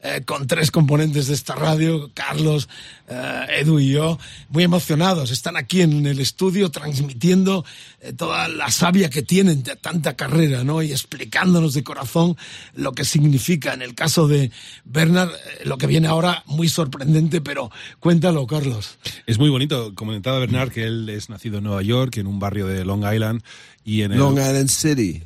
eh, 0.05 0.23
con 0.25 0.47
tres 0.47 0.69
componentes 0.69 1.27
de 1.27 1.33
esta 1.33 1.55
radio, 1.55 2.11
Carlos, 2.13 2.67
eh, 3.07 3.61
Edu 3.61 3.79
y 3.79 3.91
yo, 3.91 4.19
muy 4.49 4.65
emocionados. 4.65 5.31
Están 5.31 5.55
aquí 5.55 5.79
en 5.79 6.05
el 6.05 6.19
estudio 6.19 6.69
transmitiendo 6.71 7.63
eh, 8.01 8.11
toda 8.11 8.49
la 8.49 8.69
savia 8.69 9.09
que 9.09 9.21
tienen 9.21 9.63
de 9.63 9.77
tanta 9.77 10.17
carrera, 10.17 10.65
¿no? 10.65 10.81
Y 10.81 10.91
explicándonos 10.91 11.73
de 11.73 11.85
corazón 11.85 12.35
lo 12.73 12.91
que 12.91 13.05
significa. 13.05 13.73
En 13.73 13.81
el 13.81 13.95
caso 13.95 14.27
de 14.27 14.51
Bernard, 14.83 15.31
lo 15.63 15.77
que 15.77 15.87
viene 15.87 16.09
ahora, 16.09 16.43
muy 16.47 16.67
sorprendente, 16.67 17.39
pero 17.39 17.71
cuéntalo, 18.01 18.45
Carlos. 18.45 18.97
Es 19.25 19.39
muy 19.39 19.49
bonito. 19.49 19.95
Comentaba 19.95 20.39
Bernard 20.39 20.71
que 20.71 20.83
él 20.83 21.07
es 21.07 21.29
nacido 21.29 21.59
en 21.59 21.63
Nueva 21.63 21.81
York, 21.81 22.17
en 22.17 22.27
un 22.27 22.39
barrio 22.39 22.67
de 22.67 22.83
Long 22.83 23.05
Island. 23.09 23.41
Y 23.85 24.03
en 24.03 24.13
el... 24.13 24.17
Long 24.19 24.37
Island 24.37 24.69
City, 24.69 25.21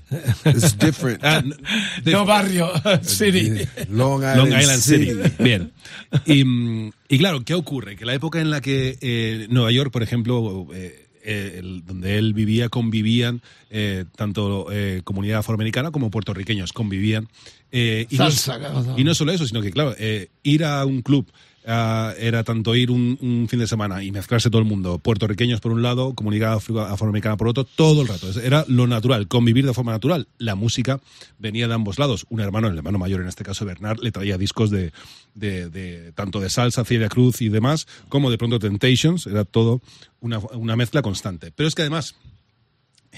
it's 0.45 0.77
different. 0.77 1.19
Ah, 1.23 1.41
no, 1.45 1.55
de- 2.03 2.11
No 2.11 2.25
barrio, 2.25 2.71
City. 3.03 3.51
Long 3.89 4.21
Island, 4.23 4.37
Long 4.37 4.47
Island 4.59 4.81
City. 4.81 5.05
City. 5.11 5.29
Bien. 5.43 5.71
Y, 6.25 6.43
mm, 6.43 6.91
y 7.09 7.17
claro, 7.19 7.43
¿qué 7.45 7.53
ocurre? 7.53 7.95
Que 7.95 8.05
la 8.05 8.13
época 8.15 8.41
en 8.41 8.49
la 8.49 8.59
que 8.61 8.97
eh, 9.01 9.47
Nueva 9.49 9.71
York, 9.71 9.91
por 9.91 10.01
ejemplo, 10.01 10.67
eh, 10.73 11.05
eh, 11.23 11.55
el- 11.59 11.83
donde 11.85 12.17
él 12.17 12.33
vivía 12.33 12.69
convivían 12.69 13.41
eh, 13.69 14.05
tanto 14.15 14.67
eh, 14.71 15.01
comunidad 15.03 15.39
afroamericana 15.39 15.91
como 15.91 16.09
puertorriqueños 16.09 16.73
convivían. 16.73 17.27
Eh, 17.71 18.07
y, 18.09 18.17
no, 18.17 18.31
Salsa, 18.31 18.57
claro. 18.59 18.95
y 18.97 19.03
no 19.03 19.13
solo 19.13 19.33
eso, 19.33 19.45
sino 19.45 19.61
que, 19.61 19.71
claro, 19.71 19.93
eh, 19.99 20.29
ir 20.43 20.63
a 20.63 20.83
un 20.85 21.01
club 21.01 21.27
ah, 21.67 22.13
era 22.17 22.43
tanto 22.43 22.73
ir 22.75 22.89
un, 22.89 23.45
fin 23.49 23.59
de 23.59 23.67
semana 23.67 24.03
y 24.03 24.11
mezclarse 24.11 24.49
todo 24.49 24.59
el 24.61 24.67
mundo, 24.67 24.97
puertorriqueños 24.99 25.59
por 25.61 25.71
un 25.71 25.81
lado, 25.83 26.13
comunidad 26.15 26.53
afro- 26.55 26.81
afroamericana 26.85 27.37
por 27.37 27.47
otro, 27.49 27.63
todo 27.65 28.01
el 28.01 28.07
rato. 28.07 28.27
Era 28.41 28.65
lo 28.67 28.87
natural, 28.87 29.27
convivir 29.27 29.65
de 29.65 29.73
forma 29.73 29.91
natural. 29.91 30.27
La 30.37 30.55
música 30.55 30.99
venía 31.37 31.67
de 31.67 31.73
ambos 31.73 31.99
lados. 31.99 32.25
Un 32.29 32.39
hermano, 32.39 32.67
el 32.69 32.77
hermano 32.77 32.97
mayor 32.97 33.21
en 33.21 33.27
este 33.27 33.43
caso, 33.43 33.65
Bernard, 33.65 33.99
le 33.99 34.11
traía 34.11 34.37
discos 34.37 34.71
de, 34.71 34.91
de, 35.35 35.69
de- 35.69 36.11
tanto 36.13 36.39
de 36.39 36.49
salsa, 36.49 36.85
Celia 36.85 37.09
Cruz 37.09 37.41
y 37.41 37.49
demás, 37.49 37.87
como 38.09 38.31
de 38.31 38.37
pronto 38.37 38.57
Temptations. 38.59 39.27
Era 39.27 39.45
todo 39.45 39.81
una, 40.21 40.39
una 40.39 40.75
mezcla 40.75 41.01
constante. 41.01 41.51
Pero 41.51 41.67
es 41.67 41.75
que 41.75 41.83
además 41.83 42.15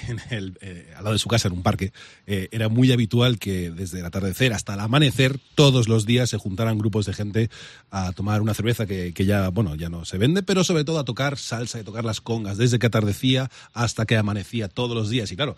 en 0.07 0.19
el, 0.29 0.57
eh, 0.61 0.91
al 0.95 1.03
lado 1.03 1.13
de 1.13 1.19
su 1.19 1.27
casa, 1.27 1.47
en 1.47 1.55
un 1.55 1.63
parque, 1.63 1.91
eh, 2.27 2.47
era 2.51 2.69
muy 2.69 2.91
habitual 2.91 3.39
que 3.39 3.71
desde 3.71 3.99
el 3.99 4.05
atardecer 4.05 4.53
hasta 4.53 4.73
el 4.73 4.79
amanecer, 4.79 5.39
todos 5.55 5.87
los 5.87 6.05
días 6.05 6.29
se 6.29 6.37
juntaran 6.37 6.77
grupos 6.77 7.05
de 7.05 7.13
gente 7.13 7.49
a 7.91 8.11
tomar 8.13 8.41
una 8.41 8.53
cerveza 8.53 8.85
que, 8.85 9.13
que 9.13 9.25
ya, 9.25 9.49
bueno, 9.49 9.75
ya 9.75 9.89
no 9.89 10.05
se 10.05 10.17
vende, 10.17 10.43
pero 10.43 10.63
sobre 10.63 10.83
todo 10.83 10.99
a 10.99 11.05
tocar 11.05 11.37
salsa 11.37 11.79
y 11.79 11.83
tocar 11.83 12.05
las 12.05 12.21
congas, 12.21 12.57
desde 12.57 12.79
que 12.79 12.87
atardecía 12.87 13.49
hasta 13.73 14.05
que 14.05 14.17
amanecía 14.17 14.67
todos 14.67 14.95
los 14.95 15.09
días. 15.09 15.31
Y 15.31 15.35
claro, 15.35 15.55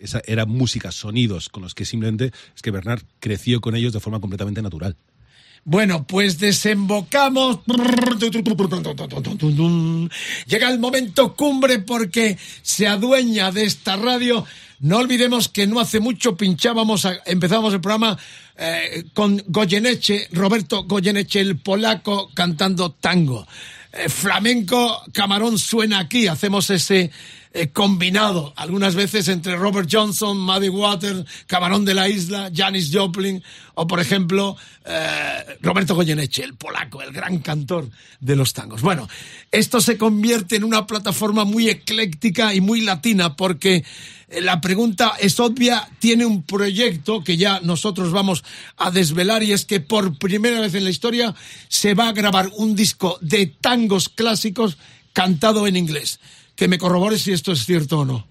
esa 0.00 0.22
era 0.26 0.46
música, 0.46 0.90
sonidos 0.90 1.48
con 1.48 1.62
los 1.62 1.74
que 1.74 1.84
simplemente 1.84 2.32
es 2.56 2.62
que 2.62 2.70
Bernard 2.70 3.02
creció 3.20 3.60
con 3.60 3.76
ellos 3.76 3.92
de 3.92 4.00
forma 4.00 4.20
completamente 4.20 4.62
natural. 4.62 4.96
Bueno, 5.64 6.04
pues 6.06 6.38
desembocamos. 6.38 7.60
Llega 10.46 10.68
el 10.70 10.78
momento 10.78 11.34
cumbre 11.36 11.78
porque 11.80 12.38
se 12.62 12.86
adueña 12.86 13.52
de 13.52 13.64
esta 13.64 13.96
radio. 13.96 14.44
No 14.80 14.98
olvidemos 14.98 15.48
que 15.48 15.66
no 15.66 15.78
hace 15.78 16.00
mucho 16.00 16.36
pinchábamos, 16.36 17.04
a- 17.04 17.20
empezamos 17.26 17.74
el 17.74 17.80
programa 17.80 18.18
eh, 18.56 19.04
con 19.14 19.42
Goyeneche, 19.46 20.28
Roberto 20.32 20.84
Goyeneche, 20.84 21.40
el 21.40 21.58
polaco, 21.58 22.30
cantando 22.34 22.90
tango. 22.92 23.46
Eh, 23.92 24.08
flamenco, 24.08 25.02
Camarón 25.12 25.58
suena 25.58 25.98
aquí. 25.98 26.26
Hacemos 26.26 26.70
ese 26.70 27.10
eh, 27.52 27.70
combinado, 27.70 28.52
algunas 28.54 28.94
veces 28.94 29.26
entre 29.26 29.56
Robert 29.56 29.88
Johnson, 29.90 30.38
Muddy 30.38 30.68
Waters, 30.68 31.24
Camarón 31.48 31.84
de 31.84 31.94
la 31.94 32.08
Isla, 32.08 32.50
Janis 32.54 32.90
Joplin, 32.92 33.42
o 33.74 33.88
por 33.88 33.98
ejemplo, 33.98 34.56
eh, 34.84 35.58
Roberto 35.60 35.96
Goyeneche, 35.96 36.44
el 36.44 36.54
polaco, 36.54 37.02
el 37.02 37.12
gran 37.12 37.38
cantor 37.38 37.90
de 38.20 38.36
los 38.36 38.52
tangos. 38.52 38.82
Bueno, 38.82 39.08
esto 39.50 39.80
se 39.80 39.98
convierte 39.98 40.54
en 40.54 40.62
una 40.62 40.86
plataforma 40.86 41.44
muy 41.44 41.68
ecléctica 41.68 42.54
y 42.54 42.60
muy 42.60 42.82
latina 42.82 43.34
porque 43.34 43.84
eh, 44.28 44.40
la 44.40 44.60
pregunta 44.60 45.14
es 45.18 45.40
obvia, 45.40 45.88
tiene 45.98 46.26
un 46.26 46.44
proyecto 46.44 47.24
que 47.24 47.36
ya 47.36 47.58
nosotros 47.64 48.12
vamos 48.12 48.44
a 48.76 48.92
desvelar 48.92 49.42
y 49.42 49.52
es 49.52 49.64
que 49.64 49.80
por 49.80 50.16
primera 50.18 50.60
vez 50.60 50.74
en 50.74 50.84
la 50.84 50.90
historia 50.90 51.34
se 51.66 51.94
va 51.94 52.08
a 52.08 52.12
grabar 52.12 52.48
un 52.56 52.76
disco 52.76 53.18
de 53.20 53.46
tangos 53.46 54.08
clásicos 54.08 54.78
cantado 55.12 55.66
en 55.66 55.76
inglés. 55.76 56.20
Que 56.60 56.68
me 56.68 56.76
corrobore 56.76 57.16
si 57.16 57.32
esto 57.32 57.52
es 57.52 57.64
cierto 57.64 58.00
o 58.00 58.04
no. 58.04 58.24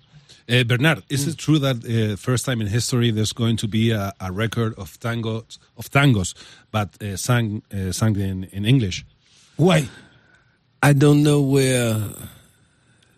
Uh, 0.48 0.64
Bernard, 0.64 1.02
is 1.10 1.28
it 1.28 1.36
true 1.36 1.58
that 1.58 1.78
uh, 1.84 2.16
first 2.16 2.46
time 2.46 2.62
in 2.62 2.68
history 2.68 3.10
there's 3.10 3.34
going 3.34 3.58
to 3.58 3.68
be 3.68 3.90
a, 3.90 4.14
a 4.20 4.32
record 4.32 4.76
of 4.78 5.00
tangos, 5.00 5.58
of 5.78 5.90
tangos, 5.90 6.36
but 6.70 6.90
uh, 7.02 7.18
sang 7.18 7.64
uh, 7.74 7.92
sang 7.92 8.16
in, 8.18 8.44
in 8.52 8.66
English? 8.66 9.04
Why? 9.58 9.90
I 10.84 10.94
don't 10.94 11.24
know 11.24 11.42
where 11.42 11.96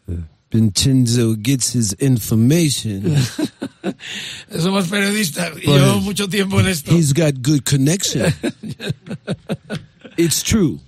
uh, 0.09 0.13
Vincenzo 0.49 1.35
gets 1.35 1.73
his 1.73 1.91
information. 1.99 3.01
Somos 4.49 4.88
periodistas 4.88 5.57
y 5.57 5.65
Pues, 5.65 5.81
llevo 5.81 5.99
mucho 5.99 6.29
tiempo 6.29 6.61
en 6.61 6.67
esto. 6.67 6.93
He's 6.93 7.11
got 7.11 7.41
good 7.41 7.65
connection. 7.65 8.31
it's 10.17 10.41
true. 10.41 10.79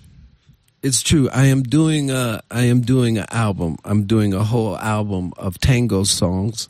It's 0.84 1.02
true. 1.02 1.30
I 1.30 1.46
am 1.46 1.64
doing 1.64 2.12
a 2.12 2.42
I 2.52 2.64
am 2.64 2.82
doing 2.82 3.18
an 3.18 3.26
album. 3.32 3.78
I'm 3.86 4.04
doing 4.04 4.34
a 4.34 4.44
whole 4.44 4.78
album 4.78 5.32
of 5.38 5.58
tango 5.58 6.04
songs 6.04 6.68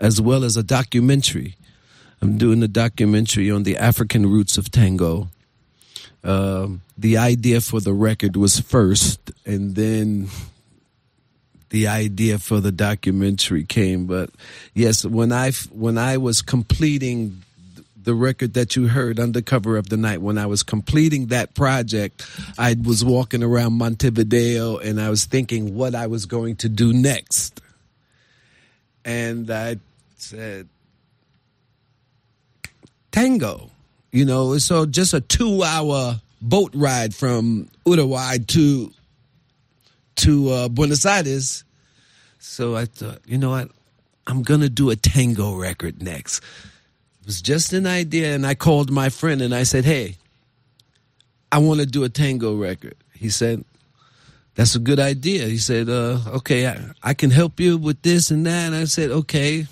as 0.00 0.18
well 0.18 0.44
as 0.44 0.56
a 0.56 0.62
documentary. 0.62 1.56
I'm 2.22 2.38
doing 2.38 2.62
a 2.62 2.68
documentary 2.68 3.50
on 3.50 3.64
the 3.64 3.76
African 3.76 4.24
roots 4.24 4.56
of 4.56 4.70
tango. 4.70 5.28
Um, 6.24 6.80
the 6.96 7.18
idea 7.18 7.60
for 7.60 7.80
the 7.80 7.92
record 7.92 8.34
was 8.34 8.58
first 8.58 9.30
and 9.44 9.74
then 9.74 10.28
the 11.68 11.86
idea 11.86 12.38
for 12.38 12.60
the 12.60 12.72
documentary 12.72 13.64
came 13.64 14.04
but 14.06 14.28
yes 14.74 15.06
when 15.06 15.32
i 15.32 15.50
when 15.72 15.96
i 15.96 16.18
was 16.18 16.42
completing 16.42 17.40
the 18.10 18.14
record 18.14 18.54
that 18.54 18.74
you 18.74 18.88
heard 18.88 19.20
undercover 19.20 19.76
of 19.76 19.88
the 19.88 19.96
night 19.96 20.20
when 20.20 20.36
i 20.36 20.46
was 20.46 20.62
completing 20.62 21.26
that 21.26 21.54
project 21.54 22.26
i 22.58 22.74
was 22.82 23.04
walking 23.04 23.42
around 23.42 23.74
montevideo 23.74 24.78
and 24.78 25.00
i 25.00 25.08
was 25.08 25.24
thinking 25.24 25.74
what 25.74 25.94
i 25.94 26.06
was 26.06 26.26
going 26.26 26.56
to 26.56 26.68
do 26.68 26.92
next 26.92 27.60
and 29.04 29.50
i 29.50 29.76
said 30.16 30.68
tango 33.12 33.70
you 34.10 34.24
know 34.24 34.58
so 34.58 34.84
just 34.86 35.14
a 35.14 35.20
two 35.20 35.62
hour 35.62 36.20
boat 36.42 36.72
ride 36.74 37.14
from 37.14 37.68
uruguay 37.86 38.38
to 38.38 38.90
to 40.20 40.50
uh, 40.50 40.68
Buenos 40.68 41.06
Aires. 41.06 41.64
So 42.38 42.76
I 42.76 42.84
thought, 42.84 43.20
you 43.26 43.38
know 43.38 43.50
what? 43.50 43.70
I'm 44.26 44.42
going 44.42 44.60
to 44.60 44.68
do 44.68 44.90
a 44.90 44.96
tango 44.96 45.54
record 45.54 46.02
next. 46.02 46.42
It 47.20 47.26
was 47.26 47.42
just 47.42 47.72
an 47.72 47.86
idea. 47.86 48.34
And 48.34 48.46
I 48.46 48.54
called 48.54 48.90
my 48.90 49.08
friend 49.08 49.42
and 49.42 49.54
I 49.54 49.64
said, 49.64 49.84
hey, 49.84 50.16
I 51.52 51.58
want 51.58 51.80
to 51.80 51.86
do 51.86 52.04
a 52.04 52.08
tango 52.08 52.56
record. 52.56 52.96
He 53.14 53.28
said, 53.28 53.64
that's 54.54 54.74
a 54.74 54.78
good 54.78 54.98
idea. 54.98 55.46
He 55.46 55.58
said, 55.58 55.88
uh, 55.88 56.18
okay, 56.26 56.66
I, 56.66 56.78
I 57.02 57.14
can 57.14 57.30
help 57.30 57.60
you 57.60 57.78
with 57.78 58.02
this 58.02 58.30
and 58.30 58.44
that. 58.46 58.66
And 58.66 58.74
I 58.74 58.84
said, 58.84 59.10
okay. 59.10 59.66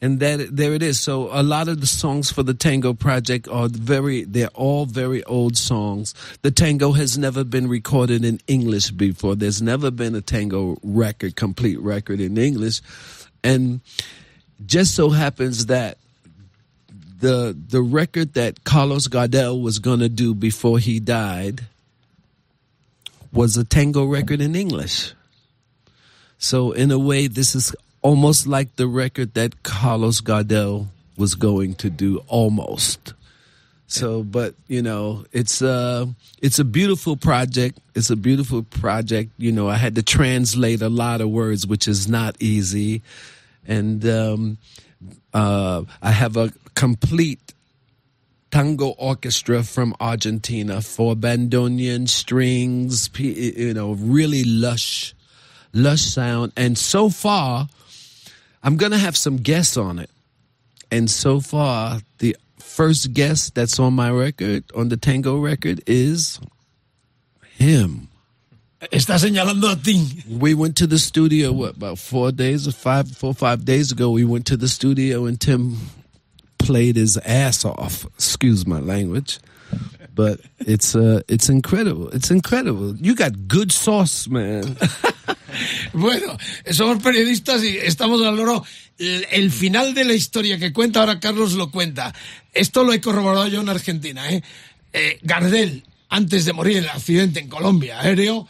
And 0.00 0.18
that 0.18 0.56
there 0.56 0.74
it 0.74 0.82
is. 0.82 0.98
So 1.00 1.28
a 1.30 1.44
lot 1.44 1.68
of 1.68 1.80
the 1.80 1.86
songs 1.86 2.32
for 2.32 2.42
the 2.42 2.54
Tango 2.54 2.92
project 2.92 3.46
are 3.48 3.68
very 3.68 4.24
they're 4.24 4.48
all 4.48 4.84
very 4.84 5.22
old 5.24 5.56
songs. 5.56 6.12
The 6.42 6.50
tango 6.50 6.90
has 6.90 7.16
never 7.16 7.44
been 7.44 7.68
recorded 7.68 8.24
in 8.24 8.40
English 8.48 8.90
before. 8.90 9.36
There's 9.36 9.62
never 9.62 9.92
been 9.92 10.16
a 10.16 10.20
tango 10.20 10.76
record, 10.82 11.36
complete 11.36 11.78
record 11.78 12.18
in 12.18 12.36
English. 12.36 12.80
And 13.44 13.80
just 14.66 14.96
so 14.96 15.10
happens 15.10 15.66
that 15.66 15.98
the 17.22 17.56
the 17.68 17.80
record 17.80 18.34
that 18.34 18.64
Carlos 18.64 19.06
Gardel 19.06 19.62
was 19.62 19.78
going 19.78 20.00
to 20.00 20.08
do 20.08 20.34
before 20.34 20.78
he 20.78 20.98
died 20.98 21.62
was 23.32 23.56
a 23.56 23.64
tango 23.64 24.04
record 24.04 24.40
in 24.40 24.54
English. 24.54 25.14
So 26.38 26.72
in 26.72 26.90
a 26.90 26.98
way, 26.98 27.28
this 27.28 27.54
is 27.54 27.74
almost 28.02 28.48
like 28.48 28.74
the 28.74 28.88
record 28.88 29.34
that 29.34 29.62
Carlos 29.62 30.20
Gardel 30.20 30.88
was 31.16 31.36
going 31.36 31.74
to 31.76 31.88
do, 31.88 32.22
almost. 32.26 33.14
So, 33.86 34.24
but 34.24 34.54
you 34.66 34.82
know, 34.82 35.24
it's 35.30 35.62
uh 35.62 36.06
it's 36.42 36.58
a 36.58 36.64
beautiful 36.64 37.16
project. 37.16 37.78
It's 37.94 38.10
a 38.10 38.16
beautiful 38.16 38.64
project. 38.64 39.30
You 39.38 39.52
know, 39.52 39.68
I 39.68 39.76
had 39.76 39.94
to 39.94 40.02
translate 40.02 40.82
a 40.82 40.88
lot 40.88 41.20
of 41.20 41.30
words, 41.30 41.68
which 41.68 41.86
is 41.86 42.08
not 42.08 42.34
easy, 42.40 43.02
and 43.64 44.04
um, 44.06 44.58
uh, 45.32 45.84
I 46.02 46.10
have 46.10 46.36
a 46.36 46.52
complete 46.74 47.54
tango 48.50 48.88
orchestra 48.98 49.62
from 49.62 49.94
Argentina 49.98 50.80
for 50.82 51.16
bandoneon 51.16 52.08
strings. 52.08 53.10
You 53.18 53.74
know, 53.74 53.92
really 53.92 54.44
lush, 54.44 55.14
lush 55.72 56.02
sound. 56.02 56.52
And 56.56 56.78
so 56.78 57.08
far, 57.08 57.68
I'm 58.62 58.76
gonna 58.76 58.98
have 58.98 59.16
some 59.16 59.38
guests 59.38 59.76
on 59.76 59.98
it. 59.98 60.10
And 60.90 61.10
so 61.10 61.40
far, 61.40 62.00
the 62.18 62.36
first 62.58 63.14
guest 63.14 63.54
that's 63.54 63.78
on 63.80 63.94
my 63.94 64.10
record, 64.10 64.64
on 64.76 64.90
the 64.90 64.96
tango 64.96 65.38
record, 65.38 65.82
is 65.86 66.38
him. 67.56 68.08
Está 68.90 69.16
señalando 69.16 69.70
a 69.70 69.76
ti. 69.76 70.24
We 70.28 70.54
went 70.54 70.76
to 70.78 70.86
the 70.86 70.98
studio 70.98 71.52
what 71.52 71.76
about 71.76 71.98
four 71.98 72.32
days 72.32 72.66
or 72.66 72.72
five, 72.72 73.08
four 73.16 73.30
or 73.30 73.34
five 73.34 73.64
days 73.64 73.92
ago. 73.92 74.10
We 74.10 74.24
went 74.24 74.44
to 74.46 74.56
the 74.56 74.68
studio 74.68 75.24
and 75.24 75.40
Tim 75.40 75.76
played 76.64 76.96
his 76.96 77.16
ass 77.18 77.64
off. 77.64 78.04
Excuse 78.14 78.66
my 78.66 78.80
language, 78.80 79.38
but 80.14 80.40
it's 80.60 80.94
uh, 80.94 81.20
it's 81.28 81.48
incredible. 81.48 82.08
It's 82.10 82.30
incredible. 82.30 82.96
You 82.96 83.14
got 83.14 83.48
good 83.48 83.72
sauce, 83.72 84.28
man. 84.28 84.76
Bueno, 85.92 86.36
somos 86.70 87.02
periodistas 87.02 87.62
y 87.62 87.76
estamos 87.76 88.22
al 88.22 88.36
loro. 88.36 88.64
El, 88.98 89.50
final 89.50 89.94
de 89.94 90.04
la 90.04 90.14
historia 90.14 90.58
que 90.58 90.72
cuenta 90.72 91.00
ahora 91.00 91.20
Carlos 91.20 91.54
lo 91.54 91.70
cuenta. 91.70 92.14
Esto 92.52 92.84
lo 92.84 92.92
he 92.92 93.00
corroborado 93.00 93.48
yo 93.48 93.60
en 93.60 93.68
Argentina. 93.68 94.30
¿eh? 94.30 94.42
Eh, 94.92 95.18
Gardel, 95.22 95.84
antes 96.08 96.44
de 96.44 96.52
morir 96.52 96.78
en 96.78 96.84
el 96.84 96.90
accidente 96.90 97.40
en 97.40 97.48
Colombia 97.48 98.00
aéreo, 98.00 98.46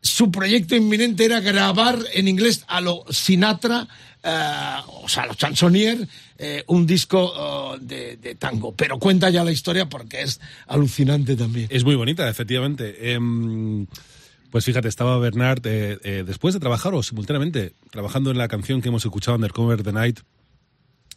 su 0.00 0.30
proyecto 0.30 0.76
inminente 0.76 1.24
era 1.24 1.40
grabar 1.40 1.98
en 2.14 2.28
inglés 2.28 2.64
a 2.68 2.80
lo 2.80 3.04
Sinatra, 3.10 3.88
eh, 4.22 4.76
o 4.86 5.08
sea, 5.08 5.24
a 5.24 5.26
los 5.26 5.36
chansonnier, 5.36 6.08
eh, 6.42 6.64
un 6.68 6.86
disco 6.86 7.20
oh, 7.36 7.76
de, 7.78 8.16
tango. 8.38 8.72
Pero 8.74 8.98
cuenta 8.98 9.28
ya 9.28 9.44
la 9.44 9.52
historia 9.52 9.90
porque 9.90 10.22
es 10.22 10.40
alucinante 10.66 11.36
también. 11.36 11.68
Es 11.70 11.84
muy 11.84 11.96
bonita, 11.96 12.30
efectivamente. 12.30 13.12
Em, 13.12 13.86
pues 14.50 14.64
fíjate, 14.64 14.88
estaba 14.88 15.18
Bernard 15.18 15.60
eh, 15.66 15.98
eh, 16.02 16.24
después 16.26 16.54
de 16.54 16.60
trabajar 16.60 16.94
o 16.94 17.02
simultáneamente 17.02 17.74
trabajando 17.90 18.30
en 18.30 18.38
la 18.38 18.48
canción 18.48 18.80
que 18.80 18.88
hemos 18.88 19.04
escuchado, 19.04 19.34
Undercover 19.34 19.82
the 19.82 19.92
Night. 19.92 20.20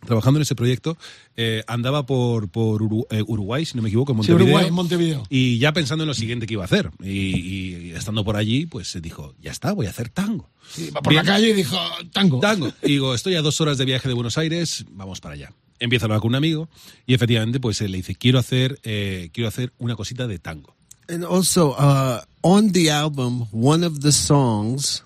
Trabajando 0.06 0.38
en 0.40 0.42
ese 0.42 0.56
proyecto, 0.56 0.98
eh, 1.38 1.64
andaba 1.68 2.06
por, 2.06 2.50
por 2.50 2.82
Uru- 2.82 3.06
eh, 3.10 3.24
Uruguay, 3.26 3.66
si 3.66 3.76
no 3.76 3.82
me 3.84 3.90
equivoco, 3.90 4.12
en 4.12 4.24
Sí, 4.24 4.32
Montevideo. 4.32 4.56
Uruguay, 4.56 4.72
Montevideo. 4.72 5.24
Y 5.30 5.58
ya 5.60 5.72
pensando 5.74 6.04
en 6.04 6.08
lo 6.10 6.14
siguiente 6.14 6.46
que 6.46 6.54
iba 6.54 6.64
a 6.64 6.66
hacer. 6.66 6.92
Y, 7.02 7.10
y 7.10 7.92
estando 7.92 8.24
por 8.24 8.36
allí, 8.36 8.66
pues 8.66 8.90
se 8.90 9.02
dijo, 9.02 9.34
ya 9.42 9.52
está, 9.52 9.72
voy 9.74 9.88
a 9.88 9.92
hacer 9.92 10.10
tango. 10.10 10.50
Sí, 10.72 10.90
va 10.90 11.02
por 11.02 11.14
la 11.14 11.24
calle 11.24 11.50
y 11.50 11.54
dijo, 11.54 11.78
tango. 12.12 12.40
Tango. 12.40 12.72
Y 12.84 12.90
digo, 12.94 13.14
estoy 13.14 13.36
a 13.36 13.42
dos 13.42 13.60
horas 13.62 13.78
de 13.78 13.86
viaje 13.86 14.08
de 14.08 14.14
Buenos 14.14 14.38
Aires, 14.38 14.86
vamos 14.92 15.22
para 15.22 15.36
allá. 15.36 15.52
Empieza 15.80 16.06
a 16.06 16.08
hablar 16.08 16.20
con 16.22 16.30
un 16.30 16.36
amigo 16.36 16.70
y 17.06 17.14
efectivamente 17.14 17.60
pues 17.60 17.82
él 17.82 17.92
le 17.92 17.98
dice, 17.98 18.16
quiero 18.16 18.40
hacer, 18.40 18.80
eh, 18.84 19.30
quiero 19.34 19.48
hacer 19.48 19.74
una 19.80 19.96
cosita 19.96 20.28
de 20.28 20.40
tango. 20.40 20.76
And 21.10 21.26
also, 21.26 21.76
uh, 21.78 22.22
on 22.42 22.72
the 22.72 22.90
album, 22.90 23.48
one 23.52 23.86
of 23.86 24.00
the 24.00 24.12
songs 24.14 25.04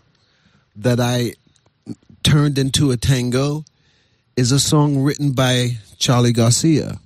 that 0.80 1.00
I 1.00 1.34
turned 2.22 2.60
into 2.60 2.92
a 2.92 2.98
tango 2.98 3.66
is 4.38 4.52
a 4.54 4.60
song 4.60 5.04
written 5.04 5.34
by 5.34 5.78
Charlie 5.98 6.32
Garcia. 6.34 7.00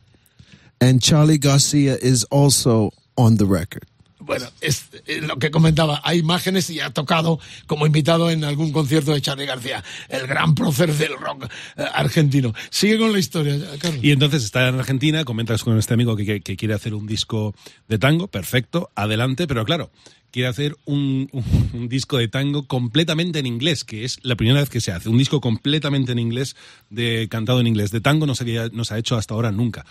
And 0.80 1.02
Charlie 1.02 1.38
Garcia 1.40 1.96
is 2.02 2.26
also 2.32 2.92
on 3.16 3.38
the 3.38 3.46
record. 3.46 3.84
Bueno, 4.24 4.46
es 4.62 4.84
eh, 5.08 5.20
lo 5.22 5.38
que 5.38 5.50
comentaba. 5.50 6.00
Hay 6.04 6.20
imágenes 6.20 6.70
y 6.70 6.80
ha 6.80 6.92
tocado 6.92 7.40
como 7.66 7.88
invitado 7.88 8.30
en 8.30 8.44
algún 8.44 8.72
concierto 8.72 9.14
de 9.14 9.22
Charlie 9.22 9.48
García, 9.48 9.84
el 10.10 10.28
gran 10.28 10.54
prócer 10.54 10.94
del 10.94 11.18
rock 11.18 11.46
eh, 11.76 11.84
argentino. 11.94 12.54
Sigue 12.70 13.00
con 13.00 13.12
la 13.14 13.20
historia, 13.20 13.58
Carlos. 13.80 14.04
Y 14.04 14.12
entonces 14.12 14.44
está 14.44 14.68
en 14.68 14.76
Argentina, 14.80 15.24
comentas 15.26 15.64
con 15.64 15.78
este 15.80 15.96
amigo 15.96 16.16
que, 16.16 16.26
que- 16.26 16.42
que 16.42 16.56
quiere 16.56 16.76
hacer 16.76 16.94
un 16.94 17.08
disco 17.08 17.56
de 17.88 17.98
tango, 17.98 18.28
perfecto, 18.28 18.92
adelante, 18.96 19.48
pero 19.48 19.66
claro, 19.66 19.90
quiere 20.32 20.48
hacer 20.48 20.78
un, 20.86 21.30
disco 21.90 22.18
de 22.18 22.28
tango 22.28 22.68
completamente 22.68 23.40
en 23.40 23.46
inglés, 23.46 23.84
que 23.84 24.06
es 24.06 24.20
la 24.24 24.36
primera 24.36 24.60
vez 24.60 24.70
que 24.70 24.82
se 24.82 24.92
hace, 24.92 25.10
un 25.10 25.18
disco 25.18 25.42
completamente 25.42 26.12
en 26.12 26.20
inglés, 26.20 26.56
de 26.90 27.28
cantado 27.30 27.60
en 27.60 27.68
inglés. 27.68 27.92
De 27.92 28.02
tango 28.02 28.26
no 28.26 28.36
se, 28.36 28.70
no 28.72 28.86
se 28.86 28.94
ha 28.94 28.98
hecho 28.98 29.16
hasta 29.16 29.34
ahora 29.34 29.52
nunca. 29.52 29.86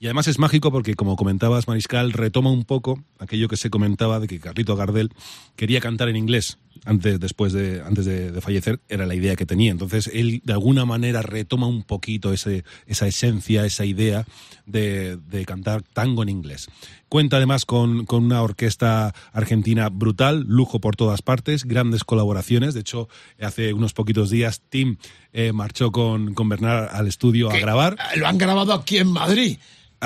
Y 0.00 0.06
además 0.06 0.28
es 0.28 0.38
mágico 0.38 0.70
porque, 0.70 0.94
como 0.94 1.16
comentabas, 1.16 1.68
Mariscal, 1.68 2.12
retoma 2.12 2.50
un 2.50 2.64
poco 2.64 3.02
aquello 3.18 3.48
que 3.48 3.56
se 3.56 3.70
comentaba 3.70 4.20
de 4.20 4.26
que 4.26 4.40
Carlito 4.40 4.76
Gardel 4.76 5.10
quería 5.56 5.80
cantar 5.80 6.08
en 6.08 6.16
inglés 6.16 6.58
antes, 6.84 7.18
después 7.20 7.52
de, 7.52 7.82
antes 7.82 8.04
de, 8.04 8.30
de 8.30 8.40
fallecer, 8.40 8.80
era 8.88 9.06
la 9.06 9.14
idea 9.14 9.36
que 9.36 9.46
tenía. 9.46 9.70
Entonces, 9.70 10.10
él 10.12 10.42
de 10.44 10.52
alguna 10.52 10.84
manera 10.84 11.22
retoma 11.22 11.66
un 11.66 11.82
poquito 11.82 12.32
ese, 12.32 12.64
esa 12.86 13.06
esencia, 13.06 13.64
esa 13.64 13.84
idea 13.84 14.26
de, 14.66 15.16
de 15.16 15.44
cantar 15.44 15.82
tango 15.82 16.22
en 16.22 16.28
inglés. 16.28 16.68
Cuenta 17.08 17.36
además 17.36 17.64
con, 17.64 18.06
con 18.06 18.24
una 18.24 18.42
orquesta 18.42 19.14
argentina 19.32 19.88
brutal, 19.88 20.44
lujo 20.48 20.80
por 20.80 20.96
todas 20.96 21.22
partes, 21.22 21.64
grandes 21.64 22.02
colaboraciones. 22.02 22.74
De 22.74 22.80
hecho, 22.80 23.08
hace 23.40 23.72
unos 23.72 23.92
poquitos 23.92 24.30
días, 24.30 24.62
Tim 24.68 24.96
eh, 25.32 25.52
marchó 25.52 25.92
con, 25.92 26.34
con 26.34 26.48
Bernard 26.48 26.88
al 26.92 27.06
estudio 27.06 27.50
a 27.50 27.58
grabar. 27.58 27.96
Eh, 28.14 28.18
Lo 28.18 28.26
han 28.26 28.38
grabado 28.38 28.72
aquí 28.72 28.98
en 28.98 29.08
Madrid. 29.08 29.58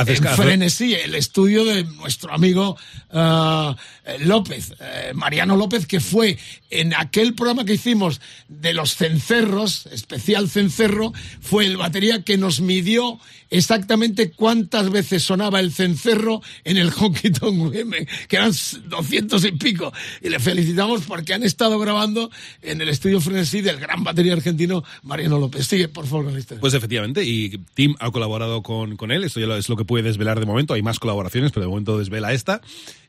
En. 0.07 0.37
Frenesí, 0.37 0.95
el 0.95 1.15
estudio 1.15 1.65
de 1.65 1.85
nuestro 1.85 2.33
amigo 2.33 2.77
eh, 3.13 3.75
López, 4.21 4.75
eh, 4.81 5.13
Mariano 5.15 5.57
López, 5.57 5.87
que 5.87 6.01
fue 6.01 6.39
en 6.71 6.95
aquel 6.95 7.35
programa 7.35 7.65
que 7.65 7.75
hicimos 7.75 8.21
de 8.49 8.75
los 8.75 8.97
cencerros, 8.97 9.87
especial 9.87 10.49
cencerro, 10.49 11.13
fue 11.41 11.67
el 11.67 11.77
batería 11.77 12.23
que 12.23 12.37
nos 12.37 12.61
midió 12.61 13.19
exactamente 13.51 14.31
cuántas 14.31 14.91
veces 14.91 15.23
sonaba 15.23 15.61
el 15.61 15.73
cencerro 15.73 16.43
en 16.65 16.77
el 16.77 16.91
Honky 16.91 17.31
Tonk 17.31 17.59
Women, 17.59 18.07
que 18.29 18.37
eran 18.37 18.53
200 18.85 19.45
y 19.45 19.53
pico. 19.53 19.93
Y 20.23 20.29
le 20.29 20.39
felicitamos 20.39 21.03
porque 21.07 21.35
han 21.35 21.43
estado 21.43 21.79
grabando 21.79 22.31
en 22.63 22.81
el 22.81 22.89
estudio 22.89 23.21
Frenesí 23.21 23.63
del 23.63 23.79
gran 23.79 24.05
batería 24.05 24.33
argentino 24.35 24.85
Mariano 25.03 25.39
López. 25.39 25.67
Sigue, 25.67 25.89
por 25.89 26.07
favor, 26.07 26.27
con 26.27 26.35
la 26.35 26.41
historia. 26.41 26.61
Pues 26.61 26.75
efectivamente, 26.75 27.25
y 27.25 27.59
Tim 27.75 27.95
ha 28.01 28.11
colaborado 28.11 28.63
con, 28.63 28.97
con 28.97 29.11
él, 29.11 29.25
esto 29.25 29.41
ya 29.41 29.57
es 29.57 29.69
lo 29.69 29.77
que 29.77 29.85
puede 29.89 30.05
desvelar 30.05 30.39
de 30.39 30.47
momento, 30.47 30.75
hay 30.75 30.83
más 30.83 31.01
colaboraciones, 31.01 31.51
pero 31.51 31.63
de 31.65 31.71
momento 31.71 31.99
desvela 31.99 32.33
esta. 32.33 32.61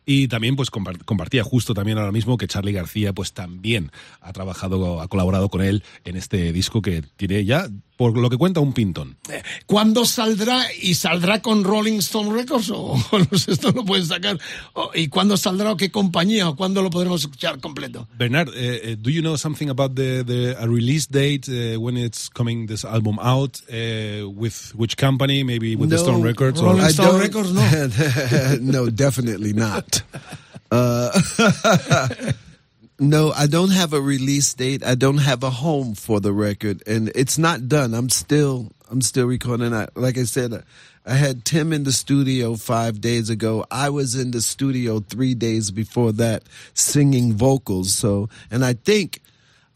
Y 0.06 0.27
también 0.27 0.56
pues 0.56 0.72
compar- 0.72 1.03
compartía 1.06 1.43
justo 1.43 1.76
también 1.76 1.99
ahora 1.99 2.11
mismo 2.11 2.38
que 2.38 2.47
Charlie 2.47 2.72
García 2.73 3.14
pues 3.14 3.34
también 3.34 3.91
ha 4.22 4.34
trabajado, 4.34 5.01
ha 5.01 5.07
colaborado 5.07 5.49
con 5.49 5.61
él 5.61 5.84
en 6.06 6.15
este 6.18 6.51
disco 6.51 6.81
que 6.81 7.03
tiene 7.18 7.45
ya, 7.45 7.68
por 7.99 8.17
lo 8.17 8.30
que 8.30 8.38
cuenta, 8.38 8.61
un 8.61 8.71
pintón. 8.71 9.17
¿Cuándo 9.65 10.05
saldrá 10.05 10.63
y 10.81 10.93
saldrá 10.93 11.41
con 11.41 11.65
Rolling 11.65 11.97
Stone 11.99 12.31
Records 12.34 12.69
o, 12.69 12.93
o 13.11 13.19
no 13.19 13.38
sé, 13.38 13.51
esto 13.51 13.73
lo 13.73 13.84
pueden 13.84 14.05
sacar? 14.05 14.39
O- 14.71 14.89
¿Y 14.95 15.09
cuándo 15.09 15.35
saldrá 15.35 15.73
o 15.73 15.76
qué 15.76 15.91
compañía 15.91 16.47
o 16.47 16.55
cuándo 16.55 16.81
lo 16.81 16.89
podremos 16.89 17.19
escuchar 17.19 17.59
completo? 17.59 18.07
Bernard, 18.17 18.47
eh, 18.55 18.91
eh, 18.91 18.95
do 18.97 19.09
you 19.09 19.19
know 19.21 19.35
something 19.38 19.67
about 19.69 19.95
the, 19.95 20.23
the 20.23 20.55
a 20.57 20.65
release 20.65 21.07
date 21.11 21.49
uh, 21.49 21.77
when 21.77 21.97
it's 21.97 22.30
coming 22.30 22.67
this 22.67 22.85
album 22.85 23.19
out? 23.21 23.57
Uh, 23.69 24.30
with 24.30 24.73
which 24.76 24.95
company? 24.95 25.43
Maybe 25.43 25.76
with 25.76 25.89
the 25.89 25.97
Stone 25.97 26.23
Records? 26.23 26.61
or- 26.61 26.80
I 26.80 26.93
don't- 26.93 28.61
no, 28.61 28.89
definitely 28.89 29.51
not. 29.51 30.01
No, 33.01 33.31
I 33.31 33.47
don't 33.47 33.71
have 33.71 33.93
a 33.93 34.01
release 34.01 34.53
date. 34.53 34.84
I 34.85 34.95
don't 34.95 35.19
have 35.19 35.41
a 35.41 35.49
home 35.49 35.95
for 35.95 36.19
the 36.19 36.34
record, 36.34 36.84
and 36.85 37.09
it's 37.15 37.38
not 37.38 37.69
done. 37.69 37.93
I'm 37.93 38.09
still, 38.09 38.71
I'm 38.91 39.01
still 39.01 39.26
recording. 39.26 39.73
I, 39.73 39.88
like 39.95 40.17
I 40.17 40.23
said, 40.23 40.65
I 41.05 41.13
had 41.13 41.45
Tim 41.45 41.71
in 41.71 41.85
the 41.85 41.93
studio 41.93 42.55
five 42.55 42.99
days 42.99 43.30
ago. 43.30 43.65
I 43.71 43.89
was 43.89 44.15
in 44.15 44.31
the 44.31 44.41
studio 44.41 44.99
three 44.99 45.34
days 45.34 45.71
before 45.71 46.11
that, 46.13 46.43
singing 46.73 47.34
vocals. 47.34 47.93
So, 47.93 48.27
and 48.51 48.65
I 48.65 48.73
think, 48.73 49.21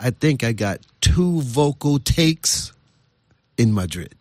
I 0.01 0.09
think 0.09 0.43
I 0.43 0.51
got 0.51 0.81
two 0.99 1.41
vocal 1.41 1.99
takes 1.99 2.73
in 3.57 3.73
Madrid. 3.73 4.15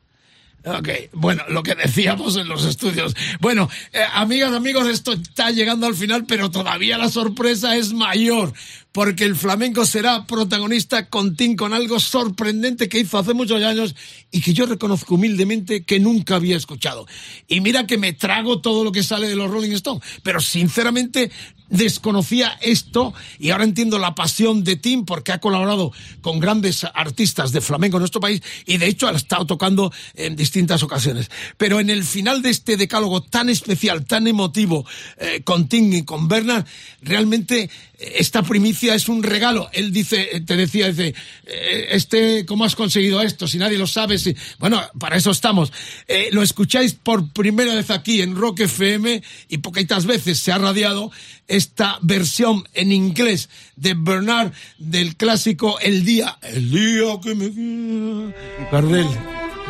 Ok, 0.64 0.88
bueno, 1.12 1.42
lo 1.48 1.64
que 1.64 1.74
decíamos 1.74 2.36
en 2.36 2.46
los 2.46 2.64
estudios. 2.64 3.16
Bueno, 3.40 3.68
eh, 3.92 3.98
amigas, 4.12 4.52
amigos, 4.52 4.86
esto 4.86 5.12
está 5.12 5.50
llegando 5.50 5.86
al 5.86 5.96
final, 5.96 6.24
pero 6.24 6.52
todavía 6.52 6.98
la 6.98 7.08
sorpresa 7.08 7.76
es 7.76 7.92
mayor, 7.92 8.52
porque 8.92 9.24
el 9.24 9.34
flamenco 9.34 9.84
será 9.84 10.24
protagonista 10.24 11.08
con 11.08 11.34
Tim, 11.34 11.56
con 11.56 11.74
algo 11.74 11.98
sorprendente 11.98 12.88
que 12.88 13.00
hizo 13.00 13.18
hace 13.18 13.34
muchos 13.34 13.60
años 13.60 13.96
y 14.30 14.40
que 14.40 14.54
yo 14.54 14.66
reconozco 14.66 15.16
humildemente 15.16 15.82
que 15.82 15.98
nunca 15.98 16.36
había 16.36 16.56
escuchado. 16.56 17.08
Y 17.48 17.60
mira 17.60 17.86
que 17.86 17.98
me 17.98 18.12
trago 18.12 18.60
todo 18.60 18.84
lo 18.84 18.92
que 18.92 19.02
sale 19.02 19.26
de 19.26 19.34
los 19.34 19.50
Rolling 19.50 19.72
Stones, 19.72 20.02
pero 20.22 20.40
sinceramente 20.40 21.32
desconocía 21.72 22.58
esto 22.60 23.14
y 23.38 23.50
ahora 23.50 23.64
entiendo 23.64 23.98
la 23.98 24.14
pasión 24.14 24.62
de 24.62 24.76
Tim 24.76 25.04
porque 25.04 25.32
ha 25.32 25.38
colaborado 25.38 25.90
con 26.20 26.38
grandes 26.38 26.84
artistas 26.94 27.50
de 27.50 27.62
flamenco 27.62 27.96
en 27.96 28.02
nuestro 28.02 28.20
país 28.20 28.42
y 28.66 28.76
de 28.76 28.86
hecho 28.86 29.08
ha 29.08 29.12
estado 29.12 29.46
tocando 29.46 29.90
en 30.14 30.36
distintas 30.36 30.82
ocasiones. 30.82 31.30
Pero 31.56 31.80
en 31.80 31.88
el 31.90 32.04
final 32.04 32.42
de 32.42 32.50
este 32.50 32.76
decálogo 32.76 33.22
tan 33.22 33.48
especial, 33.48 34.04
tan 34.04 34.26
emotivo 34.26 34.86
eh, 35.16 35.42
con 35.42 35.66
Tim 35.66 35.92
y 35.94 36.04
con 36.04 36.28
Bernard, 36.28 36.66
realmente 37.00 37.70
esta 38.14 38.42
primicia 38.42 38.94
es 38.94 39.08
un 39.08 39.22
regalo. 39.22 39.68
Él 39.72 39.92
dice, 39.92 40.28
eh, 40.32 40.40
te 40.40 40.56
decía, 40.56 40.88
dice, 40.88 41.14
eh, 41.46 41.88
este, 41.90 42.44
¿cómo 42.46 42.64
has 42.64 42.76
conseguido 42.76 43.22
esto? 43.22 43.46
Si 43.46 43.58
nadie 43.58 43.78
lo 43.78 43.86
sabe, 43.86 44.18
si... 44.18 44.34
bueno, 44.58 44.82
para 44.98 45.16
eso 45.16 45.30
estamos. 45.30 45.72
Eh, 46.08 46.28
lo 46.32 46.42
escucháis 46.42 46.94
por 46.94 47.32
primera 47.32 47.74
vez 47.74 47.90
aquí 47.90 48.22
en 48.22 48.36
Rock 48.36 48.60
FM 48.60 49.22
y 49.48 49.58
poquitas 49.58 50.06
veces 50.06 50.38
se 50.38 50.52
ha 50.52 50.58
radiado 50.58 51.10
esta 51.48 51.98
versión 52.02 52.64
en 52.74 52.92
inglés 52.92 53.48
de 53.76 53.94
Bernard 53.94 54.52
del 54.78 55.16
clásico 55.16 55.78
El 55.80 56.04
día, 56.04 56.38
el 56.42 56.70
día 56.70 57.20
que 57.22 57.34
me 57.34 58.32
Gardel, 58.70 59.06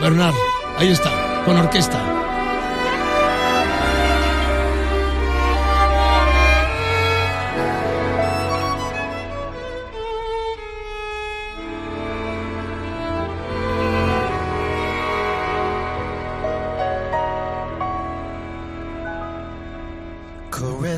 Bernard, 0.00 0.34
ahí 0.78 0.88
está, 0.88 1.42
con 1.44 1.56
orquesta. 1.56 2.21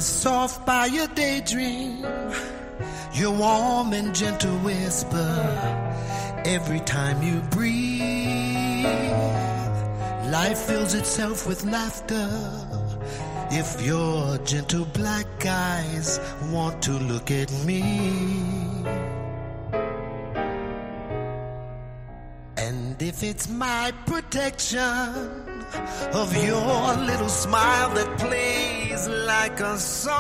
Soft 0.05 0.67
by 0.67 0.85
your 0.85 1.07
daydream, 1.09 2.05
your 3.15 3.33
warm 3.33 3.95
and 3.95 4.15
gentle 4.15 4.55
whisper. 4.59 6.43
Every 6.45 6.81
time 6.81 7.23
you 7.23 7.41
breathe, 7.51 8.85
life 10.31 10.59
fills 10.59 10.93
itself 10.93 11.47
with 11.47 11.65
laughter. 11.65 12.29
If 13.51 13.81
your 13.81 14.37
gentle 14.45 14.85
black 14.85 15.27
eyes 15.47 16.21
want 16.51 16.83
to 16.83 16.93
look 16.93 17.31
at 17.31 17.51
me, 17.65 17.81
and 22.59 23.01
if 23.01 23.23
it's 23.23 23.49
my 23.49 23.91
protection 24.05 24.91
of 26.13 26.37
your 26.45 26.95
little 27.07 27.31
smile 27.31 27.95
that 27.95 28.19
plays 28.19 28.84
like 29.09 29.61
a 29.61 29.79
song, 29.79 30.15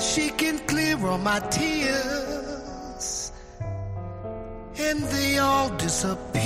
she 0.00 0.30
can 0.30 0.58
clear 0.60 0.96
all 1.06 1.18
my 1.18 1.40
tears, 1.50 3.32
and 4.78 5.02
they 5.02 5.38
all 5.38 5.70
disappear. 5.76 6.42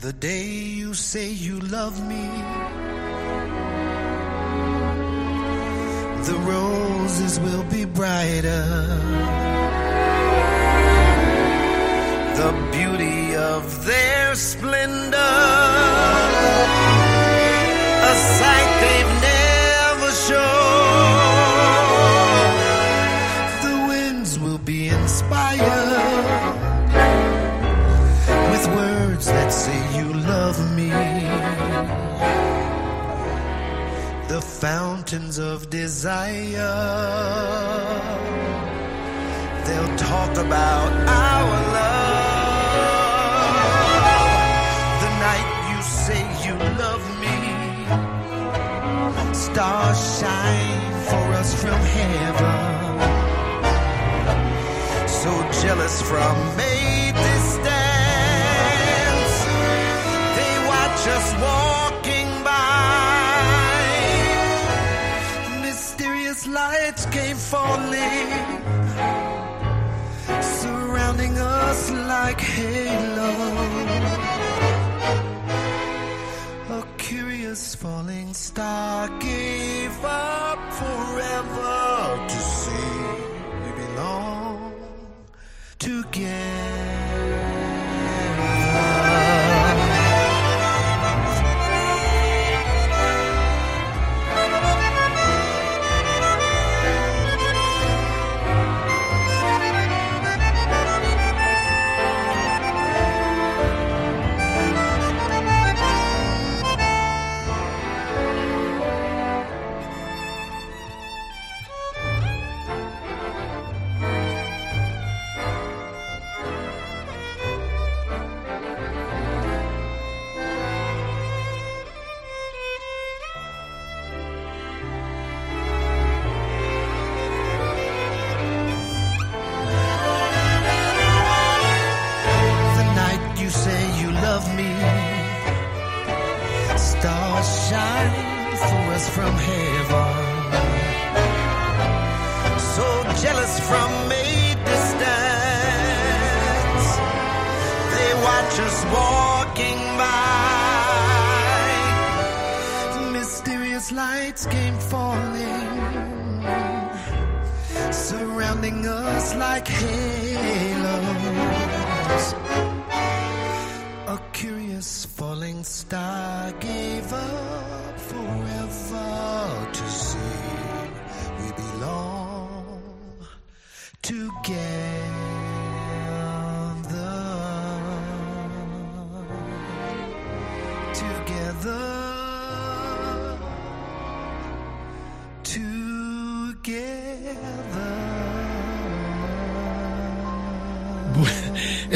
The 0.00 0.12
day 0.12 0.46
you 0.46 0.94
say 0.94 1.30
you 1.30 1.60
love 1.60 2.00
me, 2.08 2.26
the 6.28 6.38
roses 6.46 7.38
will 7.40 7.64
be 7.64 7.84
brighter. 7.84 9.57
The 12.38 12.52
beauty 12.70 13.34
of 13.34 13.84
their 13.84 14.36
splendor, 14.36 15.32
a 18.10 18.14
sight 18.38 18.70
they've 18.82 19.14
never 19.32 20.10
shown. 20.28 21.18
The 23.66 23.76
winds 23.88 24.38
will 24.38 24.58
be 24.58 24.86
inspired 24.86 25.58
with 28.52 28.64
words 28.68 29.26
that 29.26 29.52
say 29.52 29.80
you 29.98 30.12
love 30.12 30.58
me. 30.76 30.90
The 34.28 34.40
fountains 34.40 35.38
of 35.38 35.70
desire, 35.70 36.76
they'll 39.66 39.96
talk 39.96 40.36
about 40.36 40.92
our 41.08 41.72
love. 41.72 42.27
Stars 49.58 50.20
shine 50.20 50.92
for 51.10 51.26
us 51.40 51.50
from 51.60 51.80
heaven 51.96 52.98
so 55.22 55.32
jealous 55.62 56.00
from 56.10 56.36
a 56.72 57.12
distance. 57.26 57.74
They 60.38 60.54
watch 60.72 61.02
us 61.16 61.28
walking 61.48 62.30
by. 62.44 63.00
Mysterious 65.66 66.46
lights 66.46 67.04
came 67.06 67.36
falling, 67.36 68.28
surrounding 70.40 71.36
us 71.36 71.90
like 71.90 72.40
halo. 72.40 74.17
Curious 77.48 77.74
falling 77.76 78.34
star 78.34 79.08
gave 79.20 80.04
up 80.04 80.72
forever 80.74 82.26
to 82.28 82.36
see 82.36 82.98
we 83.64 83.70
belong 83.86 84.74
together. 85.78 87.57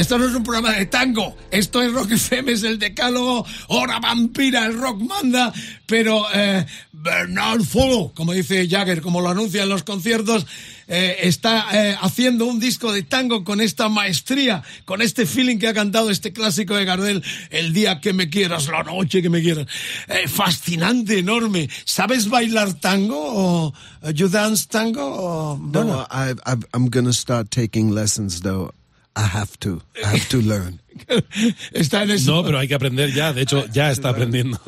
Esto 0.03 0.17
no 0.17 0.27
es 0.27 0.35
un 0.35 0.43
programa 0.43 0.73
de 0.73 0.85
tango, 0.85 1.33
esto 1.49 1.81
es 1.81 1.93
Rock 1.93 2.11
FM, 2.11 2.51
es 2.51 2.63
el 2.63 2.77
decálogo, 2.77 3.45
hora 3.69 4.01
vampira, 4.01 4.65
el 4.65 4.77
rock 4.77 4.99
manda, 4.99 5.53
pero 5.85 6.25
eh, 6.33 6.65
Bernard 6.91 7.63
Folo, 7.63 8.11
como 8.13 8.33
dice 8.33 8.67
Jagger, 8.69 9.01
como 9.01 9.21
lo 9.21 9.29
anuncia 9.29 9.63
en 9.63 9.69
los 9.69 9.83
conciertos, 9.83 10.45
eh, 10.89 11.19
está 11.21 11.67
eh, 11.71 11.97
haciendo 12.01 12.47
un 12.47 12.59
disco 12.59 12.91
de 12.91 13.03
tango 13.03 13.45
con 13.45 13.61
esta 13.61 13.87
maestría, 13.87 14.61
con 14.83 15.01
este 15.01 15.25
feeling 15.25 15.57
que 15.57 15.69
ha 15.69 15.73
cantado 15.73 16.09
este 16.09 16.33
clásico 16.33 16.75
de 16.75 16.83
Gardel, 16.83 17.23
El 17.49 17.71
día 17.71 18.01
que 18.01 18.11
me 18.11 18.29
quieras, 18.29 18.67
la 18.67 18.83
noche 18.83 19.21
que 19.21 19.29
me 19.29 19.41
quieras. 19.41 19.67
Eh, 20.09 20.27
fascinante, 20.27 21.19
enorme. 21.19 21.69
¿Sabes 21.85 22.27
bailar 22.27 22.73
tango 22.73 23.15
o 23.17 23.73
you 24.13 24.27
dance 24.27 24.67
tango? 24.67 25.01
O, 25.01 25.57
bueno, 25.57 25.93
No, 25.93 26.07
I, 26.11 26.31
I, 26.45 26.57
I'm 26.73 26.89
going 26.89 27.05
to 27.05 27.13
start 27.13 27.51
taking 27.51 27.91
lessons, 27.91 28.41
though. 28.41 28.73
I 29.15 29.21
have 29.37 29.57
to. 29.59 29.81
I 30.03 30.05
have 30.17 30.27
to 30.29 30.37
learn. 30.41 30.81
está 31.73 32.03
en 32.03 32.11
ese- 32.11 32.25
No, 32.29 32.43
pero 32.43 32.59
hay 32.59 32.67
que 32.67 32.75
aprender 32.75 33.13
ya. 33.13 33.33
De 33.33 33.41
hecho, 33.43 33.65
ya 33.67 33.91
está 33.91 34.09
aprendiendo. 34.09 34.59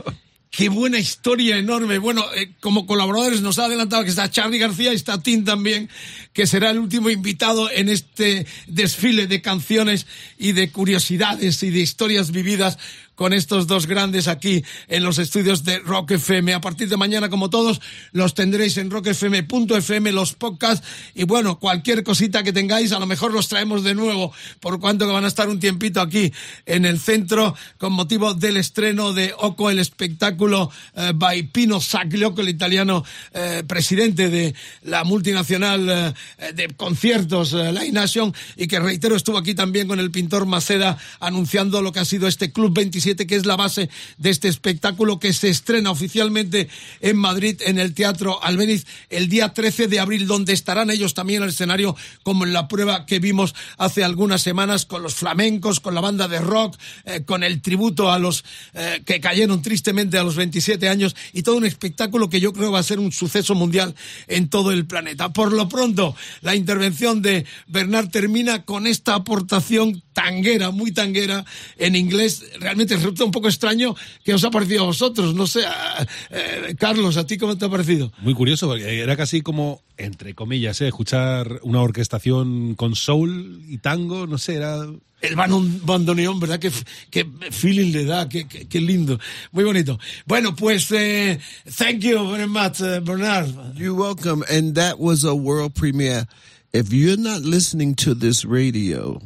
Qué 0.51 0.69
buena 0.69 0.99
historia 0.99 1.57
enorme. 1.57 1.97
Bueno, 1.97 2.23
eh, 2.33 2.51
como 2.61 2.85
colaboradores 2.87 3.41
nos 3.41 3.59
ha 3.59 3.65
adelantado 3.65 4.03
que 4.03 4.09
está 4.09 4.31
Charlie 4.31 4.57
García 4.57 4.93
y 4.93 4.95
está 4.95 5.21
Tim 5.21 5.43
también, 5.43 5.89
que 6.31 6.47
será 6.47 6.69
el 6.69 6.79
último 6.79 7.09
invitado 7.09 7.69
en 7.69 7.89
este 7.89 8.45
desfile 8.67 9.27
de 9.27 9.41
canciones 9.41 10.05
y 10.37 10.53
de 10.53 10.71
curiosidades 10.71 11.61
y 11.61 11.71
de 11.71 11.79
historias 11.81 12.31
vividas 12.31 12.77
con 13.15 13.33
estos 13.33 13.67
dos 13.67 13.87
grandes 13.87 14.27
aquí 14.27 14.63
en 14.87 15.03
los 15.03 15.17
estudios 15.17 15.63
de 15.63 15.79
Rock 15.79 16.11
FM. 16.11 16.53
A 16.53 16.61
partir 16.61 16.89
de 16.89 16.97
mañana, 16.97 17.29
como 17.29 17.49
todos, 17.49 17.81
los 18.11 18.33
tendréis 18.33 18.77
en 18.77 18.91
rockfm.fm, 18.91 20.11
los 20.11 20.33
podcasts 20.33 20.85
y 21.13 21.23
bueno, 21.23 21.59
cualquier 21.59 22.03
cosita 22.03 22.43
que 22.43 22.53
tengáis, 22.53 22.91
a 22.91 22.99
lo 22.99 23.05
mejor 23.05 23.33
los 23.33 23.47
traemos 23.47 23.83
de 23.83 23.95
nuevo, 23.95 24.33
por 24.59 24.79
cuanto 24.79 25.05
que 25.05 25.13
van 25.13 25.25
a 25.25 25.29
estar 25.29 25.49
un 25.49 25.59
tiempito 25.59 26.01
aquí 26.01 26.31
en 26.65 26.85
el 26.85 26.99
centro 26.99 27.55
con 27.77 27.93
motivo 27.93 28.33
del 28.33 28.57
estreno 28.57 29.13
de 29.13 29.33
Oco, 29.37 29.69
el 29.69 29.79
espectáculo 29.79 30.69
eh, 30.95 31.11
by 31.15 31.43
Pino 31.43 31.79
Saglioco, 31.79 32.41
el 32.41 32.49
italiano 32.49 33.03
eh, 33.33 33.63
presidente 33.67 34.29
de 34.29 34.55
la 34.83 35.03
multinacional 35.03 36.15
eh, 36.37 36.53
de 36.53 36.67
conciertos 36.75 37.53
eh, 37.53 37.71
Live 37.71 37.91
Nation 37.91 38.33
y 38.55 38.67
que 38.67 38.79
reitero 38.79 39.15
estuvo 39.15 39.37
aquí 39.37 39.55
también 39.55 39.87
con 39.87 39.99
el 39.99 40.11
pintor 40.11 40.45
Maceda 40.45 40.97
anunciando 41.19 41.81
lo 41.81 41.91
que 41.91 41.99
ha 41.99 42.05
sido 42.05 42.27
este 42.27 42.51
Club 42.51 42.73
27 43.05 43.27
que 43.27 43.35
es 43.35 43.45
la 43.45 43.55
base 43.55 43.89
de 44.17 44.29
este 44.29 44.47
espectáculo 44.47 45.19
que 45.19 45.31
se 45.31 45.49
estrena 45.49 45.91
oficialmente 45.91 46.67
en 47.01 47.17
Madrid 47.17 47.61
en 47.65 47.77
el 47.77 47.93
Teatro 47.93 48.43
Albeniz 48.43 48.85
el 49.09 49.29
día 49.29 49.53
13 49.53 49.87
de 49.87 49.99
abril 49.99 50.25
donde 50.25 50.53
estarán 50.53 50.89
ellos 50.89 51.13
también 51.13 51.43
al 51.43 51.49
escenario 51.49 51.95
como 52.23 52.45
en 52.45 52.53
la 52.53 52.67
prueba 52.67 53.05
que 53.05 53.19
vimos 53.19 53.53
hace 53.77 54.03
algunas 54.03 54.41
semanas 54.41 54.85
con 54.85 55.03
los 55.03 55.13
flamencos, 55.13 55.79
con 55.79 55.93
la 55.93 56.01
banda 56.01 56.27
de 56.27 56.39
rock, 56.39 56.77
eh, 57.05 57.23
con 57.25 57.43
el 57.43 57.61
tributo 57.61 58.11
a 58.11 58.17
los 58.17 58.43
eh, 58.73 59.03
que 59.05 59.19
cayeron 59.19 59.61
tristemente 59.61 60.17
a 60.17 60.23
los 60.23 60.35
27 60.35 60.89
años 60.89 61.15
y 61.31 61.43
todo 61.43 61.57
un 61.57 61.65
espectáculo 61.65 62.29
que 62.29 62.39
yo 62.39 62.53
creo 62.53 62.71
va 62.71 62.79
a 62.79 62.83
ser 62.83 62.99
un 62.99 63.11
suceso 63.11 63.53
mundial 63.53 63.93
en 64.27 64.49
todo 64.49 64.71
el 64.71 64.85
planeta. 64.85 65.31
Por 65.31 65.53
lo 65.53 65.69
pronto, 65.69 66.15
la 66.41 66.55
intervención 66.55 67.21
de 67.21 67.45
Bernard 67.67 68.09
termina 68.09 68.63
con 68.63 68.87
esta 68.87 69.13
aportación 69.13 70.01
tanguera, 70.13 70.71
muy 70.71 70.91
tanguera, 70.91 71.45
en 71.77 71.95
inglés. 71.95 72.43
Realmente 72.59 72.94
resulta 72.95 73.23
un 73.23 73.31
poco 73.31 73.47
extraño 73.47 73.95
que 74.23 74.33
os 74.33 74.43
ha 74.43 74.51
parecido 74.51 74.83
a 74.83 74.85
vosotros. 74.87 75.33
No 75.35 75.47
sé, 75.47 75.65
a- 75.65 76.05
eh, 76.31 76.75
Carlos, 76.77 77.17
¿a 77.17 77.25
ti 77.25 77.37
cómo 77.37 77.57
te 77.57 77.65
ha 77.65 77.69
parecido? 77.69 78.11
Muy 78.19 78.33
curioso, 78.33 78.67
porque 78.67 78.99
era 79.01 79.15
casi 79.15 79.41
como, 79.41 79.81
entre 79.97 80.33
comillas, 80.33 80.79
¿eh? 80.81 80.87
escuchar 80.87 81.59
una 81.63 81.81
orquestación 81.81 82.75
con 82.75 82.95
soul 82.95 83.61
y 83.67 83.77
tango, 83.79 84.27
no 84.27 84.37
sé, 84.37 84.55
era... 84.55 84.85
El 85.21 85.35
bandon- 85.35 85.79
bandoneón, 85.83 86.39
¿verdad? 86.39 86.59
Qué, 86.59 86.71
qué 87.09 87.25
feeling 87.49 87.91
le 87.93 88.05
da, 88.05 88.29
qué, 88.29 88.47
qué- 88.47 88.67
qué 88.67 88.79
lindo. 88.81 89.17
Muy 89.51 89.63
bonito. 89.63 89.97
Bueno, 90.27 90.55
pues, 90.55 90.91
eh, 90.91 91.39
thank 91.77 91.99
you 92.01 92.29
very 92.29 92.47
much, 92.47 92.81
eh, 92.81 92.99
Bernard. 92.99 93.47
You're 93.75 93.93
welcome. 93.97 94.43
And 94.49 94.75
that 94.75 94.99
was 94.99 95.23
a 95.23 95.33
world 95.33 95.73
premiere. 95.73 96.25
If 96.73 96.91
you're 96.91 97.17
not 97.19 97.41
listening 97.41 97.95
to 97.95 98.13
this 98.13 98.43
radio, 98.45 99.19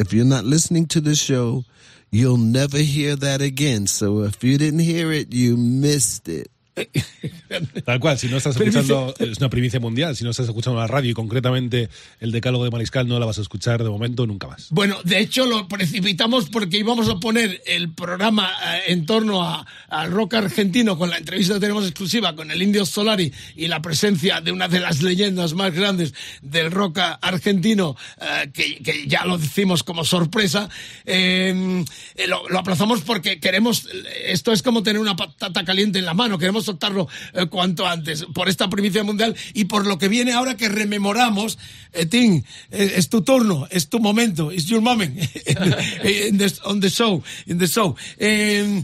if 0.00 0.12
you're 0.12 0.24
not 0.28 0.44
listening 0.44 0.86
to 0.88 1.00
this 1.00 1.20
show, 1.20 1.64
you'll 2.12 2.36
never 2.36 2.78
hear 2.78 3.16
that 3.16 3.40
again. 3.40 3.88
So 3.88 4.20
if 4.20 4.44
you 4.44 4.58
didn't 4.58 4.80
hear 4.80 5.10
it, 5.10 5.32
you 5.32 5.56
missed 5.56 6.28
it. 6.28 6.48
Tal 7.84 8.00
cual, 8.00 8.18
si 8.18 8.28
no 8.28 8.38
estás 8.38 8.56
escuchando, 8.56 9.14
es 9.18 9.38
una 9.38 9.50
primicia 9.50 9.78
mundial, 9.78 10.16
si 10.16 10.24
no 10.24 10.30
estás 10.30 10.46
escuchando 10.46 10.78
la 10.80 10.86
radio 10.86 11.10
y 11.10 11.14
concretamente 11.14 11.88
el 12.20 12.32
decálogo 12.32 12.64
de 12.64 12.70
Mariscal, 12.70 13.06
no 13.06 13.18
la 13.18 13.26
vas 13.26 13.38
a 13.38 13.42
escuchar 13.42 13.82
de 13.84 13.90
momento 13.90 14.26
nunca 14.26 14.46
más. 14.46 14.68
Bueno, 14.70 14.96
de 15.04 15.18
hecho 15.18 15.44
lo 15.46 15.68
precipitamos 15.68 16.48
porque 16.48 16.78
íbamos 16.78 17.08
a 17.08 17.16
poner 17.20 17.62
el 17.66 17.92
programa 17.92 18.50
eh, 18.76 18.82
en 18.92 19.04
torno 19.06 19.42
a- 19.42 19.66
al 19.88 20.10
rock 20.10 20.34
argentino 20.34 20.96
con 20.96 21.10
la 21.10 21.18
entrevista 21.18 21.54
que 21.54 21.60
tenemos 21.60 21.84
exclusiva 21.84 22.34
con 22.34 22.50
el 22.50 22.62
Indio 22.62 22.86
Solari 22.86 23.32
y 23.54 23.68
la 23.68 23.82
presencia 23.82 24.40
de 24.40 24.52
una 24.52 24.68
de 24.68 24.80
las 24.80 25.02
leyendas 25.02 25.52
más 25.52 25.74
grandes 25.74 26.14
del 26.40 26.70
rock 26.70 26.98
argentino, 27.20 27.96
eh, 28.20 28.50
que, 28.52 28.76
que 28.82 29.06
ya 29.06 29.24
lo 29.26 29.36
decimos 29.36 29.82
como 29.82 30.04
sorpresa. 30.04 30.68
Eh, 31.04 31.84
eh, 32.14 32.26
lo, 32.26 32.48
lo 32.48 32.58
aplazamos 32.58 33.02
porque 33.02 33.40
queremos, 33.40 33.88
esto 34.24 34.52
es 34.52 34.62
como 34.62 34.82
tener 34.82 35.00
una 35.00 35.16
patata 35.16 35.64
caliente 35.64 35.98
en 35.98 36.06
la 36.06 36.14
mano, 36.14 36.38
queremos 36.38 36.61
soltarlo 36.62 37.08
eh, 37.34 37.46
cuanto 37.46 37.86
antes 37.86 38.24
por 38.32 38.48
esta 38.48 38.68
primicia 38.68 39.02
mundial 39.02 39.36
y 39.54 39.64
por 39.64 39.86
lo 39.86 39.98
que 39.98 40.08
viene 40.08 40.32
ahora 40.32 40.56
que 40.56 40.68
rememoramos, 40.68 41.58
eh, 41.92 42.06
Tim, 42.06 42.42
eh, 42.70 42.94
es 42.96 43.08
tu 43.08 43.22
turno, 43.22 43.66
es 43.70 43.88
tu 43.88 44.00
momento, 44.00 44.50
it's 44.50 44.66
your 44.66 44.80
moment 44.80 45.18
on 46.64 46.80
the 46.80 46.90
show, 46.90 47.22
in 47.46 47.58
the 47.58 47.68
show. 47.68 47.94
Eh, 48.18 48.82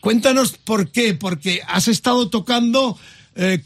cuéntanos 0.00 0.52
por 0.52 0.90
qué, 0.90 1.14
porque 1.14 1.60
has 1.66 1.88
estado 1.88 2.28
tocando 2.30 2.98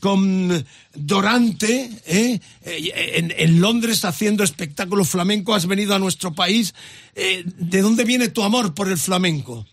con 0.00 0.66
Dorante 0.94 1.88
en, 2.04 2.40
en 2.64 3.60
Londres 3.60 4.04
haciendo 4.04 4.42
espectáculo 4.42 5.04
flamenco, 5.04 5.54
has 5.54 5.66
venido 5.66 5.94
a 5.94 6.00
nuestro 6.00 6.34
país. 6.34 6.74
¿De 7.14 7.80
dónde 7.80 8.04
viene 8.04 8.30
tu 8.30 8.42
amor 8.42 8.74
por 8.74 8.88
el 8.88 8.98
flamenco? 8.98 9.64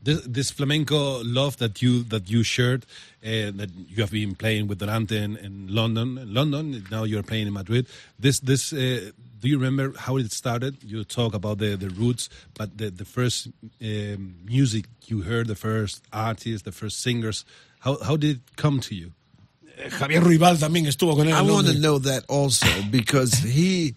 This, 0.00 0.20
this 0.26 0.50
flamenco 0.50 1.22
love 1.24 1.56
that 1.56 1.82
you 1.82 2.04
that 2.04 2.30
you 2.30 2.44
shared, 2.44 2.86
uh, 3.24 3.50
that 3.58 3.70
you 3.74 4.00
have 4.02 4.12
been 4.12 4.36
playing 4.36 4.68
with 4.68 4.78
Dorante 4.78 5.12
in, 5.12 5.36
in 5.36 5.66
London, 5.74 6.18
in 6.18 6.32
London. 6.32 6.84
Now 6.90 7.02
you're 7.04 7.24
playing 7.24 7.48
in 7.48 7.52
Madrid. 7.52 7.86
This 8.18 8.40
this. 8.40 8.72
Uh, 8.72 9.10
do 9.40 9.48
you 9.48 9.58
remember 9.58 9.96
how 9.98 10.16
it 10.16 10.32
started? 10.32 10.82
You 10.82 11.04
talk 11.04 11.32
about 11.34 11.58
the, 11.58 11.76
the 11.76 11.90
roots, 11.90 12.28
but 12.54 12.78
the 12.78 12.90
the 12.90 13.04
first 13.04 13.48
um, 13.82 14.36
music 14.44 14.86
you 15.06 15.22
heard, 15.22 15.48
the 15.48 15.56
first 15.56 16.04
artists, 16.12 16.62
the 16.62 16.72
first 16.72 17.00
singers. 17.00 17.44
How 17.80 17.98
how 18.02 18.16
did 18.16 18.36
it 18.36 18.56
come 18.56 18.80
to 18.80 18.94
you? 18.94 19.12
Eh, 19.78 19.90
Javier 19.90 20.20
Ruibal 20.20 20.58
también 20.58 20.86
estuvo 20.86 21.16
con 21.16 21.26
él. 21.26 21.34
I 21.34 21.42
want 21.42 21.66
to 21.68 21.78
know 21.78 21.98
that 21.98 22.24
also 22.28 22.66
because 22.90 23.32
he 23.56 23.94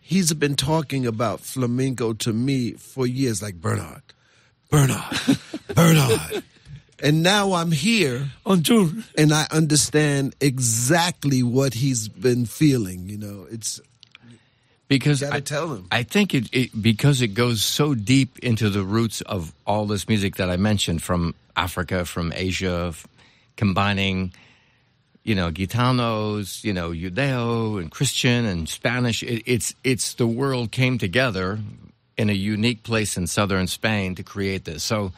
he's 0.00 0.32
been 0.34 0.54
talking 0.54 1.06
about 1.06 1.40
flamenco 1.40 2.12
to 2.12 2.32
me 2.32 2.72
for 2.72 3.06
years, 3.06 3.42
like 3.42 3.60
Bernard, 3.60 4.02
Bernard, 4.70 5.38
Bernard. 5.74 6.42
And 6.98 7.22
now 7.22 7.52
I'm 7.52 7.72
here 7.72 8.30
on 8.46 8.62
tour, 8.62 8.90
and 9.18 9.32
I 9.32 9.46
understand 9.50 10.34
exactly 10.40 11.42
what 11.42 11.74
he's 11.74 12.08
been 12.08 12.46
feeling. 12.46 13.08
You 13.08 13.18
know, 13.18 13.46
it's 13.50 13.80
because 14.88 15.20
gotta 15.20 15.36
I, 15.36 15.40
tell 15.40 15.74
him. 15.74 15.86
I 15.90 16.04
think 16.04 16.34
it, 16.34 16.48
it 16.52 16.82
because 16.82 17.20
it 17.20 17.28
goes 17.28 17.62
so 17.62 17.94
deep 17.94 18.38
into 18.38 18.70
the 18.70 18.82
roots 18.82 19.20
of 19.20 19.52
all 19.66 19.86
this 19.86 20.08
music 20.08 20.36
that 20.36 20.48
I 20.48 20.56
mentioned 20.56 21.02
from 21.02 21.34
Africa, 21.54 22.06
from 22.06 22.32
Asia, 22.34 22.86
f- 22.88 23.06
combining, 23.56 24.32
you 25.22 25.34
know, 25.34 25.50
gitanos, 25.50 26.64
you 26.64 26.72
know, 26.72 26.90
Judeo 26.90 27.78
and 27.78 27.90
Christian 27.90 28.46
and 28.46 28.68
Spanish. 28.68 29.22
It, 29.22 29.42
it's 29.44 29.74
it's 29.84 30.14
the 30.14 30.26
world 30.26 30.70
came 30.70 30.96
together 30.96 31.58
in 32.16 32.30
a 32.30 32.34
unique 32.34 32.82
place 32.82 33.16
in 33.16 33.26
southern 33.26 33.66
Spain 33.66 34.14
to 34.14 34.22
create 34.22 34.64
this. 34.64 34.82
So 34.82 35.12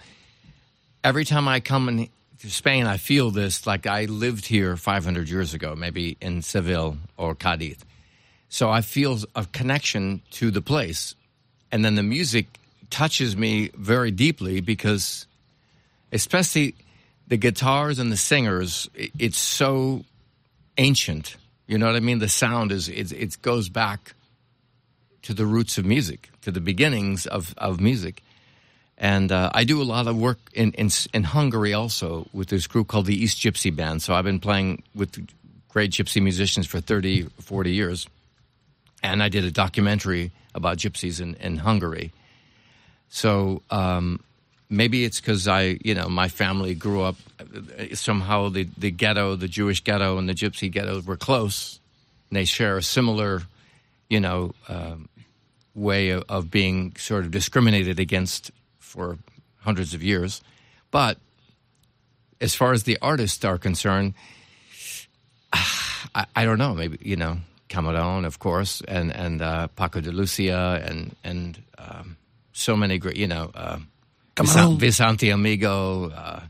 every 1.05 1.25
time 1.25 1.49
I 1.49 1.61
come 1.61 1.89
in 1.89 2.09
to 2.41 2.51
Spain, 2.51 2.87
I 2.87 2.97
feel 2.97 3.31
this 3.31 3.67
like 3.67 3.87
I 3.87 4.05
lived 4.07 4.47
here 4.47 4.77
500 4.77 5.29
years 5.29 5.55
ago, 5.55 5.75
maybe 5.75 6.17
in 6.21 6.43
Seville 6.43 6.97
or 7.17 7.35
Cadiz. 7.35 7.79
So 8.49 8.71
I 8.71 8.81
feel 8.81 9.19
a 9.35 9.45
connection 9.47 10.23
to 10.33 10.51
the 10.51 10.63
place. 10.63 11.15
And 11.71 11.85
then 11.85 11.95
the 11.95 12.03
music 12.03 12.47
touches 12.91 13.37
me 13.37 13.71
very 13.75 14.11
deeply 14.11 14.61
because, 14.61 15.27
especially 16.13 16.75
the 17.27 17.37
guitars 17.37 17.99
and 17.99 18.11
the 18.11 18.17
singers, 18.17 18.89
it's 18.95 19.39
so 19.39 20.05
ancient. 20.79 21.37
You 21.67 21.77
know 21.77 21.87
what 21.87 21.97
I 21.97 22.01
mean? 22.01 22.19
The 22.19 22.29
sound 22.29 22.73
is, 22.73 22.89
it, 22.89 23.13
it 23.13 23.43
goes 23.43 23.69
back 23.69 24.15
to 25.23 25.35
the 25.35 25.47
roots 25.47 25.79
of 25.79 25.85
music, 25.85 26.31
to 26.43 26.51
the 26.51 26.61
beginnings 26.61 27.27
of, 27.27 27.55
of 27.59 27.81
music. 27.81 28.23
And 28.97 29.31
uh, 29.31 29.51
I 29.55 29.65
do 29.65 29.81
a 29.81 29.85
lot 29.85 30.07
of 30.09 30.17
work 30.17 30.39
in, 30.53 30.73
in 30.73 30.91
in 31.15 31.23
Hungary 31.23 31.73
also 31.73 32.27
with 32.33 32.49
this 32.49 32.67
group 32.67 32.89
called 32.89 33.07
the 33.07 33.15
East 33.15 33.39
Gypsy 33.39 33.75
Band. 33.75 34.03
So 34.03 34.15
I've 34.15 34.25
been 34.25 34.41
playing 34.41 34.83
with 34.95 35.29
great 35.69 35.93
gypsy 35.93 36.21
musicians 36.21 36.67
for 36.67 36.81
30, 36.81 37.29
40 37.41 37.73
years. 37.73 38.09
And 39.03 39.23
I 39.23 39.29
did 39.29 39.45
a 39.45 39.51
documentary 39.53 40.33
about 40.55 40.79
gypsies 40.79 41.21
in, 41.21 41.35
in 41.37 41.59
Hungary. 41.59 42.13
So 43.09 43.63
um, 43.71 44.21
maybe 44.69 45.05
it's 45.05 45.21
because 45.21 45.47
I, 45.47 45.79
you 45.85 45.95
know, 45.95 46.09
my 46.09 46.29
family 46.29 46.75
grew 46.75 47.03
up 47.03 47.17
uh, 47.41 47.95
somehow 47.95 48.49
the, 48.49 48.69
the 48.77 48.91
ghetto, 48.91 49.37
the 49.37 49.49
Jewish 49.49 49.85
ghetto 49.85 50.19
and 50.19 50.29
the 50.29 50.35
gypsy 50.35 50.71
ghetto 50.71 51.01
were 51.03 51.17
close. 51.17 51.79
And 52.31 52.37
they 52.37 52.45
share 52.45 52.77
a 52.77 52.83
similar, 52.83 53.43
you 54.09 54.21
know, 54.21 54.53
um, 54.69 55.09
way 55.75 56.11
of, 56.11 56.25
of 56.29 56.51
being 56.51 56.95
sort 56.97 57.25
of 57.25 57.31
discriminated 57.31 57.99
against 58.01 58.51
for 58.79 59.19
hundreds 59.61 59.95
of 59.95 60.03
years. 60.03 60.41
But 60.91 61.19
as 62.41 62.55
far 62.55 62.73
as 62.73 62.85
the 62.85 62.99
artists 63.03 63.45
are 63.45 63.59
concerned, 63.59 64.15
I, 65.53 66.27
I 66.35 66.45
don't 66.45 66.59
know. 66.59 66.75
Maybe 66.75 66.99
you 67.03 67.17
know 67.17 67.39
Cameron, 67.69 68.25
of 68.25 68.39
course, 68.39 68.83
and 68.89 69.15
and 69.15 69.43
uh, 69.43 69.69
Paco 69.69 70.01
de 70.01 70.11
Lucia, 70.11 70.83
and 70.85 71.15
and 71.23 71.63
um, 71.77 72.17
so 72.53 72.77
many 72.77 72.99
great. 72.99 73.17
You 73.17 73.29
know, 73.29 73.51
uh, 73.55 73.79
Camarón. 74.35 74.79
Vicente 74.79 75.31
Amigo, 75.31 76.11
uh, 76.11 76.41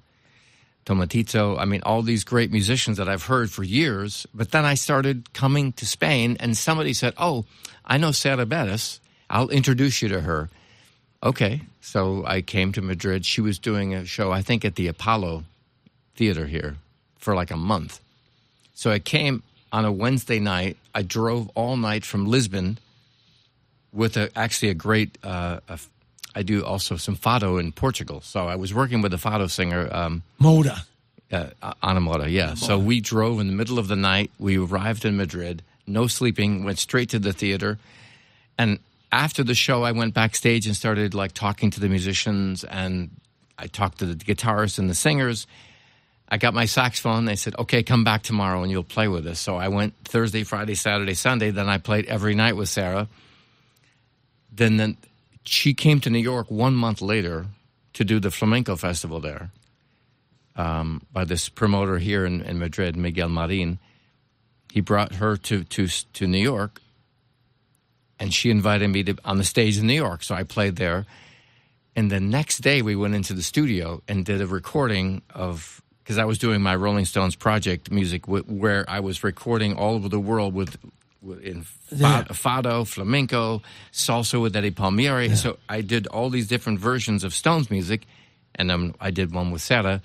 Tomatito. 0.89 1.59
I 1.59 1.67
mean, 1.67 1.83
all 1.85 2.03
these 2.03 2.25
great 2.25 2.51
musicians 2.51 2.97
that 2.97 3.09
I've 3.09 3.25
heard 3.25 3.51
for 3.51 3.63
years. 3.63 4.27
But 4.33 4.53
then 4.53 4.65
I 4.65 4.75
started 4.75 5.33
coming 5.35 5.73
to 5.75 5.85
Spain, 5.85 6.37
and 6.41 6.57
somebody 6.57 6.95
said, 6.95 7.13
"Oh, 7.19 7.45
I 7.85 7.99
know 7.99 8.13
Sarah 8.13 8.47
Bettis. 8.47 9.01
I'll 9.29 9.51
introduce 9.51 10.01
you 10.01 10.09
to 10.09 10.23
her." 10.23 10.49
Okay. 11.23 11.63
So 11.81 12.25
I 12.27 12.43
came 12.43 12.73
to 12.73 12.83
Madrid. 12.83 13.25
She 13.25 13.41
was 13.41 13.59
doing 13.59 13.95
a 13.95 14.05
show, 14.05 14.31
I 14.31 14.43
think, 14.43 14.65
at 14.65 14.75
the 14.75 14.89
Apollo 14.89 15.45
Theater 16.17 16.47
here 16.47 16.77
for 17.19 17.35
like 17.35 17.51
a 17.51 17.57
month. 17.57 18.01
So 18.75 18.91
I 18.91 18.99
came 18.99 19.43
on 19.73 19.85
a 19.85 19.93
Wednesday 19.93 20.39
night. 20.39 20.77
I 20.95 21.03
drove 21.03 21.51
all 21.55 21.77
night 21.77 22.05
from 22.05 22.27
Lisbon 22.27 22.79
with 23.93 24.17
a, 24.17 24.31
actually 24.37 24.69
a 24.71 24.75
great. 24.75 25.19
Uh, 25.23 25.61
a, 25.69 25.79
I 26.35 26.43
do 26.43 26.65
also 26.65 26.97
some 26.97 27.17
fado 27.17 27.59
in 27.59 27.73
Portugal. 27.73 28.21
So 28.21 28.47
I 28.47 28.57
was 28.57 28.73
working 28.75 29.03
with 29.03 29.13
a 29.15 29.17
fado 29.17 29.51
singer. 29.51 29.89
Um, 29.91 30.23
Moura. 30.41 30.85
uh, 31.33 31.75
Ana 31.83 32.01
Mora, 32.01 32.29
yeah. 32.29 32.55
So 32.55 32.79
we 32.79 33.01
drove 33.01 33.41
in 33.41 33.47
the 33.47 33.53
middle 33.53 33.79
of 33.79 33.89
the 33.89 33.97
night. 33.97 34.31
We 34.39 34.59
arrived 34.59 35.05
in 35.05 35.17
Madrid, 35.17 35.63
no 35.87 36.07
sleeping, 36.07 36.65
went 36.65 36.79
straight 36.79 37.11
to 37.11 37.19
the 37.19 37.33
theater. 37.33 37.79
And 38.57 38.79
after 39.11 39.43
the 39.43 39.55
show, 39.55 39.83
I 39.85 39.93
went 39.93 40.15
backstage 40.15 40.67
and 40.67 40.77
started 40.77 41.15
like 41.15 41.33
talking 41.33 41.71
to 41.71 41.81
the 41.81 41.89
musicians 41.89 42.65
and 42.65 43.11
I 43.59 43.67
talked 43.67 43.99
to 43.99 44.07
the 44.07 44.15
guitarists 44.15 44.79
and 44.79 44.89
the 44.89 44.95
singers. 44.95 45.47
I 46.29 46.37
got 46.37 46.55
my 46.55 46.67
saxophone. 46.67 47.25
They 47.25 47.37
said, 47.37 47.55
okay, 47.59 47.83
come 47.83 48.05
back 48.05 48.23
tomorrow 48.23 48.63
and 48.63 48.71
you'll 48.71 48.85
play 48.85 49.09
with 49.09 49.27
us. 49.27 49.41
So 49.41 49.57
I 49.57 49.69
went 49.69 49.95
Thursday, 50.05 50.45
Friday, 50.45 50.75
Saturday, 50.75 51.15
Sunday. 51.15 51.51
Then 51.51 51.69
I 51.69 51.79
played 51.79 52.05
every 52.07 52.35
night 52.35 52.55
with 52.55 52.69
Sarah. 52.69 53.09
Then, 54.53 54.77
then 54.77 54.97
she 55.49 55.75
came 55.75 56.01
to 56.01 56.11
New 56.11 56.19
York 56.19 56.51
one 56.51 56.75
month 56.75 57.01
later 57.01 57.47
to 57.95 58.05
do 58.05 58.21
the 58.21 58.31
flamenco 58.31 58.77
festival 58.77 59.21
there 59.21 59.51
um, 60.57 61.03
by 61.13 61.25
this 61.25 61.49
promoter 61.49 61.99
here 61.99 62.27
in, 62.27 62.43
in 62.43 62.59
Madrid, 62.59 62.97
Miguel 62.97 63.29
Marin. 63.29 63.79
He 64.73 64.81
brought 64.81 65.15
her 65.15 65.37
to, 65.37 65.65
to 65.65 65.89
to 65.89 66.27
New 66.27 66.39
York, 66.39 66.81
and 68.19 68.35
she 68.35 68.51
invited 68.51 68.89
me 68.89 69.03
to 69.05 69.17
on 69.25 69.39
the 69.39 69.45
stage 69.45 69.79
in 69.79 69.87
New 69.87 69.95
York. 69.95 70.23
So 70.23 70.35
I 70.35 70.43
played 70.43 70.77
there, 70.77 71.07
and 71.97 72.11
the 72.11 72.21
next 72.21 72.59
day 72.59 72.83
we 72.83 72.95
went 72.95 73.15
into 73.15 73.33
the 73.33 73.43
studio 73.43 74.03
and 74.07 74.25
did 74.25 74.43
a 74.43 74.47
recording 74.47 75.23
of 75.35 75.81
because 75.99 76.19
I 76.19 76.27
was 76.27 76.39
doing 76.39 76.61
my 76.61 76.77
Rolling 76.77 77.07
Stones 77.07 77.35
project 77.35 77.91
music 77.91 78.27
wh- 78.27 78.49
where 78.49 78.85
I 78.89 79.01
was 79.01 79.25
recording 79.25 79.75
all 79.75 79.95
over 79.95 80.09
the 80.09 80.21
world 80.21 80.53
with. 80.55 80.77
In 81.23 81.65
Yeah. 81.91 82.25
fado, 82.33 82.87
flamenco, 82.87 83.61
salsa 83.93 84.41
with 84.41 84.55
Eddie 84.55 84.71
Palmieri. 84.71 85.35
So 85.35 85.59
I 85.69 85.81
did 85.81 86.07
all 86.07 86.31
these 86.31 86.47
different 86.47 86.79
versions 86.81 87.25
of 87.25 87.35
Stones 87.35 87.71
music, 87.71 88.07
and 88.55 88.71
um, 88.71 88.95
I 89.01 89.11
did 89.11 89.33
one 89.35 89.51
with 89.51 89.61
Sarah, 89.63 90.01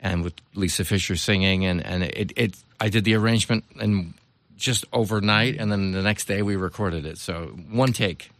and 0.00 0.24
with 0.24 0.32
Lisa 0.54 0.84
Fisher 0.84 1.16
singing, 1.16 1.66
and 1.66 1.84
and 1.84 2.02
it, 2.04 2.32
it 2.36 2.54
I 2.80 2.88
did 2.88 3.04
the 3.04 3.14
arrangement 3.16 3.64
and 3.78 4.14
just 4.56 4.86
overnight, 4.92 5.58
and 5.60 5.70
then 5.70 5.92
the 5.92 6.02
next 6.02 6.26
day 6.26 6.40
we 6.42 6.56
recorded 6.56 7.04
it. 7.04 7.18
So 7.18 7.52
one 7.70 7.92
take. 7.92 8.30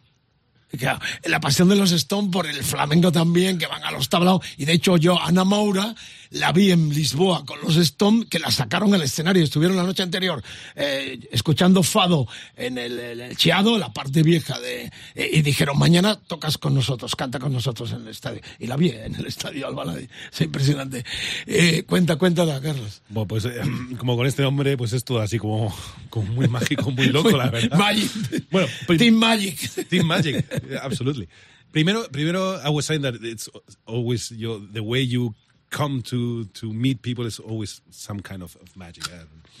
Claro, 0.79 0.99
la 1.27 1.39
pasión 1.39 1.67
de 1.67 1.75
los 1.75 1.91
Stone 1.91 2.31
por 2.31 2.47
el 2.47 2.63
flamenco 2.63 3.11
también, 3.11 3.59
que 3.59 3.67
van 3.67 3.83
a 3.83 3.91
los 3.91 4.07
tablaos. 4.07 4.41
Y 4.57 4.63
de 4.65 4.73
hecho 4.73 4.95
yo, 4.97 5.17
Ana 5.19 5.43
Moura, 5.43 5.93
la 6.31 6.51
vi 6.51 6.71
en 6.71 6.89
Lisboa 6.89 7.45
con 7.45 7.59
los 7.61 7.75
Stone, 7.77 8.25
que 8.27 8.39
la 8.39 8.49
sacaron 8.51 8.93
al 8.93 9.01
escenario. 9.01 9.43
Estuvieron 9.43 9.77
la 9.77 9.83
noche 9.83 10.01
anterior 10.03 10.41
eh, 10.75 11.19
escuchando 11.31 11.83
Fado 11.83 12.27
en 12.55 12.77
el, 12.77 12.97
el- 12.99 13.21
el 13.21 13.37
Chiado, 13.37 13.77
la 13.77 13.91
parte 13.93 14.23
vieja 14.23 14.59
de... 14.59 14.91
eh, 15.15 15.29
y 15.33 15.41
dijeron, 15.41 15.77
mañana 15.77 16.15
tocas 16.19 16.57
con 16.57 16.73
nosotros, 16.73 17.15
canta 17.15 17.37
con 17.39 17.51
nosotros 17.53 17.91
en 17.91 18.01
el 18.01 18.07
estadio. 18.07 18.41
Y 18.59 18.67
la 18.67 18.77
vi 18.77 18.89
en 18.89 19.15
el 19.15 19.25
estadio 19.25 19.67
Albalade. 19.67 20.09
Es 20.31 20.41
impresionante. 20.41 21.03
Eh, 21.45 21.83
cuenta, 21.83 22.15
cuéntala, 22.15 22.59
Carlos. 22.61 23.01
Bueno, 23.09 23.27
pues 23.27 23.45
eh, 23.45 23.61
como 23.97 24.15
con 24.15 24.25
este 24.25 24.43
hombre, 24.43 24.77
pues 24.77 24.93
es 24.93 25.03
todo 25.03 25.19
así 25.19 25.37
como, 25.37 25.75
como 26.09 26.31
muy 26.33 26.47
mágico, 26.47 26.91
muy 26.91 27.07
loco, 27.07 27.31
la 27.37 27.49
verdad. 27.49 27.77
Magic. 27.77 28.09
Bueno, 28.49 28.67
Team 28.97 29.15
Magic. 29.15 29.87
Team 29.89 30.05
Magic, 30.07 30.45
absolutely. 30.81 31.27
Primero, 31.71 32.07
primero, 32.11 32.55
I 32.65 32.69
was 32.69 32.85
saying 32.85 33.01
that 33.03 33.15
it's 33.23 33.49
always 33.85 34.29
the 34.29 34.81
way 34.81 35.05
you 35.07 35.33
come 35.71 36.01
to 36.03 36.45
to 36.53 36.71
meet 36.71 37.01
people 37.01 37.25
is 37.25 37.39
always 37.39 37.81
some 37.89 38.19
kind 38.21 38.43
of, 38.43 38.55
of 38.61 38.75
magic. 38.75 39.05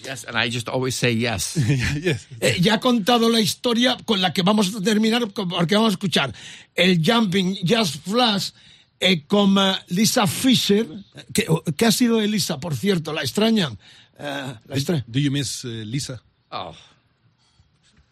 Yes, 0.03 0.23
and 0.25 0.35
I 0.37 0.49
just 0.49 0.67
always 0.69 0.95
say 0.95 1.11
yes. 1.11 1.57
yes. 2.01 2.27
Eh, 2.39 2.57
ya 2.59 2.73
ha 2.75 2.79
contado 2.79 3.29
la 3.29 3.39
historia 3.39 3.97
con 4.05 4.21
la 4.21 4.31
que 4.33 4.43
vamos 4.43 4.75
a 4.75 4.81
terminar, 4.81 5.27
porque 5.33 5.75
vamos 5.75 5.93
a 5.93 5.97
escuchar 5.97 6.33
el 6.75 7.01
Jumping 7.03 7.57
Jazz 7.63 7.97
Flash 7.97 8.51
eh, 8.99 9.23
con 9.27 9.57
eh, 9.57 9.75
Lisa 9.89 10.27
Fisher. 10.27 10.87
que 11.33 11.47
¿Qué 11.77 11.85
ha 11.85 11.91
sido 11.91 12.17
de 12.17 12.27
Lisa, 12.27 12.59
por 12.59 12.75
cierto? 12.75 13.13
¿La 13.13 13.21
extrañan? 13.21 13.77
Eh, 14.19 14.53
la 14.67 14.75
extra- 14.75 15.03
Do 15.07 15.19
you 15.19 15.31
miss 15.31 15.63
uh, 15.65 15.69
Lisa? 15.85 16.21
Oh, 16.51 16.75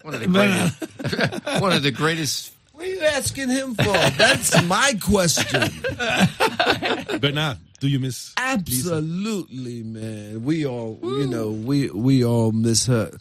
one 0.03 0.15
of 0.15 0.21
the 0.21 0.27
greatest. 0.27 0.81
one 1.61 1.73
of 1.75 1.83
the 1.83 1.91
greatest. 1.91 2.53
What 2.73 2.85
are 2.85 2.91
you 2.91 3.01
asking 3.01 3.49
him 3.49 3.75
for? 3.75 3.91
That's 4.17 4.63
my 4.63 4.93
question. 5.01 5.69
Bernard, 7.19 7.57
do 7.79 7.87
you 7.87 7.99
miss? 7.99 8.33
Absolutely, 8.37 9.83
man. 9.83 10.43
We 10.43 10.65
all, 10.65 10.99
you 11.01 11.27
know, 11.27 11.49
we 11.51 11.89
we 11.89 12.23
all 12.23 12.51
miss 12.51 12.85
her. 12.87 13.11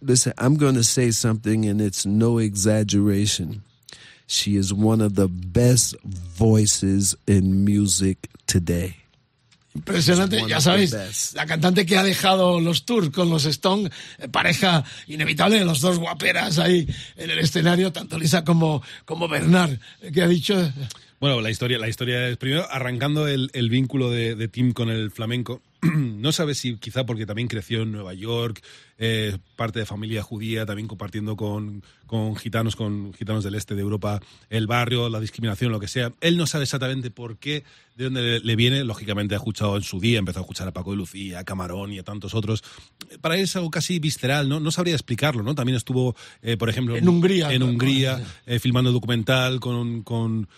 Listen, 0.00 0.32
I'm 0.38 0.56
going 0.56 0.74
to 0.74 0.84
say 0.84 1.10
something, 1.10 1.66
and 1.66 1.80
it's 1.80 2.04
no 2.04 2.38
exaggeration. 2.38 3.62
She 4.26 4.56
is 4.56 4.74
one 4.74 5.00
of 5.00 5.14
the 5.14 5.28
best 5.28 5.96
voices 6.04 7.16
in 7.26 7.64
music 7.64 8.28
today. 8.46 8.96
Impresionante, 9.74 10.42
ya 10.48 10.60
sabéis, 10.60 11.34
la 11.34 11.46
cantante 11.46 11.86
que 11.86 11.96
ha 11.96 12.02
dejado 12.02 12.58
los 12.60 12.84
tours 12.84 13.10
con 13.10 13.30
los 13.30 13.44
Stone, 13.44 13.90
eh, 14.18 14.26
pareja 14.28 14.82
inevitable 15.06 15.64
los 15.64 15.80
dos 15.80 15.98
guaperas 15.98 16.58
ahí 16.58 16.88
en 17.16 17.30
el 17.30 17.38
escenario, 17.38 17.92
tanto 17.92 18.18
Lisa 18.18 18.44
como, 18.44 18.82
como 19.04 19.28
Bernard, 19.28 19.78
eh, 20.00 20.10
que 20.12 20.22
ha 20.22 20.28
dicho... 20.28 20.72
Bueno, 21.20 21.40
la 21.40 21.50
historia, 21.50 21.78
la 21.78 21.88
historia 21.88 22.28
es 22.28 22.36
primero 22.36 22.66
arrancando 22.70 23.26
el, 23.26 23.50
el 23.52 23.70
vínculo 23.70 24.10
de, 24.10 24.36
de 24.36 24.48
Tim 24.48 24.72
con 24.72 24.88
el 24.88 25.10
flamenco. 25.10 25.60
no 25.82 26.32
sabes 26.32 26.58
si 26.58 26.76
quizá 26.76 27.06
porque 27.06 27.26
también 27.26 27.48
creció 27.48 27.82
en 27.82 27.92
Nueva 27.92 28.12
York, 28.14 28.62
eh, 28.98 29.38
parte 29.56 29.78
de 29.78 29.86
familia 29.86 30.22
judía, 30.22 30.66
también 30.66 30.88
compartiendo 30.88 31.36
con, 31.36 31.84
con 32.06 32.34
gitanos, 32.36 32.74
con 32.74 33.12
gitanos 33.14 33.44
del 33.44 33.54
este 33.54 33.74
de 33.76 33.82
Europa, 33.82 34.20
el 34.50 34.66
barrio, 34.66 35.08
la 35.08 35.20
discriminación, 35.20 35.70
lo 35.70 35.78
que 35.78 35.86
sea. 35.86 36.12
Él 36.20 36.36
no 36.36 36.46
sabe 36.46 36.64
exactamente 36.64 37.10
por 37.12 37.38
qué, 37.38 37.62
de 37.94 38.04
dónde 38.04 38.40
le, 38.40 38.56
viene. 38.56 38.82
Lógicamente 38.82 39.34
ha 39.34 39.38
escuchado 39.38 39.76
en 39.76 39.82
su 39.82 40.00
día, 40.00 40.18
empezó 40.18 40.40
a 40.40 40.42
escuchar 40.42 40.66
a 40.66 40.72
Paco 40.72 40.90
de 40.90 40.96
Lucía, 40.96 41.38
a 41.38 41.44
Camarón 41.44 41.92
y 41.92 41.98
a 42.00 42.02
tantos 42.02 42.34
otros. 42.34 42.64
Para 43.20 43.36
él 43.36 43.42
es 43.42 43.54
algo 43.54 43.70
casi 43.70 44.00
visceral, 44.00 44.48
¿no? 44.48 44.58
No 44.58 44.72
sabría 44.72 44.94
explicarlo, 44.94 45.44
¿no? 45.44 45.54
También 45.54 45.76
estuvo, 45.76 46.16
eh, 46.42 46.56
por 46.56 46.68
ejemplo, 46.68 46.96
En 46.96 47.08
Hungría, 47.08 47.52
En. 47.52 47.62
Hungría, 47.62 48.20
eh, 48.46 48.58
filmando 48.58 48.90
documental 48.90 49.60
con, 49.60 50.02
con, 50.02 50.48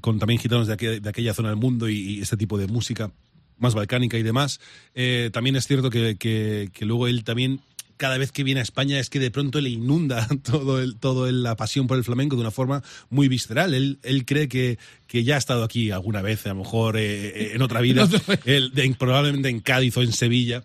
con 0.00 0.18
también 0.18 0.40
gitanos 0.40 0.66
de, 0.66 0.74
aquel- 0.76 1.00
de 1.00 1.08
aquella 1.10 1.34
zona 1.34 1.50
del 1.50 1.58
mundo 1.58 1.88
y, 1.90 1.96
y 1.98 2.20
este 2.22 2.36
tipo 2.38 2.56
de 2.58 2.66
música 2.68 3.10
más 3.58 3.74
balcánica 3.74 4.18
y 4.18 4.22
demás. 4.22 4.60
Eh, 4.94 5.30
también 5.32 5.56
es 5.56 5.66
cierto 5.66 5.90
que, 5.90 6.16
que- 6.16 6.70
que 6.72 6.84
luego 6.84 7.08
él 7.08 7.24
también 7.24 7.60
cada 7.96 8.18
vez 8.18 8.30
que 8.30 8.44
viene 8.44 8.60
a 8.60 8.62
España 8.62 9.00
es 9.00 9.08
que 9.08 9.18
de 9.18 9.30
pronto 9.30 9.58
le 9.60 9.70
inunda 9.70 10.28
todo 10.42 10.82
el, 10.82 10.96
todo 10.96 11.26
el- 11.28 11.42
la 11.42 11.56
pasión 11.56 11.86
por 11.86 11.96
el 11.96 12.04
flamenco 12.04 12.36
de 12.36 12.42
una 12.42 12.50
forma 12.50 12.82
muy 13.08 13.28
visceral. 13.28 13.72
Él, 13.72 13.98
él 14.02 14.26
cree 14.26 14.48
que, 14.48 14.78
que 15.06 15.24
ya 15.24 15.36
ha 15.36 15.38
estado 15.38 15.64
aquí 15.64 15.90
alguna 15.90 16.20
vez, 16.20 16.44
a 16.46 16.50
lo 16.50 16.56
mejor 16.56 16.98
eh, 16.98 17.28
eh, 17.28 17.50
en 17.54 17.62
otra 17.62 17.80
vida, 17.80 18.06
Él, 18.44 18.72
de- 18.74 18.94
probablemente 18.98 19.48
en 19.48 19.60
Cádiz 19.60 19.96
o 19.96 20.02
en 20.02 20.12
Sevilla 20.12 20.62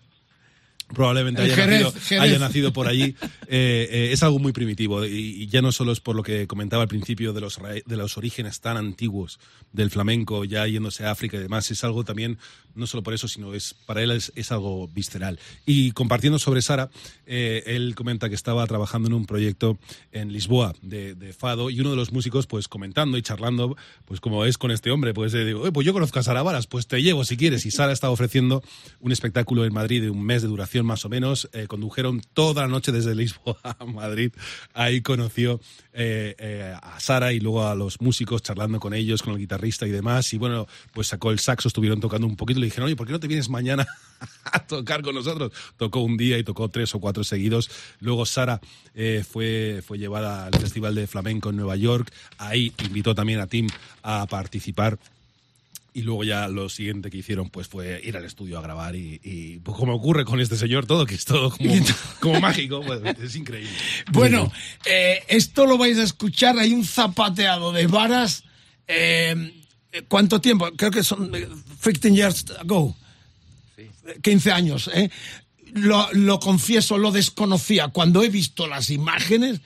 probablemente 0.94 1.42
En 1.42 1.46
haya, 1.50 1.56
Jerez, 1.56 1.82
nacido, 1.84 2.00
Jerez. 2.02 2.22
haya 2.24 2.38
nacido 2.38 2.72
por 2.72 2.88
allí. 2.88 3.14
Eh, 3.54 3.86
eh, 3.90 4.12
es 4.12 4.22
algo 4.22 4.38
muy 4.38 4.52
primitivo 4.52 5.04
y, 5.04 5.10
y 5.42 5.46
ya 5.46 5.60
no 5.60 5.72
solo 5.72 5.92
es 5.92 6.00
por 6.00 6.16
lo 6.16 6.22
que 6.22 6.46
comentaba 6.46 6.84
al 6.84 6.88
principio 6.88 7.34
de 7.34 7.42
los, 7.42 7.58
de 7.84 7.96
los 7.98 8.16
orígenes 8.16 8.60
tan 8.62 8.78
antiguos 8.78 9.38
del 9.74 9.90
flamenco, 9.90 10.46
ya 10.46 10.66
yéndose 10.66 11.04
a 11.04 11.10
África 11.10 11.36
y 11.36 11.40
demás, 11.40 11.70
es 11.70 11.84
algo 11.84 12.02
también, 12.02 12.38
no 12.74 12.86
solo 12.86 13.02
por 13.02 13.12
eso, 13.12 13.28
sino 13.28 13.52
es 13.52 13.74
para 13.74 14.02
él 14.02 14.10
es, 14.12 14.32
es 14.36 14.52
algo 14.52 14.88
visceral. 14.88 15.38
Y 15.66 15.90
compartiendo 15.92 16.38
sobre 16.38 16.62
Sara, 16.62 16.88
eh, 17.26 17.62
él 17.66 17.94
comenta 17.94 18.30
que 18.30 18.34
estaba 18.34 18.66
trabajando 18.66 19.08
en 19.08 19.14
un 19.14 19.26
proyecto 19.26 19.78
en 20.12 20.32
Lisboa 20.32 20.74
de, 20.80 21.14
de 21.14 21.34
Fado 21.34 21.68
y 21.68 21.78
uno 21.80 21.90
de 21.90 21.96
los 21.96 22.10
músicos 22.10 22.46
pues 22.46 22.68
comentando 22.68 23.18
y 23.18 23.22
charlando, 23.22 23.76
pues 24.06 24.20
como 24.20 24.46
es 24.46 24.56
con 24.56 24.70
este 24.70 24.90
hombre, 24.90 25.12
pues 25.12 25.32
digo, 25.32 25.66
"Eh, 25.66 25.72
pues 25.72 25.86
yo 25.86 25.92
conozco 25.92 26.20
a 26.20 26.22
Sara 26.22 26.42
Varas, 26.42 26.66
pues 26.66 26.86
te 26.86 27.02
llevo 27.02 27.26
si 27.26 27.36
quieres. 27.36 27.66
Y 27.66 27.70
Sara 27.70 27.92
estaba 27.92 28.14
ofreciendo 28.14 28.62
un 29.00 29.12
espectáculo 29.12 29.66
en 29.66 29.74
Madrid 29.74 30.00
de 30.00 30.08
un 30.08 30.22
mes 30.24 30.40
de 30.40 30.48
duración 30.48 30.81
más 30.84 31.04
o 31.04 31.08
menos. 31.08 31.48
Eh, 31.52 31.66
condujeron 31.66 32.20
toda 32.34 32.62
la 32.62 32.68
noche 32.68 32.92
desde 32.92 33.14
Lisboa 33.14 33.58
a 33.78 33.84
Madrid. 33.84 34.32
Ahí 34.74 35.00
conoció 35.00 35.60
eh, 35.92 36.34
eh, 36.38 36.74
a 36.80 37.00
Sara 37.00 37.32
y 37.32 37.40
luego 37.40 37.66
a 37.66 37.74
los 37.74 38.00
músicos 38.00 38.42
charlando 38.42 38.80
con 38.80 38.94
ellos, 38.94 39.22
con 39.22 39.34
el 39.34 39.38
guitarrista 39.38 39.86
y 39.86 39.90
demás. 39.90 40.32
Y 40.32 40.38
bueno, 40.38 40.66
pues 40.92 41.08
sacó 41.08 41.30
el 41.30 41.38
saxo, 41.38 41.68
estuvieron 41.68 42.00
tocando 42.00 42.26
un 42.26 42.36
poquito. 42.36 42.60
Le 42.60 42.66
dijeron, 42.66 42.86
oye, 42.86 42.96
¿por 42.96 43.06
qué 43.06 43.12
no 43.12 43.20
te 43.20 43.28
vienes 43.28 43.48
mañana 43.48 43.86
a 44.44 44.66
tocar 44.66 45.02
con 45.02 45.14
nosotros? 45.14 45.52
Tocó 45.76 46.00
un 46.00 46.16
día 46.16 46.38
y 46.38 46.44
tocó 46.44 46.68
tres 46.68 46.94
o 46.94 47.00
cuatro 47.00 47.24
seguidos. 47.24 47.70
Luego 48.00 48.26
Sara 48.26 48.60
fue, 49.28 49.82
fue 49.86 49.98
llevada 49.98 50.46
al 50.46 50.52
Festival 50.60 50.94
de 50.94 51.06
Flamenco 51.06 51.50
en 51.50 51.56
Nueva 51.56 51.76
York. 51.76 52.12
Ahí 52.38 52.72
invitó 52.84 53.14
también 53.14 53.40
a 53.40 53.46
Tim 53.46 53.68
a 54.02 54.26
participar. 54.26 54.98
Y 55.94 56.02
luego 56.02 56.24
ya 56.24 56.48
lo 56.48 56.70
siguiente 56.70 57.10
que 57.10 57.18
hicieron 57.18 57.50
pues 57.50 57.68
fue 57.68 58.00
ir 58.02 58.16
al 58.16 58.24
estudio 58.24 58.58
a 58.58 58.62
grabar 58.62 58.96
y, 58.96 59.20
y, 59.22 59.58
pues 59.58 59.76
como 59.76 59.94
ocurre 59.94 60.24
con 60.24 60.40
este 60.40 60.56
señor 60.56 60.86
todo, 60.86 61.04
que 61.04 61.14
es 61.14 61.26
todo 61.26 61.50
como, 61.50 61.74
como 62.20 62.40
mágico, 62.40 62.80
pues, 62.80 63.02
es 63.22 63.36
increíble. 63.36 63.70
Bueno, 64.10 64.50
eh, 64.86 65.22
esto 65.28 65.66
lo 65.66 65.76
vais 65.76 65.98
a 65.98 66.02
escuchar, 66.02 66.58
hay 66.58 66.72
un 66.72 66.84
zapateado 66.84 67.72
de 67.72 67.86
varas 67.86 68.44
Eh, 68.88 69.52
¿Cuánto 70.08 70.40
tiempo? 70.40 70.70
Creo 70.76 70.90
que 70.90 71.04
son 71.04 71.34
eh, 71.34 71.48
15 71.82 72.14
years 72.14 72.50
ago. 72.58 72.96
15 74.22 74.52
años. 74.52 74.90
¿eh? 74.92 75.10
Lo, 75.74 76.10
lo 76.12 76.40
confieso, 76.40 76.98
lo 76.98 77.12
desconocía. 77.12 77.88
Cuando 77.88 78.22
he 78.22 78.28
visto 78.28 78.66
las 78.66 78.90
imágenes, 78.90 79.60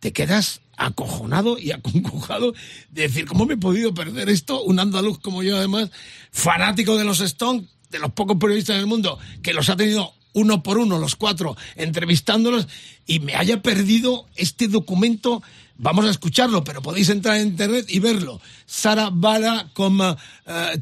te 0.00 0.12
quedas 0.12 0.60
acojonado 0.76 1.58
y 1.58 1.72
aconcojado 1.72 2.54
de 2.90 3.02
decir, 3.02 3.26
¿cómo 3.26 3.46
me 3.46 3.54
he 3.54 3.58
podido 3.58 3.94
perder 3.94 4.28
esto? 4.28 4.62
Un 4.62 4.78
andaluz 4.78 5.18
como 5.18 5.42
yo, 5.42 5.56
además, 5.56 5.90
fanático 6.30 6.96
de 6.96 7.04
los 7.04 7.20
Stones, 7.20 7.64
de 7.90 7.98
los 7.98 8.12
pocos 8.12 8.36
periodistas 8.38 8.76
del 8.76 8.86
mundo, 8.86 9.18
que 9.42 9.54
los 9.54 9.68
ha 9.68 9.76
tenido 9.76 10.12
uno 10.32 10.62
por 10.62 10.78
uno, 10.78 10.98
los 10.98 11.16
cuatro, 11.16 11.56
entrevistándolos, 11.76 12.66
y 13.06 13.20
me 13.20 13.34
haya 13.34 13.62
perdido 13.62 14.26
este 14.36 14.68
documento. 14.68 15.42
Vamos 15.78 16.04
a 16.04 16.10
escucharlo, 16.10 16.64
pero 16.64 16.82
podéis 16.82 17.08
entrar 17.08 17.36
en 17.36 17.48
internet 17.48 17.86
y 17.88 18.00
verlo. 18.00 18.40
Sara 18.66 19.10
Bala 19.12 19.70
con 19.72 20.00
uh, 20.00 20.16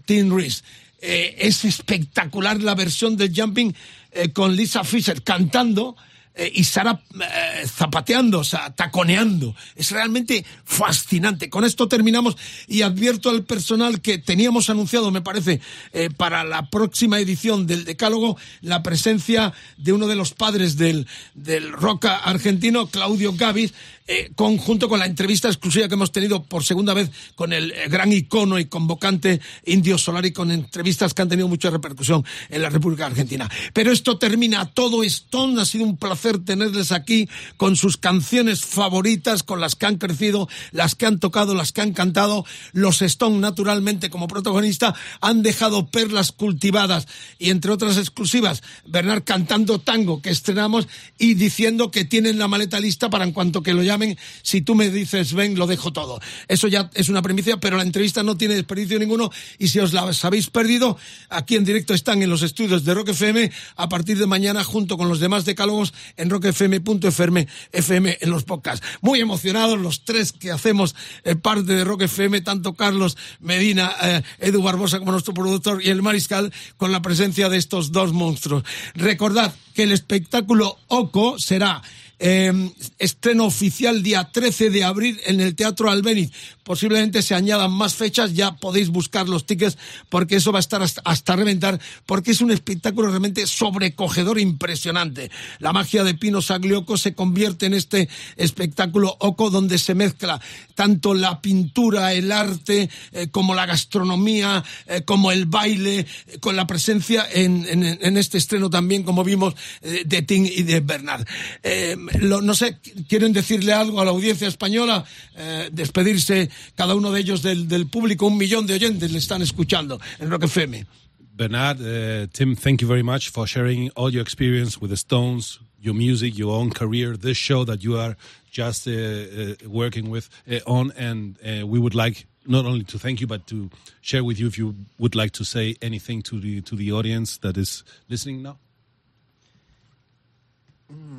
Tim 0.05 0.35
Reese. 0.35 0.63
Eh, 1.01 1.37
es 1.39 1.65
espectacular 1.65 2.63
la 2.63 2.75
versión 2.75 3.17
del 3.17 3.33
Jumping 3.35 3.75
eh, 4.13 4.33
con 4.33 4.55
Lisa 4.55 4.85
Fisher 4.85 5.23
cantando 5.23 5.97
eh, 6.35 6.51
y 6.55 6.65
Sara 6.65 7.03
eh, 7.21 7.67
zapateando, 7.67 8.39
o 8.39 8.45
sea, 8.45 8.75
taconeando. 8.75 9.55
Es 9.77 9.91
realmente 9.91 10.47
fascinante. 10.65 11.51
Con 11.51 11.65
esto 11.65 11.89
terminamos 11.89 12.37
y 12.67 12.83
advierto 12.83 13.29
al 13.29 13.45
personal 13.45 14.01
que 14.01 14.19
teníamos 14.19 14.71
anunciado, 14.71 15.11
me 15.11 15.21
parece, 15.21 15.61
eh, 15.93 16.09
para 16.17 16.43
la 16.45 16.71
próxima 16.71 17.21
edición 17.21 17.67
del 17.67 17.85
Decálogo, 17.85 18.39
la 18.63 18.83
presencia 18.83 19.53
de 19.77 19.93
uno 19.93 20.07
de 20.07 20.17
los 20.17 20.33
padres 20.33 20.77
del, 20.77 21.07
del 21.35 21.71
rock 21.73 22.07
argentino, 22.07 22.87
Claudio 22.87 23.35
Gavis, 23.35 23.75
eh, 24.15 24.31
conjunto 24.37 24.91
con 24.91 24.99
la 24.99 25.07
entrevista 25.07 25.49
exclusiva 25.49 25.89
que 25.89 25.95
hemos 25.95 26.13
tenido 26.13 26.43
por 26.43 26.65
segunda 26.65 26.93
vez 26.93 27.11
con 27.35 27.55
el 27.55 27.71
eh, 27.71 27.89
gran 27.89 28.13
icono 28.13 28.59
y 28.59 28.67
convocante 28.67 29.41
Indio 29.65 29.97
Solari, 29.97 30.33
con 30.33 30.51
entrevistas 30.51 31.15
que 31.15 31.23
han 31.23 31.31
tenido 31.31 31.49
mucha 31.49 31.71
repercusión 31.71 32.23
en 32.51 32.61
la 32.61 32.69
República 32.69 33.07
Argentina. 33.07 33.49
Pero 33.73 33.91
esto 33.91 34.19
termina 34.19 34.67
todo 34.67 35.03
Stone, 35.03 35.59
ha 35.59 35.65
sido 35.65 35.85
un 35.85 35.97
placer 35.97 36.45
tenerles 36.45 36.93
aquí 36.93 37.27
con 37.57 37.75
sus 37.75 37.97
canciones 37.97 38.67
favoritas, 38.67 39.43
con 39.43 39.63
las 39.63 39.77
que 39.77 39.87
han 39.87 39.97
crecido, 39.97 40.47
las 40.73 40.95
que 40.95 41.07
han 41.07 41.19
tocado, 41.19 41.55
las 41.55 41.73
que 41.73 41.81
han 41.81 41.95
cantado. 41.95 42.45
Los 42.73 43.01
Stone, 43.01 43.39
naturalmente, 43.39 44.11
como 44.11 44.29
protagonista, 44.29 44.95
han 45.23 45.43
dejado 45.43 45.87
perlas 45.87 46.33
cultivadas 46.33 47.09
y, 47.39 47.49
entre 47.49 47.73
otras 47.73 47.97
exclusivas, 47.97 48.63
Bernard 48.85 49.25
cantando 49.25 49.79
tango 49.79 50.21
que 50.21 50.29
estrenamos 50.29 50.87
y 51.19 51.33
diciendo 51.33 51.91
que 51.91 52.05
tienen 52.05 52.39
la 52.39 52.49
maleta 52.49 52.79
lista 52.79 53.09
para 53.09 53.25
en 53.25 53.33
cuanto 53.33 53.63
que 53.63 53.73
lo 53.73 53.83
llamen, 53.83 54.02
si 54.43 54.63
tú 54.63 54.75
me 54.75 54.91
dices 54.91 55.35
ven, 55.35 55.57
lo 55.57 55.67
dejo 55.67 55.93
todo. 55.93 56.21
Eso 56.49 56.69
ya 56.69 56.91
es 56.95 57.09
una 57.09 57.23
primicia, 57.23 57.59
pero 57.59 57.77
la 57.77 57.83
entrevista 57.83 58.23
no 58.23 58.37
tiene 58.37 58.55
desperdicio 58.55 58.99
ninguno 58.99 59.31
y 59.59 59.69
si 59.69 59.79
os 59.79 59.93
la 59.93 60.11
habéis 60.23 60.51
perdido, 60.51 60.97
aquí 61.29 61.57
en 61.57 61.65
directo 61.65 61.95
están 61.95 62.23
en 62.23 62.31
los 62.31 62.43
estudios 62.43 62.85
de 62.85 62.95
Rock 62.95 63.11
FM 63.11 63.51
a 63.77 63.89
partir 63.89 64.19
de 64.19 64.27
mañana 64.27 64.65
junto 64.65 64.97
con 64.97 65.09
los 65.09 65.21
demás 65.21 65.45
decálogos 65.45 65.93
en 66.17 66.31
rockfm.fm 66.31 67.47
FM 67.73 68.19
en 68.21 68.31
los 68.31 68.45
podcasts. 68.45 68.87
Muy 69.01 69.21
emocionados 69.21 69.79
los 69.79 70.05
tres 70.05 70.33
que 70.33 70.51
hacemos 70.51 70.95
eh, 71.25 71.37
parte 71.37 71.73
de 71.75 71.85
Rock 71.85 72.03
FM, 72.03 72.41
tanto 72.41 72.75
Carlos 72.75 73.17
Medina, 73.41 73.93
eh, 74.03 74.23
Edu 74.39 74.63
Barbosa 74.63 74.99
como 74.99 75.13
nuestro 75.13 75.35
productor 75.35 75.83
y 75.83 75.89
el 75.89 76.03
Mariscal 76.03 76.53
con 76.77 76.93
la 76.93 77.03
presencia 77.03 77.49
de 77.49 77.59
estos 77.59 77.93
dos 77.93 78.13
monstruos. 78.13 78.65
Recordad 78.95 79.55
que 79.75 79.85
el 79.85 79.93
espectáculo 79.93 80.79
Oco 80.89 81.39
será 81.39 81.83
eh, 82.25 82.71
estreno 83.01 83.47
oficial 83.47 84.01
día 84.03 84.31
13 84.31 84.71
de 84.71 84.85
abril 84.85 85.21
en 85.27 85.41
el 85.41 85.57
Teatro 85.57 85.91
Albéniz. 85.91 86.31
Posiblemente 86.63 87.21
se 87.23 87.35
añadan 87.35 87.73
más 87.73 87.95
fechas, 87.95 88.33
ya 88.35 88.55
podéis 88.55 88.89
buscar 88.89 89.29
los 89.29 89.45
tickets 89.45 89.77
porque 90.09 90.37
eso 90.37 90.53
va 90.53 90.61
a 90.61 90.61
estar 90.61 90.81
hasta, 90.81 91.03
hasta 91.05 91.35
reventar, 91.35 91.81
porque 92.07 92.31
es 92.31 92.41
un 92.41 92.53
espectáculo 92.53 93.09
realmente 93.09 93.45
sobrecogedor, 93.49 94.39
impresionante. 94.39 95.33
La 95.59 95.73
magia 95.73 96.05
de 96.05 96.15
Pino 96.15 96.41
Saglioco 96.41 96.97
se 96.97 97.15
convierte 97.15 97.67
en 97.67 97.75
este 97.75 98.09
espectáculo 98.37 99.17
Oco 99.19 99.51
donde 99.51 99.77
se 99.79 99.97
mezcla 99.97 100.41
tanto 100.77 101.15
la 101.15 101.41
pintura, 101.41 102.13
el 102.13 102.31
arte, 102.31 102.89
eh, 103.11 103.27
como 103.33 103.57
la 103.57 103.67
gastronomía, 103.67 104.63
eh, 104.87 105.03
como 105.03 105.33
el 105.33 105.47
baile, 105.47 105.99
eh, 105.99 106.39
con 106.39 106.55
la 106.55 106.69
presencia 106.69 107.27
en, 107.33 108.17
este 108.17 108.39
estreno 108.39 108.71
también, 108.71 109.03
como 109.03 109.25
vimos, 109.25 109.55
de 109.81 110.23
Tim 110.23 110.45
y 110.45 110.63
de 110.63 110.81
Bernard. 110.81 111.27
Eh, 111.63 111.97
lo, 112.21 112.41
no 112.41 112.55
sé, 112.55 112.79
¿quieren 113.09 113.33
decirle 113.33 113.73
algo 113.73 114.01
a 114.01 114.05
la 114.05 114.11
audiencia 114.11 114.49
española? 114.49 115.05
Eh, 115.37 115.71
despedirse 115.73 116.51
cada 116.75 116.95
uno 116.95 117.11
de 117.11 117.21
ellos 117.21 117.43
del, 117.43 117.69
del, 117.69 117.87
público, 117.87 118.27
un 118.27 118.37
millón 118.37 118.67
de 118.67 118.75
oyentes 118.75 119.11
le 119.11 119.19
están 119.19 119.43
escuchando 119.43 120.01
en 120.19 120.31
Rock 120.31 120.45
FM. 120.45 120.87
Bernard, 121.35 121.81
uh, 121.81 122.27
Tim, 122.33 122.55
thank 122.55 122.83
you 122.83 122.89
very 122.89 123.03
much 123.03 123.31
for 123.31 123.47
sharing 123.47 123.91
all 123.97 124.11
your 124.13 124.23
experience 124.23 124.79
with 124.81 124.91
the 124.91 124.97
Stones, 124.97 125.61
your 125.81 125.95
music, 125.95 126.37
your 126.37 126.53
own 126.53 126.71
career, 126.71 127.17
this 127.17 127.39
show 127.39 127.65
that 127.65 127.83
you 127.83 127.99
are 127.99 128.17
just 128.51 128.87
uh, 128.87 128.91
uh, 128.93 129.55
working 129.67 130.11
with 130.11 130.29
on, 130.67 130.93
and 130.97 131.39
we 131.67 131.79
would 131.79 131.95
like 131.95 132.27
not 132.47 132.67
only 132.67 132.85
to 132.85 132.99
thank 132.99 133.21
you 133.21 133.27
but 133.27 133.47
to 133.47 133.71
share 134.01 134.23
with 134.23 134.39
you 134.39 134.47
if 134.47 134.59
you 134.59 134.75
would 134.99 135.15
like 135.15 135.31
to 135.33 135.45
say 135.45 135.75
anything 135.81 136.23
to 136.23 136.41
the 136.41 136.61
to 136.61 136.77
the 136.77 136.93
audience 136.93 137.39
that 137.39 137.57
is 137.57 137.83
listening 138.09 138.43
now. 138.43 138.59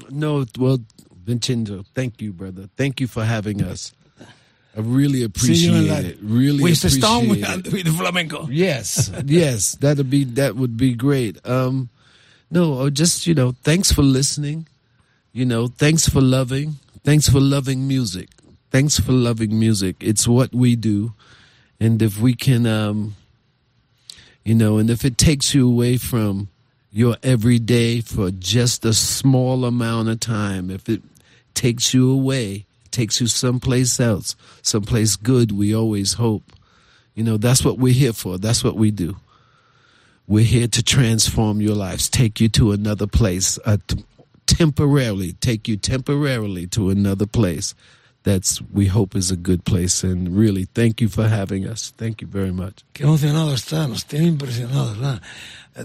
No, 0.10 0.45
well, 0.58 0.80
Vincenzo, 1.24 1.86
thank 1.95 2.22
you, 2.22 2.34
brother. 2.34 2.70
Thank 2.78 3.00
you 3.02 3.08
for 3.08 3.24
having 3.24 3.64
us. 3.64 3.94
I 4.76 4.80
really 4.80 5.24
appreciate 5.24 6.06
it. 6.06 6.18
Really 6.22 6.64
with 6.64 6.80
appreciate 6.80 7.02
Stone 7.02 7.26
it. 7.26 7.64
with, 7.66 7.74
with 7.74 7.98
flamenco. 7.98 8.48
Yes, 8.50 9.12
yes, 9.26 9.76
that'd 9.76 10.10
be 10.10 10.24
that 10.24 10.56
would 10.56 10.78
be 10.78 10.95
great. 10.95 11.38
Um, 11.48 11.90
no, 12.50 12.90
just 12.90 13.28
you 13.28 13.36
know, 13.36 13.52
thanks 13.64 13.91
for 13.91 14.02
listening. 14.02 14.68
You 15.31 15.46
know, 15.46 15.68
thanks 15.68 16.10
for 16.10 16.22
loving. 16.22 16.76
Thanks 17.04 17.30
for 17.30 17.39
loving 17.39 17.88
music. 17.88 18.30
Thanks 18.72 18.99
for 18.99 19.12
loving 19.12 19.60
music. 19.60 19.97
It's 19.99 20.28
what 20.28 20.54
we 20.54 20.76
do, 20.76 21.14
and 21.80 22.02
if 22.02 22.20
we 22.20 22.34
can, 22.34 22.65
um, 22.65 23.15
you 24.44 24.56
know, 24.56 24.80
and 24.80 24.89
if 24.89 25.06
it 25.06 25.20
takes 25.20 25.54
you 25.54 25.68
away 25.68 25.97
from 25.97 26.47
your 26.94 27.18
everyday 27.23 28.02
for 28.02 28.30
just 28.30 28.86
a 28.86 28.94
small 28.94 29.65
amount 29.65 30.10
of 30.10 30.20
time, 30.20 30.70
if 30.70 30.88
it 30.88 31.02
takes 31.55 31.91
you 31.91 32.12
away, 32.12 32.68
takes 32.91 33.20
you 33.20 33.26
someplace 33.26 33.99
else, 33.99 34.36
someplace 34.62 35.15
good, 35.15 35.52
we 35.52 35.73
always 35.73 36.13
hope. 36.13 36.44
You 37.15 37.23
know, 37.23 37.38
that's 37.38 37.65
what 37.65 37.80
we're 37.80 37.94
here 37.94 38.13
for. 38.13 38.38
That's 38.38 38.63
what 38.63 38.76
we 38.76 38.91
do. 38.91 39.18
We're 40.28 40.46
here 40.46 40.68
to 40.68 40.84
transform 40.84 41.62
your 41.62 41.76
lives, 41.76 42.10
take 42.10 42.39
you 42.39 42.47
to 42.49 42.72
another 42.72 43.07
place, 43.07 43.57
uh, 43.65 43.78
t- 43.88 44.05
temporarily, 44.46 45.34
take 45.34 45.68
you 45.68 45.78
temporarily 45.78 46.68
to 46.68 46.91
another 46.91 47.26
place. 47.26 47.73
That's 48.23 48.61
we 48.73 48.87
hope 48.87 49.18
is 49.18 49.31
a 49.31 49.35
good 49.35 49.63
place, 49.63 50.03
and 50.03 50.29
really, 50.29 50.65
thank 50.65 51.02
you 51.02 51.10
for 51.10 51.27
having 51.27 51.65
us. 51.65 51.93
Thank 51.97 52.21
you 52.21 52.27
very 52.27 52.53
much. 52.53 52.84
Qué 52.93 53.03
emocionado 53.03 53.53
está, 53.53 53.87
nos 53.87 54.05
tiene 54.05 54.27
impresionados. 54.27 54.97
¿verdad? 54.97 55.21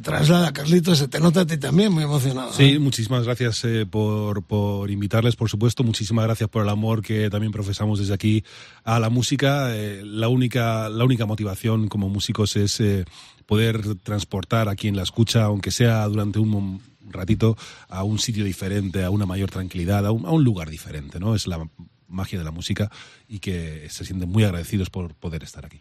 Traslada, 0.02 0.52
Carlitos, 0.52 0.99
se 0.99 1.08
te 1.08 1.18
nota 1.18 1.41
a 1.41 1.47
ti 1.47 1.57
también 1.57 1.92
muy 1.92 2.05
emocionado. 2.05 2.52
Sí, 2.52 2.75
¿eh? 2.75 2.78
muchísimas 2.78 3.25
gracias 3.25 3.65
eh, 3.65 3.86
por, 3.86 4.42
por, 4.42 4.91
invitarles, 4.91 5.34
por 5.34 5.49
supuesto. 5.49 5.83
Muchísimas 5.83 6.26
gracias 6.26 6.50
por 6.50 6.62
el 6.62 6.68
amor 6.68 7.02
que 7.02 7.31
también 7.31 7.52
profesamos 7.52 7.99
desde 7.99 8.12
aquí 8.12 8.44
a 8.84 9.00
la 9.00 9.08
música. 9.08 9.75
Eh, 9.75 10.02
la, 10.05 10.28
única, 10.28 10.91
la 10.91 11.05
única 11.05 11.25
motivación 11.25 11.89
como 11.89 12.10
músicos 12.10 12.55
es 12.57 12.78
eh, 12.81 13.07
poder 13.47 13.97
transportar 13.97 14.68
a 14.68 14.76
quien 14.76 14.94
la 14.94 15.05
escucha, 15.05 15.44
aunque 15.44 15.70
sea 15.70 16.07
durante 16.07 16.39
un 16.39 16.83
ratito, 17.08 17.57
a 17.89 18.05
un 18.05 18.18
sitio 18.18 18.44
diferente, 18.44 19.02
a 19.05 19.10
una 19.10 19.25
mayor 19.25 19.50
tranquilidad, 19.50 20.05
a 20.05 20.12
un, 20.12 20.26
a 20.26 20.31
un 20.31 20.44
lugar 20.44 20.68
diferente. 20.68 21.18
¿no? 21.18 21.34
Es 21.34 21.47
la 21.47 21.67
magia 22.09 22.39
de 22.39 22.45
la 22.45 22.51
música 22.51 22.91
y 23.28 23.39
que 23.39 23.89
se 23.89 24.05
sienten 24.05 24.28
muy 24.28 24.45
agradecidos 24.45 24.91
por 24.91 25.15
poder 25.15 25.43
estar 25.43 25.65
aquí. 25.65 25.81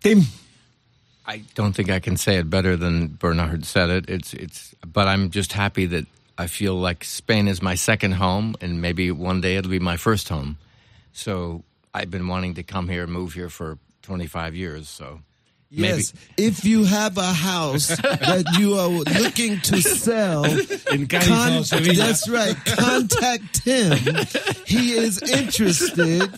Tim. 0.00 0.26
I 1.26 1.42
don't 1.54 1.74
think 1.74 1.90
I 1.90 2.00
can 2.00 2.16
say 2.16 2.38
it 2.38 2.48
better 2.48 2.76
than 2.76 3.08
Bernard 3.08 3.66
said 3.66 3.90
it. 3.90 4.08
It's 4.08 4.32
it's 4.32 4.74
but 4.80 5.08
I'm 5.08 5.30
just 5.30 5.52
happy 5.52 5.86
that 5.86 6.06
I 6.38 6.46
feel 6.46 6.74
like 6.74 7.04
Spain 7.04 7.48
is 7.48 7.60
my 7.60 7.74
second 7.74 8.12
home 8.14 8.54
and 8.62 8.80
maybe 8.80 9.10
one 9.10 9.42
day 9.42 9.56
it'll 9.56 9.70
be 9.70 9.78
my 9.78 9.98
first 9.98 10.30
home. 10.30 10.56
So 11.12 11.64
I've 11.92 12.10
been 12.10 12.28
wanting 12.28 12.54
to 12.54 12.62
come 12.62 12.88
here 12.88 13.02
and 13.02 13.12
move 13.12 13.34
here 13.34 13.50
for 13.50 13.78
25 14.02 14.54
years, 14.54 14.88
so 14.88 15.20
Yes, 15.70 16.14
if 16.38 16.64
you 16.64 16.84
have 16.84 17.18
a 17.18 17.32
house 17.32 17.88
that 17.88 18.56
you 18.58 18.74
are 18.74 18.88
looking 18.88 19.60
to 19.60 19.82
sell, 19.82 20.44
in 20.92 21.06
con- 21.06 21.20
that's 21.20 22.28
right. 22.28 22.56
Contact 22.64 23.64
him. 23.64 23.98
He 24.66 24.92
is 24.92 25.20
interested. 25.22 26.30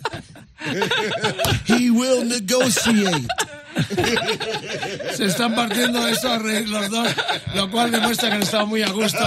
He 1.66 1.90
will 1.90 2.24
negotiate. 2.24 3.28
Se 5.16 5.24
están 5.26 5.54
partiendo 5.54 6.06
esos 6.08 6.40
re- 6.42 6.66
los 6.66 6.88
dos, 6.90 7.08
lo 7.54 7.70
cual 7.70 7.90
demuestra 7.90 8.28
que 8.28 8.34
han 8.36 8.42
estado 8.42 8.66
muy 8.66 8.82
a 8.82 8.90
gusto. 8.90 9.18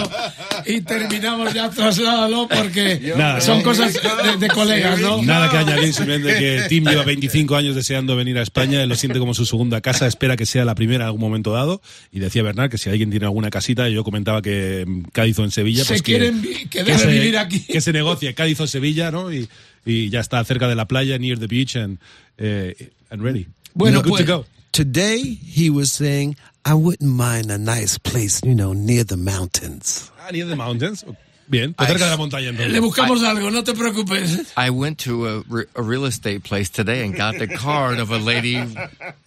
Y 0.65 0.81
terminamos 0.81 1.53
ya, 1.53 1.69
trasládalo, 1.69 2.47
porque 2.47 3.13
Nada, 3.15 3.41
son 3.41 3.59
no. 3.59 3.63
cosas 3.63 3.93
de, 3.93 4.37
de 4.39 4.47
colegas, 4.49 4.99
¿no? 4.99 5.21
Nada 5.21 5.49
que 5.49 5.57
añadir, 5.57 5.93
simplemente 5.93 6.37
que 6.39 6.63
Tim 6.69 6.85
lleva 6.87 7.03
25 7.03 7.55
años 7.55 7.75
deseando 7.75 8.15
venir 8.15 8.37
a 8.37 8.41
España, 8.41 8.81
él 8.81 8.89
lo 8.89 8.95
siente 8.95 9.19
como 9.19 9.33
su 9.33 9.45
segunda 9.45 9.81
casa, 9.81 10.07
espera 10.07 10.35
que 10.37 10.45
sea 10.45 10.65
la 10.65 10.75
primera 10.75 11.03
en 11.03 11.07
algún 11.07 11.21
momento 11.21 11.51
dado. 11.51 11.81
Y 12.11 12.19
decía 12.19 12.43
Bernard 12.43 12.69
que 12.69 12.77
si 12.77 12.89
alguien 12.89 13.09
tiene 13.09 13.25
alguna 13.25 13.49
casita, 13.49 13.89
yo 13.89 14.03
comentaba 14.03 14.41
que 14.41 14.85
Cádiz 15.11 15.39
o 15.39 15.43
en 15.43 15.51
Sevilla, 15.51 15.83
Se 15.83 15.89
pues 15.89 16.01
que, 16.01 16.11
quieren 16.11 16.41
que 16.69 16.83
debe 16.83 16.97
se, 16.97 17.07
vivir 17.07 17.37
aquí. 17.37 17.59
Que 17.61 17.81
se 17.81 17.91
negocie 17.93 18.33
Cádiz 18.33 18.59
o 18.59 18.67
Sevilla, 18.67 19.11
¿no? 19.11 19.31
Y, 19.33 19.47
y 19.85 20.09
ya 20.09 20.19
está 20.21 20.43
cerca 20.45 20.67
de 20.67 20.75
la 20.75 20.87
playa, 20.87 21.17
near 21.17 21.37
the 21.39 21.47
beach 21.47 21.75
and, 21.75 21.99
eh, 22.37 22.91
and 23.09 23.21
ready. 23.21 23.47
Bueno, 23.75 24.01
Good 24.01 24.09
pues, 24.09 24.21
to 24.21 24.25
go. 24.27 24.45
today 24.71 25.19
he 25.21 25.69
was 25.69 25.91
saying, 25.91 26.35
I 26.65 26.73
wouldn't 26.75 27.09
mind 27.11 27.51
a 27.51 27.57
nice 27.57 27.97
place, 27.97 28.41
you 28.43 28.55
know, 28.55 28.73
near 28.73 29.03
the 29.03 29.17
mountains. 29.17 30.11
Ah, 30.21 30.31
near 30.31 30.45
the 30.45 30.55
mountains. 30.55 31.03
Bien, 31.47 31.73
pues 31.73 31.89
cerca 31.89 32.05
de 32.05 32.11
la 32.11 32.17
montaña 32.17 32.49
entonces. 32.49 32.71
Le 32.71 32.79
buscamos 32.79 33.21
algo, 33.23 33.51
no 33.51 33.63
te 33.63 33.73
preocupes. 33.73 34.53
I 34.55 34.69
went 34.69 34.99
to 34.99 35.27
a, 35.27 35.43
re- 35.49 35.65
a 35.75 35.81
real 35.81 36.05
estate 36.05 36.41
place 36.43 36.69
today 36.69 37.03
and 37.05 37.13
got 37.15 37.37
the 37.37 37.47
card 37.47 37.99
of 37.99 38.11
a 38.11 38.17
lady 38.17 38.55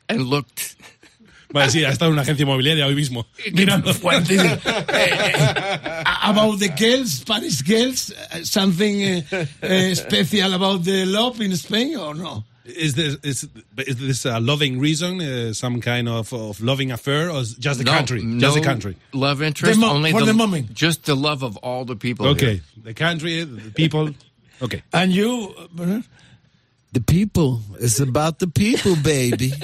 and 0.09 0.23
looked. 0.23 0.77
Vale, 1.53 1.71
sí, 1.71 1.85
ha 1.85 1.91
estado 1.91 2.07
en 2.11 2.15
una 2.15 2.23
agencia 2.23 2.43
inmobiliaria 2.43 2.87
hoy 2.87 2.95
mismo. 2.97 3.27
Mirando. 3.53 3.93
Fuertísimo. 3.95 4.59
Eh, 4.89 5.33
eh, 5.35 6.05
about 6.25 6.59
the 6.59 6.69
girls, 6.71 7.13
Spanish 7.21 7.63
girls, 7.63 8.11
uh, 8.33 8.43
something 8.43 9.23
uh, 9.31 9.45
uh, 9.63 9.95
special 9.95 10.55
about 10.55 10.83
the 10.85 11.05
love 11.05 11.41
in 11.41 11.55
Spain 11.57 11.97
or 11.97 12.15
no? 12.15 12.45
Is 12.67 12.95
this 12.95 13.17
is, 13.23 13.49
is 13.79 13.97
this 13.97 14.25
a 14.25 14.41
loving 14.41 14.81
reason, 14.81 15.21
uh, 15.21 15.53
some 15.53 15.81
kind 15.81 16.09
of, 16.09 16.33
of 16.33 16.61
loving 16.61 16.91
affair, 16.91 17.31
or 17.31 17.41
is 17.41 17.55
just 17.55 17.79
the 17.79 17.85
no, 17.85 17.93
country? 17.93 18.23
no 18.23 18.41
just 18.41 18.57
the 18.57 18.63
country. 18.63 18.97
Love 19.13 19.41
interest. 19.41 19.81
The 19.81 19.87
only 19.87 20.11
for 20.11 20.21
the, 20.21 20.27
the 20.27 20.35
moment. 20.35 20.75
Just 20.75 21.05
the 21.05 21.15
love 21.15 21.43
of 21.43 21.57
all 21.59 21.85
the 21.85 21.97
people. 21.97 22.27
Okay, 22.29 22.55
here. 22.55 22.63
the 22.83 22.95
country, 22.95 23.45
the 23.45 23.71
people. 23.71 24.11
Okay. 24.61 24.83
And 24.93 25.13
you, 25.13 25.55
uh, 25.79 26.01
The 26.93 27.03
people. 27.03 27.61
It's 27.79 28.01
about 28.01 28.39
the 28.39 28.47
people, 28.47 28.97
baby. 28.97 29.53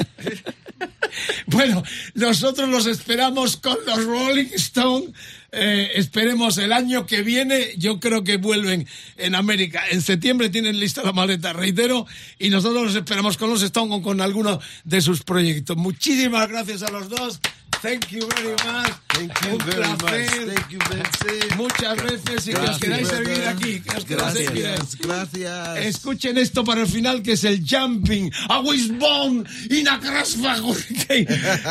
Bueno, 1.47 1.83
nosotros 2.15 2.69
los 2.71 2.87
esperamos 2.87 3.57
con 3.57 3.77
los 3.87 4.05
Rolling 4.05 4.49
Stones. 4.55 5.13
Eh, 5.55 5.93
esperemos 5.97 6.57
el 6.57 6.73
año 6.73 7.05
que 7.05 7.23
viene. 7.23 7.75
Yo 7.77 8.01
creo 8.01 8.25
que 8.25 8.39
vuelven 8.39 8.87
en 9.19 9.35
América. 9.35 9.83
En 9.91 10.01
septiembre 10.01 10.49
tienen 10.49 10.81
lista 10.81 11.03
la 11.03 11.13
maleta, 11.13 11.53
reitero. 11.53 12.07
Y 12.39 12.49
nosotros 12.49 12.85
los 12.85 12.95
esperamos 12.95 13.37
con 13.37 13.51
los 13.51 13.63
Stones 13.63 13.99
o 13.99 14.03
con 14.03 14.23
alguno 14.23 14.61
de 14.85 15.01
sus 15.03 15.23
proyectos. 15.23 15.77
Muchísimas 15.77 16.49
gracias 16.49 16.83
a 16.83 16.91
los 16.91 17.11
dos. 17.11 17.41
Thank 17.83 18.13
you 18.13 18.29
very 18.29 18.53
much. 18.53 18.93
Thank 19.09 19.33
you 19.43 19.51
Un 19.53 19.59
very 19.59 19.83
much. 19.83 19.99
placer. 19.99 20.55
Thank 20.55 20.71
you. 20.71 20.79
Muchas 21.57 22.03
veces 22.03 22.49
y 22.49 22.53
que 22.53 22.57
os 22.59 22.65
Gracias, 22.65 22.79
queráis 22.79 23.09
seguir 23.09 23.45
aquí. 23.47 23.83
Gracias, 24.09 24.97
gracias. 24.99 25.79
Escuchen 25.79 26.39
esto 26.39 26.65
para 26.65 26.83
el 26.83 26.87
final, 26.87 27.23
que 27.23 27.33
es 27.33 27.45
el 27.45 27.65
Jumping, 27.69 28.33
a 28.49 28.61
Wishbone 28.61 29.45
y 29.69 29.87
a 29.87 29.99
Crash. 29.99 30.37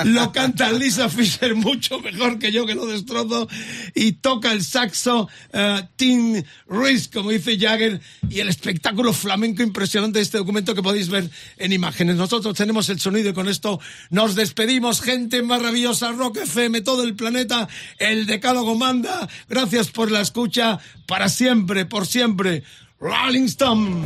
Lo 0.05 0.31
canta 0.31 0.71
Lisa 0.71 1.09
Fisher 1.09 1.55
mucho 1.55 1.99
mejor 1.99 2.39
que 2.39 2.51
yo, 2.51 2.65
que 2.65 2.75
lo 2.75 2.85
destrozo. 2.85 3.47
Y 3.95 4.13
toca 4.13 4.51
el 4.51 4.63
saxo 4.63 5.29
eh, 5.53 5.83
Tim 5.95 6.43
Reese, 6.67 7.09
como 7.09 7.31
dice 7.31 7.57
Jagger. 7.57 8.01
Y 8.29 8.39
el 8.39 8.49
espectáculo 8.49 9.13
flamenco 9.13 9.63
impresionante 9.63 10.19
de 10.19 10.23
este 10.23 10.37
documento 10.37 10.75
que 10.75 10.83
podéis 10.83 11.09
ver 11.09 11.29
en 11.57 11.73
imágenes. 11.73 12.15
Nosotros 12.15 12.55
tenemos 12.55 12.89
el 12.89 12.99
sonido 12.99 13.29
y 13.29 13.33
con 13.33 13.49
esto 13.49 13.79
nos 14.09 14.35
despedimos. 14.35 15.01
Gente 15.01 15.41
maravillosa, 15.41 16.00
Rock 16.09 16.37
FM, 16.37 16.81
todo 16.81 17.03
el 17.03 17.15
planeta, 17.15 17.67
el 17.99 18.25
decálogo 18.25 18.75
manda. 18.75 19.27
Gracias 19.47 19.89
por 19.91 20.11
la 20.11 20.21
escucha. 20.21 20.79
Para 21.05 21.29
siempre, 21.29 21.85
por 21.85 22.07
siempre. 22.07 22.63
Rolling 22.99 23.45
Stone. 23.45 24.05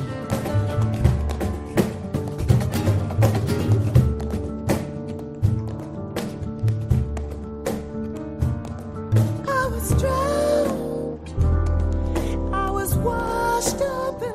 Washed 13.06 13.82
up 13.82 14.35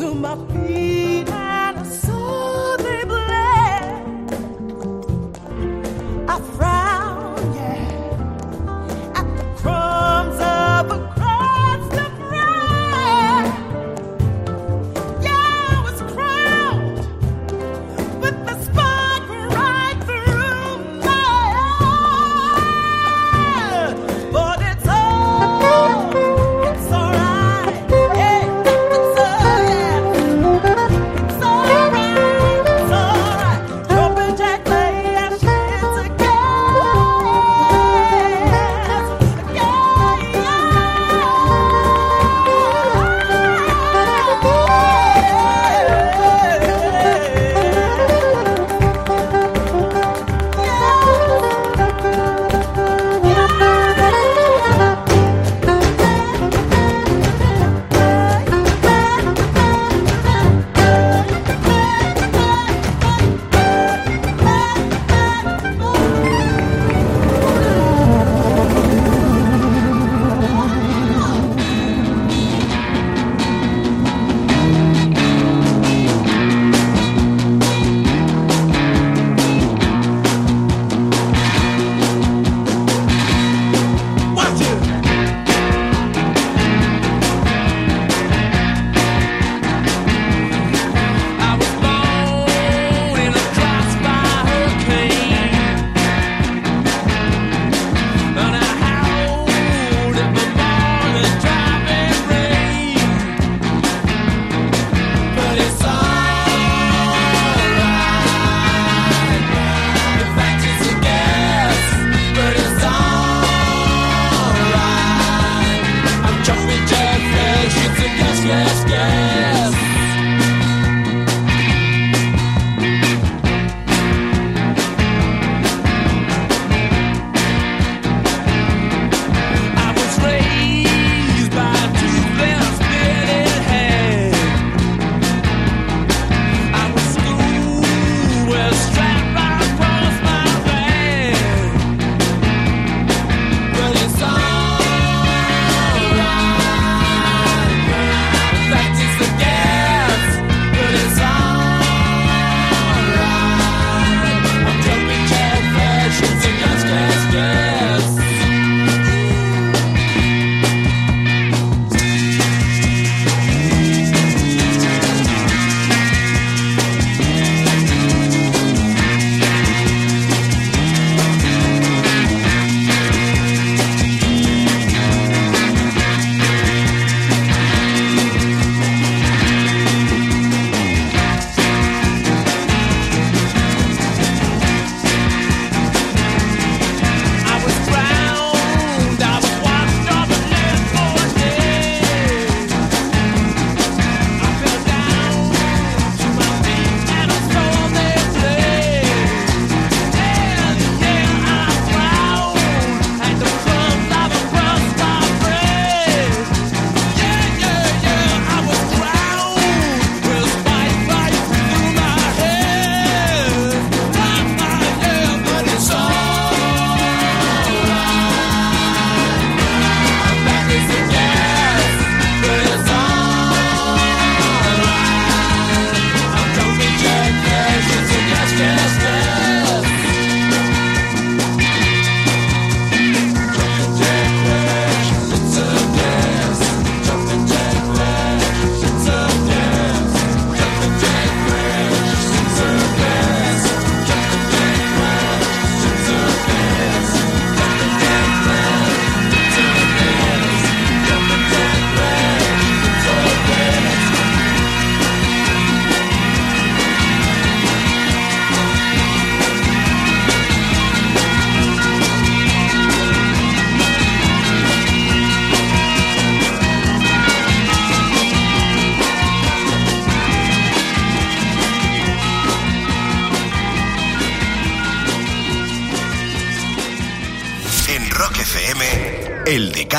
to 0.00 0.14
my 0.14 0.34
feet 0.48 0.89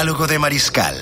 Decálogo 0.02 0.26
de 0.26 0.40
Mariscal 0.40 1.01